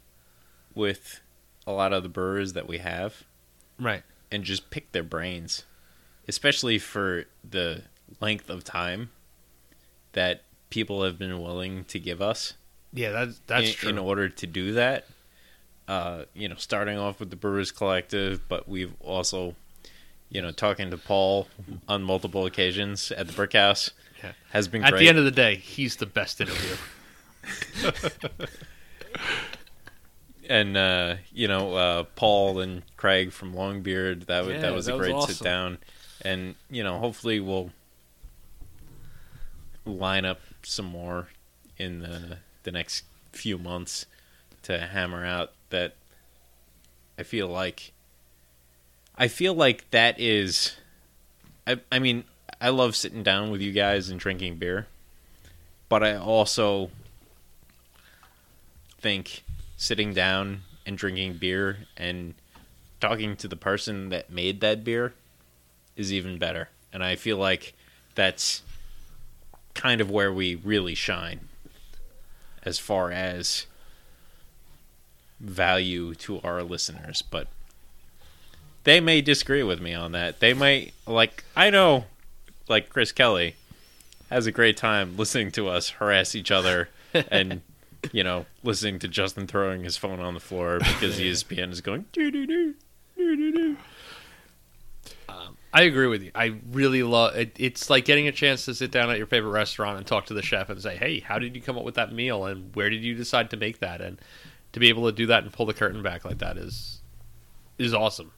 with 0.76 1.22
a 1.66 1.72
lot 1.72 1.94
of 1.94 2.04
the 2.04 2.10
brewers 2.10 2.54
that 2.54 2.68
we 2.68 2.78
have 2.80 3.24
right 3.80 4.04
and 4.32 4.44
just 4.44 4.70
pick 4.70 4.92
their 4.92 5.04
brains, 5.04 5.64
especially 6.28 6.80
for 6.80 7.26
the 7.48 7.84
length 8.20 8.50
of 8.50 8.64
time 8.64 9.10
that 10.14 10.42
people 10.70 11.04
have 11.04 11.18
been 11.20 11.42
willing 11.42 11.84
to 11.86 12.00
give 12.00 12.22
us 12.22 12.54
yeah 12.94 13.10
that's 13.12 13.40
that's 13.48 13.70
in, 13.70 13.74
true 13.76 13.90
in 13.90 13.98
order 14.00 14.28
to 14.30 14.46
do 14.48 14.74
that. 14.74 15.06
Uh, 15.88 16.24
you 16.34 16.48
know, 16.48 16.56
starting 16.56 16.98
off 16.98 17.20
with 17.20 17.30
the 17.30 17.36
Brewers 17.36 17.70
Collective, 17.72 18.48
but 18.48 18.70
we've 18.70 18.94
also, 19.02 19.54
you 20.30 20.42
know, 20.42 20.52
talking 20.52 20.90
to 20.92 20.98
Paul 20.98 21.48
on 21.90 22.02
multiple 22.04 22.46
occasions 22.46 23.12
at 23.12 23.28
the 23.28 23.34
Brick 23.34 23.52
House 23.52 23.92
Yeah. 24.24 24.32
has 24.52 24.70
been 24.70 24.82
At 24.84 24.92
great. 24.92 25.00
the 25.02 25.10
end 25.10 25.18
of 25.18 25.26
the 25.26 25.32
day, 25.32 25.56
he's 25.58 25.98
the 25.98 26.06
best 26.06 26.40
interviewer. 26.40 26.78
and 30.50 30.76
uh, 30.78 31.16
you 31.34 31.48
know, 31.48 31.76
uh, 31.76 32.04
Paul 32.16 32.60
and 32.60 32.84
Craig 32.98 33.32
from 33.32 33.54
Longbeard. 33.54 34.26
That 34.28 34.46
was 34.46 34.56
Yeah, 34.56 34.62
that 34.62 34.74
was 34.74 34.86
that 34.86 34.94
a 34.94 34.98
was 34.98 35.06
great 35.08 35.16
awesome. 35.16 35.34
sit 35.36 35.44
down, 35.44 35.78
and 36.22 36.56
you 36.70 36.84
know, 36.84 37.00
hopefully 37.00 37.40
we'll 37.40 37.72
line 39.86 40.26
up 40.26 40.40
some 40.64 40.86
more 40.86 41.28
in 41.78 42.00
the 42.00 42.38
the 42.64 42.72
next 42.72 43.04
few 43.32 43.58
months 43.58 44.06
to 44.64 44.78
hammer 44.80 45.26
out 45.26 45.52
that. 45.70 45.96
I 47.18 47.24
feel 47.24 47.48
like. 47.48 47.92
I 49.16 49.28
feel 49.28 49.54
like 49.54 49.90
that 49.92 50.20
is. 50.20 50.76
I 51.68 51.80
I 51.92 52.00
mean, 52.00 52.24
I 52.60 52.70
love 52.70 52.96
sitting 52.96 53.22
down 53.22 53.52
with 53.52 53.62
you 53.62 53.72
guys 53.72 54.10
and 54.10 54.20
drinking 54.20 54.56
beer, 54.58 54.88
but 55.90 56.04
I 56.04 56.16
also 56.16 56.90
think 59.00 59.44
sitting 59.84 60.14
down 60.14 60.62
and 60.86 60.98
drinking 60.98 61.34
beer 61.34 61.80
and 61.98 62.34
talking 63.02 63.36
to 63.36 63.50
the 63.50 63.56
person 63.58 64.08
that 64.10 64.30
made 64.30 64.62
that 64.62 64.82
beer 64.82 65.14
is 65.98 66.14
even 66.14 66.38
better. 66.38 66.70
And 66.94 67.04
I 67.04 67.18
feel 67.18 67.38
like 67.38 67.74
that's 68.16 68.62
kind 69.74 70.00
of 70.00 70.10
where 70.10 70.32
we 70.32 70.56
really 70.56 70.96
shine 70.96 71.50
as 72.64 72.80
far 72.80 73.12
as 73.12 73.66
value 75.42 76.16
to 76.16 76.40
our 76.42 76.64
listeners. 76.64 77.22
But 77.22 77.50
they 78.86 79.02
may 79.02 79.20
disagree 79.20 79.64
with 79.64 79.82
me 79.82 79.94
on 79.94 80.14
that. 80.14 80.40
They 80.40 80.54
might, 80.54 80.94
like, 81.06 81.44
I 81.58 81.70
know, 81.70 82.06
like 82.70 82.88
Chris 82.88 83.12
Kelly 83.12 83.58
has 84.30 84.48
a 84.48 84.52
great 84.54 84.78
time 84.78 85.18
listening 85.18 85.52
to 85.52 85.68
us 85.68 85.90
harass 85.90 86.36
each 86.36 86.52
other 86.52 86.88
and 87.14 87.62
you 88.12 88.24
know, 88.24 88.46
listening 88.64 89.00
to 89.00 89.08
Justin 89.08 89.48
throwing 89.48 89.84
his 89.84 89.98
phone 89.98 90.20
on 90.20 90.34
the 90.34 90.40
floor 90.40 90.80
because 90.80 91.20
ESPN 91.20 91.72
is 91.72 91.82
going 91.82 92.06
doo 92.12 92.32
doo 92.32 92.46
doo 92.46 92.76
doo 93.18 93.36
doo 93.36 93.52
doo. 93.52 93.78
I 95.76 95.84
agree 95.84 96.06
with 96.06 96.22
you. 96.22 96.32
I 96.36 96.60
really 96.72 97.02
love 97.02 97.36
it. 97.36 97.56
It's 97.58 97.90
like 97.90 98.06
getting 98.06 98.28
a 98.28 98.32
chance 98.32 98.66
to 98.66 98.76
sit 98.76 98.92
down 98.92 99.10
at 99.10 99.18
your 99.18 99.26
favorite 99.26 99.50
restaurant 99.50 99.98
and 99.98 100.06
talk 100.06 100.28
to 100.28 100.36
the 100.36 100.44
chef 100.44 100.70
and 100.70 100.80
say, 100.80 100.96
"Hey, 100.96 101.20
how 101.20 101.40
did 101.40 101.56
you 101.56 101.64
come 101.64 101.78
up 101.80 101.84
with 101.84 101.96
that 101.96 102.14
meal? 102.14 102.46
And 102.46 102.76
where 102.76 102.92
did 102.92 103.04
you 103.04 103.16
decide 103.16 103.50
to 103.50 103.58
make 103.58 103.80
that?" 103.80 104.00
And 104.00 104.20
to 104.74 104.80
be 104.80 104.90
able 104.90 105.08
to 105.08 105.12
do 105.12 105.26
that 105.28 105.44
and 105.44 105.52
pull 105.52 105.66
the 105.66 105.74
curtain 105.74 106.04
back 106.04 106.26
like 106.26 106.38
that 106.38 106.58
is 106.58 107.02
is 107.80 107.92
awesome. 107.92 108.32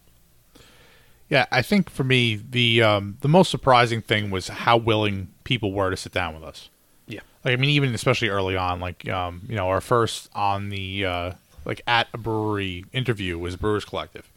Yeah, 1.30 1.46
I 1.52 1.62
think 1.62 1.90
for 1.90 2.06
me 2.06 2.36
the 2.36 2.82
um, 2.82 3.18
the 3.20 3.28
most 3.28 3.52
surprising 3.52 4.02
thing 4.02 4.30
was 4.30 4.48
how 4.48 4.78
willing 4.78 5.34
people 5.44 5.74
were 5.74 5.90
to 5.90 5.98
sit 5.98 6.14
down 6.14 6.36
with 6.36 6.44
us. 6.44 6.70
Like 7.46 7.54
I 7.54 7.56
mean, 7.58 7.70
even 7.70 7.94
especially 7.94 8.30
early 8.30 8.58
on, 8.58 8.80
like 8.80 9.08
um, 9.08 9.44
you 9.48 9.56
know, 9.56 9.70
our 9.70 9.80
first 9.80 10.30
on 10.34 10.70
the 10.70 11.06
uh, 11.06 11.32
like 11.64 11.82
at 11.86 12.08
a 12.12 12.18
brewery 12.18 12.86
interview 12.92 13.38
was 13.38 13.56
Brewers 13.56 13.86
Collective. 13.86 14.28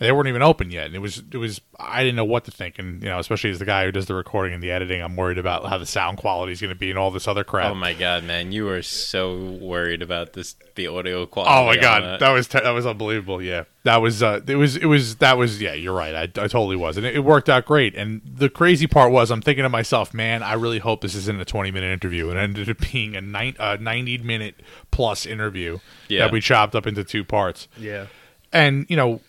And 0.00 0.06
they 0.06 0.12
weren't 0.12 0.28
even 0.28 0.40
open 0.40 0.70
yet, 0.70 0.86
and 0.86 0.94
it 0.94 0.98
was 1.00 1.22
it 1.30 1.36
was 1.36 1.60
I 1.78 2.02
didn't 2.02 2.16
know 2.16 2.24
what 2.24 2.46
to 2.46 2.50
think, 2.50 2.78
and 2.78 3.02
you 3.02 3.08
know, 3.10 3.18
especially 3.18 3.50
as 3.50 3.58
the 3.58 3.66
guy 3.66 3.84
who 3.84 3.92
does 3.92 4.06
the 4.06 4.14
recording 4.14 4.54
and 4.54 4.62
the 4.62 4.70
editing, 4.70 5.02
I'm 5.02 5.14
worried 5.14 5.36
about 5.36 5.66
how 5.66 5.76
the 5.76 5.84
sound 5.84 6.16
quality 6.16 6.52
is 6.52 6.60
going 6.62 6.72
to 6.72 6.74
be 6.78 6.88
and 6.88 6.98
all 6.98 7.10
this 7.10 7.28
other 7.28 7.44
crap. 7.44 7.70
Oh 7.70 7.74
my 7.74 7.92
god, 7.92 8.24
man, 8.24 8.50
you 8.50 8.64
were 8.64 8.80
so 8.80 9.36
worried 9.60 10.00
about 10.00 10.32
this 10.32 10.56
the 10.74 10.86
audio 10.86 11.26
quality. 11.26 11.52
Oh 11.54 11.66
my 11.66 11.76
god, 11.76 12.02
that. 12.02 12.20
that 12.20 12.30
was 12.30 12.48
te- 12.48 12.60
that 12.60 12.70
was 12.70 12.86
unbelievable. 12.86 13.42
Yeah, 13.42 13.64
that 13.84 13.98
was 13.98 14.22
uh, 14.22 14.40
it 14.46 14.56
was 14.56 14.76
it 14.76 14.86
was 14.86 15.16
that 15.16 15.36
was 15.36 15.60
yeah. 15.60 15.74
You're 15.74 15.92
right. 15.94 16.14
I, 16.14 16.22
I 16.22 16.48
totally 16.48 16.76
was, 16.76 16.96
and 16.96 17.04
it, 17.04 17.16
it 17.16 17.20
worked 17.20 17.50
out 17.50 17.66
great. 17.66 17.94
And 17.94 18.22
the 18.24 18.48
crazy 18.48 18.86
part 18.86 19.12
was, 19.12 19.30
I'm 19.30 19.42
thinking 19.42 19.64
to 19.64 19.68
myself, 19.68 20.14
man, 20.14 20.42
I 20.42 20.54
really 20.54 20.78
hope 20.78 21.02
this 21.02 21.14
isn't 21.14 21.38
a 21.38 21.44
20 21.44 21.72
minute 21.72 21.92
interview, 21.92 22.30
and 22.30 22.38
it 22.38 22.42
ended 22.42 22.70
up 22.70 22.78
being 22.90 23.16
a, 23.16 23.20
nine, 23.20 23.54
a 23.58 23.76
90 23.76 24.16
minute 24.18 24.62
plus 24.90 25.26
interview 25.26 25.78
Yeah. 26.08 26.20
that 26.20 26.32
we 26.32 26.40
chopped 26.40 26.74
up 26.74 26.86
into 26.86 27.04
two 27.04 27.22
parts. 27.22 27.68
Yeah. 27.76 28.06
And 28.50 28.86
you 28.88 28.96
know, 28.96 29.20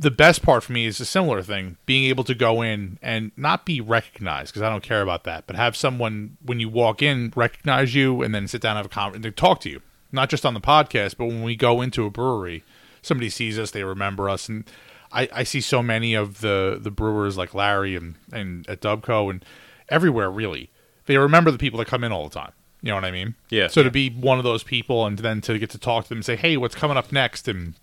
the 0.00 0.12
best 0.12 0.42
part 0.42 0.62
for 0.62 0.72
me 0.72 0.86
is 0.86 1.00
a 1.00 1.04
similar 1.04 1.42
thing: 1.42 1.76
being 1.84 2.04
able 2.04 2.22
to 2.24 2.34
go 2.34 2.62
in 2.62 2.98
and 3.02 3.32
not 3.36 3.66
be 3.66 3.80
recognized 3.80 4.52
because 4.52 4.62
I 4.62 4.70
don't 4.70 4.82
care 4.82 5.02
about 5.02 5.24
that, 5.24 5.46
but 5.46 5.56
have 5.56 5.76
someone 5.76 6.36
when 6.42 6.60
you 6.60 6.68
walk 6.68 7.02
in 7.02 7.32
recognize 7.34 7.94
you 7.94 8.22
and 8.22 8.32
then 8.32 8.46
sit 8.46 8.62
down 8.62 8.76
and 8.76 8.78
have 8.78 8.86
a 8.86 8.88
conversation 8.88 9.26
and 9.26 9.36
talk 9.36 9.60
to 9.60 9.70
you, 9.70 9.82
not 10.12 10.30
just 10.30 10.46
on 10.46 10.54
the 10.54 10.60
podcast, 10.60 11.16
but 11.18 11.26
when 11.26 11.42
we 11.42 11.56
go 11.56 11.80
into 11.82 12.06
a 12.06 12.10
brewery, 12.10 12.62
somebody 13.02 13.28
sees 13.28 13.58
us, 13.58 13.72
they 13.72 13.82
remember 13.82 14.30
us, 14.30 14.48
and 14.48 14.70
I, 15.10 15.28
I 15.32 15.42
see 15.42 15.60
so 15.60 15.82
many 15.82 16.14
of 16.14 16.40
the 16.40 16.78
the 16.80 16.92
brewers 16.92 17.36
like 17.36 17.52
Larry 17.52 17.96
and 17.96 18.14
and 18.32 18.68
at 18.68 18.80
Dubco 18.80 19.30
and 19.30 19.44
everywhere 19.88 20.30
really, 20.30 20.70
they 21.06 21.18
remember 21.18 21.50
the 21.50 21.58
people 21.58 21.78
that 21.80 21.88
come 21.88 22.04
in 22.04 22.12
all 22.12 22.28
the 22.28 22.34
time. 22.34 22.52
You 22.82 22.90
know 22.90 22.94
what 22.94 23.04
I 23.04 23.10
mean? 23.10 23.34
Yeah. 23.50 23.66
So 23.66 23.82
to 23.82 23.90
be 23.90 24.08
one 24.10 24.38
of 24.38 24.44
those 24.44 24.62
people 24.62 25.04
and 25.04 25.18
then 25.18 25.40
to 25.40 25.58
get 25.58 25.70
to 25.70 25.78
talk 25.78 26.04
to 26.04 26.08
them 26.10 26.18
and 26.18 26.24
say, 26.24 26.36
hey, 26.36 26.56
what's 26.56 26.76
coming 26.76 26.96
up 26.96 27.10
next 27.10 27.48
and 27.48 27.74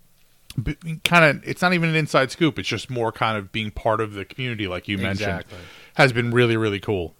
kind 1.03 1.25
of 1.37 1.47
it's 1.47 1.61
not 1.61 1.73
even 1.73 1.89
an 1.89 1.95
inside 1.95 2.31
scoop 2.31 2.57
it's 2.57 2.67
just 2.69 2.89
more 2.89 3.11
kind 3.11 3.37
of 3.37 3.51
being 3.51 3.71
part 3.71 3.99
of 3.99 4.13
the 4.13 4.23
community 4.23 4.67
like 4.67 4.87
you 4.87 4.97
mentioned 4.97 5.29
Exactly. 5.41 5.57
has 5.95 6.13
been 6.13 6.31
really 6.31 6.55
really 6.55 6.79
cool 6.79 7.13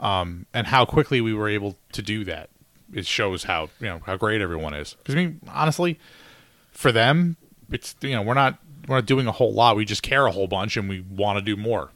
um, 0.00 0.46
and 0.52 0.66
how 0.66 0.84
quickly 0.84 1.20
we 1.20 1.32
were 1.32 1.48
able 1.48 1.76
to 1.92 2.02
do 2.02 2.24
that 2.24 2.50
it 2.92 3.06
shows 3.06 3.44
how 3.44 3.70
you 3.80 3.86
know 3.86 4.00
how 4.04 4.16
great 4.16 4.40
everyone 4.42 4.74
is 4.74 4.94
because 4.94 5.14
i 5.14 5.18
mean 5.18 5.40
honestly 5.48 5.98
for 6.70 6.92
them 6.92 7.36
it's 7.70 7.94
you 8.02 8.10
know 8.10 8.20
we're 8.20 8.34
not 8.34 8.58
we're 8.88 8.96
not 8.96 9.06
doing 9.06 9.26
a 9.26 9.32
whole 9.32 9.54
lot 9.54 9.74
we 9.76 9.84
just 9.86 10.02
care 10.02 10.26
a 10.26 10.32
whole 10.32 10.46
bunch 10.48 10.76
and 10.76 10.88
we 10.88 11.00
want 11.00 11.38
to 11.38 11.42
do 11.44 11.56
more 11.56 11.90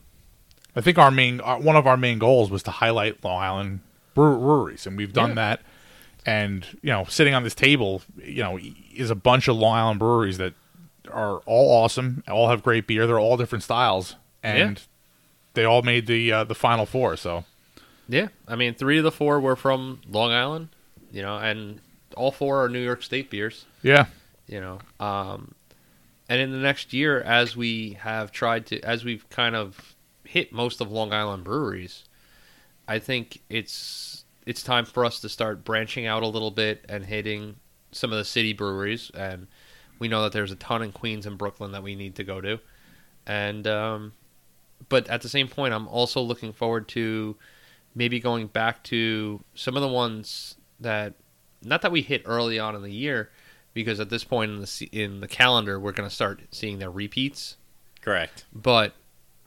i 0.75 0.81
think 0.81 0.97
our 0.97 1.11
main 1.11 1.41
our, 1.43 1.61
one 1.61 1.77
of 1.77 1.87
our 1.87 1.99
main 1.99 2.19
goals 2.19 2.51
was 2.51 2.63
to 2.63 2.71
highlight 2.71 3.23
long 3.23 3.43
island 3.43 3.81
brew- 4.15 4.39
breweries 4.39 4.87
and 4.87 4.97
we've 4.97 5.13
done 5.13 5.31
Yeah. 5.31 5.35
that 5.35 5.61
and 6.25 6.67
you 6.83 6.91
know 6.91 7.05
sitting 7.05 7.35
on 7.35 7.43
this 7.45 7.55
table 7.55 8.01
you 8.25 8.43
know 8.43 8.59
is 8.95 9.11
a 9.11 9.15
bunch 9.15 9.47
of 9.49 9.57
long 9.57 9.77
island 9.77 9.99
breweries 9.99 10.39
that 10.39 10.55
are 11.11 11.39
all 11.47 11.83
awesome 11.85 12.23
all 12.29 12.49
have 12.49 12.63
great 12.63 12.87
beer 12.87 13.07
they're 13.07 13.19
all 13.19 13.37
different 13.37 13.63
styles 13.65 14.17
and 14.43 14.79
Yeah. 14.79 14.85
they 15.55 15.65
all 15.65 15.83
made 15.83 16.07
the 16.07 16.33
uh, 16.33 16.45
the 16.45 16.55
final 16.55 16.87
four 16.87 17.17
so 17.17 17.45
Yeah, 18.09 18.29
I 18.47 18.55
mean, 18.57 18.75
three 18.75 18.99
of 18.99 19.05
the 19.05 19.11
four 19.13 19.41
were 19.41 19.57
from 19.57 20.01
Long 20.09 20.31
Island, 20.33 20.69
you 21.11 21.23
know, 21.23 21.37
and 21.39 21.81
all 22.17 22.31
four 22.31 22.63
are 22.65 22.69
New 22.69 22.83
York 22.85 23.03
State 23.03 23.31
beers, 23.31 23.65
yeah 23.83 24.07
you 24.47 24.61
know. 24.61 24.79
Um, 25.01 25.55
and 26.29 26.41
in 26.41 26.51
the 26.53 26.59
next 26.59 26.93
year, 26.93 27.21
as 27.21 27.57
we 27.57 27.95
have 28.01 28.31
tried 28.33 28.67
to, 28.67 28.81
as 28.83 29.05
we've 29.05 29.29
kind 29.31 29.55
of 29.57 29.95
hit 30.25 30.53
most 30.53 30.81
of 30.81 30.91
Long 30.91 31.13
Island 31.13 31.43
breweries, 31.45 32.05
I 32.89 32.99
think 33.01 33.41
it's 33.49 34.25
it's 34.45 34.63
time 34.63 34.85
for 34.85 35.05
us 35.05 35.19
to 35.21 35.29
start 35.29 35.65
branching 35.65 36.07
out 36.07 36.23
a 36.23 36.27
little 36.29 36.53
bit 36.53 36.85
and 36.89 37.05
hitting 37.07 37.57
some 37.91 38.13
of 38.13 38.19
the 38.19 38.25
city 38.25 38.53
breweries. 38.53 39.11
And 39.15 39.49
we 39.99 40.09
know 40.09 40.23
that 40.23 40.33
there's 40.33 40.53
a 40.53 40.57
ton 40.57 40.83
in 40.83 40.93
Queens 40.93 41.27
and 41.27 41.39
Brooklyn 41.39 41.73
that 41.73 41.83
we 41.83 41.95
need 41.95 42.17
to 42.17 42.25
go 42.25 42.41
to, 42.41 42.59
and 43.27 43.67
um, 43.67 44.13
but 44.89 45.09
at 45.09 45.23
the 45.23 45.29
same 45.29 45.49
point, 45.49 45.75
I'm 45.75 45.89
also 45.89 46.21
looking 46.21 46.53
forward 46.53 46.89
to 46.89 47.37
maybe 47.95 48.21
going 48.21 48.47
back 48.47 48.83
to 48.85 49.43
some 49.55 49.77
of 49.77 49.83
the 49.83 49.89
ones 49.89 50.57
that 50.81 51.15
not 51.63 51.83
that 51.83 51.93
we 51.93 52.03
hit 52.03 52.23
early 52.27 52.59
on 52.59 52.75
in 52.75 52.83
the 52.83 52.93
year 52.93 53.31
because 53.73 53.99
at 54.01 54.11
this 54.11 54.25
point 54.25 54.51
in 54.51 54.61
the 54.61 54.89
in 54.93 55.21
the 55.21 55.29
calendar 55.29 55.81
we're 55.81 55.93
going 55.93 56.09
to 56.09 56.15
start 56.15 56.41
seeing 56.51 56.79
their 56.79 56.91
repeats. 56.91 57.57
Correct. 58.03 58.45
but 58.53 58.95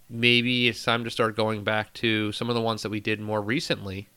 maybe 0.10 0.68
it's 0.68 0.84
time 0.84 1.04
to 1.04 1.10
start 1.10 1.36
going 1.36 1.64
back 1.64 1.94
to 1.94 2.32
some 2.32 2.50
of 2.50 2.56
the 2.56 2.62
ones 2.62 2.82
that 2.82 2.90
we 2.90 3.00
did 3.00 3.22
more 3.22 3.42
recently 3.42 4.10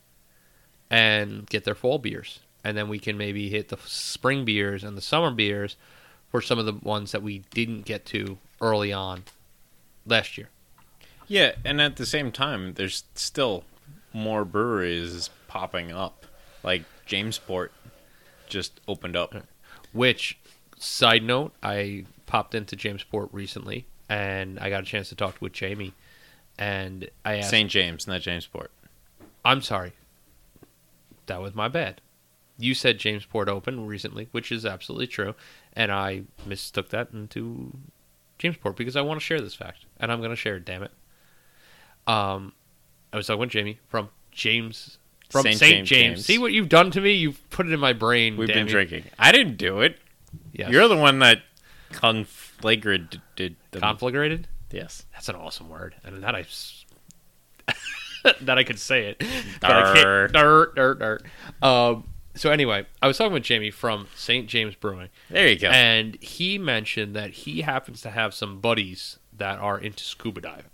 and 0.89 1.47
get 1.47 1.63
their 1.63 1.75
fall 1.75 1.99
beers. 1.99 2.39
And 2.63 2.75
then 2.75 2.89
we 2.89 2.99
can 2.99 3.17
maybe 3.17 3.49
hit 3.49 3.69
the 3.69 3.77
spring 3.85 4.43
beers 4.43 4.83
and 4.83 4.97
the 4.97 5.01
summer 5.01 5.31
beers 5.31 5.75
for 6.33 6.41
some 6.41 6.57
of 6.57 6.65
the 6.65 6.73
ones 6.73 7.11
that 7.11 7.21
we 7.21 7.43
didn't 7.51 7.85
get 7.85 8.05
to 8.07 8.39
early 8.59 8.91
on 8.91 9.23
last 10.07 10.35
year 10.35 10.49
Yeah, 11.27 11.51
and 11.63 11.79
at 11.79 11.95
the 11.97 12.07
same 12.07 12.31
time, 12.31 12.73
there's 12.73 13.03
still 13.13 13.63
more 14.13 14.43
breweries 14.43 15.29
popping 15.47 15.91
up. 15.91 16.25
Like 16.63 16.83
Jamesport 17.07 17.69
just 18.47 18.81
opened 18.87 19.15
up. 19.15 19.35
Uh, 19.35 19.41
which, 19.91 20.39
side 20.77 21.23
note, 21.23 21.53
I 21.61 22.05
popped 22.25 22.55
into 22.55 22.75
Jamesport 22.75 23.29
recently, 23.31 23.85
and 24.09 24.59
I 24.59 24.69
got 24.71 24.81
a 24.81 24.85
chance 24.85 25.09
to 25.09 25.15
talk 25.15 25.39
with 25.39 25.53
Jamie, 25.53 25.93
and 26.57 27.09
I 27.23 27.37
asked, 27.37 27.51
St. 27.51 27.69
James, 27.69 28.07
not 28.07 28.21
Jamesport. 28.21 28.69
"I'm 29.45 29.61
sorry, 29.61 29.93
that 31.27 31.41
was 31.41 31.53
my 31.53 31.67
bad. 31.67 32.01
You 32.57 32.73
said 32.73 32.99
Jamesport 32.99 33.47
opened 33.47 33.87
recently, 33.87 34.29
which 34.31 34.51
is 34.51 34.65
absolutely 34.65 35.07
true, 35.07 35.35
and 35.75 35.91
I 35.91 36.23
mistook 36.45 36.89
that 36.89 37.09
into 37.13 37.71
Jamesport 38.39 38.75
because 38.75 38.95
I 38.95 39.01
want 39.01 39.19
to 39.19 39.25
share 39.25 39.41
this 39.41 39.53
fact, 39.55 39.85
and 39.99 40.11
I'm 40.11 40.19
going 40.19 40.29
to 40.31 40.35
share 40.35 40.55
it. 40.57 40.65
Damn 40.65 40.83
it. 40.83 40.91
Um, 42.07 42.53
I 43.11 43.17
was 43.17 43.27
talking 43.27 43.39
with 43.39 43.49
Jamie 43.49 43.79
from 43.87 44.09
James." 44.31 44.97
From 45.29 45.43
St. 45.43 45.59
James, 45.59 45.89
James. 45.89 46.25
See 46.27 46.37
what 46.37 46.51
you've 46.51 46.69
done 46.69 46.91
to 46.91 47.01
me? 47.01 47.13
You've 47.13 47.49
put 47.49 47.65
it 47.65 47.73
in 47.73 47.79
my 47.79 47.93
brain. 47.93 48.37
We've 48.37 48.47
damn 48.47 48.57
been 48.57 48.67
you. 48.67 48.71
drinking. 48.71 49.05
I 49.17 49.31
didn't 49.31 49.57
do 49.57 49.81
it. 49.81 49.97
Yes. 50.51 50.69
You're 50.69 50.87
the 50.87 50.95
one 50.95 51.17
that 51.19 51.41
conflagrated 51.91 53.19
did 53.35 53.55
them. 53.71 53.81
conflagrated. 53.81 54.45
Yes. 54.71 55.07
That's 55.13 55.29
an 55.29 55.35
awesome 55.35 55.69
word, 55.69 55.95
and 56.03 56.23
that 56.23 56.35
I 56.35 56.45
that 58.41 58.57
I 58.59 58.63
could 58.63 58.77
say 58.79 59.07
it. 59.07 59.23
But 59.59 59.71
I 59.71 59.93
can't-. 59.95 60.33
Dirt, 60.33 60.75
dirt, 60.75 60.99
dirt. 60.99 61.23
Um, 61.63 62.05
so 62.35 62.49
anyway, 62.51 62.85
I 63.01 63.07
was 63.07 63.17
talking 63.17 63.33
with 63.33 63.43
Jamie 63.43 63.71
from 63.71 64.07
St. 64.15 64.47
James 64.47 64.75
Brewing, 64.75 65.09
There 65.29 65.47
you 65.47 65.57
go. 65.59 65.69
and 65.69 66.15
he 66.21 66.57
mentioned 66.57 67.15
that 67.15 67.31
he 67.31 67.61
happens 67.61 68.01
to 68.01 68.09
have 68.11 68.33
some 68.33 68.59
buddies 68.59 69.19
that 69.35 69.59
are 69.59 69.79
into 69.79 70.03
scuba 70.03 70.41
diving, 70.41 70.71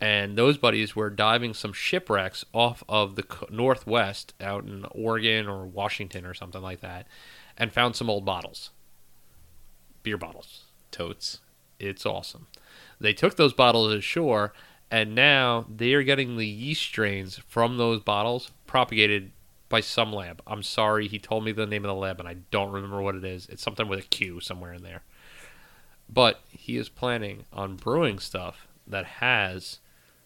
and 0.00 0.36
those 0.36 0.58
buddies 0.58 0.94
were 0.96 1.10
diving 1.10 1.54
some 1.54 1.72
shipwrecks 1.72 2.44
off 2.52 2.82
of 2.88 3.14
the 3.16 3.24
northwest 3.50 4.34
out 4.40 4.64
in 4.64 4.84
Oregon 4.90 5.46
or 5.48 5.66
Washington 5.66 6.24
or 6.26 6.34
something 6.34 6.62
like 6.62 6.80
that, 6.80 7.06
and 7.56 7.72
found 7.72 7.96
some 7.96 8.10
old 8.10 8.24
bottles, 8.24 8.70
beer 10.02 10.18
bottles 10.18 10.64
Totes. 10.90 11.40
it's 11.78 12.04
awesome. 12.06 12.46
They 13.00 13.12
took 13.12 13.36
those 13.36 13.52
bottles 13.52 13.92
ashore, 13.92 14.52
and 14.90 15.14
now 15.14 15.66
they 15.74 15.92
are 15.94 16.02
getting 16.02 16.36
the 16.36 16.46
yeast 16.46 16.82
strains 16.82 17.38
from 17.48 17.76
those 17.78 18.00
bottles 18.00 18.50
propagated 18.66 19.32
by 19.74 19.80
some 19.80 20.12
lab. 20.12 20.40
I'm 20.46 20.62
sorry, 20.62 21.08
he 21.08 21.18
told 21.18 21.44
me 21.44 21.50
the 21.50 21.66
name 21.66 21.84
of 21.84 21.88
the 21.88 21.96
lab, 21.96 22.20
and 22.20 22.28
I 22.28 22.34
don't 22.52 22.70
remember 22.70 23.02
what 23.02 23.16
it 23.16 23.24
is. 23.24 23.48
It's 23.48 23.60
something 23.60 23.88
with 23.88 23.98
a 23.98 24.02
Q 24.02 24.38
somewhere 24.38 24.72
in 24.72 24.84
there. 24.84 25.02
But 26.08 26.42
he 26.48 26.76
is 26.76 26.88
planning 26.88 27.44
on 27.52 27.74
brewing 27.74 28.20
stuff 28.20 28.68
that 28.86 29.04
has 29.04 29.80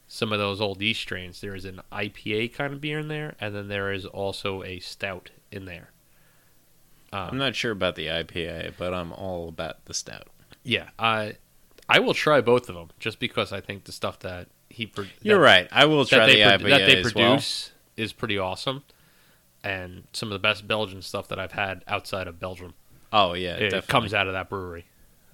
some 0.06 0.34
of 0.34 0.38
those 0.38 0.60
old 0.60 0.82
yeast 0.82 1.00
strains. 1.00 1.40
There 1.40 1.54
is 1.54 1.64
an 1.64 1.80
IPA 1.90 2.52
kind 2.52 2.74
of 2.74 2.82
beer 2.82 2.98
in 2.98 3.08
there, 3.08 3.36
and 3.40 3.54
then 3.54 3.68
there 3.68 3.90
is 3.90 4.04
also 4.04 4.62
a 4.64 4.80
stout 4.80 5.30
in 5.50 5.64
there. 5.64 5.92
I'm 7.10 7.38
not 7.38 7.56
sure 7.56 7.72
about 7.72 7.94
the 7.94 8.08
IPA, 8.08 8.74
but 8.76 8.92
I'm 8.92 9.14
all 9.14 9.48
about 9.48 9.82
the 9.86 9.94
stout. 9.94 10.26
Yeah, 10.62 10.90
I 10.98 11.36
I 11.88 12.00
will 12.00 12.12
try 12.12 12.42
both 12.42 12.68
of 12.68 12.74
them 12.74 12.90
just 12.98 13.18
because 13.18 13.50
I 13.50 13.62
think 13.62 13.84
the 13.84 13.92
stuff 13.92 14.18
that 14.18 14.48
he 14.68 14.84
pro- 14.84 15.06
You're 15.22 15.38
that- 15.38 15.42
right. 15.42 15.68
I 15.72 15.86
will 15.86 16.04
try 16.04 16.26
that 16.26 16.26
the 16.26 16.34
they, 16.34 16.40
IPA 16.42 16.68
that 16.68 16.86
they 16.86 16.96
as 16.98 17.14
well. 17.14 17.30
produce 17.30 17.72
is 17.96 18.12
pretty 18.12 18.36
awesome, 18.36 18.82
and 19.64 20.04
some 20.12 20.28
of 20.28 20.32
the 20.32 20.38
best 20.38 20.66
Belgian 20.68 21.02
stuff 21.02 21.28
that 21.28 21.38
I've 21.38 21.52
had 21.52 21.82
outside 21.88 22.26
of 22.28 22.38
Belgium 22.38 22.74
Oh 23.12 23.32
yeah, 23.34 23.54
it 23.54 23.70
definitely. 23.70 23.86
comes 23.88 24.14
out 24.14 24.26
of 24.26 24.34
that 24.34 24.48
brewery. 24.48 24.84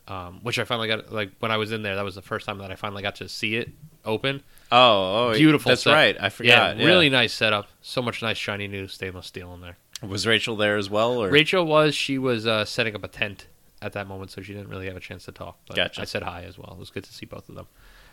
Um, 0.06 0.40
which 0.42 0.58
I 0.58 0.64
finally 0.64 0.86
got 0.86 1.10
like 1.12 1.30
when 1.38 1.50
I 1.50 1.56
was 1.56 1.72
in 1.72 1.82
there. 1.82 1.96
That 1.96 2.04
was 2.04 2.14
the 2.14 2.22
first 2.22 2.44
time 2.46 2.58
that 2.58 2.70
I 2.70 2.74
finally 2.74 3.02
got 3.02 3.14
to 3.16 3.28
see 3.28 3.56
it 3.56 3.70
open. 4.04 4.42
Oh, 4.70 5.30
oh, 5.30 5.34
Beautiful. 5.34 5.70
That's 5.70 5.82
set- 5.82 5.94
right. 5.94 6.16
I 6.20 6.28
forgot. 6.28 6.76
Yeah, 6.76 6.84
really 6.84 7.08
nice 7.08 7.32
setup. 7.32 7.68
So 7.80 8.02
much 8.02 8.20
nice 8.20 8.36
shiny 8.36 8.68
new 8.68 8.86
stainless 8.86 9.26
steel 9.26 9.54
in 9.54 9.62
there. 9.62 9.78
Was 10.02 10.26
Rachel 10.26 10.56
there 10.56 10.76
as 10.76 10.90
well? 10.90 11.22
Or 11.22 11.30
Rachel 11.30 11.64
was 11.64 11.94
she 11.94 12.18
was 12.18 12.46
uh, 12.46 12.66
setting 12.66 12.94
up 12.94 13.02
a 13.02 13.08
tent 13.08 13.46
at 13.80 13.94
that 13.94 14.06
moment, 14.06 14.30
so 14.30 14.42
she 14.42 14.52
didn't 14.52 14.68
really 14.68 14.86
have 14.88 14.96
a 14.96 15.00
chance 15.00 15.24
to 15.24 15.32
talk. 15.32 15.56
But 15.66 15.76
Gotcha. 15.76 16.02
I 16.02 16.04
said 16.04 16.22
hi 16.22 16.42
as 16.42 16.58
well. 16.58 16.72
It 16.72 16.78
was 16.78 16.90
good 16.90 17.04
to 17.04 17.12
see 17.14 17.24
both 17.24 17.48
of 17.48 17.54
them, 17.54 17.66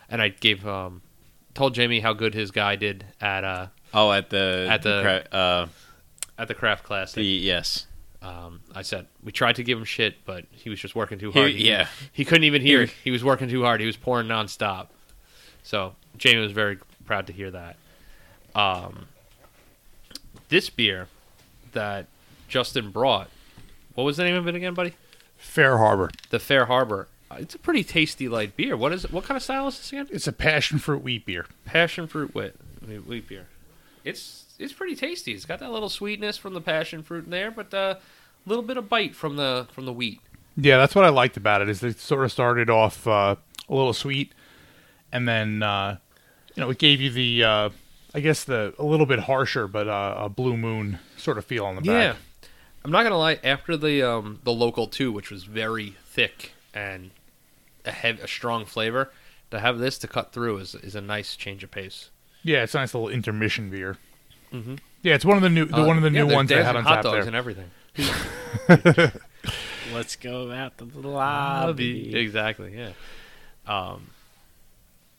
and 0.09 0.21
I 0.21 0.29
gave 0.29 0.65
um, 0.65 1.01
told 1.53 1.75
Jamie 1.75 1.99
how 1.99 2.13
good 2.13 2.33
his 2.33 2.51
guy 2.51 2.77
did 2.77 3.05
at 3.19 3.43
uh 3.43 3.67
oh, 3.93 4.11
at 4.13 4.29
the 4.29 4.67
At 4.69 4.81
the- 4.83 5.25
uh, 5.35 5.67
at 6.37 6.47
the 6.47 6.53
craft 6.53 6.83
class. 6.83 7.13
the 7.13 7.23
yes. 7.23 7.87
Um, 8.21 8.61
I 8.75 8.83
said 8.83 9.07
we 9.23 9.31
tried 9.31 9.55
to 9.55 9.63
give 9.63 9.77
him 9.77 9.83
shit, 9.85 10.23
but 10.25 10.45
he 10.51 10.69
was 10.69 10.79
just 10.79 10.95
working 10.95 11.17
too 11.17 11.31
He- 11.31 11.39
hard. 11.39 11.51
yeah. 11.53 11.87
he 12.11 12.23
couldn't 12.23 12.43
even 12.43 12.61
hear. 12.61 12.85
He 12.85 13.09
was 13.11 13.23
working 13.23 13.49
too 13.49 13.63
hard. 13.63 13.79
He 13.81 13.87
was 13.87 13.97
pouring 13.97 14.27
nonstop. 14.27 14.87
So 15.63 15.95
Jamie 16.17 16.41
was 16.41 16.51
very 16.51 16.77
proud 17.05 17.27
to 17.27 17.33
hear 17.33 17.49
that. 17.51 17.77
Um, 18.53 19.07
this 20.49 20.69
beer 20.69 21.07
that 21.73 22.07
Justin 22.47 22.91
brought, 22.91 23.29
what 23.95 24.03
was 24.03 24.17
the 24.17 24.23
name 24.23 24.35
of 24.35 24.47
it 24.47 24.55
again, 24.55 24.73
buddy? 24.73 24.93
Fair 25.37 25.77
Harbor. 25.77 26.11
The 26.29 26.39
Fair 26.39 26.65
Harbor. 26.65 27.07
Uh, 27.29 27.37
It's 27.39 27.55
a 27.55 27.59
pretty 27.59 27.83
tasty 27.83 28.27
light 28.27 28.55
beer. 28.55 28.75
What 28.77 28.91
is 28.93 29.05
it? 29.05 29.11
What 29.13 29.23
kind 29.23 29.35
of 29.37 29.41
style 29.43 29.67
is 29.67 29.77
this 29.77 29.91
again? 29.91 30.07
It's 30.11 30.27
a 30.27 30.31
passion 30.33 30.77
fruit 30.77 31.01
wheat 31.01 31.25
beer. 31.25 31.45
Passion 31.65 32.05
fruit 32.07 32.35
wheat 32.35 32.53
wheat 32.85 33.07
wheat 33.07 33.27
beer. 33.27 33.47
It's 34.03 34.45
it's 34.61 34.73
pretty 34.73 34.95
tasty. 34.95 35.33
It's 35.33 35.45
got 35.45 35.59
that 35.59 35.71
little 35.71 35.89
sweetness 35.89 36.37
from 36.37 36.53
the 36.53 36.61
passion 36.61 37.03
fruit 37.03 37.25
in 37.25 37.31
there, 37.31 37.51
but 37.51 37.73
a 37.73 37.97
little 38.45 38.63
bit 38.63 38.77
of 38.77 38.87
bite 38.89 39.15
from 39.15 39.35
the 39.35 39.67
from 39.71 39.85
the 39.85 39.93
wheat. 39.93 40.21
Yeah, 40.57 40.77
that's 40.77 40.95
what 40.95 41.05
I 41.05 41.09
liked 41.09 41.37
about 41.37 41.61
it. 41.61 41.69
Is 41.69 41.81
it 41.83 41.99
sort 41.99 42.23
of 42.23 42.31
started 42.31 42.69
off 42.69 43.07
uh, 43.07 43.35
a 43.69 43.73
little 43.73 43.93
sweet, 43.93 44.33
and 45.11 45.27
then 45.27 45.63
uh, 45.63 45.97
you 46.55 46.61
know 46.61 46.69
it 46.69 46.77
gave 46.77 47.01
you 47.01 47.09
the 47.09 47.43
uh, 47.43 47.69
I 48.13 48.19
guess 48.19 48.43
the 48.43 48.73
a 48.77 48.83
little 48.83 49.05
bit 49.05 49.19
harsher 49.19 49.67
but 49.67 49.87
uh, 49.87 50.15
a 50.17 50.29
blue 50.29 50.57
moon 50.57 50.99
sort 51.17 51.37
of 51.37 51.45
feel 51.45 51.65
on 51.65 51.75
the 51.75 51.81
Yeah, 51.83 51.93
back. 51.93 52.15
Yeah, 52.43 52.49
I'm 52.85 52.91
not 52.91 53.03
gonna 53.03 53.17
lie. 53.17 53.39
After 53.43 53.77
the 53.77 54.03
um 54.03 54.39
the 54.43 54.53
local 54.53 54.87
two, 54.87 55.11
which 55.11 55.31
was 55.31 55.43
very 55.43 55.95
thick 56.05 56.53
and 56.73 57.11
a 57.85 57.91
heavy, 57.91 58.21
a 58.21 58.27
strong 58.27 58.65
flavor, 58.65 59.11
to 59.49 59.59
have 59.59 59.79
this 59.79 59.97
to 59.99 60.07
cut 60.07 60.33
through 60.33 60.57
is 60.57 60.75
is 60.75 60.95
a 60.95 61.01
nice 61.01 61.35
change 61.35 61.63
of 61.63 61.71
pace. 61.71 62.09
Yeah, 62.43 62.63
it's 62.63 62.73
a 62.75 62.79
nice 62.79 62.93
little 62.93 63.09
intermission 63.09 63.69
beer. 63.69 63.97
Mhm. 64.53 64.79
Yeah, 65.03 65.15
it's 65.15 65.25
one 65.25 65.37
of 65.37 65.43
the 65.43 65.49
new 65.49 65.65
the 65.65 65.77
Uh, 65.77 65.85
one 65.85 65.97
of 65.97 66.03
the 66.03 66.09
yeah, 66.11 66.21
new 66.21 66.27
they're 66.27 66.35
ones 66.35 66.49
they 66.49 66.55
had 66.63 66.73
dancing 66.73 66.77
on 66.77 66.83
hot 66.83 66.93
tap 66.95 67.03
dogs 67.03 67.13
there. 67.25 67.27
and 67.27 67.35
everything. 67.35 67.71
Let's 69.93 70.15
go 70.15 70.51
out 70.51 70.77
to 70.77 70.85
the 70.85 71.07
lobby. 71.07 72.15
exactly. 72.15 72.75
Yeah. 72.77 72.91
Um. 73.65 74.07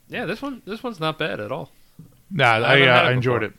Yeah, 0.08 0.24
this 0.26 0.40
one 0.42 0.62
this 0.66 0.82
one's 0.82 1.00
not 1.00 1.18
bad 1.18 1.40
at 1.40 1.50
all. 1.52 1.70
Nah, 2.30 2.54
haven't 2.54 2.70
I, 2.70 2.72
uh, 2.74 2.76
it 2.84 2.88
I 3.08 3.12
enjoyed 3.12 3.42
it. 3.42 3.52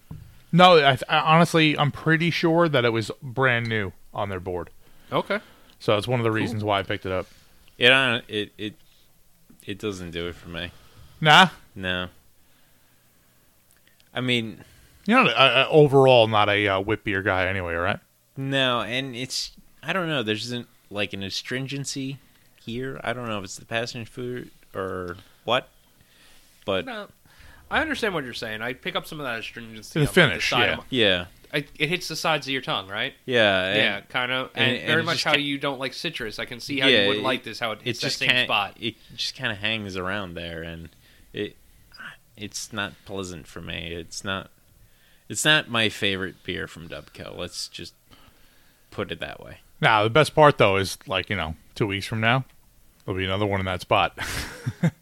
No, 0.51 0.77
I, 0.77 0.97
I 1.09 1.17
honestly 1.19 1.77
I'm 1.77 1.91
pretty 1.91 2.29
sure 2.29 2.67
that 2.69 2.85
it 2.85 2.89
was 2.89 3.11
brand 3.21 3.67
new 3.67 3.91
on 4.13 4.29
their 4.29 4.39
board, 4.39 4.69
Okay. 5.11 5.39
so 5.79 5.97
it's 5.97 6.07
one 6.07 6.19
of 6.19 6.23
the 6.23 6.31
reasons 6.31 6.63
why 6.63 6.79
I 6.79 6.83
picked 6.83 7.05
it 7.07 7.11
up. 7.11 7.25
It 7.79 7.91
uh, 7.91 8.21
it 8.27 8.51
it 8.57 8.73
it 9.65 9.79
doesn't 9.79 10.11
do 10.11 10.27
it 10.27 10.35
for 10.35 10.49
me. 10.49 10.71
Nah, 11.21 11.49
No. 11.75 12.07
I 14.13 14.21
mean, 14.21 14.63
you 15.05 15.15
know, 15.15 15.25
uh, 15.29 15.65
uh, 15.65 15.67
overall 15.69 16.27
not 16.27 16.49
a 16.49 16.67
uh, 16.67 16.79
whip 16.79 17.03
beer 17.03 17.21
guy 17.21 17.47
anyway, 17.47 17.73
right? 17.73 17.99
no, 18.37 18.81
and 18.81 19.15
it's 19.15 19.51
I 19.81 19.93
don't 19.93 20.07
know. 20.07 20.23
There's 20.23 20.45
isn't 20.45 20.67
like 20.89 21.13
an 21.13 21.23
astringency 21.23 22.17
here. 22.63 22.99
I 23.03 23.13
don't 23.13 23.27
know 23.27 23.37
if 23.39 23.43
it's 23.45 23.57
the 23.57 23.65
passion 23.65 24.05
food 24.05 24.49
or 24.73 25.17
what, 25.43 25.67
but 26.65 26.85
No, 26.85 27.07
I 27.69 27.81
understand 27.81 28.13
what 28.13 28.23
you're 28.23 28.33
saying. 28.33 28.61
I 28.61 28.73
pick 28.73 28.95
up 28.95 29.05
some 29.05 29.19
of 29.19 29.25
that 29.25 29.39
astringency. 29.39 29.99
The 29.99 29.99
on, 30.01 30.05
like, 30.05 30.13
finish, 30.13 30.49
side 30.49 30.69
yeah. 30.69 30.75
my- 30.77 30.83
yeah, 30.89 31.25
I, 31.53 31.57
it 31.77 31.89
hits 31.89 32.07
the 32.07 32.15
sides 32.15 32.47
of 32.47 32.51
your 32.53 32.61
tongue, 32.61 32.87
right? 32.87 33.13
yeah, 33.25 33.65
and 33.67 33.77
yeah, 33.77 34.01
kind 34.09 34.31
of, 34.31 34.49
and, 34.55 34.69
and- 34.71 34.77
and 34.77 34.87
very 34.87 35.01
it 35.01 35.05
much 35.05 35.23
how 35.23 35.33
ca- 35.33 35.39
you 35.39 35.57
don't 35.59 35.79
like 35.79 35.93
citrus. 35.93 36.39
I 36.39 36.45
can 36.45 36.59
see 36.59 36.79
how 36.79 36.87
Yeah, 36.87 37.01
you 37.01 37.07
wouldn't 37.09 37.23
it- 37.25 37.27
like 37.27 37.43
this. 37.43 37.59
How 37.59 37.71
it 37.73 37.79
It 37.81 37.85
hits 37.85 37.99
that 37.99 38.05
just 38.07 38.19
same 38.19 38.29
kind 38.29 38.45
spot. 38.47 38.77
it 38.79 38.95
just 39.15 39.35
kind 39.37 39.51
of 39.51 39.57
hangs 39.59 39.95
around 39.97 40.33
there, 40.35 40.63
and 40.63 40.89
it 41.33 41.55
it's 42.37 42.73
not 42.73 42.93
pleasant 43.05 43.45
for 43.45 43.61
me. 43.61 43.93
It's 43.93 44.23
not 44.23 44.49
it's 45.29 45.45
not 45.45 45.69
my 45.69 45.89
favorite 45.89 46.43
beer 46.43 46.67
from 46.67 46.87
Dubco. 46.89 47.37
Let's 47.37 47.67
just 47.67 47.93
put 48.91 49.11
it 49.11 49.19
that 49.19 49.43
way. 49.43 49.57
Now 49.81 50.03
the 50.03 50.09
best 50.09 50.33
part 50.35 50.57
though 50.57 50.77
is 50.77 50.97
like 51.07 51.29
you 51.29 51.35
know 51.35 51.55
two 51.75 51.87
weeks 51.87 52.05
from 52.05 52.21
now 52.21 52.45
there'll 53.05 53.17
be 53.17 53.25
another 53.25 53.45
one 53.45 53.59
in 53.59 53.65
that 53.65 53.81
spot. 53.81 54.17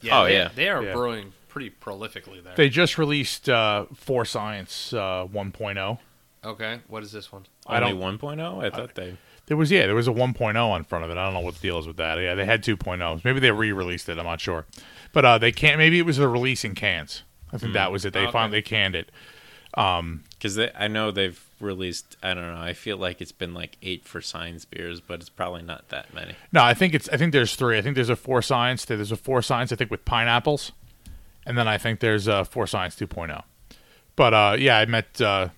Yeah, 0.01 0.21
Oh, 0.21 0.23
they, 0.25 0.33
yeah. 0.33 0.49
they 0.55 0.69
are 0.69 0.83
Yeah. 0.83 0.93
brewing 0.93 1.33
pretty 1.47 1.69
prolifically 1.69 2.43
there. 2.43 2.53
they 2.55 2.67
just 2.69 2.97
released 2.97 3.47
uh, 3.49 3.85
For 3.93 4.25
Science 4.25 4.91
uh, 4.93 5.27
1.0. 5.31 5.99
okay, 6.43 6.79
what 6.87 7.03
is 7.03 7.11
this 7.11 7.31
one? 7.31 7.45
I 7.67 7.79
Only 7.79 7.99
don't- 7.99 8.19
1.0? 8.19 8.63
I 8.63 8.69
thought 8.71 8.95
they 8.95 9.17
There 9.45 9.57
was 9.57 9.69
yeah, 9.71 9.85
there 9.85 9.93
was 9.95 10.07
a 10.07 10.11
1.0 10.11 10.55
on 10.55 10.83
front 10.83 11.03
of 11.05 11.11
it. 11.11 11.17
I 11.17 11.25
don't 11.25 11.33
know 11.35 11.39
what 11.41 11.55
the 11.55 11.59
deal 11.61 11.77
is 11.77 11.85
with 11.87 11.97
that. 11.97 12.17
Yeah, 12.19 12.33
they 12.35 12.45
had 12.45 12.63
2.0s. 12.63 13.23
Maybe 13.23 13.39
they 13.39 13.51
re-released 13.51 14.09
it. 14.09 14.17
I'm 14.17 14.25
not 14.25 14.39
sure, 14.41 14.65
but 15.13 15.25
uh, 15.25 15.37
they 15.37 15.51
can't. 15.51 15.77
Maybe 15.77 15.99
it 15.99 16.05
was 16.05 16.17
the 16.17 16.27
release 16.27 16.63
in 16.63 16.73
cans. 16.73 17.21
I 17.53 17.57
think 17.57 17.73
that 17.73 17.91
was 17.91 18.03
it. 18.05 18.13
They 18.13 18.21
Okay. 18.21 18.31
finally 18.31 18.61
canned 18.63 18.95
it. 18.95 19.11
Because 19.73 20.59
I 20.75 20.87
know 20.87 21.11
they've 21.11 21.41
released. 21.59 22.17
I 22.21 22.33
don't 22.33 22.53
know. 22.53 22.61
I 22.61 22.73
feel 22.73 22.97
like 22.97 23.21
it's 23.21 23.31
been 23.31 23.53
like 23.53 23.77
eight 23.81 24.05
for 24.05 24.21
science 24.21 24.65
beers, 24.65 24.99
but 24.99 25.19
it's 25.21 25.29
probably 25.29 25.61
not 25.61 25.89
that 25.89 26.13
many. 26.13 26.33
No, 26.51 26.61
I 26.63 26.73
think 26.73 26.93
it's. 26.93 27.07
I 27.09 27.17
think 27.17 27.31
there's 27.31 27.55
three. 27.55 27.77
I 27.77 27.81
think 27.81 27.95
there's 27.95 28.09
a 28.09 28.15
For 28.15 28.41
Science. 28.41 28.85
There's 28.85 29.11
a 29.11 29.15
For 29.15 29.41
Science. 29.41 29.71
I 29.71 29.75
think 29.75 29.89
with 29.91 30.03
pineapples, 30.05 30.71
and 31.45 31.57
then 31.57 31.67
I 31.67 31.77
think 31.77 31.99
there's 31.99 32.27
a 32.27 32.43
For 32.45 32.67
Science 32.67 32.95
2.0. 32.95 33.43
But 34.15 34.33
uh, 34.33 34.55
yeah, 34.59 34.77
I 34.77 34.85
met 34.85 35.21
uh, 35.21 35.49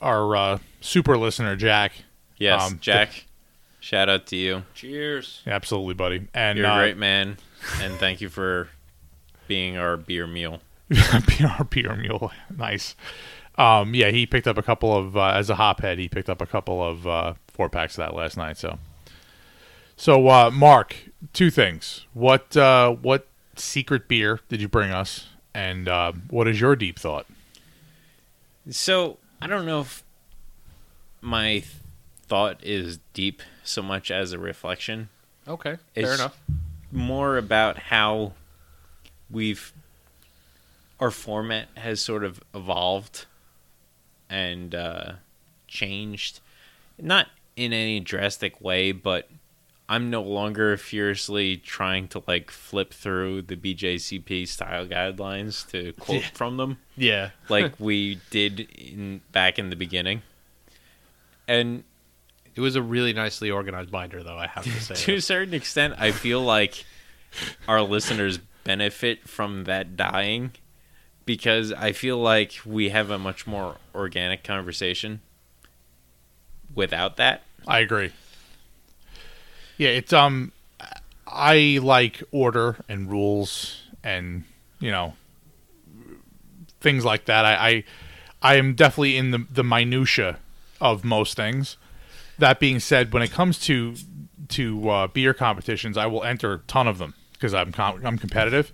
our 0.00 0.36
uh, 0.36 0.58
super 0.80 1.16
listener 1.16 1.56
Jack. 1.56 1.92
Yes, 2.36 2.62
Um, 2.72 2.78
Jack. 2.80 3.26
Shout 3.80 4.08
out 4.08 4.26
to 4.26 4.36
you. 4.36 4.62
Cheers. 4.74 5.40
Absolutely, 5.46 5.94
buddy. 5.94 6.28
And 6.34 6.58
You're 6.58 6.66
uh, 6.68 6.76
a 6.76 6.78
great 6.80 6.96
man, 6.98 7.36
and 7.80 7.94
thank 7.94 8.20
you 8.20 8.28
for 8.28 8.68
being 9.48 9.76
our 9.76 9.96
beer 9.96 10.26
meal. 10.26 10.60
PR 10.90 11.64
beer 11.64 11.96
mule. 11.96 12.30
Nice. 12.56 12.94
Um, 13.58 13.94
yeah, 13.94 14.10
he 14.10 14.26
picked 14.26 14.46
up 14.46 14.56
a 14.56 14.62
couple 14.62 14.96
of 14.96 15.16
uh, 15.16 15.32
as 15.34 15.50
a 15.50 15.54
hophead. 15.54 15.98
He 15.98 16.08
picked 16.08 16.30
up 16.30 16.40
a 16.40 16.46
couple 16.46 16.82
of 16.82 17.06
uh, 17.06 17.34
four 17.48 17.68
packs 17.68 17.94
of 17.98 18.04
that 18.06 18.14
last 18.14 18.36
night. 18.36 18.56
So, 18.56 18.78
so 19.96 20.28
uh, 20.28 20.50
Mark, 20.50 20.96
two 21.32 21.50
things. 21.50 22.06
What 22.14 22.56
uh, 22.56 22.90
what 22.92 23.28
secret 23.56 24.08
beer 24.08 24.40
did 24.48 24.60
you 24.60 24.68
bring 24.68 24.90
us, 24.90 25.28
and 25.54 25.88
uh, 25.88 26.12
what 26.30 26.48
is 26.48 26.60
your 26.60 26.76
deep 26.76 26.98
thought? 26.98 27.26
So 28.70 29.18
I 29.40 29.46
don't 29.46 29.66
know 29.66 29.80
if 29.80 30.02
my 31.20 31.50
th- 31.58 31.66
thought 32.26 32.62
is 32.64 32.98
deep 33.12 33.42
so 33.62 33.82
much 33.82 34.10
as 34.10 34.32
a 34.32 34.38
reflection. 34.38 35.08
Okay, 35.46 35.76
It's 35.94 36.06
fair 36.06 36.14
enough. 36.14 36.38
More 36.90 37.36
about 37.36 37.78
how 37.78 38.32
we've 39.30 39.72
our 41.00 41.10
format 41.10 41.66
has 41.76 42.00
sort 42.00 42.22
of 42.22 42.40
evolved 42.54 43.26
and 44.32 44.74
uh, 44.74 45.12
changed, 45.68 46.40
not 46.98 47.28
in 47.54 47.72
any 47.72 48.00
drastic 48.00 48.60
way, 48.60 48.92
but 48.92 49.28
I'm 49.88 50.08
no 50.08 50.22
longer 50.22 50.76
furiously 50.78 51.58
trying 51.58 52.08
to 52.08 52.22
like 52.26 52.50
flip 52.50 52.94
through 52.94 53.42
the 53.42 53.56
BJCP 53.56 54.48
style 54.48 54.86
guidelines 54.86 55.68
to 55.70 55.92
quote 56.00 56.24
from 56.32 56.56
them 56.56 56.78
Yeah. 56.96 57.30
like 57.50 57.78
we 57.78 58.18
did 58.30 58.60
in 58.60 59.20
back 59.32 59.58
in 59.58 59.68
the 59.70 59.76
beginning. 59.76 60.22
And 61.46 61.84
It 62.54 62.60
was 62.60 62.74
a 62.76 62.82
really 62.82 63.12
nicely 63.12 63.50
organized 63.50 63.90
binder, 63.90 64.22
though, 64.22 64.38
I 64.38 64.46
have 64.46 64.64
to 64.64 64.70
say. 64.80 64.94
to 64.94 65.14
a 65.16 65.20
certain 65.20 65.52
extent, 65.52 65.94
I 65.98 66.12
feel 66.12 66.40
like 66.40 66.84
our 67.68 67.82
listeners 67.82 68.38
benefit 68.64 69.28
from 69.28 69.64
that 69.64 69.96
dying 69.96 70.52
because 71.24 71.72
I 71.72 71.92
feel 71.92 72.18
like 72.18 72.54
we 72.64 72.90
have 72.90 73.10
a 73.10 73.18
much 73.18 73.46
more 73.46 73.76
organic 73.94 74.44
conversation 74.44 75.20
without 76.74 77.16
that. 77.16 77.42
I 77.66 77.80
agree. 77.80 78.12
Yeah, 79.76 79.90
it's 79.90 80.12
um, 80.12 80.52
I 81.26 81.78
like 81.82 82.22
order 82.30 82.76
and 82.88 83.10
rules 83.10 83.82
and 84.04 84.44
you 84.80 84.90
know 84.90 85.14
things 86.80 87.04
like 87.04 87.24
that. 87.26 87.44
I 87.44 87.54
I, 87.68 87.84
I 88.42 88.54
am 88.56 88.74
definitely 88.74 89.16
in 89.16 89.30
the 89.30 89.46
the 89.50 89.64
minutia 89.64 90.38
of 90.80 91.04
most 91.04 91.36
things. 91.36 91.76
That 92.38 92.58
being 92.58 92.80
said, 92.80 93.12
when 93.12 93.22
it 93.22 93.30
comes 93.30 93.58
to 93.60 93.94
to 94.48 94.88
uh, 94.90 95.06
beer 95.06 95.32
competitions, 95.32 95.96
I 95.96 96.06
will 96.06 96.22
enter 96.24 96.54
a 96.54 96.58
ton 96.58 96.88
of 96.88 96.98
them 96.98 97.14
because 97.32 97.54
I'm 97.54 97.72
com- 97.72 98.04
I'm 98.04 98.18
competitive. 98.18 98.72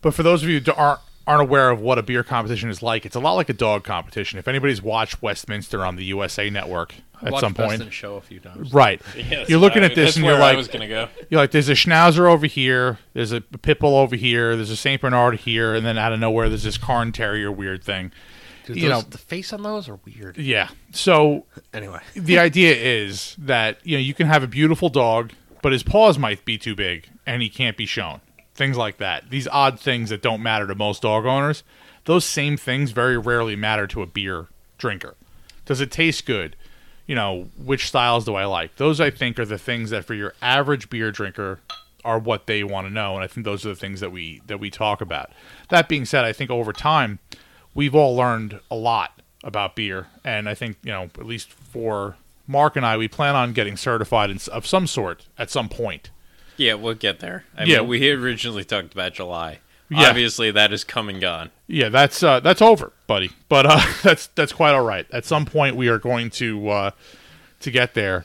But 0.00 0.12
for 0.12 0.22
those 0.22 0.42
of 0.42 0.48
you 0.48 0.60
who 0.60 0.72
aren't 0.72 1.00
aren't 1.26 1.42
aware 1.42 1.70
of 1.70 1.80
what 1.80 1.98
a 1.98 2.02
beer 2.02 2.22
competition 2.22 2.68
is 2.68 2.82
like, 2.82 3.06
it's 3.06 3.16
a 3.16 3.20
lot 3.20 3.32
like 3.32 3.48
a 3.48 3.54
dog 3.54 3.82
competition. 3.84 4.38
If 4.38 4.46
anybody's 4.48 4.82
watched 4.82 5.22
Westminster 5.22 5.84
on 5.84 5.96
the 5.96 6.04
USA 6.04 6.50
Network 6.50 6.94
at 7.22 7.32
Watched 7.32 7.40
some 7.40 7.52
Best 7.54 7.68
point, 7.68 7.82
in 7.82 7.90
Show 7.90 8.16
a 8.16 8.20
few 8.20 8.40
times. 8.40 8.72
right? 8.74 9.00
you're 9.48 9.58
looking 9.58 9.82
at 9.84 9.94
this 9.94 10.16
and 10.16 10.24
you're 10.24 10.38
like, 10.38 10.70
gonna 10.70 10.88
go. 10.88 11.08
you're 11.30 11.40
like, 11.40 11.50
there's 11.52 11.68
a 11.70 11.74
Schnauzer 11.74 12.30
over 12.30 12.46
here, 12.46 12.98
there's 13.14 13.32
a 13.32 13.40
pit 13.40 13.78
bull 13.80 13.96
over 13.96 14.16
here, 14.16 14.54
there's 14.56 14.70
a 14.70 14.76
Saint 14.76 15.00
Bernard 15.00 15.36
here, 15.40 15.74
and 15.74 15.86
then 15.86 15.96
out 15.96 16.12
of 16.12 16.20
nowhere 16.20 16.48
there's 16.48 16.64
this 16.64 16.76
Cairn 16.76 17.12
Terrier 17.12 17.50
weird 17.50 17.82
thing. 17.82 18.12
Dude, 18.66 18.76
You 18.76 18.88
those- 18.90 19.04
know- 19.04 19.10
the 19.10 19.18
face 19.18 19.52
on 19.52 19.62
those 19.62 19.88
are 19.88 19.98
weird. 20.04 20.36
Yeah. 20.36 20.68
So 20.92 21.46
Anyway, 21.72 22.00
the 22.14 22.38
idea 22.38 22.74
is 22.74 23.34
that 23.38 23.78
you 23.84 23.96
know 23.96 24.00
you 24.02 24.12
can 24.14 24.26
have 24.26 24.42
a 24.42 24.46
beautiful 24.48 24.88
dog, 24.90 25.32
but 25.62 25.72
his 25.72 25.82
paws 25.82 26.18
might 26.18 26.44
be 26.44 26.58
too 26.58 26.74
big 26.74 27.08
and 27.26 27.40
he 27.40 27.48
can't 27.48 27.76
be 27.78 27.86
shown. 27.86 28.20
Things 28.54 28.76
like 28.76 28.98
that. 28.98 29.30
These 29.30 29.48
odd 29.48 29.80
things 29.80 30.10
that 30.10 30.22
don't 30.22 30.42
matter 30.42 30.66
to 30.66 30.74
most 30.74 31.02
dog 31.02 31.26
owners. 31.26 31.64
Those 32.04 32.24
same 32.24 32.56
things 32.56 32.92
very 32.92 33.18
rarely 33.18 33.56
matter 33.56 33.86
to 33.88 34.02
a 34.02 34.06
beer 34.06 34.46
drinker. 34.78 35.14
Does 35.64 35.80
it 35.80 35.90
taste 35.90 36.26
good? 36.26 36.56
You 37.06 37.14
know, 37.14 37.48
which 37.56 37.88
styles 37.88 38.24
do 38.24 38.34
I 38.34 38.44
like? 38.44 38.76
Those 38.76 39.00
I 39.00 39.10
think 39.10 39.38
are 39.38 39.44
the 39.44 39.58
things 39.58 39.90
that 39.90 40.04
for 40.04 40.14
your 40.14 40.34
average 40.40 40.88
beer 40.88 41.10
drinker 41.10 41.60
are 42.04 42.18
what 42.18 42.46
they 42.46 42.62
want 42.62 42.86
to 42.86 42.92
know, 42.92 43.14
and 43.14 43.24
I 43.24 43.26
think 43.26 43.44
those 43.44 43.64
are 43.64 43.70
the 43.70 43.74
things 43.74 44.00
that 44.00 44.12
we 44.12 44.42
that 44.46 44.60
we 44.60 44.70
talk 44.70 45.00
about. 45.00 45.30
That 45.70 45.88
being 45.88 46.04
said, 46.04 46.24
I 46.24 46.32
think 46.32 46.50
over 46.50 46.72
time 46.72 47.18
we've 47.74 47.94
all 47.94 48.14
learned 48.14 48.60
a 48.70 48.76
lot 48.76 49.20
about 49.42 49.74
beer, 49.74 50.08
and 50.22 50.48
I 50.48 50.54
think 50.54 50.76
you 50.82 50.92
know 50.92 51.04
at 51.04 51.26
least 51.26 51.50
for 51.50 52.16
Mark 52.46 52.76
and 52.76 52.84
I, 52.84 52.96
we 52.96 53.08
plan 53.08 53.34
on 53.34 53.52
getting 53.52 53.76
certified 53.76 54.30
in, 54.30 54.38
of 54.52 54.66
some 54.66 54.86
sort 54.86 55.26
at 55.38 55.50
some 55.50 55.68
point. 55.68 56.10
Yeah, 56.56 56.74
we'll 56.74 56.94
get 56.94 57.20
there. 57.20 57.44
I 57.56 57.64
Yeah. 57.64 57.78
mean, 57.78 57.88
we 57.88 58.10
originally 58.10 58.64
talked 58.64 58.92
about 58.92 59.14
July. 59.14 59.58
Yeah. 59.90 60.08
Obviously, 60.08 60.50
that 60.50 60.72
is 60.72 60.82
come 60.82 61.08
and 61.08 61.20
gone. 61.20 61.50
Yeah, 61.66 61.88
that's 61.90 62.22
uh, 62.22 62.40
that's 62.40 62.62
over, 62.62 62.92
buddy. 63.06 63.30
But 63.48 63.66
uh, 63.66 63.80
that's 64.02 64.28
that's 64.28 64.52
quite 64.52 64.72
all 64.74 64.84
right. 64.84 65.06
At 65.12 65.24
some 65.24 65.44
point, 65.44 65.76
we 65.76 65.88
are 65.88 65.98
going 65.98 66.30
to 66.30 66.68
uh, 66.70 66.90
to 67.60 67.70
get 67.70 67.94
there. 67.94 68.24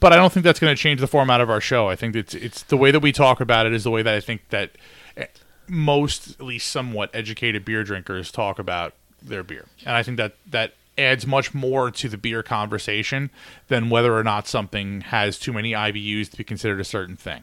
But 0.00 0.12
I 0.12 0.16
don't 0.16 0.32
think 0.32 0.44
that's 0.44 0.58
going 0.60 0.74
to 0.74 0.80
change 0.80 1.00
the 1.00 1.06
format 1.06 1.40
of 1.40 1.50
our 1.50 1.60
show. 1.60 1.88
I 1.88 1.96
think 1.96 2.14
it's 2.16 2.34
it's 2.34 2.62
the 2.62 2.76
way 2.76 2.90
that 2.90 3.00
we 3.00 3.12
talk 3.12 3.40
about 3.40 3.66
it 3.66 3.72
is 3.72 3.84
the 3.84 3.90
way 3.90 4.02
that 4.02 4.14
I 4.14 4.20
think 4.20 4.48
that 4.50 4.70
eh, 5.16 5.26
most, 5.68 6.30
at 6.30 6.42
least 6.42 6.70
somewhat 6.70 7.10
educated 7.12 7.64
beer 7.64 7.84
drinkers 7.84 8.30
talk 8.30 8.58
about 8.58 8.94
their 9.20 9.42
beer, 9.42 9.66
and 9.84 9.96
I 9.96 10.02
think 10.02 10.16
that 10.18 10.36
that 10.50 10.74
adds 10.96 11.26
much 11.26 11.54
more 11.54 11.90
to 11.90 12.08
the 12.08 12.16
beer 12.16 12.42
conversation 12.42 13.30
than 13.68 13.90
whether 13.90 14.16
or 14.16 14.22
not 14.22 14.46
something 14.46 15.02
has 15.02 15.38
too 15.38 15.52
many 15.52 15.72
IBUs 15.72 16.30
to 16.30 16.36
be 16.36 16.44
considered 16.44 16.80
a 16.80 16.84
certain 16.84 17.16
thing. 17.16 17.42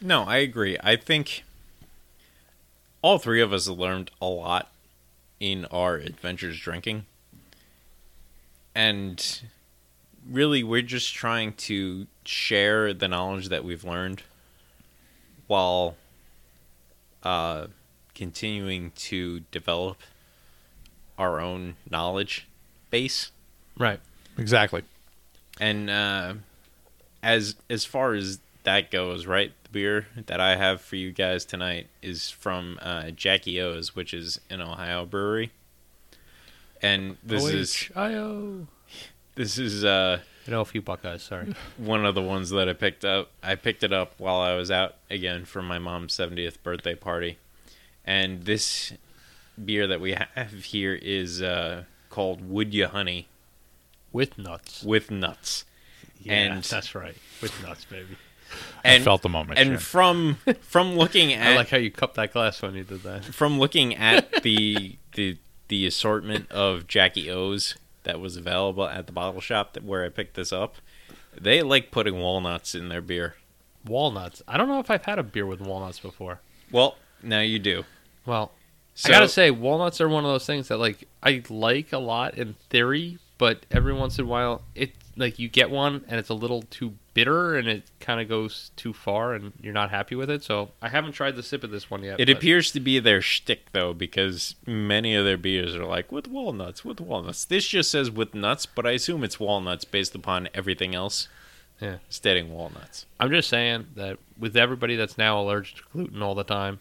No, 0.00 0.24
I 0.24 0.36
agree. 0.38 0.76
I 0.82 0.96
think 0.96 1.44
all 3.02 3.18
three 3.18 3.40
of 3.40 3.52
us 3.52 3.66
learned 3.68 4.10
a 4.20 4.26
lot 4.26 4.70
in 5.40 5.64
our 5.66 5.96
adventures 5.96 6.58
drinking. 6.58 7.06
And 8.74 9.40
really, 10.28 10.62
we're 10.62 10.82
just 10.82 11.14
trying 11.14 11.54
to 11.54 12.06
share 12.24 12.92
the 12.92 13.08
knowledge 13.08 13.48
that 13.48 13.64
we've 13.64 13.84
learned 13.84 14.22
while 15.46 15.96
uh, 17.22 17.68
continuing 18.14 18.90
to 18.96 19.40
develop 19.50 19.98
our 21.18 21.40
own 21.40 21.76
knowledge 21.90 22.46
base. 22.90 23.30
right. 23.78 24.00
Exactly. 24.38 24.82
And 25.58 25.88
uh, 25.88 26.34
as 27.22 27.54
as 27.70 27.84
far 27.86 28.12
as 28.12 28.38
that 28.64 28.90
goes, 28.90 29.24
right? 29.26 29.52
The 29.64 29.68
beer 29.70 30.06
that 30.26 30.40
I 30.40 30.56
have 30.56 30.80
for 30.82 30.96
you 30.96 31.10
guys 31.12 31.44
tonight 31.46 31.86
is 32.02 32.28
from 32.30 32.78
uh, 32.82 33.10
Jackie 33.12 33.60
O's, 33.60 33.96
which 33.96 34.12
is 34.12 34.40
an 34.50 34.60
Ohio 34.60 35.06
brewery. 35.06 35.52
And 36.82 37.16
this 37.24 37.44
is 37.44 37.90
O-H-I-O. 37.96 38.66
this 39.36 39.56
is 39.56 39.84
uh, 39.84 40.20
You 40.44 40.50
know 40.50 40.60
a 40.60 40.64
few 40.66 40.82
Buckeyes, 40.82 41.22
sorry. 41.22 41.54
one 41.78 42.04
of 42.04 42.14
the 42.14 42.22
ones 42.22 42.50
that 42.50 42.68
I 42.68 42.74
picked 42.74 43.04
up. 43.04 43.30
I 43.42 43.54
picked 43.54 43.82
it 43.82 43.92
up 43.92 44.12
while 44.18 44.40
I 44.40 44.54
was 44.54 44.70
out 44.70 44.96
again 45.10 45.46
for 45.46 45.62
my 45.62 45.78
mom's 45.78 46.14
70th 46.14 46.56
birthday 46.62 46.94
party. 46.94 47.38
And 48.04 48.44
this 48.44 48.92
beer 49.64 49.86
that 49.86 50.00
we 50.00 50.12
have 50.12 50.52
here 50.64 50.94
is 50.94 51.42
uh, 51.42 51.84
called 52.10 52.48
Wood 52.48 52.74
You 52.74 52.86
Honey 52.86 53.28
With 54.12 54.38
nuts. 54.38 54.82
with 54.82 55.10
nuts. 55.10 55.64
Yeah, 56.20 56.32
and- 56.34 56.64
that's 56.64 56.94
right. 56.94 57.16
With 57.42 57.62
nuts, 57.62 57.84
baby. 57.84 58.16
And, 58.84 59.02
I 59.02 59.04
felt 59.04 59.22
the 59.22 59.28
moment. 59.28 59.58
and 59.58 59.70
Jim. 59.70 59.78
from 59.78 60.38
from 60.60 60.96
looking 60.96 61.32
at 61.32 61.48
I 61.48 61.56
like 61.56 61.68
how 61.68 61.78
you 61.78 61.90
cupped 61.90 62.14
that 62.14 62.32
glass 62.32 62.62
when 62.62 62.74
you 62.76 62.84
did 62.84 63.02
that. 63.02 63.24
from 63.24 63.58
looking 63.58 63.94
at 63.96 64.42
the 64.44 64.96
the 65.14 65.36
the 65.66 65.84
assortment 65.84 66.48
of 66.52 66.86
Jackie 66.86 67.28
O's 67.28 67.74
that 68.04 68.20
was 68.20 68.36
available 68.36 68.86
at 68.86 69.06
the 69.06 69.12
bottle 69.12 69.40
shop 69.40 69.72
that 69.72 69.82
where 69.82 70.04
I 70.04 70.10
picked 70.10 70.34
this 70.36 70.52
up, 70.52 70.76
they 71.36 71.60
like 71.62 71.90
putting 71.90 72.20
walnuts 72.20 72.72
in 72.76 72.88
their 72.88 73.00
beer. 73.00 73.34
Walnuts. 73.84 74.42
I 74.46 74.56
don't 74.56 74.68
know 74.68 74.78
if 74.78 74.90
I've 74.92 75.04
had 75.04 75.18
a 75.18 75.24
beer 75.24 75.44
with 75.44 75.60
walnuts 75.60 75.98
before. 75.98 76.40
Well, 76.70 76.96
now 77.24 77.40
you 77.40 77.58
do. 77.58 77.84
Well, 78.24 78.52
So, 78.98 79.10
I 79.10 79.12
gotta 79.12 79.28
say, 79.28 79.50
walnuts 79.50 80.00
are 80.00 80.08
one 80.08 80.24
of 80.24 80.30
those 80.30 80.46
things 80.46 80.68
that 80.68 80.78
like 80.78 81.06
I 81.22 81.42
like 81.50 81.92
a 81.92 81.98
lot 81.98 82.34
in 82.38 82.54
theory, 82.70 83.18
but 83.36 83.66
every 83.70 83.92
once 83.92 84.18
in 84.18 84.24
a 84.24 84.28
while, 84.28 84.62
it 84.74 84.92
like 85.18 85.38
you 85.38 85.48
get 85.48 85.70
one 85.70 86.02
and 86.08 86.18
it's 86.18 86.30
a 86.30 86.34
little 86.34 86.62
too 86.62 86.94
bitter 87.12 87.56
and 87.56 87.68
it 87.68 87.84
kind 88.00 88.20
of 88.22 88.28
goes 88.28 88.70
too 88.76 88.92
far 88.94 89.34
and 89.34 89.52
you're 89.62 89.72
not 89.74 89.90
happy 89.90 90.14
with 90.14 90.30
it. 90.30 90.42
So 90.42 90.70
I 90.80 90.88
haven't 90.88 91.12
tried 91.12 91.36
the 91.36 91.42
sip 91.42 91.62
of 91.62 91.70
this 91.70 91.90
one 91.90 92.02
yet. 92.02 92.18
it 92.20 92.26
but- 92.26 92.36
appears 92.36 92.72
to 92.72 92.80
be 92.80 92.98
their 92.98 93.20
shtick 93.20 93.72
though, 93.72 93.92
because 93.92 94.54
many 94.66 95.14
of 95.14 95.26
their 95.26 95.36
beers 95.38 95.74
are 95.76 95.84
like 95.84 96.10
with 96.10 96.26
walnuts, 96.26 96.82
with 96.84 96.98
walnuts. 97.00 97.44
This 97.44 97.68
just 97.68 97.90
says 97.90 98.10
with 98.10 98.34
nuts, 98.34 98.64
but 98.64 98.86
I 98.86 98.92
assume 98.92 99.22
it's 99.24 99.38
walnuts 99.38 99.84
based 99.84 100.14
upon 100.14 100.48
everything 100.54 100.94
else 100.94 101.28
Yeah. 101.82 101.96
stating 102.08 102.50
walnuts. 102.50 103.04
I'm 103.20 103.30
just 103.30 103.50
saying 103.50 103.88
that 103.96 104.18
with 104.38 104.56
everybody 104.56 104.96
that's 104.96 105.18
now 105.18 105.38
allergic 105.38 105.76
to 105.76 105.82
gluten 105.92 106.22
all 106.22 106.34
the 106.34 106.44
time 106.44 106.78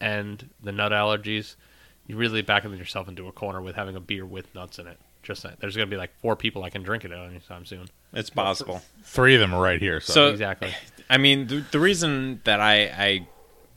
and 0.00 0.48
the 0.62 0.72
nut 0.72 0.92
allergies, 0.92 1.56
you're 2.06 2.18
really 2.18 2.42
backing 2.42 2.76
yourself 2.76 3.08
into 3.08 3.26
a 3.28 3.32
corner 3.32 3.60
with 3.60 3.76
having 3.76 3.96
a 3.96 4.00
beer 4.00 4.24
with 4.26 4.54
nuts 4.54 4.78
in 4.78 4.86
it. 4.86 4.98
Just 5.22 5.42
saying. 5.42 5.56
There's 5.58 5.74
gonna 5.76 5.86
be 5.86 5.96
like 5.96 6.16
four 6.20 6.36
people 6.36 6.62
I 6.62 6.70
can 6.70 6.82
drink 6.82 7.04
it 7.04 7.10
anytime 7.12 7.64
soon. 7.66 7.88
It's 8.12 8.30
possible. 8.30 8.82
Three 9.02 9.34
of 9.34 9.40
them 9.40 9.52
are 9.54 9.60
right 9.60 9.80
here. 9.80 10.00
So, 10.00 10.12
So- 10.12 10.28
exactly. 10.28 10.72
I 11.10 11.18
mean, 11.18 11.46
the, 11.46 11.64
the 11.70 11.78
reason 11.80 12.40
that 12.44 12.60
I, 12.60 12.82
I 12.86 13.28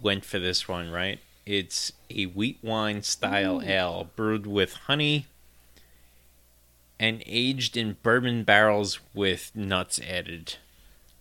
went 0.02 0.26
for 0.26 0.40
this 0.40 0.68
one, 0.68 0.90
right? 0.90 1.20
It's 1.46 1.92
a 2.10 2.26
wheat 2.26 2.58
wine 2.64 3.02
style 3.04 3.62
ale 3.64 4.10
brewed 4.16 4.46
with 4.48 4.74
honey 4.74 5.26
and 7.00 7.24
aged 7.26 7.78
in 7.78 7.98
bourbon 8.04 8.44
barrels 8.44 9.00
with 9.14 9.52
nuts 9.56 10.00
added. 10.00 10.56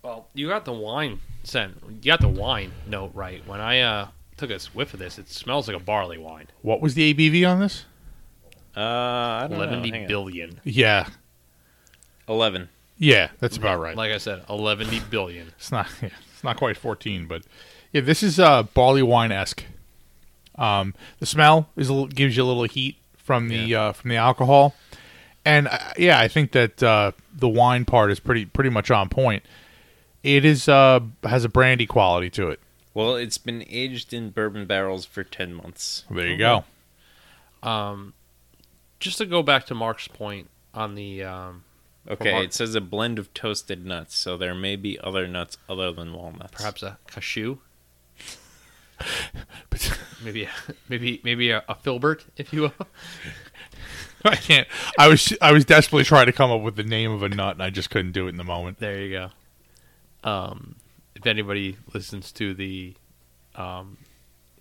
Well, 0.03 0.29
you 0.35 0.49
got 0.49 0.65
the 0.65 0.73
wine 0.73 1.20
scent. 1.43 1.77
You 2.03 2.11
got 2.11 2.20
the 2.20 2.29
wine 2.29 2.73
note 2.87 3.12
right. 3.15 3.47
When 3.47 3.61
I 3.61 3.81
uh, 3.81 4.09
took 4.39 4.51
a 4.51 4.59
whiff 4.74 4.94
of 4.94 5.01
this, 5.01 5.19
it 5.19 5.28
smells 5.28 5.69
like 5.69 5.77
a 5.77 5.81
barley 5.81 6.19
wine. 6.19 6.47
what 6.62 6.81
was 6.81 6.94
the 6.94 7.12
ABV 7.12 7.48
on 7.48 7.60
this? 7.60 7.85
Uh, 8.77 8.81
I 8.81 9.47
don't 9.48 9.59
know. 9.59 9.65
Eleven 9.65 9.85
Hang 9.90 10.02
on. 10.02 10.09
billion. 10.09 10.60
Yeah, 10.65 11.09
11. 12.28 12.69
yeah, 12.98 13.31
that's 13.40 13.56
about 13.56 13.81
right. 13.81 13.97
Like 13.97 14.12
I 14.12 14.19
said, 14.19 14.44
eleven 14.48 14.89
billion. 15.10 15.48
It's 15.59 15.73
not. 15.73 15.89
Yeah, 16.02 16.10
it's 16.32 16.44
not 16.44 16.56
quite 16.56 16.77
fourteen, 16.77 17.27
but 17.27 17.43
Yeah, 17.93 18.02
this 18.02 18.23
is 18.23 18.39
uh, 18.39 18.62
barley 18.62 19.02
wine 19.02 19.32
esque. 19.32 19.65
Um, 20.56 20.94
the 21.19 21.27
smell 21.27 21.69
is 21.77 21.89
a 21.89 21.93
little, 21.93 22.09
gives 22.09 22.36
you 22.36 22.43
a 22.43 22.47
little 22.47 22.65
heat 22.65 22.97
from 23.16 23.48
the 23.48 23.74
uh, 23.74 23.93
from 23.93 24.10
the 24.10 24.16
alcohol, 24.16 24.74
and 25.44 25.66
uh, 25.69 25.78
yeah, 25.97 26.20
I 26.20 26.28
think 26.28 26.52
that 26.52 26.81
uh, 26.82 27.12
the 27.35 27.48
wine 27.48 27.85
part 27.85 28.10
is 28.12 28.20
pretty 28.20 28.44
pretty 28.44 28.70
much 28.70 28.90
on 28.90 29.09
point. 29.09 29.43
It 30.23 30.44
is 30.44 30.69
uh, 30.69 31.01
has 31.24 31.44
a 31.44 31.48
brandy 31.48 31.86
quality 31.86 32.31
to 32.31 32.48
it. 32.51 32.60
Well, 32.99 33.15
it's 33.15 33.39
been 33.39 33.65
aged 33.69 34.12
in 34.12 34.31
bourbon 34.31 34.66
barrels 34.66 35.05
for 35.05 35.23
10 35.23 35.55
months. 35.55 36.03
There 36.11 36.27
you 36.27 36.37
go. 36.37 36.65
Um, 37.62 38.12
just 38.99 39.19
to 39.19 39.25
go 39.27 39.41
back 39.41 39.66
to 39.66 39.75
Mark's 39.77 40.09
point 40.09 40.51
on 40.75 40.97
the 40.97 41.23
um, 41.23 41.62
Okay, 42.11 42.33
Mark- 42.33 42.47
it 42.47 42.55
says 42.55 42.75
a 42.75 42.81
blend 42.81 43.20
of 43.20 43.33
toasted 43.35 43.87
nuts, 43.87 44.16
so 44.16 44.37
there 44.37 44.53
may 44.53 44.75
be 44.75 44.99
other 44.99 45.29
nuts 45.29 45.59
other 45.69 45.93
than 45.93 46.12
walnuts. 46.12 46.51
perhaps 46.51 46.83
a 46.83 46.99
cashew, 47.07 47.59
maybe 50.25 50.43
a, 50.43 50.51
maybe 50.89 51.20
maybe 51.23 51.51
a, 51.53 51.62
a 51.69 51.77
filbert, 51.77 52.25
if 52.37 52.53
you 52.53 52.62
will. 52.62 52.73
I 54.25 54.35
can't. 54.35 54.66
I 54.99 55.07
was 55.07 55.33
I 55.41 55.53
was 55.53 55.65
desperately 55.65 56.03
trying 56.03 56.27
to 56.27 56.33
come 56.33 56.51
up 56.51 56.62
with 56.62 56.75
the 56.75 56.83
name 56.83 57.12
of 57.12 57.23
a 57.23 57.29
nut, 57.29 57.55
and 57.55 57.62
I 57.62 57.70
just 57.70 57.91
couldn't 57.91 58.11
do 58.11 58.27
it 58.27 58.31
in 58.31 58.39
the 58.39 58.45
moment. 58.45 58.81
There 58.81 58.99
you 58.99 59.12
go. 59.12 59.31
Um, 60.29 60.75
if 61.19 61.27
anybody 61.27 61.77
listens 61.93 62.31
to 62.32 62.55
the 62.55 62.95
um, 63.57 63.99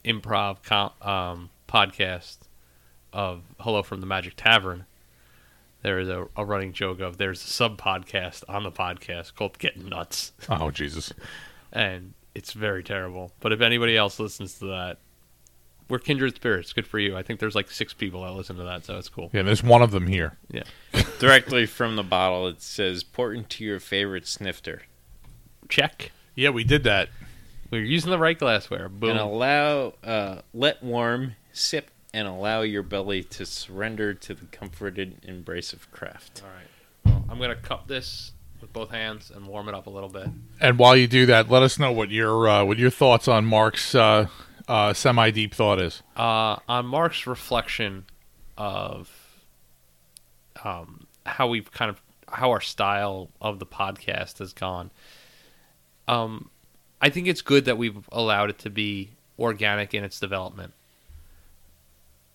improv 0.03 0.63
com- 0.63 0.91
um, 1.01 1.49
podcast 1.67 2.37
of 3.13 3.43
Hello 3.59 3.83
from 3.83 4.01
the 4.01 4.07
Magic 4.07 4.33
Tavern, 4.35 4.85
there 5.83 5.99
is 5.99 6.09
a, 6.09 6.27
a 6.35 6.43
running 6.43 6.73
joke 6.73 6.99
of 6.99 7.17
there's 7.17 7.43
a 7.43 7.47
sub 7.47 7.79
podcast 7.79 8.43
on 8.49 8.63
the 8.63 8.71
podcast 8.71 9.35
called 9.35 9.59
Getting 9.59 9.87
Nuts, 9.87 10.33
Oh 10.49 10.71
Jesus! 10.71 11.13
and 11.71 12.13
it's 12.33 12.53
very 12.53 12.83
terrible. 12.83 13.31
But 13.39 13.53
if 13.53 13.61
anybody 13.61 13.95
else 13.95 14.19
listens 14.19 14.57
to 14.59 14.65
that, 14.65 14.97
we're 15.89 15.99
kindred 15.99 16.35
spirits. 16.35 16.73
Good 16.73 16.87
for 16.87 16.99
you. 16.99 17.15
I 17.15 17.21
think 17.21 17.39
there's 17.39 17.55
like 17.55 17.69
six 17.69 17.93
people 17.93 18.23
that 18.23 18.31
listen 18.31 18.57
to 18.57 18.63
that, 18.63 18.83
so 18.83 18.97
it's 18.97 19.09
cool. 19.09 19.29
Yeah, 19.31 19.43
there's 19.43 19.63
one 19.63 19.81
of 19.83 19.91
them 19.91 20.07
here. 20.07 20.37
Yeah. 20.49 20.63
Directly 21.19 21.65
from 21.67 21.95
the 21.95 22.03
bottle, 22.03 22.47
it 22.47 22.61
says 22.63 23.03
pour 23.03 23.31
into 23.31 23.63
your 23.63 23.79
favorite 23.79 24.27
snifter 24.27 24.81
Check. 25.69 26.11
Yeah, 26.37 26.51
we 26.51 26.63
did 26.63 26.83
that. 26.83 27.09
We're 27.71 27.83
using 27.83 28.11
the 28.11 28.19
right 28.19 28.37
glassware. 28.37 28.87
Boom. 28.89 29.09
and 29.09 29.19
allow, 29.19 29.93
uh, 30.03 30.41
let 30.53 30.83
warm, 30.83 31.35
sip, 31.51 31.89
and 32.13 32.27
allow 32.27 32.61
your 32.61 32.83
belly 32.83 33.23
to 33.23 33.45
surrender 33.45 34.13
to 34.13 34.35
the 34.35 34.45
comforted 34.45 35.17
embrace 35.23 35.73
of 35.73 35.91
craft. 35.91 36.43
All 36.45 36.51
right. 36.51 36.67
Well, 37.05 37.25
I'm 37.27 37.39
gonna 37.39 37.55
cup 37.55 37.87
this 37.87 38.33
with 38.61 38.71
both 38.71 38.91
hands 38.91 39.31
and 39.33 39.47
warm 39.47 39.67
it 39.67 39.73
up 39.73 39.87
a 39.87 39.89
little 39.89 40.09
bit. 40.09 40.27
And 40.61 40.77
while 40.77 40.95
you 40.95 41.07
do 41.07 41.25
that, 41.25 41.49
let 41.49 41.63
us 41.63 41.79
know 41.79 41.91
what 41.91 42.11
your 42.11 42.47
uh, 42.47 42.63
what 42.63 42.77
your 42.77 42.91
thoughts 42.91 43.27
on 43.27 43.43
Mark's 43.45 43.95
uh, 43.95 44.27
uh, 44.67 44.93
semi 44.93 45.31
deep 45.31 45.55
thought 45.55 45.81
is. 45.81 46.03
Uh, 46.15 46.57
on 46.69 46.85
Mark's 46.85 47.25
reflection 47.25 48.05
of 48.57 49.09
um, 50.63 51.07
how 51.25 51.47
we've 51.47 51.71
kind 51.71 51.89
of 51.89 51.99
how 52.29 52.51
our 52.51 52.61
style 52.61 53.31
of 53.41 53.57
the 53.57 53.65
podcast 53.65 54.37
has 54.37 54.53
gone. 54.53 54.91
Um, 56.07 56.49
I 57.01 57.09
think 57.09 57.27
it's 57.27 57.41
good 57.41 57.65
that 57.65 57.77
we've 57.77 58.07
allowed 58.11 58.49
it 58.49 58.59
to 58.59 58.69
be 58.69 59.09
organic 59.37 59.93
in 59.93 60.03
its 60.03 60.19
development. 60.19 60.73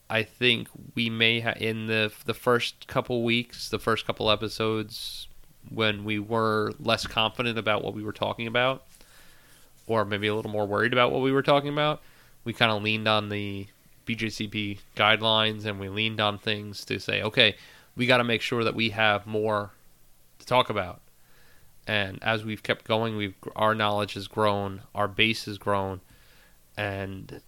I 0.09 0.23
think 0.23 0.69
we 0.95 1.09
may 1.09 1.41
ha- 1.41 1.55
in 1.57 1.87
the 1.87 2.13
the 2.27 2.35
first 2.35 2.87
couple 2.87 3.23
weeks, 3.25 3.71
the 3.71 3.79
first 3.79 4.07
couple 4.07 4.31
episodes, 4.31 5.27
when 5.71 6.05
we 6.05 6.19
were 6.19 6.73
less 6.79 7.07
confident 7.07 7.59
about 7.59 7.83
what 7.83 7.95
we 7.95 8.03
were 8.03 8.13
talking 8.13 8.47
about, 8.47 8.85
or 9.87 10.05
maybe 10.05 10.27
a 10.27 10.35
little 10.35 10.51
more 10.51 10.67
worried 10.67 10.93
about 10.93 11.13
what 11.13 11.23
we 11.23 11.33
were 11.33 11.43
talking 11.43 11.71
about, 11.71 12.03
we 12.45 12.53
kind 12.53 12.71
of 12.71 12.83
leaned 12.83 13.09
on 13.09 13.29
the 13.31 13.67
BJCP 14.07 14.79
guidelines 14.97 15.65
and 15.65 15.79
we 15.81 15.89
leaned 15.89 16.21
on 16.21 16.39
things 16.39 16.85
to 16.87 16.99
say, 16.99 17.23
okay, 17.23 17.57
we 17.97 18.07
got 18.07 18.19
to 18.19 18.25
make 18.25 18.43
sure 18.43 18.65
that 18.65 18.75
we 18.75 18.91
have 18.91 19.27
more 19.27 19.71
to 20.39 20.47
talk 20.47 20.71
about. 20.71 21.01
And 21.87 22.23
as 22.23 22.45
we've 22.45 22.63
kept 22.63 22.85
going, 22.85 23.17
we've 23.17 23.35
our 23.57 23.75
knowledge 23.75 24.15
has 24.15 24.29
grown, 24.29 24.83
our 24.95 25.09
base 25.09 25.47
has 25.47 25.59
grown, 25.59 26.01
and 26.77 27.41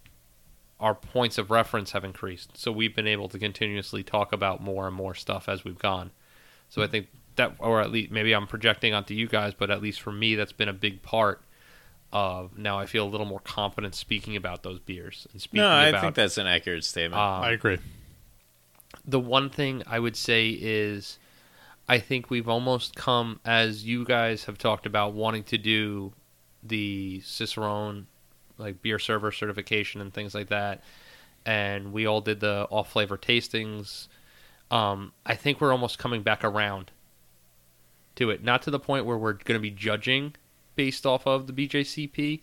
our 0.79 0.93
points 0.93 1.37
of 1.37 1.49
reference 1.49 1.91
have 1.91 2.03
increased. 2.03 2.57
So 2.57 2.71
we've 2.71 2.93
been 2.95 3.07
able 3.07 3.29
to 3.29 3.39
continuously 3.39 4.03
talk 4.03 4.33
about 4.33 4.61
more 4.61 4.87
and 4.87 4.95
more 4.95 5.15
stuff 5.15 5.47
as 5.47 5.63
we've 5.63 5.79
gone. 5.79 6.11
So 6.69 6.81
I 6.81 6.87
think 6.87 7.07
that, 7.37 7.53
or 7.59 7.79
at 7.81 7.91
least 7.91 8.11
maybe 8.11 8.33
I'm 8.33 8.45
projecting 8.45 8.93
onto 8.93 9.13
you 9.13 9.27
guys, 9.27 9.53
but 9.53 9.71
at 9.71 9.81
least 9.81 10.01
for 10.01 10.11
me, 10.11 10.35
that's 10.35 10.51
been 10.51 10.67
a 10.69 10.73
big 10.73 11.01
part 11.01 11.41
of 12.11 12.57
now 12.57 12.77
I 12.77 12.85
feel 12.85 13.05
a 13.05 13.09
little 13.09 13.25
more 13.25 13.39
confident 13.39 13.95
speaking 13.95 14.35
about 14.35 14.63
those 14.63 14.79
beers 14.79 15.27
and 15.31 15.41
speaking 15.41 15.63
No, 15.63 15.69
I 15.69 15.87
about 15.87 16.01
think 16.01 16.15
that's 16.15 16.37
an 16.37 16.47
accurate 16.47 16.83
statement. 16.83 17.21
um, 17.21 17.41
I 17.43 17.51
agree. 17.51 17.77
the 19.05 19.19
one 19.19 19.49
thing 19.49 19.81
I 19.87 19.99
would 19.99 20.15
say 20.15 20.49
is 20.49 21.19
I 21.87 21.99
think 21.99 22.29
we've 22.29 22.49
almost 22.49 22.95
come 22.95 23.39
as 23.45 23.85
you 23.85 24.05
guys 24.05 24.45
have 24.45 24.57
talked 24.57 24.85
about 24.85 25.13
wanting 25.13 25.43
to 25.45 25.57
do 25.57 26.13
the 26.63 27.21
Cicerone 27.23 28.07
like 28.57 28.81
beer 28.81 28.97
server 28.97 29.31
certification 29.31 30.01
and 30.01 30.13
things 30.13 30.33
like 30.33 30.47
that. 30.47 30.83
And 31.45 31.93
we 31.93 32.05
all 32.05 32.21
did 32.21 32.39
the 32.39 32.67
off 32.71 32.91
flavor 32.91 33.17
tastings. 33.17 34.07
Um, 34.71 35.11
I 35.25 35.35
think 35.35 35.61
we're 35.61 35.71
almost 35.71 35.99
coming 35.99 36.23
back 36.23 36.43
around 36.43 36.91
to 38.15 38.31
it. 38.31 38.43
Not 38.43 38.63
to 38.63 38.71
the 38.71 38.79
point 38.79 39.05
where 39.05 39.17
we're 39.17 39.33
going 39.33 39.57
to 39.57 39.59
be 39.59 39.69
judging 39.69 40.35
based 40.75 41.05
off 41.05 41.27
of 41.27 41.45
the 41.45 41.53
BJCP 41.53 42.41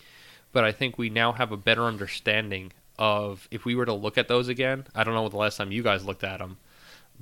but 0.53 0.65
I 0.65 0.73
think 0.73 0.99
we 0.99 1.11
now 1.11 1.33
have 1.33 1.51
a 1.51 1.57
better 1.57 1.85
understanding 1.85 2.73
of 2.99 3.49
if 3.51 3.65
we 3.65 3.75
were 3.75 3.87
to 3.87 3.93
look 3.93 4.19
at 4.19 4.29
those 4.29 4.49
again. 4.49 4.87
I 4.95 5.03
don't 5.03 5.15
know 5.15 5.29
the 5.29 5.37
last 5.37 5.57
time 5.57 5.73
you 5.73 5.83
guys 5.83 6.05
looked 6.05 6.25
at 6.25 6.39
them, 6.39 6.59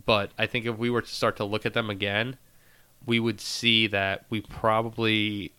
but 0.06 0.30
I 0.38 0.46
think 0.46 0.66
if 0.66 0.78
we 0.78 0.90
were 0.90 1.02
to 1.02 1.08
start 1.08 1.36
to 1.36 1.44
look 1.44 1.66
at 1.66 1.74
them 1.74 1.90
again, 1.90 2.36
we 3.06 3.18
would 3.18 3.40
see 3.40 3.86
that 3.88 4.24
we 4.30 4.40
probably 4.40 5.52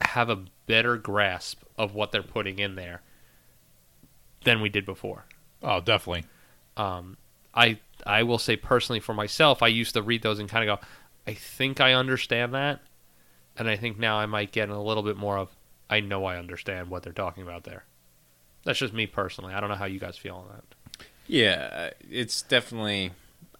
have 0.00 0.28
a 0.28 0.44
better 0.66 0.96
grasp 0.96 1.62
of 1.76 1.94
what 1.94 2.12
they're 2.12 2.22
putting 2.22 2.58
in 2.58 2.74
there 2.74 3.02
than 4.44 4.60
we 4.60 4.68
did 4.68 4.84
before. 4.84 5.24
Oh, 5.62 5.80
definitely. 5.80 6.24
Um, 6.76 7.16
I 7.54 7.78
I 8.06 8.22
will 8.22 8.38
say 8.38 8.56
personally 8.56 9.00
for 9.00 9.14
myself, 9.14 9.62
I 9.62 9.68
used 9.68 9.94
to 9.94 10.02
read 10.02 10.22
those 10.22 10.38
and 10.38 10.48
kind 10.48 10.68
of 10.68 10.78
go, 10.78 10.86
I 11.26 11.34
think 11.34 11.80
I 11.80 11.94
understand 11.94 12.54
that, 12.54 12.80
and 13.56 13.68
I 13.68 13.76
think 13.76 13.98
now 13.98 14.18
I 14.18 14.26
might 14.26 14.52
get 14.52 14.68
a 14.68 14.78
little 14.80 15.02
bit 15.02 15.16
more 15.16 15.36
of 15.36 15.50
I 15.90 16.00
know 16.00 16.24
I 16.24 16.36
understand 16.36 16.90
what 16.90 17.02
they're 17.02 17.12
talking 17.12 17.42
about 17.42 17.64
there. 17.64 17.84
That's 18.64 18.78
just 18.78 18.92
me 18.92 19.06
personally. 19.06 19.54
I 19.54 19.60
don't 19.60 19.70
know 19.70 19.76
how 19.76 19.86
you 19.86 19.98
guys 19.98 20.16
feel 20.16 20.36
on 20.36 20.48
that. 20.48 21.06
Yeah, 21.26 21.90
it's 22.10 22.42
definitely. 22.42 23.12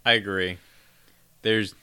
I 0.09 0.12
agree. 0.14 0.56
There's 1.43 1.74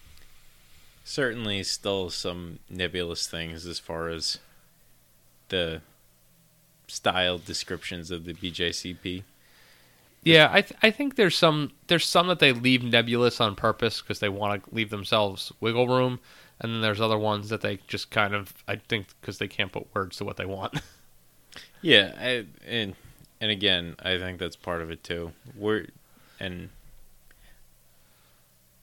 certainly 1.04 1.62
still 1.62 2.10
some 2.10 2.58
nebulous 2.68 3.28
things 3.28 3.68
as 3.68 3.78
far 3.78 4.10
as 4.10 4.40
the 5.50 5.82
style 6.88 7.38
descriptions 7.38 8.10
of 8.10 8.26
the 8.26 8.34
BJCP. 8.34 9.22
Yeah, 10.24 10.50
I 10.52 10.62
th- 10.62 10.80
I 10.82 10.90
think 10.90 11.18
there's 11.18 11.38
some 11.38 11.74
there's 11.86 12.08
some 12.08 12.26
that 12.30 12.40
they 12.40 12.52
leave 12.52 12.84
nebulous 12.84 13.40
on 13.40 13.56
purpose 13.56 14.02
because 14.02 14.22
they 14.22 14.30
want 14.30 14.64
to 14.64 14.74
leave 14.74 14.90
themselves 14.90 15.54
wiggle 15.60 15.88
room, 15.88 16.20
and 16.60 16.74
then 16.74 16.82
there's 16.82 17.00
other 17.00 17.20
ones 17.20 17.50
that 17.50 17.62
they 17.62 17.78
just 17.88 18.10
kind 18.10 18.34
of 18.34 18.56
I 18.68 18.78
think 18.78 19.06
because 19.22 19.38
they 19.38 19.48
can't 19.48 19.72
put 19.72 19.94
words 19.94 20.18
to 20.18 20.26
what 20.26 20.38
they 20.38 20.46
want. 20.46 20.82
Yeah, 21.84 22.16
I, 22.20 22.46
and 22.66 22.96
and 23.40 23.52
again, 23.52 23.96
I 24.02 24.18
think 24.18 24.40
that's 24.40 24.56
part 24.56 24.82
of 24.82 24.90
it 24.90 25.04
too. 25.04 25.34
We're 25.56 25.86
and 26.40 26.70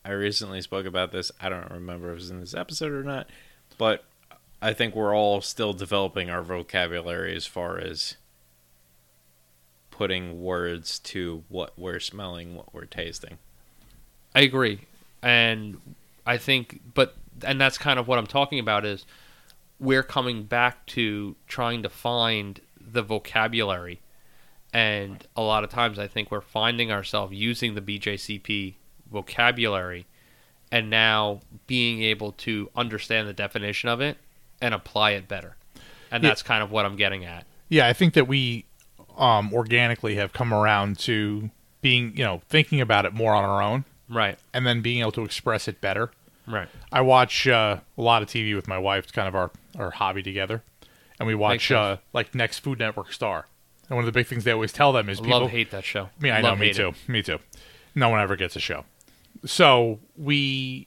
I 0.05 0.11
recently 0.11 0.61
spoke 0.61 0.87
about 0.87 1.13
this. 1.13 1.31
I 1.41 1.49
don't 1.49 1.71
remember 1.71 2.09
if 2.09 2.13
it 2.13 2.15
was 2.15 2.31
in 2.31 2.41
this 2.41 2.55
episode 2.55 2.93
or 2.93 3.05
not, 3.05 3.29
but 3.79 4.05
I 4.61 4.73
think 4.73 4.95
we're 4.95 5.15
all 5.15 5.41
still 5.41 5.73
developing 5.73 6.31
our 6.31 6.43
vocabulary 6.43 7.37
as 7.37 7.47
far 7.47 7.79
as 7.79 8.17
putting 9.91 10.43
words 10.43 10.99
to 10.99 11.45
what 11.49 11.79
we're 11.79 12.01
smelling, 12.01 12.57
what 12.57 12.75
we're 12.75 12.85
tasting. 12.85 13.39
I 14.35 14.41
agree, 14.41 14.81
and 15.23 15.81
I 16.27 16.39
think, 16.39 16.81
but 16.95 17.15
and 17.45 17.61
that's 17.61 17.79
kind 17.79 17.99
of 17.99 18.09
what 18.09 18.19
I'm 18.19 18.27
talking 18.27 18.59
about 18.59 18.85
is 18.85 19.05
we're 19.79 20.03
coming 20.03 20.45
back 20.45 20.87
to 20.87 21.37
trying 21.47 21.83
to 21.83 21.89
find 21.89 22.61
the 22.81 23.03
vocabulary, 23.03 24.01
and 24.73 25.25
a 25.37 25.43
lot 25.43 25.63
of 25.63 25.71
times 25.71 25.99
I 25.99 26.09
think 26.09 26.31
we're 26.31 26.41
finding 26.41 26.91
ourselves 26.91 27.35
using 27.35 27.75
the 27.75 27.81
BJCP 27.81 28.75
vocabulary, 29.13 30.07
and 30.71 30.91
now 30.91 31.41
being 31.67 32.03
able 32.03 32.33
to 32.33 32.71
understand 32.75 33.29
the 33.29 33.33
definition 33.33 33.89
of 33.89 34.01
it 34.01 34.17
and 34.61 34.75
apply 34.75 35.13
it 35.13 35.29
better, 35.29 35.57
and 36.11 36.23
Yeah. 36.23 36.31
that's 36.31 36.43
kind 36.43 36.63
of 36.63 36.71
what 36.71 36.85
I'm 36.87 36.97
getting 36.97 37.25
at. 37.25 37.47
Yeah, 37.69 37.87
I 37.87 37.93
think 37.93 38.15
that 38.15 38.27
we 38.27 38.65
um, 39.19 39.53
organically 39.53 40.15
have 40.17 40.33
come 40.33 40.53
around 40.55 40.99
to 41.01 41.51
being, 41.83 42.17
you 42.17 42.25
know, 42.25 42.41
thinking 42.49 42.81
about 42.81 43.05
it 43.05 43.13
more 43.13 43.35
on 43.35 43.45
our 43.45 43.63
own, 43.63 43.85
Right, 44.09 44.39
and 44.55 44.67
then 44.67 44.81
being 44.83 45.01
able 45.01 45.13
to 45.13 45.25
express 45.25 45.69
it 45.69 45.81
better. 45.81 46.11
right, 46.47 46.69
I 46.91 47.01
watch 47.03 47.47
uh, 47.47 47.79
a 47.97 48.03
lot 48.03 48.23
of 48.23 48.29
TV 48.29 48.55
with 48.55 48.67
my 48.69 48.79
wife. 48.79 49.05
It's 49.05 49.13
kind 49.13 49.29
of 49.29 49.35
our, 49.35 49.51
our 49.79 49.91
hobby 49.91 50.23
together. 50.23 50.63
and 51.19 51.27
we 51.27 51.35
watch 51.35 51.71
uh, 51.71 51.99
like 52.13 52.35
Next 52.35 52.61
Food 52.61 52.79
Network 52.79 53.13
Star. 53.13 53.47
And 53.89 53.97
one 53.97 54.05
of 54.05 54.07
the 54.07 54.19
big 54.19 54.27
things 54.27 54.45
they 54.45 54.51
always 54.53 54.73
tell 54.73 54.93
them 54.93 55.09
is 55.11 55.21
people 55.21 55.41
love 55.41 55.51
hate 55.51 55.71
that 55.73 55.85
show. 55.85 56.09
me, 56.19 56.31
I 56.31 56.41
know, 56.41 56.57
me 56.57 56.73
too. 56.73 56.89
it. 56.89 57.09
Me 57.09 57.23
too. 57.23 57.39
No 57.95 58.09
one 58.09 58.21
ever 58.21 58.37
gets 58.37 58.57
a 58.57 58.61
show. 58.61 58.85
So 59.45 59.99
we 60.17 60.87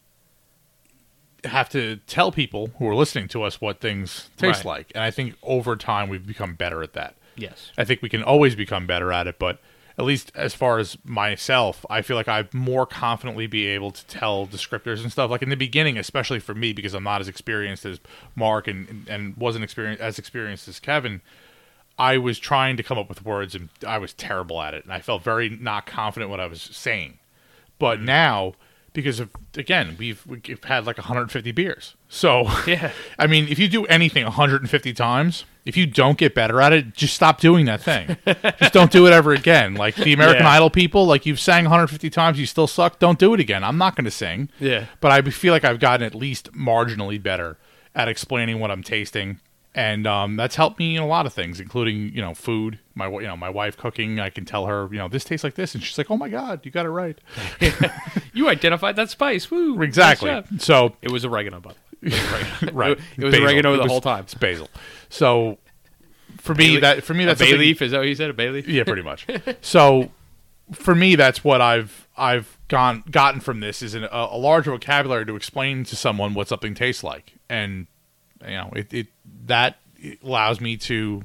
have 1.44 1.69
to 1.69 1.98
tell 2.07 2.32
people 2.32 2.72
who 2.80 2.88
are 2.88 2.95
listening 2.95 3.27
to 3.30 3.44
us 3.44 3.61
what 3.61 3.80
things 3.80 4.30
taste 4.38 4.60
Right. 4.60 4.65
like. 4.65 4.91
And 4.95 5.03
I 5.03 5.11
think 5.11 5.36
over 5.44 5.76
time 5.76 6.10
we've 6.10 6.26
become 6.26 6.56
better 6.56 6.82
at 6.82 6.94
that. 6.94 7.15
Yes. 7.36 7.72
I 7.77 7.84
think 7.84 8.02
we 8.02 8.10
can 8.10 8.23
always 8.23 8.56
become 8.56 8.88
better 8.88 9.11
at 9.11 9.27
it, 9.27 9.38
but 9.38 9.60
at 9.98 10.06
least 10.06 10.32
as 10.36 10.53
far 10.53 10.80
as 10.80 10.98
myself, 11.06 11.86
I 11.90 12.02
feel 12.02 12.18
like 12.18 12.27
I 12.27 12.48
more 12.52 12.86
confidently 12.86 13.48
be 13.48 13.68
able 13.68 13.91
to 13.91 14.06
tell 14.07 14.48
descriptors 14.48 15.02
and 15.02 15.11
stuff. 15.11 15.30
Like 15.30 15.41
in 15.41 15.49
the 15.49 15.56
beginning, 15.56 15.98
especially 15.98 16.40
for 16.40 16.53
me, 16.53 16.73
because 16.73 16.94
I'm 16.94 17.03
not 17.03 17.22
as 17.22 17.27
experienced 17.27 17.86
as 17.86 17.99
Mark 18.36 18.68
and 18.68 19.06
and 19.10 19.38
wasn't 19.38 19.64
experienced 19.64 20.02
as 20.02 20.18
experienced 20.19 20.68
as 20.68 20.80
Kevin. 20.80 21.22
I 21.98 22.18
was 22.18 22.40
trying 22.40 22.76
to 22.76 22.84
come 22.84 22.98
up 22.98 23.07
with 23.07 23.23
words 23.23 23.56
and 23.56 23.69
I 23.88 23.99
was 23.99 24.11
terrible 24.14 24.61
at 24.61 24.73
it, 24.73 24.84
and 24.84 24.91
I 24.91 24.99
felt 24.99 25.23
very 25.23 25.48
not 25.49 25.86
confident 25.86 26.30
what 26.30 26.40
I 26.41 26.48
was 26.48 26.61
saying. 26.61 27.19
But 27.80 28.02
now, 28.02 28.53
because 28.93 29.19
of 29.19 29.30
again, 29.57 29.95
we've 29.99 30.26
we've 30.26 30.64
had 30.64 30.85
like 30.85 30.97
150 30.97 31.52
beers, 31.52 31.95
so 32.07 32.49
Yeah. 32.68 32.91
I 33.19 33.27
mean, 33.27 33.47
if 33.49 33.60
you 33.60 33.68
do 33.68 33.85
anything 33.88 34.23
150 34.23 34.93
times, 34.93 35.45
if 35.65 35.76
you 35.76 35.85
don't 35.85 36.18
get 36.18 36.34
better 36.35 36.61
at 36.61 36.72
it, 36.73 36.93
just 36.93 37.14
stop 37.14 37.41
doing 37.41 37.65
that 37.65 37.81
thing. 37.81 38.15
just 38.60 38.73
don't 38.73 38.91
do 38.91 39.07
it 39.07 39.11
ever 39.14 39.34
again. 39.34 39.73
Like 39.76 39.95
the 39.95 40.14
American 40.14 40.43
Yeah. 40.43 40.52
Idol 40.52 40.69
people, 40.69 41.06
like 41.06 41.26
you've 41.26 41.39
sang 41.39 41.65
150 41.65 42.10
times, 42.10 42.39
you 42.39 42.45
still 42.45 42.68
suck. 42.68 42.99
Don't 42.99 43.19
do 43.19 43.34
it 43.34 43.39
again. 43.39 43.64
I'm 43.64 43.77
not 43.77 43.95
going 43.95 44.06
to 44.06 44.11
sing. 44.11 44.49
Yeah. 44.60 44.85
But 45.02 45.11
I 45.11 45.22
feel 45.30 45.52
like 45.53 45.64
I've 45.65 45.80
gotten 45.80 46.06
at 46.06 46.14
least 46.15 46.53
marginally 46.53 47.22
better 47.22 47.57
at 47.95 48.07
explaining 48.07 48.60
what 48.60 48.72
I'm 48.72 48.84
tasting, 48.84 49.39
and 49.76 50.07
um, 50.07 50.38
that's 50.38 50.56
helped 50.56 50.80
me 50.80 50.95
in 50.95 51.03
a 51.03 51.07
lot 51.07 51.26
of 51.27 51.34
things, 51.34 51.60
including 51.60 52.11
you 52.15 52.22
know 52.22 52.34
food. 52.34 52.80
My 52.95 53.07
you 53.10 53.22
know 53.27 53.35
my 53.38 53.49
wife 53.49 53.76
cooking, 53.77 54.19
I 54.19 54.30
can 54.31 54.45
tell 54.45 54.65
her 54.65 54.88
you 54.91 54.97
know 54.97 55.07
this 55.07 55.23
tastes 55.26 55.43
like 55.43 55.53
this, 55.56 55.76
and 55.76 55.84
she's 55.84 55.97
like, 55.97 56.10
oh 56.10 56.18
my 56.18 56.30
god, 56.30 56.61
you 56.65 56.72
got 56.72 56.85
it 56.85 56.89
right. 56.89 57.19
You 58.34 58.49
identified 58.49 58.97
that 58.97 59.10
spice. 59.10 59.49
Woo. 59.49 59.81
Exactly. 59.81 60.30
job. 60.30 60.47
So 60.60 60.95
It 61.02 61.10
was 61.10 61.23
oregano, 61.23 61.61
by 61.61 61.72
the 61.72 62.10
way. 62.10 62.11
It 62.11 62.11
was 62.11 62.23
oregano. 62.64 62.73
right, 62.73 62.99
It 63.18 63.23
was 63.23 63.31
Basil. 63.34 63.45
oregano 63.45 63.73
It 63.73 63.77
the 63.77 63.84
was- 63.84 63.91
whole 63.91 64.02
time. 64.02 64.23
It's 64.23 64.34
basil. 64.45 64.69
So 65.10 65.57
for 66.38 66.53
me, 66.53 66.77
that 66.77 67.03
for 67.03 67.14
me 67.14 67.23
A 67.23 67.27
that's 67.27 67.39
bay 67.39 67.56
leaf. 67.56 67.81
Is 67.81 67.91
that 67.91 67.99
what 67.99 68.07
you 68.07 68.15
said? 68.15 68.30
A 68.30 68.34
bay 68.34 68.49
leaf? 68.49 68.68
Yeah, 68.68 68.84
pretty 68.84 69.03
much. 69.03 69.26
so 69.61 70.11
for 70.73 70.93
me, 70.95 71.15
that's 71.15 71.43
what 71.45 71.61
I've 71.61 72.07
I've 72.18 72.57
gone 72.68 73.03
gotten 73.10 73.39
from 73.39 73.60
this 73.61 73.81
is 73.81 73.93
an, 73.93 74.03
a, 74.06 74.10
a 74.31 74.38
larger 74.38 74.72
vocabulary 74.72 75.26
to 75.27 75.35
explain 75.35 75.84
to 75.85 75.95
someone 75.95 76.34
what 76.34 76.47
something 76.49 76.73
tastes 76.76 77.03
like, 77.06 77.34
and 77.49 77.88
you 78.43 78.52
know 78.56 78.69
it, 78.76 78.93
it 78.93 79.07
that 79.45 79.77
allows 80.23 80.59
me 80.59 80.77
to 80.77 81.23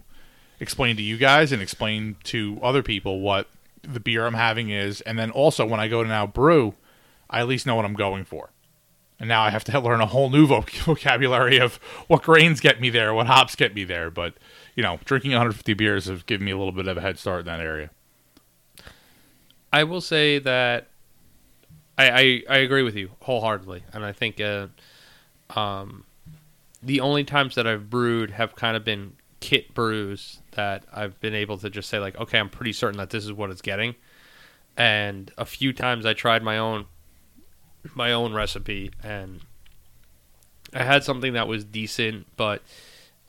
explain 0.58 0.96
to 0.96 1.02
you 1.02 1.16
guys 1.16 1.52
and 1.52 1.62
explain 1.62 2.16
to 2.24 2.58
other 2.62 2.82
people 2.82 3.20
what 3.20 3.48
the 3.82 4.00
beer 4.00 4.26
I'm 4.26 4.34
having 4.34 4.70
is, 4.70 5.00
and 5.02 5.18
then 5.18 5.30
also 5.30 5.66
when 5.66 5.80
I 5.80 5.88
go 5.88 6.02
to 6.02 6.08
now 6.08 6.26
brew, 6.26 6.74
I 7.28 7.40
at 7.40 7.48
least 7.48 7.66
know 7.66 7.74
what 7.74 7.84
I'm 7.84 7.94
going 7.94 8.24
for. 8.24 8.50
And 9.18 9.28
now 9.28 9.42
I 9.42 9.50
have 9.50 9.64
to 9.64 9.80
learn 9.80 10.00
a 10.00 10.06
whole 10.06 10.30
new 10.30 10.46
voc- 10.46 10.70
vocabulary 10.84 11.58
of 11.58 11.76
what 12.06 12.22
grains 12.22 12.60
get 12.60 12.80
me 12.80 12.90
there, 12.90 13.14
what 13.14 13.26
hops 13.26 13.56
get 13.56 13.74
me 13.74 13.84
there. 13.84 14.10
But 14.10 14.34
you 14.74 14.82
know, 14.82 15.00
drinking 15.04 15.32
150 15.32 15.74
beers 15.74 16.06
has 16.06 16.22
given 16.22 16.44
me 16.44 16.52
a 16.52 16.58
little 16.58 16.72
bit 16.72 16.86
of 16.88 16.96
a 16.96 17.00
head 17.00 17.18
start 17.18 17.40
in 17.40 17.46
that 17.46 17.60
area. 17.60 17.90
I 19.72 19.84
will 19.84 20.00
say 20.00 20.38
that 20.40 20.88
I, 21.96 22.10
I, 22.10 22.42
I 22.48 22.56
agree 22.58 22.82
with 22.82 22.96
you 22.96 23.10
wholeheartedly, 23.20 23.84
and 23.92 24.04
I 24.04 24.12
think 24.12 24.40
uh, 24.40 24.68
um, 25.50 26.04
the 26.82 27.00
only 27.00 27.24
times 27.24 27.54
that 27.54 27.66
I've 27.66 27.90
brewed 27.90 28.30
have 28.30 28.56
kind 28.56 28.76
of 28.76 28.84
been 28.84 29.14
kit 29.40 29.74
brews 29.74 30.40
that 30.52 30.84
I've 30.92 31.18
been 31.20 31.34
able 31.34 31.58
to 31.58 31.70
just 31.70 31.88
say 31.88 31.98
like, 31.98 32.18
okay, 32.18 32.38
I'm 32.38 32.50
pretty 32.50 32.72
certain 32.72 32.98
that 32.98 33.10
this 33.10 33.24
is 33.24 33.32
what 33.32 33.50
it's 33.50 33.62
getting, 33.62 33.94
and 34.76 35.30
a 35.36 35.44
few 35.44 35.72
times 35.72 36.06
I 36.06 36.14
tried 36.14 36.42
my 36.42 36.58
own 36.58 36.86
my 37.94 38.12
own 38.12 38.34
recipe 38.34 38.90
and 39.02 39.40
I 40.74 40.84
had 40.84 41.02
something 41.04 41.32
that 41.32 41.48
was 41.48 41.64
decent, 41.64 42.26
but 42.36 42.62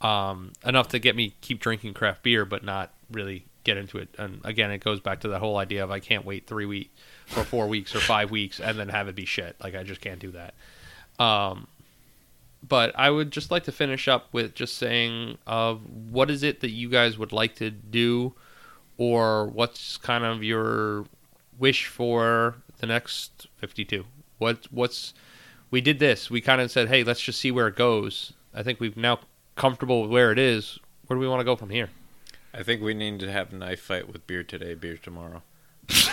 um, 0.01 0.53
enough 0.65 0.89
to 0.89 0.99
get 0.99 1.15
me 1.15 1.35
keep 1.41 1.59
drinking 1.59 1.93
craft 1.93 2.23
beer, 2.23 2.45
but 2.45 2.63
not 2.63 2.93
really 3.09 3.45
get 3.63 3.77
into 3.77 3.97
it. 3.97 4.09
And 4.17 4.41
again, 4.43 4.71
it 4.71 4.79
goes 4.83 4.99
back 4.99 5.21
to 5.21 5.29
that 5.29 5.39
whole 5.39 5.57
idea 5.57 5.83
of 5.83 5.91
I 5.91 5.99
can't 5.99 6.25
wait 6.25 6.47
three 6.47 6.65
weeks 6.65 6.91
or 7.37 7.43
four 7.43 7.67
weeks 7.67 7.95
or 7.95 7.99
five 7.99 8.31
weeks 8.31 8.59
and 8.59 8.77
then 8.77 8.89
have 8.89 9.07
it 9.07 9.15
be 9.15 9.25
shit. 9.25 9.55
Like 9.63 9.75
I 9.75 9.83
just 9.83 10.01
can't 10.01 10.19
do 10.19 10.31
that. 10.31 10.53
Um, 11.23 11.67
but 12.67 12.91
I 12.97 13.09
would 13.09 13.31
just 13.31 13.51
like 13.51 13.63
to 13.63 13.71
finish 13.71 14.07
up 14.07 14.27
with 14.31 14.53
just 14.53 14.77
saying 14.77 15.37
of 15.47 15.81
what 15.89 16.29
is 16.29 16.43
it 16.43 16.61
that 16.61 16.71
you 16.71 16.89
guys 16.89 17.17
would 17.17 17.31
like 17.31 17.55
to 17.55 17.69
do, 17.71 18.33
or 18.97 19.47
what's 19.47 19.97
kind 19.97 20.23
of 20.23 20.43
your 20.43 21.05
wish 21.57 21.87
for 21.87 22.55
the 22.79 22.87
next 22.87 23.47
fifty-two. 23.57 24.05
What 24.37 24.67
what's 24.71 25.13
we 25.69 25.81
did 25.81 25.99
this. 25.99 26.29
We 26.29 26.41
kind 26.41 26.61
of 26.61 26.69
said, 26.69 26.89
hey, 26.89 27.03
let's 27.03 27.21
just 27.21 27.39
see 27.39 27.51
where 27.51 27.67
it 27.67 27.75
goes. 27.75 28.33
I 28.53 28.61
think 28.61 28.79
we've 28.79 28.97
now 28.97 29.19
comfortable 29.55 30.01
with 30.01 30.11
where 30.11 30.31
it 30.31 30.37
is. 30.37 30.79
Where 31.07 31.15
do 31.15 31.21
we 31.21 31.27
want 31.27 31.39
to 31.39 31.45
go 31.45 31.55
from 31.55 31.69
here? 31.69 31.89
I 32.53 32.63
think 32.63 32.81
we 32.81 32.93
need 32.93 33.19
to 33.21 33.31
have 33.31 33.53
a 33.53 33.55
knife 33.55 33.79
fight 33.79 34.11
with 34.11 34.27
beer 34.27 34.43
today, 34.43 34.73
beer 34.73 34.97
tomorrow. 34.97 35.41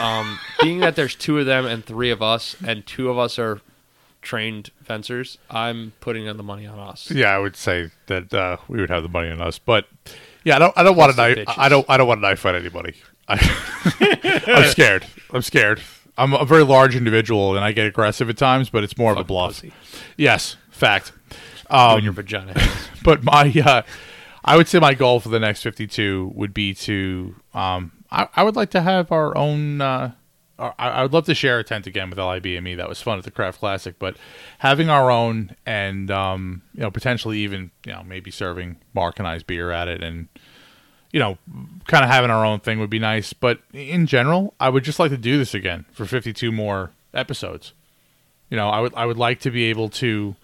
Um, 0.01 0.39
being 0.63 0.81
that 0.81 0.97
there's 0.97 1.15
two 1.15 1.39
of 1.39 1.47
them 1.47 1.67
and 1.67 1.85
three 1.85 2.11
of 2.11 2.23
us, 2.23 2.57
and 2.65 2.87
two 2.87 3.11
of 3.11 3.19
us 3.19 3.39
are 3.39 3.61
trained 4.23 4.71
fencers, 4.83 5.39
I'm 5.51 5.93
putting 6.01 6.25
the 6.25 6.43
money 6.43 6.67
on 6.67 6.79
us. 6.79 7.11
Yeah, 7.11 7.35
I 7.35 7.39
would 7.39 7.57
say 7.57 7.91
that 8.07 8.33
uh, 8.33 8.59
we 8.69 8.81
would 8.81 8.91
have 8.91 9.03
the 9.03 9.09
money 9.09 9.31
on 9.31 9.41
us, 9.41 9.59
but 9.59 9.87
yeah, 10.45 10.57
I 10.57 10.59
don't. 10.59 10.79
I 10.79 10.83
don't 10.83 10.97
want 10.97 11.13
to 11.13 11.17
knife. 11.17 11.37
bitches. 11.39 11.55
I 11.57 11.69
don't. 11.69 11.87
I 11.89 11.97
don't 11.97 12.09
want 12.09 12.19
to 12.19 12.23
knife 12.23 12.41
fight 12.41 12.55
anybody. 12.55 12.95
I, 13.29 14.45
I'm 14.47 14.71
scared. 14.71 15.07
I'm 15.31 15.43
scared. 15.43 15.81
I'm 16.17 16.35
a 16.35 16.45
very 16.45 16.65
large 16.65 16.97
individual, 16.97 17.55
and 17.55 17.65
I 17.65 17.73
get 17.73 17.87
aggressive 17.87 18.29
at 18.29 18.37
times, 18.37 18.71
but 18.71 18.83
it's 18.83 18.99
more 18.99 19.13
of 19.13 19.19
a 19.19 19.25
bluff. 19.25 19.51
pussy. 19.51 19.73
Yes, 20.17 20.57
fact. 20.71 21.13
Doing 21.71 22.05
your 22.05 22.13
vagina. 22.13 22.55
but 23.05 23.23
my 23.23 23.53
uh, 23.65 23.83
I 24.45 24.57
would 24.57 24.69
say 24.69 24.79
my 24.79 24.95
goal 24.95 25.21
for 25.21 25.29
the 25.29 25.39
next 25.39 25.63
52 25.63 26.33
would 26.35 26.55
be 26.55 26.73
to 26.75 27.35
um, 27.53 27.93
I, 28.11 28.29
I 28.35 28.43
would 28.43 28.57
like 28.57 28.71
to 28.71 28.81
have 28.81 29.13
our 29.13 29.37
own 29.37 29.81
uh, 29.81 30.13
I, 30.59 31.03
would 31.03 31.13
love 31.13 31.27
to 31.27 31.35
share 31.35 31.59
a 31.61 31.65
tent 31.65 31.87
again 31.87 32.11
with 32.11 32.19
LIB 32.19 32.47
and 32.47 32.65
me. 32.65 32.75
That 32.75 32.89
was 32.89 33.01
fun 33.01 33.19
at 33.19 33.25
the 33.25 33.31
Craft 33.31 33.61
Classic. 33.61 33.99
But 33.99 34.17
having 34.59 34.91
our 34.91 35.11
own 35.11 35.55
and 35.65 36.11
um, 36.11 36.63
you 36.75 36.81
know 36.81 36.91
potentially 36.91 37.39
even 37.39 37.71
you 37.87 37.93
know 37.93 38.03
maybe 38.03 38.31
serving 38.31 38.77
Mark 38.95 39.19
and 39.19 39.29
I's 39.29 39.43
beer 39.43 39.71
at 39.71 39.89
it 39.89 40.03
and 40.03 40.29
you 41.13 41.21
know 41.21 41.39
kind 41.87 42.05
of 42.05 42.11
having 42.11 42.31
our 42.31 42.45
own 42.45 42.61
thing 42.61 42.81
would 42.81 42.91
be 42.91 42.99
nice. 42.99 43.33
But 43.33 43.61
in 43.73 44.07
general 44.07 44.55
I 44.59 44.69
would 44.69 44.85
just 44.85 44.99
like 44.99 45.11
to 45.11 45.17
do 45.17 45.39
this 45.39 45.55
again 45.55 45.85
for 45.93 46.07
52 46.07 46.51
more 46.51 46.91
episodes. 47.15 47.73
You 48.51 48.57
know, 48.57 48.69
I 48.69 48.81
would 48.81 48.95
I 48.95 49.07
would 49.07 49.19
like 49.19 49.41
to 49.41 49.51
be 49.51 49.65
able 49.65 49.89
to 49.91 50.35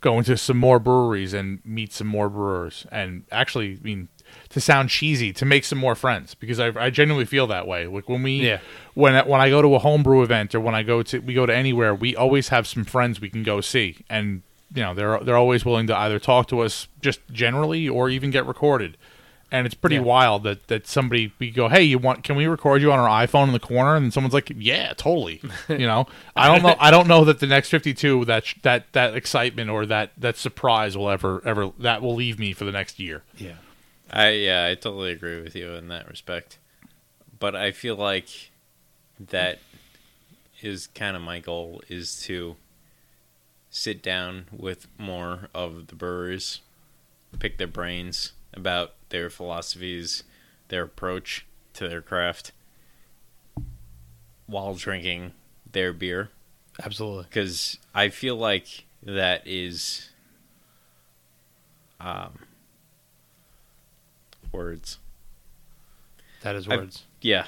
go 0.00 0.18
into 0.18 0.36
some 0.36 0.56
more 0.56 0.80
breweries 0.80 1.32
and 1.32 1.64
meet 1.64 1.92
some 1.92 2.08
more 2.08 2.28
brewers, 2.28 2.86
and 2.90 3.24
actually, 3.30 3.78
I 3.80 3.84
mean, 3.84 4.08
to 4.52 4.60
sound 4.60 4.88
cheesy, 4.90 5.32
to 5.34 5.44
make 5.44 5.64
some 5.64 5.78
more 5.78 5.94
friends 5.94 6.34
because 6.34 6.58
I, 6.60 6.68
I 6.78 6.90
genuinely 6.90 7.24
feel 7.26 7.46
that 7.48 7.66
way. 7.66 7.86
Like 7.86 8.08
when 8.08 8.22
we 8.22 8.46
Yeah. 8.46 8.60
when 8.94 9.14
when 9.26 9.40
I 9.40 9.50
go 9.50 9.60
to 9.62 9.74
a 9.74 9.78
homebrew 9.78 10.22
event 10.22 10.54
or 10.54 10.60
when 10.60 10.74
I 10.74 10.82
go 10.82 11.02
to 11.02 11.18
we 11.18 11.34
go 11.34 11.46
to 11.46 11.54
anywhere, 11.54 11.94
we 11.94 12.14
always 12.16 12.48
have 12.48 12.66
some 12.66 12.84
friends 12.84 13.20
we 13.20 13.28
can 13.30 13.42
go 13.42 13.60
see, 13.60 13.98
and 14.08 14.42
you 14.74 14.82
know 14.82 14.94
they're 14.94 15.18
they're 15.20 15.36
always 15.36 15.64
willing 15.64 15.86
to 15.88 15.96
either 15.96 16.18
talk 16.18 16.48
to 16.48 16.60
us 16.60 16.88
just 17.00 17.20
generally 17.30 17.88
or 17.88 18.08
even 18.08 18.30
get 18.30 18.46
recorded. 18.46 18.96
And 19.54 19.66
it's 19.66 19.74
pretty 19.74 19.96
Yeah. 19.96 20.00
wild 20.02 20.44
that, 20.44 20.68
that 20.68 20.86
somebody 20.86 21.30
we 21.38 21.50
go, 21.50 21.68
hey, 21.68 21.82
you 21.82 21.98
want? 21.98 22.24
Can 22.24 22.36
we 22.36 22.46
record 22.46 22.80
you 22.80 22.90
on 22.90 22.98
our 22.98 23.26
iPhone 23.26 23.48
in 23.48 23.52
the 23.52 23.60
corner? 23.60 23.96
And 23.96 24.10
someone's 24.10 24.32
like, 24.32 24.50
yeah, 24.56 24.94
totally. 24.96 25.42
You 25.68 25.86
know, 25.86 26.06
I 26.34 26.48
don't 26.48 26.62
know. 26.62 26.74
I 26.80 26.90
don't 26.90 27.06
know 27.06 27.22
that 27.26 27.40
the 27.40 27.46
next 27.46 27.68
fifty 27.68 27.92
two 27.92 28.24
that 28.24 28.46
sh- 28.46 28.54
that 28.62 28.90
that 28.92 29.14
excitement 29.14 29.68
or 29.68 29.84
that 29.84 30.12
that 30.16 30.38
surprise 30.38 30.96
will 30.96 31.10
ever 31.10 31.42
ever 31.44 31.70
that 31.80 32.00
will 32.00 32.14
leave 32.14 32.38
me 32.38 32.54
for 32.54 32.64
the 32.64 32.72
next 32.72 32.98
year. 32.98 33.24
yeah. 33.36 33.56
I 34.12 34.30
yeah, 34.30 34.66
I 34.66 34.74
totally 34.74 35.12
agree 35.12 35.40
with 35.40 35.56
you 35.56 35.72
in 35.72 35.88
that 35.88 36.08
respect. 36.08 36.58
But 37.38 37.56
I 37.56 37.72
feel 37.72 37.96
like 37.96 38.50
that 39.18 39.58
is 40.60 40.86
kind 40.88 41.16
of 41.16 41.22
my 41.22 41.40
goal 41.40 41.82
is 41.88 42.22
to 42.24 42.56
sit 43.70 44.02
down 44.02 44.46
with 44.52 44.86
more 44.98 45.48
of 45.54 45.86
the 45.88 45.94
brewers, 45.94 46.60
pick 47.38 47.58
their 47.58 47.66
brains 47.66 48.32
about 48.52 48.92
their 49.08 49.30
philosophies, 49.30 50.24
their 50.68 50.82
approach 50.84 51.46
to 51.74 51.88
their 51.88 52.02
craft 52.02 52.52
while 54.46 54.74
drinking 54.74 55.32
their 55.70 55.92
beer 55.92 56.28
Absolutely. 56.82 57.24
because 57.24 57.78
I 57.94 58.08
feel 58.10 58.36
like 58.36 58.84
that 59.02 59.42
is 59.46 60.10
um 62.00 62.38
words. 64.52 64.98
That 66.42 66.54
is 66.56 66.68
words. 66.68 67.04
Yeah. 67.20 67.46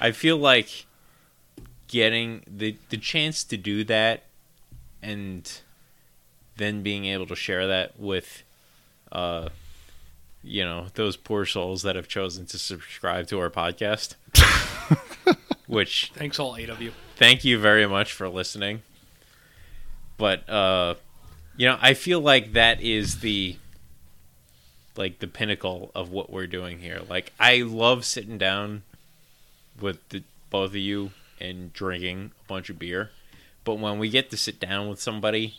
I 0.00 0.10
feel 0.12 0.36
like 0.36 0.86
getting 1.88 2.42
the 2.46 2.76
the 2.90 2.96
chance 2.96 3.44
to 3.44 3.56
do 3.56 3.84
that 3.84 4.24
and 5.02 5.60
then 6.56 6.82
being 6.82 7.04
able 7.04 7.26
to 7.26 7.36
share 7.36 7.68
that 7.68 7.98
with 7.98 8.42
uh 9.12 9.48
you 10.42 10.64
know 10.64 10.86
those 10.94 11.16
poor 11.16 11.46
souls 11.46 11.82
that 11.82 11.94
have 11.94 12.08
chosen 12.08 12.44
to 12.46 12.58
subscribe 12.58 13.26
to 13.28 13.38
our 13.38 13.50
podcast. 13.50 14.14
which 15.66 16.12
Thanks, 16.14 16.38
all 16.38 16.56
eight 16.56 16.68
of 16.68 16.80
you. 16.80 16.92
thank 17.16 17.44
you 17.44 17.58
very 17.58 17.86
much 17.86 18.12
for 18.12 18.28
listening. 18.28 18.82
But 20.16 20.48
uh 20.48 20.94
you 21.56 21.66
know, 21.66 21.78
I 21.80 21.94
feel 21.94 22.20
like 22.20 22.52
that 22.52 22.82
is 22.82 23.20
the 23.20 23.56
like 24.96 25.18
the 25.18 25.26
pinnacle 25.26 25.90
of 25.94 26.10
what 26.10 26.30
we're 26.30 26.46
doing 26.46 26.78
here. 26.78 27.00
Like 27.08 27.32
I 27.38 27.62
love 27.62 28.04
sitting 28.04 28.38
down 28.38 28.82
with 29.80 30.06
the, 30.08 30.22
both 30.50 30.70
of 30.70 30.76
you 30.76 31.10
and 31.40 31.72
drinking 31.72 32.32
a 32.44 32.48
bunch 32.48 32.70
of 32.70 32.78
beer. 32.78 33.10
But 33.64 33.78
when 33.78 33.98
we 33.98 34.08
get 34.08 34.30
to 34.30 34.36
sit 34.36 34.60
down 34.60 34.88
with 34.88 35.00
somebody, 35.00 35.58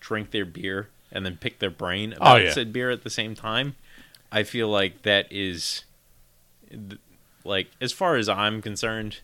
drink 0.00 0.30
their 0.30 0.44
beer 0.44 0.88
and 1.10 1.24
then 1.26 1.36
pick 1.36 1.58
their 1.58 1.70
brain 1.70 2.14
oh, 2.14 2.16
about 2.16 2.42
yeah. 2.44 2.52
said 2.52 2.72
beer 2.72 2.90
at 2.90 3.02
the 3.02 3.10
same 3.10 3.34
time, 3.34 3.74
I 4.30 4.42
feel 4.42 4.68
like 4.68 5.02
that 5.02 5.26
is 5.30 5.84
like 7.44 7.68
as 7.80 7.92
far 7.92 8.16
as 8.16 8.28
I'm 8.28 8.62
concerned, 8.62 9.20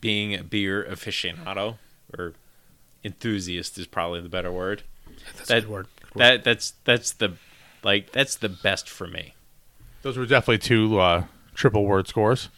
being 0.00 0.34
a 0.34 0.42
beer 0.42 0.86
aficionado 0.90 1.76
or 2.16 2.32
enthusiast 3.04 3.78
is 3.78 3.86
probably 3.86 4.20
the 4.20 4.28
better 4.28 4.50
word. 4.50 4.82
That's 5.36 5.48
That- 5.48 5.58
a 5.58 5.60
good 5.62 5.70
word. 5.70 5.86
Good 6.12 6.18
word. 6.20 6.24
That 6.26 6.44
that's 6.44 6.74
that's 6.84 7.12
the 7.12 7.34
like 7.82 8.12
that's 8.12 8.36
the 8.36 8.48
best 8.48 8.88
for 8.88 9.06
me. 9.06 9.34
Those 10.02 10.16
were 10.18 10.26
definitely 10.26 10.58
two 10.58 10.98
uh, 10.98 11.24
triple 11.54 11.84
word 11.84 12.08
scores. 12.08 12.48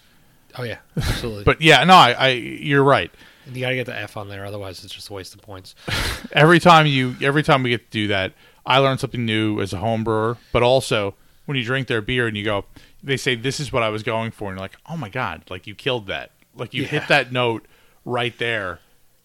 oh 0.59 0.62
yeah, 0.62 0.78
absolutely. 0.97 1.44
But 1.44 1.60
yeah, 1.60 1.85
no, 1.85 1.94
I, 1.94 2.12
I 2.12 2.28
you're 2.31 2.82
right. 2.85 3.10
you 3.52 3.60
gotta 3.60 3.74
get 3.74 3.86
the 3.86 3.97
F 3.98 4.16
on 4.16 4.28
there, 4.28 4.44
otherwise 4.47 4.82
it's 4.85 4.94
just 4.94 5.09
a 5.09 5.12
waste 5.12 5.35
of 5.35 5.43
points. 5.43 5.74
Every 6.32 6.59
time 6.59 6.86
you, 6.86 7.16
every 7.20 7.43
time 7.43 7.62
we 7.62 7.70
get 7.70 7.85
to 7.86 7.90
do 7.90 8.06
that, 8.09 8.32
I 8.64 8.78
learn 8.78 8.98
something 8.98 9.24
new 9.26 9.60
as 9.60 9.72
a 9.72 9.78
home 9.78 10.05
brewer. 10.05 10.39
But 10.52 10.62
also, 10.62 11.14
when 11.44 11.56
you 11.59 11.64
drink 11.64 11.86
their 11.86 12.01
beer 12.01 12.26
and 12.26 12.36
you 12.36 12.44
go, 12.44 12.64
they 13.02 13.16
say 13.18 13.35
this 13.35 13.60
is 13.60 13.72
what 13.72 13.82
I 13.82 13.89
was 13.90 14.02
going 14.02 14.31
for, 14.31 14.48
and 14.51 14.56
you're 14.59 14.64
like, 14.64 14.76
oh 14.89 14.97
my 14.97 15.09
god, 15.10 15.43
like 15.51 15.66
you 15.66 15.74
killed 15.74 16.06
that, 16.06 16.31
like 16.56 16.72
you 16.72 16.82
Yeah. 16.82 16.89
hit 16.89 17.09
that 17.09 17.31
note 17.31 17.66
right 18.06 18.36
there, 18.39 18.81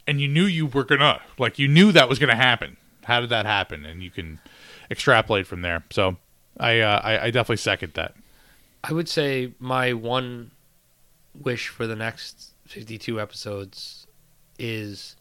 and 0.05 0.19
you 0.19 0.27
knew 0.27 0.43
you 0.45 0.65
were 0.65 0.83
gonna, 0.83 1.21
like 1.37 1.57
you 1.57 1.67
knew 1.69 1.91
that 1.93 2.09
was 2.09 2.19
gonna 2.19 2.35
happen. 2.35 2.75
How 3.05 3.21
did 3.21 3.29
that 3.29 3.45
happen? 3.45 3.85
And 3.85 4.03
you 4.03 4.11
can 4.11 4.39
extrapolate 4.91 5.47
from 5.47 5.61
there. 5.61 5.83
So 5.89 6.17
I, 6.59 6.79
uh, 6.79 7.01
I, 7.03 7.19
I 7.25 7.31
definitely 7.31 7.57
second 7.57 7.93
that. 7.93 8.15
I 8.83 8.93
would 8.93 9.09
say 9.09 9.53
my 9.59 9.93
one 9.93 10.51
wish 11.39 11.67
for 11.69 11.87
the 11.87 11.95
next 11.95 12.51
52 12.67 13.19
episodes 13.19 14.07
is 14.57 15.15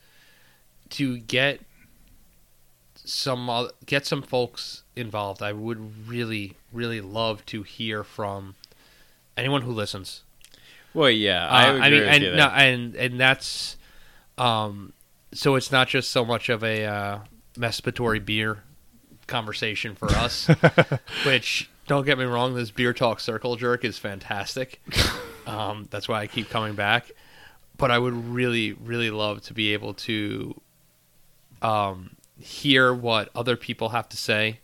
to 0.91 1.19
get 1.19 1.61
some 2.95 3.71
get 3.87 4.05
some 4.07 4.23
folks 4.23 4.83
involved. 4.95 5.43
I 5.43 5.53
would 5.53 6.09
really 6.09 6.57
really 6.73 7.01
love 7.01 7.45
to 7.47 7.63
hear 7.63 8.05
from 8.05 8.55
anyone 9.37 9.63
who 9.63 9.73
listens. 9.73 10.23
Well, 10.95 11.11
yeah, 11.11 11.47
Uh, 11.47 11.51
I, 11.51 11.69
I, 11.69 11.91
mean, 11.91 12.01
with 12.01 12.09
and 12.09 12.23
you 12.23 12.35
no, 12.35 12.47
and 12.49 12.95
and 12.97 13.21
that's 13.21 13.77
um, 14.37 14.93
so 15.33 15.55
it's 15.55 15.73
not 15.73 15.89
just 15.89 16.11
so 16.11 16.25
much 16.25 16.49
of 16.49 16.63
a 16.63 16.85
uh, 16.85 17.19
masturbatory 17.59 18.25
beer 18.25 18.63
conversation 19.27 19.95
for 19.95 20.11
us, 20.13 20.49
which 21.27 21.71
don't 21.87 22.05
get 22.05 22.19
me 22.19 22.25
wrong, 22.25 22.55
this 22.55 22.71
beer 22.71 22.93
talk 22.93 23.21
circle 23.21 23.57
jerk 23.57 23.85
is 23.85 23.99
fantastic. 23.99 24.81
Um, 25.49 25.89
that's 25.91 26.07
why 26.07 26.21
I 26.21 26.27
keep 26.27 26.51
coming 26.51 26.75
back. 26.75 27.11
But 27.79 27.91
I 27.91 27.99
would 27.99 28.13
really, 28.13 28.75
really 28.75 29.11
love 29.11 29.41
to 29.45 29.55
be 29.55 29.73
able 29.73 29.95
to 29.95 30.61
um, 31.63 32.17
hear 32.39 32.93
what 32.93 33.31
other 33.35 33.57
people 33.57 33.89
have 33.89 34.11
to 34.11 34.19
say 34.19 34.61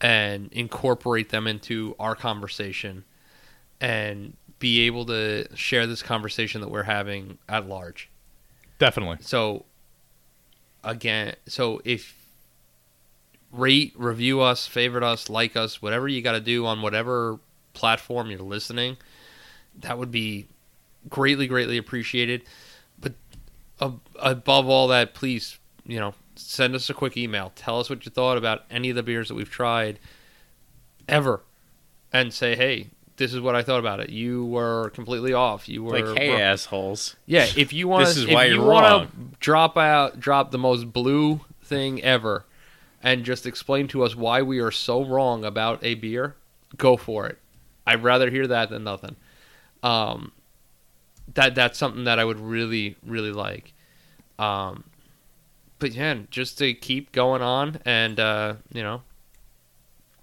and 0.00 0.48
incorporate 0.52 1.30
them 1.30 1.48
into 1.48 1.96
our 1.98 2.14
conversation 2.14 3.04
and 3.80 4.36
be 4.60 4.82
able 4.82 5.06
to 5.06 5.48
share 5.56 5.88
this 5.88 6.04
conversation 6.04 6.60
that 6.60 6.70
we're 6.70 6.84
having 6.84 7.38
at 7.48 7.68
large. 7.68 8.10
Definitely. 8.78 9.18
So 9.22 9.64
again, 10.84 11.34
so 11.46 11.80
if 11.84 12.14
rate, 13.52 13.92
review 13.96 14.40
us, 14.40 14.66
favorite 14.66 15.04
us, 15.04 15.28
like 15.28 15.56
us, 15.56 15.82
whatever 15.82 16.08
you 16.08 16.22
got 16.22 16.32
to 16.32 16.40
do 16.40 16.66
on 16.66 16.82
whatever 16.82 17.38
platform 17.74 18.30
you're 18.30 18.40
listening, 18.40 18.96
that 19.80 19.98
would 19.98 20.10
be 20.10 20.46
greatly, 21.08 21.46
greatly 21.46 21.76
appreciated. 21.76 22.42
But 23.00 23.14
ab- 23.80 24.00
above 24.20 24.68
all 24.68 24.88
that, 24.88 25.14
please, 25.14 25.58
you 25.84 25.98
know, 25.98 26.14
send 26.36 26.74
us 26.74 26.88
a 26.90 26.94
quick 26.94 27.16
email. 27.16 27.52
Tell 27.56 27.80
us 27.80 27.90
what 27.90 28.04
you 28.04 28.10
thought 28.10 28.36
about 28.36 28.64
any 28.70 28.90
of 28.90 28.96
the 28.96 29.02
beers 29.02 29.28
that 29.28 29.34
we've 29.34 29.50
tried 29.50 29.98
ever, 31.08 31.42
and 32.12 32.32
say, 32.32 32.56
hey. 32.56 32.88
This 33.20 33.34
is 33.34 33.40
what 33.42 33.54
I 33.54 33.62
thought 33.62 33.80
about 33.80 34.00
it. 34.00 34.08
You 34.08 34.46
were 34.46 34.88
completely 34.94 35.34
off. 35.34 35.68
You 35.68 35.84
were 35.84 35.92
like, 35.92 36.16
hey, 36.16 36.30
wrong. 36.30 36.40
assholes. 36.40 37.16
Yeah, 37.26 37.46
if 37.54 37.70
you 37.70 37.86
want 37.86 38.06
This 38.06 38.14
to, 38.14 38.20
is 38.22 38.26
if 38.28 38.32
why 38.32 38.46
you 38.46 38.62
want 38.62 39.10
to 39.10 39.16
drop 39.40 39.76
out, 39.76 40.18
drop 40.18 40.52
the 40.52 40.56
most 40.56 40.90
blue 40.90 41.42
thing 41.62 42.02
ever, 42.02 42.46
and 43.02 43.22
just 43.22 43.44
explain 43.44 43.88
to 43.88 44.04
us 44.04 44.16
why 44.16 44.40
we 44.40 44.58
are 44.60 44.70
so 44.70 45.04
wrong 45.04 45.44
about 45.44 45.84
a 45.84 45.96
beer, 45.96 46.34
go 46.78 46.96
for 46.96 47.26
it. 47.26 47.36
I'd 47.86 48.02
rather 48.02 48.30
hear 48.30 48.46
that 48.46 48.70
than 48.70 48.84
nothing. 48.84 49.16
Um, 49.82 50.32
that 51.34 51.54
that's 51.54 51.78
something 51.78 52.04
that 52.04 52.18
I 52.18 52.24
would 52.24 52.40
really, 52.40 52.96
really 53.04 53.32
like. 53.32 53.74
Um, 54.38 54.84
but 55.78 55.92
yeah, 55.92 56.20
just 56.30 56.56
to 56.56 56.72
keep 56.72 57.12
going 57.12 57.42
on, 57.42 57.80
and 57.84 58.18
uh, 58.18 58.54
you 58.72 58.82
know, 58.82 59.02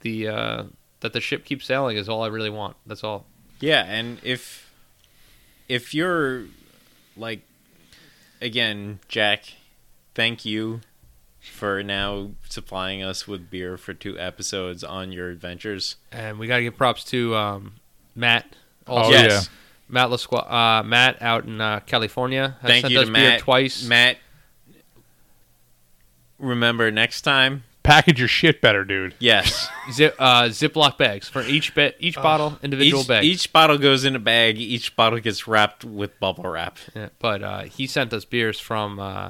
the 0.01 0.29
uh, 0.29 0.63
that 1.01 1.13
the 1.13 1.21
ship 1.21 1.45
keeps 1.45 1.65
sailing 1.65 1.97
is 1.97 2.07
all 2.09 2.23
I 2.23 2.27
really 2.27 2.49
want. 2.49 2.75
That's 2.85 3.03
all. 3.03 3.25
Yeah, 3.59 3.83
and 3.87 4.19
if 4.23 4.71
if 5.67 5.93
you're 5.93 6.45
like 7.15 7.41
again, 8.41 8.99
Jack, 9.07 9.53
thank 10.15 10.45
you 10.45 10.81
for 11.39 11.81
now 11.81 12.31
supplying 12.49 13.01
us 13.01 13.27
with 13.27 13.49
beer 13.49 13.77
for 13.77 13.93
two 13.93 14.19
episodes 14.19 14.83
on 14.83 15.11
your 15.11 15.29
adventures. 15.29 15.95
And 16.11 16.37
we 16.39 16.47
got 16.47 16.57
to 16.57 16.63
give 16.63 16.77
props 16.77 17.03
to 17.05 17.35
um, 17.35 17.73
Matt. 18.15 18.45
Oh, 18.85 18.97
Also, 18.97 19.11
yeah. 19.11 19.41
Matt 19.89 20.09
Lasqua- 20.09 20.51
uh, 20.51 20.83
Matt 20.83 21.21
out 21.21 21.45
in 21.45 21.61
uh, 21.61 21.79
California. 21.85 22.57
Has 22.61 22.69
Thank 22.69 22.81
sent 22.83 22.93
you 22.93 22.99
us 22.99 23.05
to 23.07 23.13
beer 23.13 23.21
Matt 23.29 23.39
twice. 23.39 23.87
Matt 23.87 24.17
remember 26.37 26.91
next 26.91 27.21
time, 27.21 27.63
Package 27.87 28.19
your 28.19 28.27
shit 28.27 28.59
better, 28.61 28.83
dude. 28.83 29.15
yes. 29.19 29.69
Zip, 29.93 30.13
uh, 30.19 30.43
Ziploc 30.43 30.97
bags 30.97 31.29
for 31.29 31.41
each 31.41 31.73
bit, 31.73 31.95
each 31.99 32.15
bottle, 32.15 32.59
individual 32.61 33.01
each, 33.03 33.07
bag. 33.07 33.23
each 33.23 33.53
bottle 33.53 33.77
goes 33.77 34.03
in 34.03 34.15
a 34.15 34.19
bag, 34.19 34.57
each 34.59 34.95
bottle 34.95 35.19
gets 35.19 35.47
wrapped 35.47 35.85
with 35.85 36.19
bubble 36.19 36.43
wrap. 36.49 36.77
Yeah, 36.93 37.09
but 37.19 37.41
uh, 37.41 37.61
he 37.63 37.87
sent 37.87 38.11
us 38.13 38.25
beers 38.25 38.59
from 38.59 38.99
uh, 38.99 39.29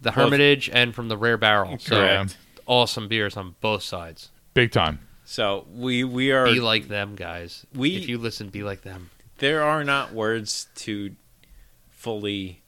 the 0.00 0.12
Hermitage 0.12 0.70
and 0.72 0.94
from 0.94 1.08
the 1.08 1.16
Rare 1.16 1.36
Barrel. 1.36 1.78
So 1.80 1.96
Correct. 1.96 2.36
awesome 2.66 3.08
beers 3.08 3.36
on 3.36 3.56
both 3.60 3.82
sides. 3.82 4.30
Big 4.54 4.70
time. 4.70 5.00
So 5.24 5.66
we 5.74 6.04
we 6.04 6.30
are 6.32 6.46
Be 6.46 6.60
like 6.60 6.86
them, 6.88 7.16
guys. 7.16 7.66
We- 7.74 7.96
if 7.96 8.08
you 8.08 8.18
listen, 8.18 8.48
be 8.50 8.62
like 8.62 8.82
them. 8.82 9.10
there 9.38 9.62
are 9.64 9.82
not 9.84 10.12
words 10.12 10.68
to 10.76 11.14
fully 11.88 12.62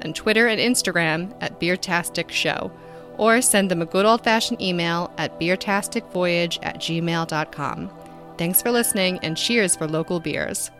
and 0.00 0.14
Twitter 0.14 0.46
and 0.46 0.60
Instagram 0.60 1.34
at 1.40 1.58
Beertastic 1.60 2.30
Show, 2.30 2.70
or 3.18 3.42
send 3.42 3.70
them 3.70 3.82
a 3.82 3.86
good 3.86 4.06
old-fashioned 4.06 4.60
email 4.60 5.12
at 5.18 5.38
beertasticvoyage 5.38 6.58
at 6.62 6.76
gmail.com. 6.76 7.90
Thanks 8.38 8.62
for 8.62 8.70
listening 8.70 9.18
and 9.20 9.36
cheers 9.36 9.76
for 9.76 9.86
local 9.86 10.20
beers. 10.20 10.70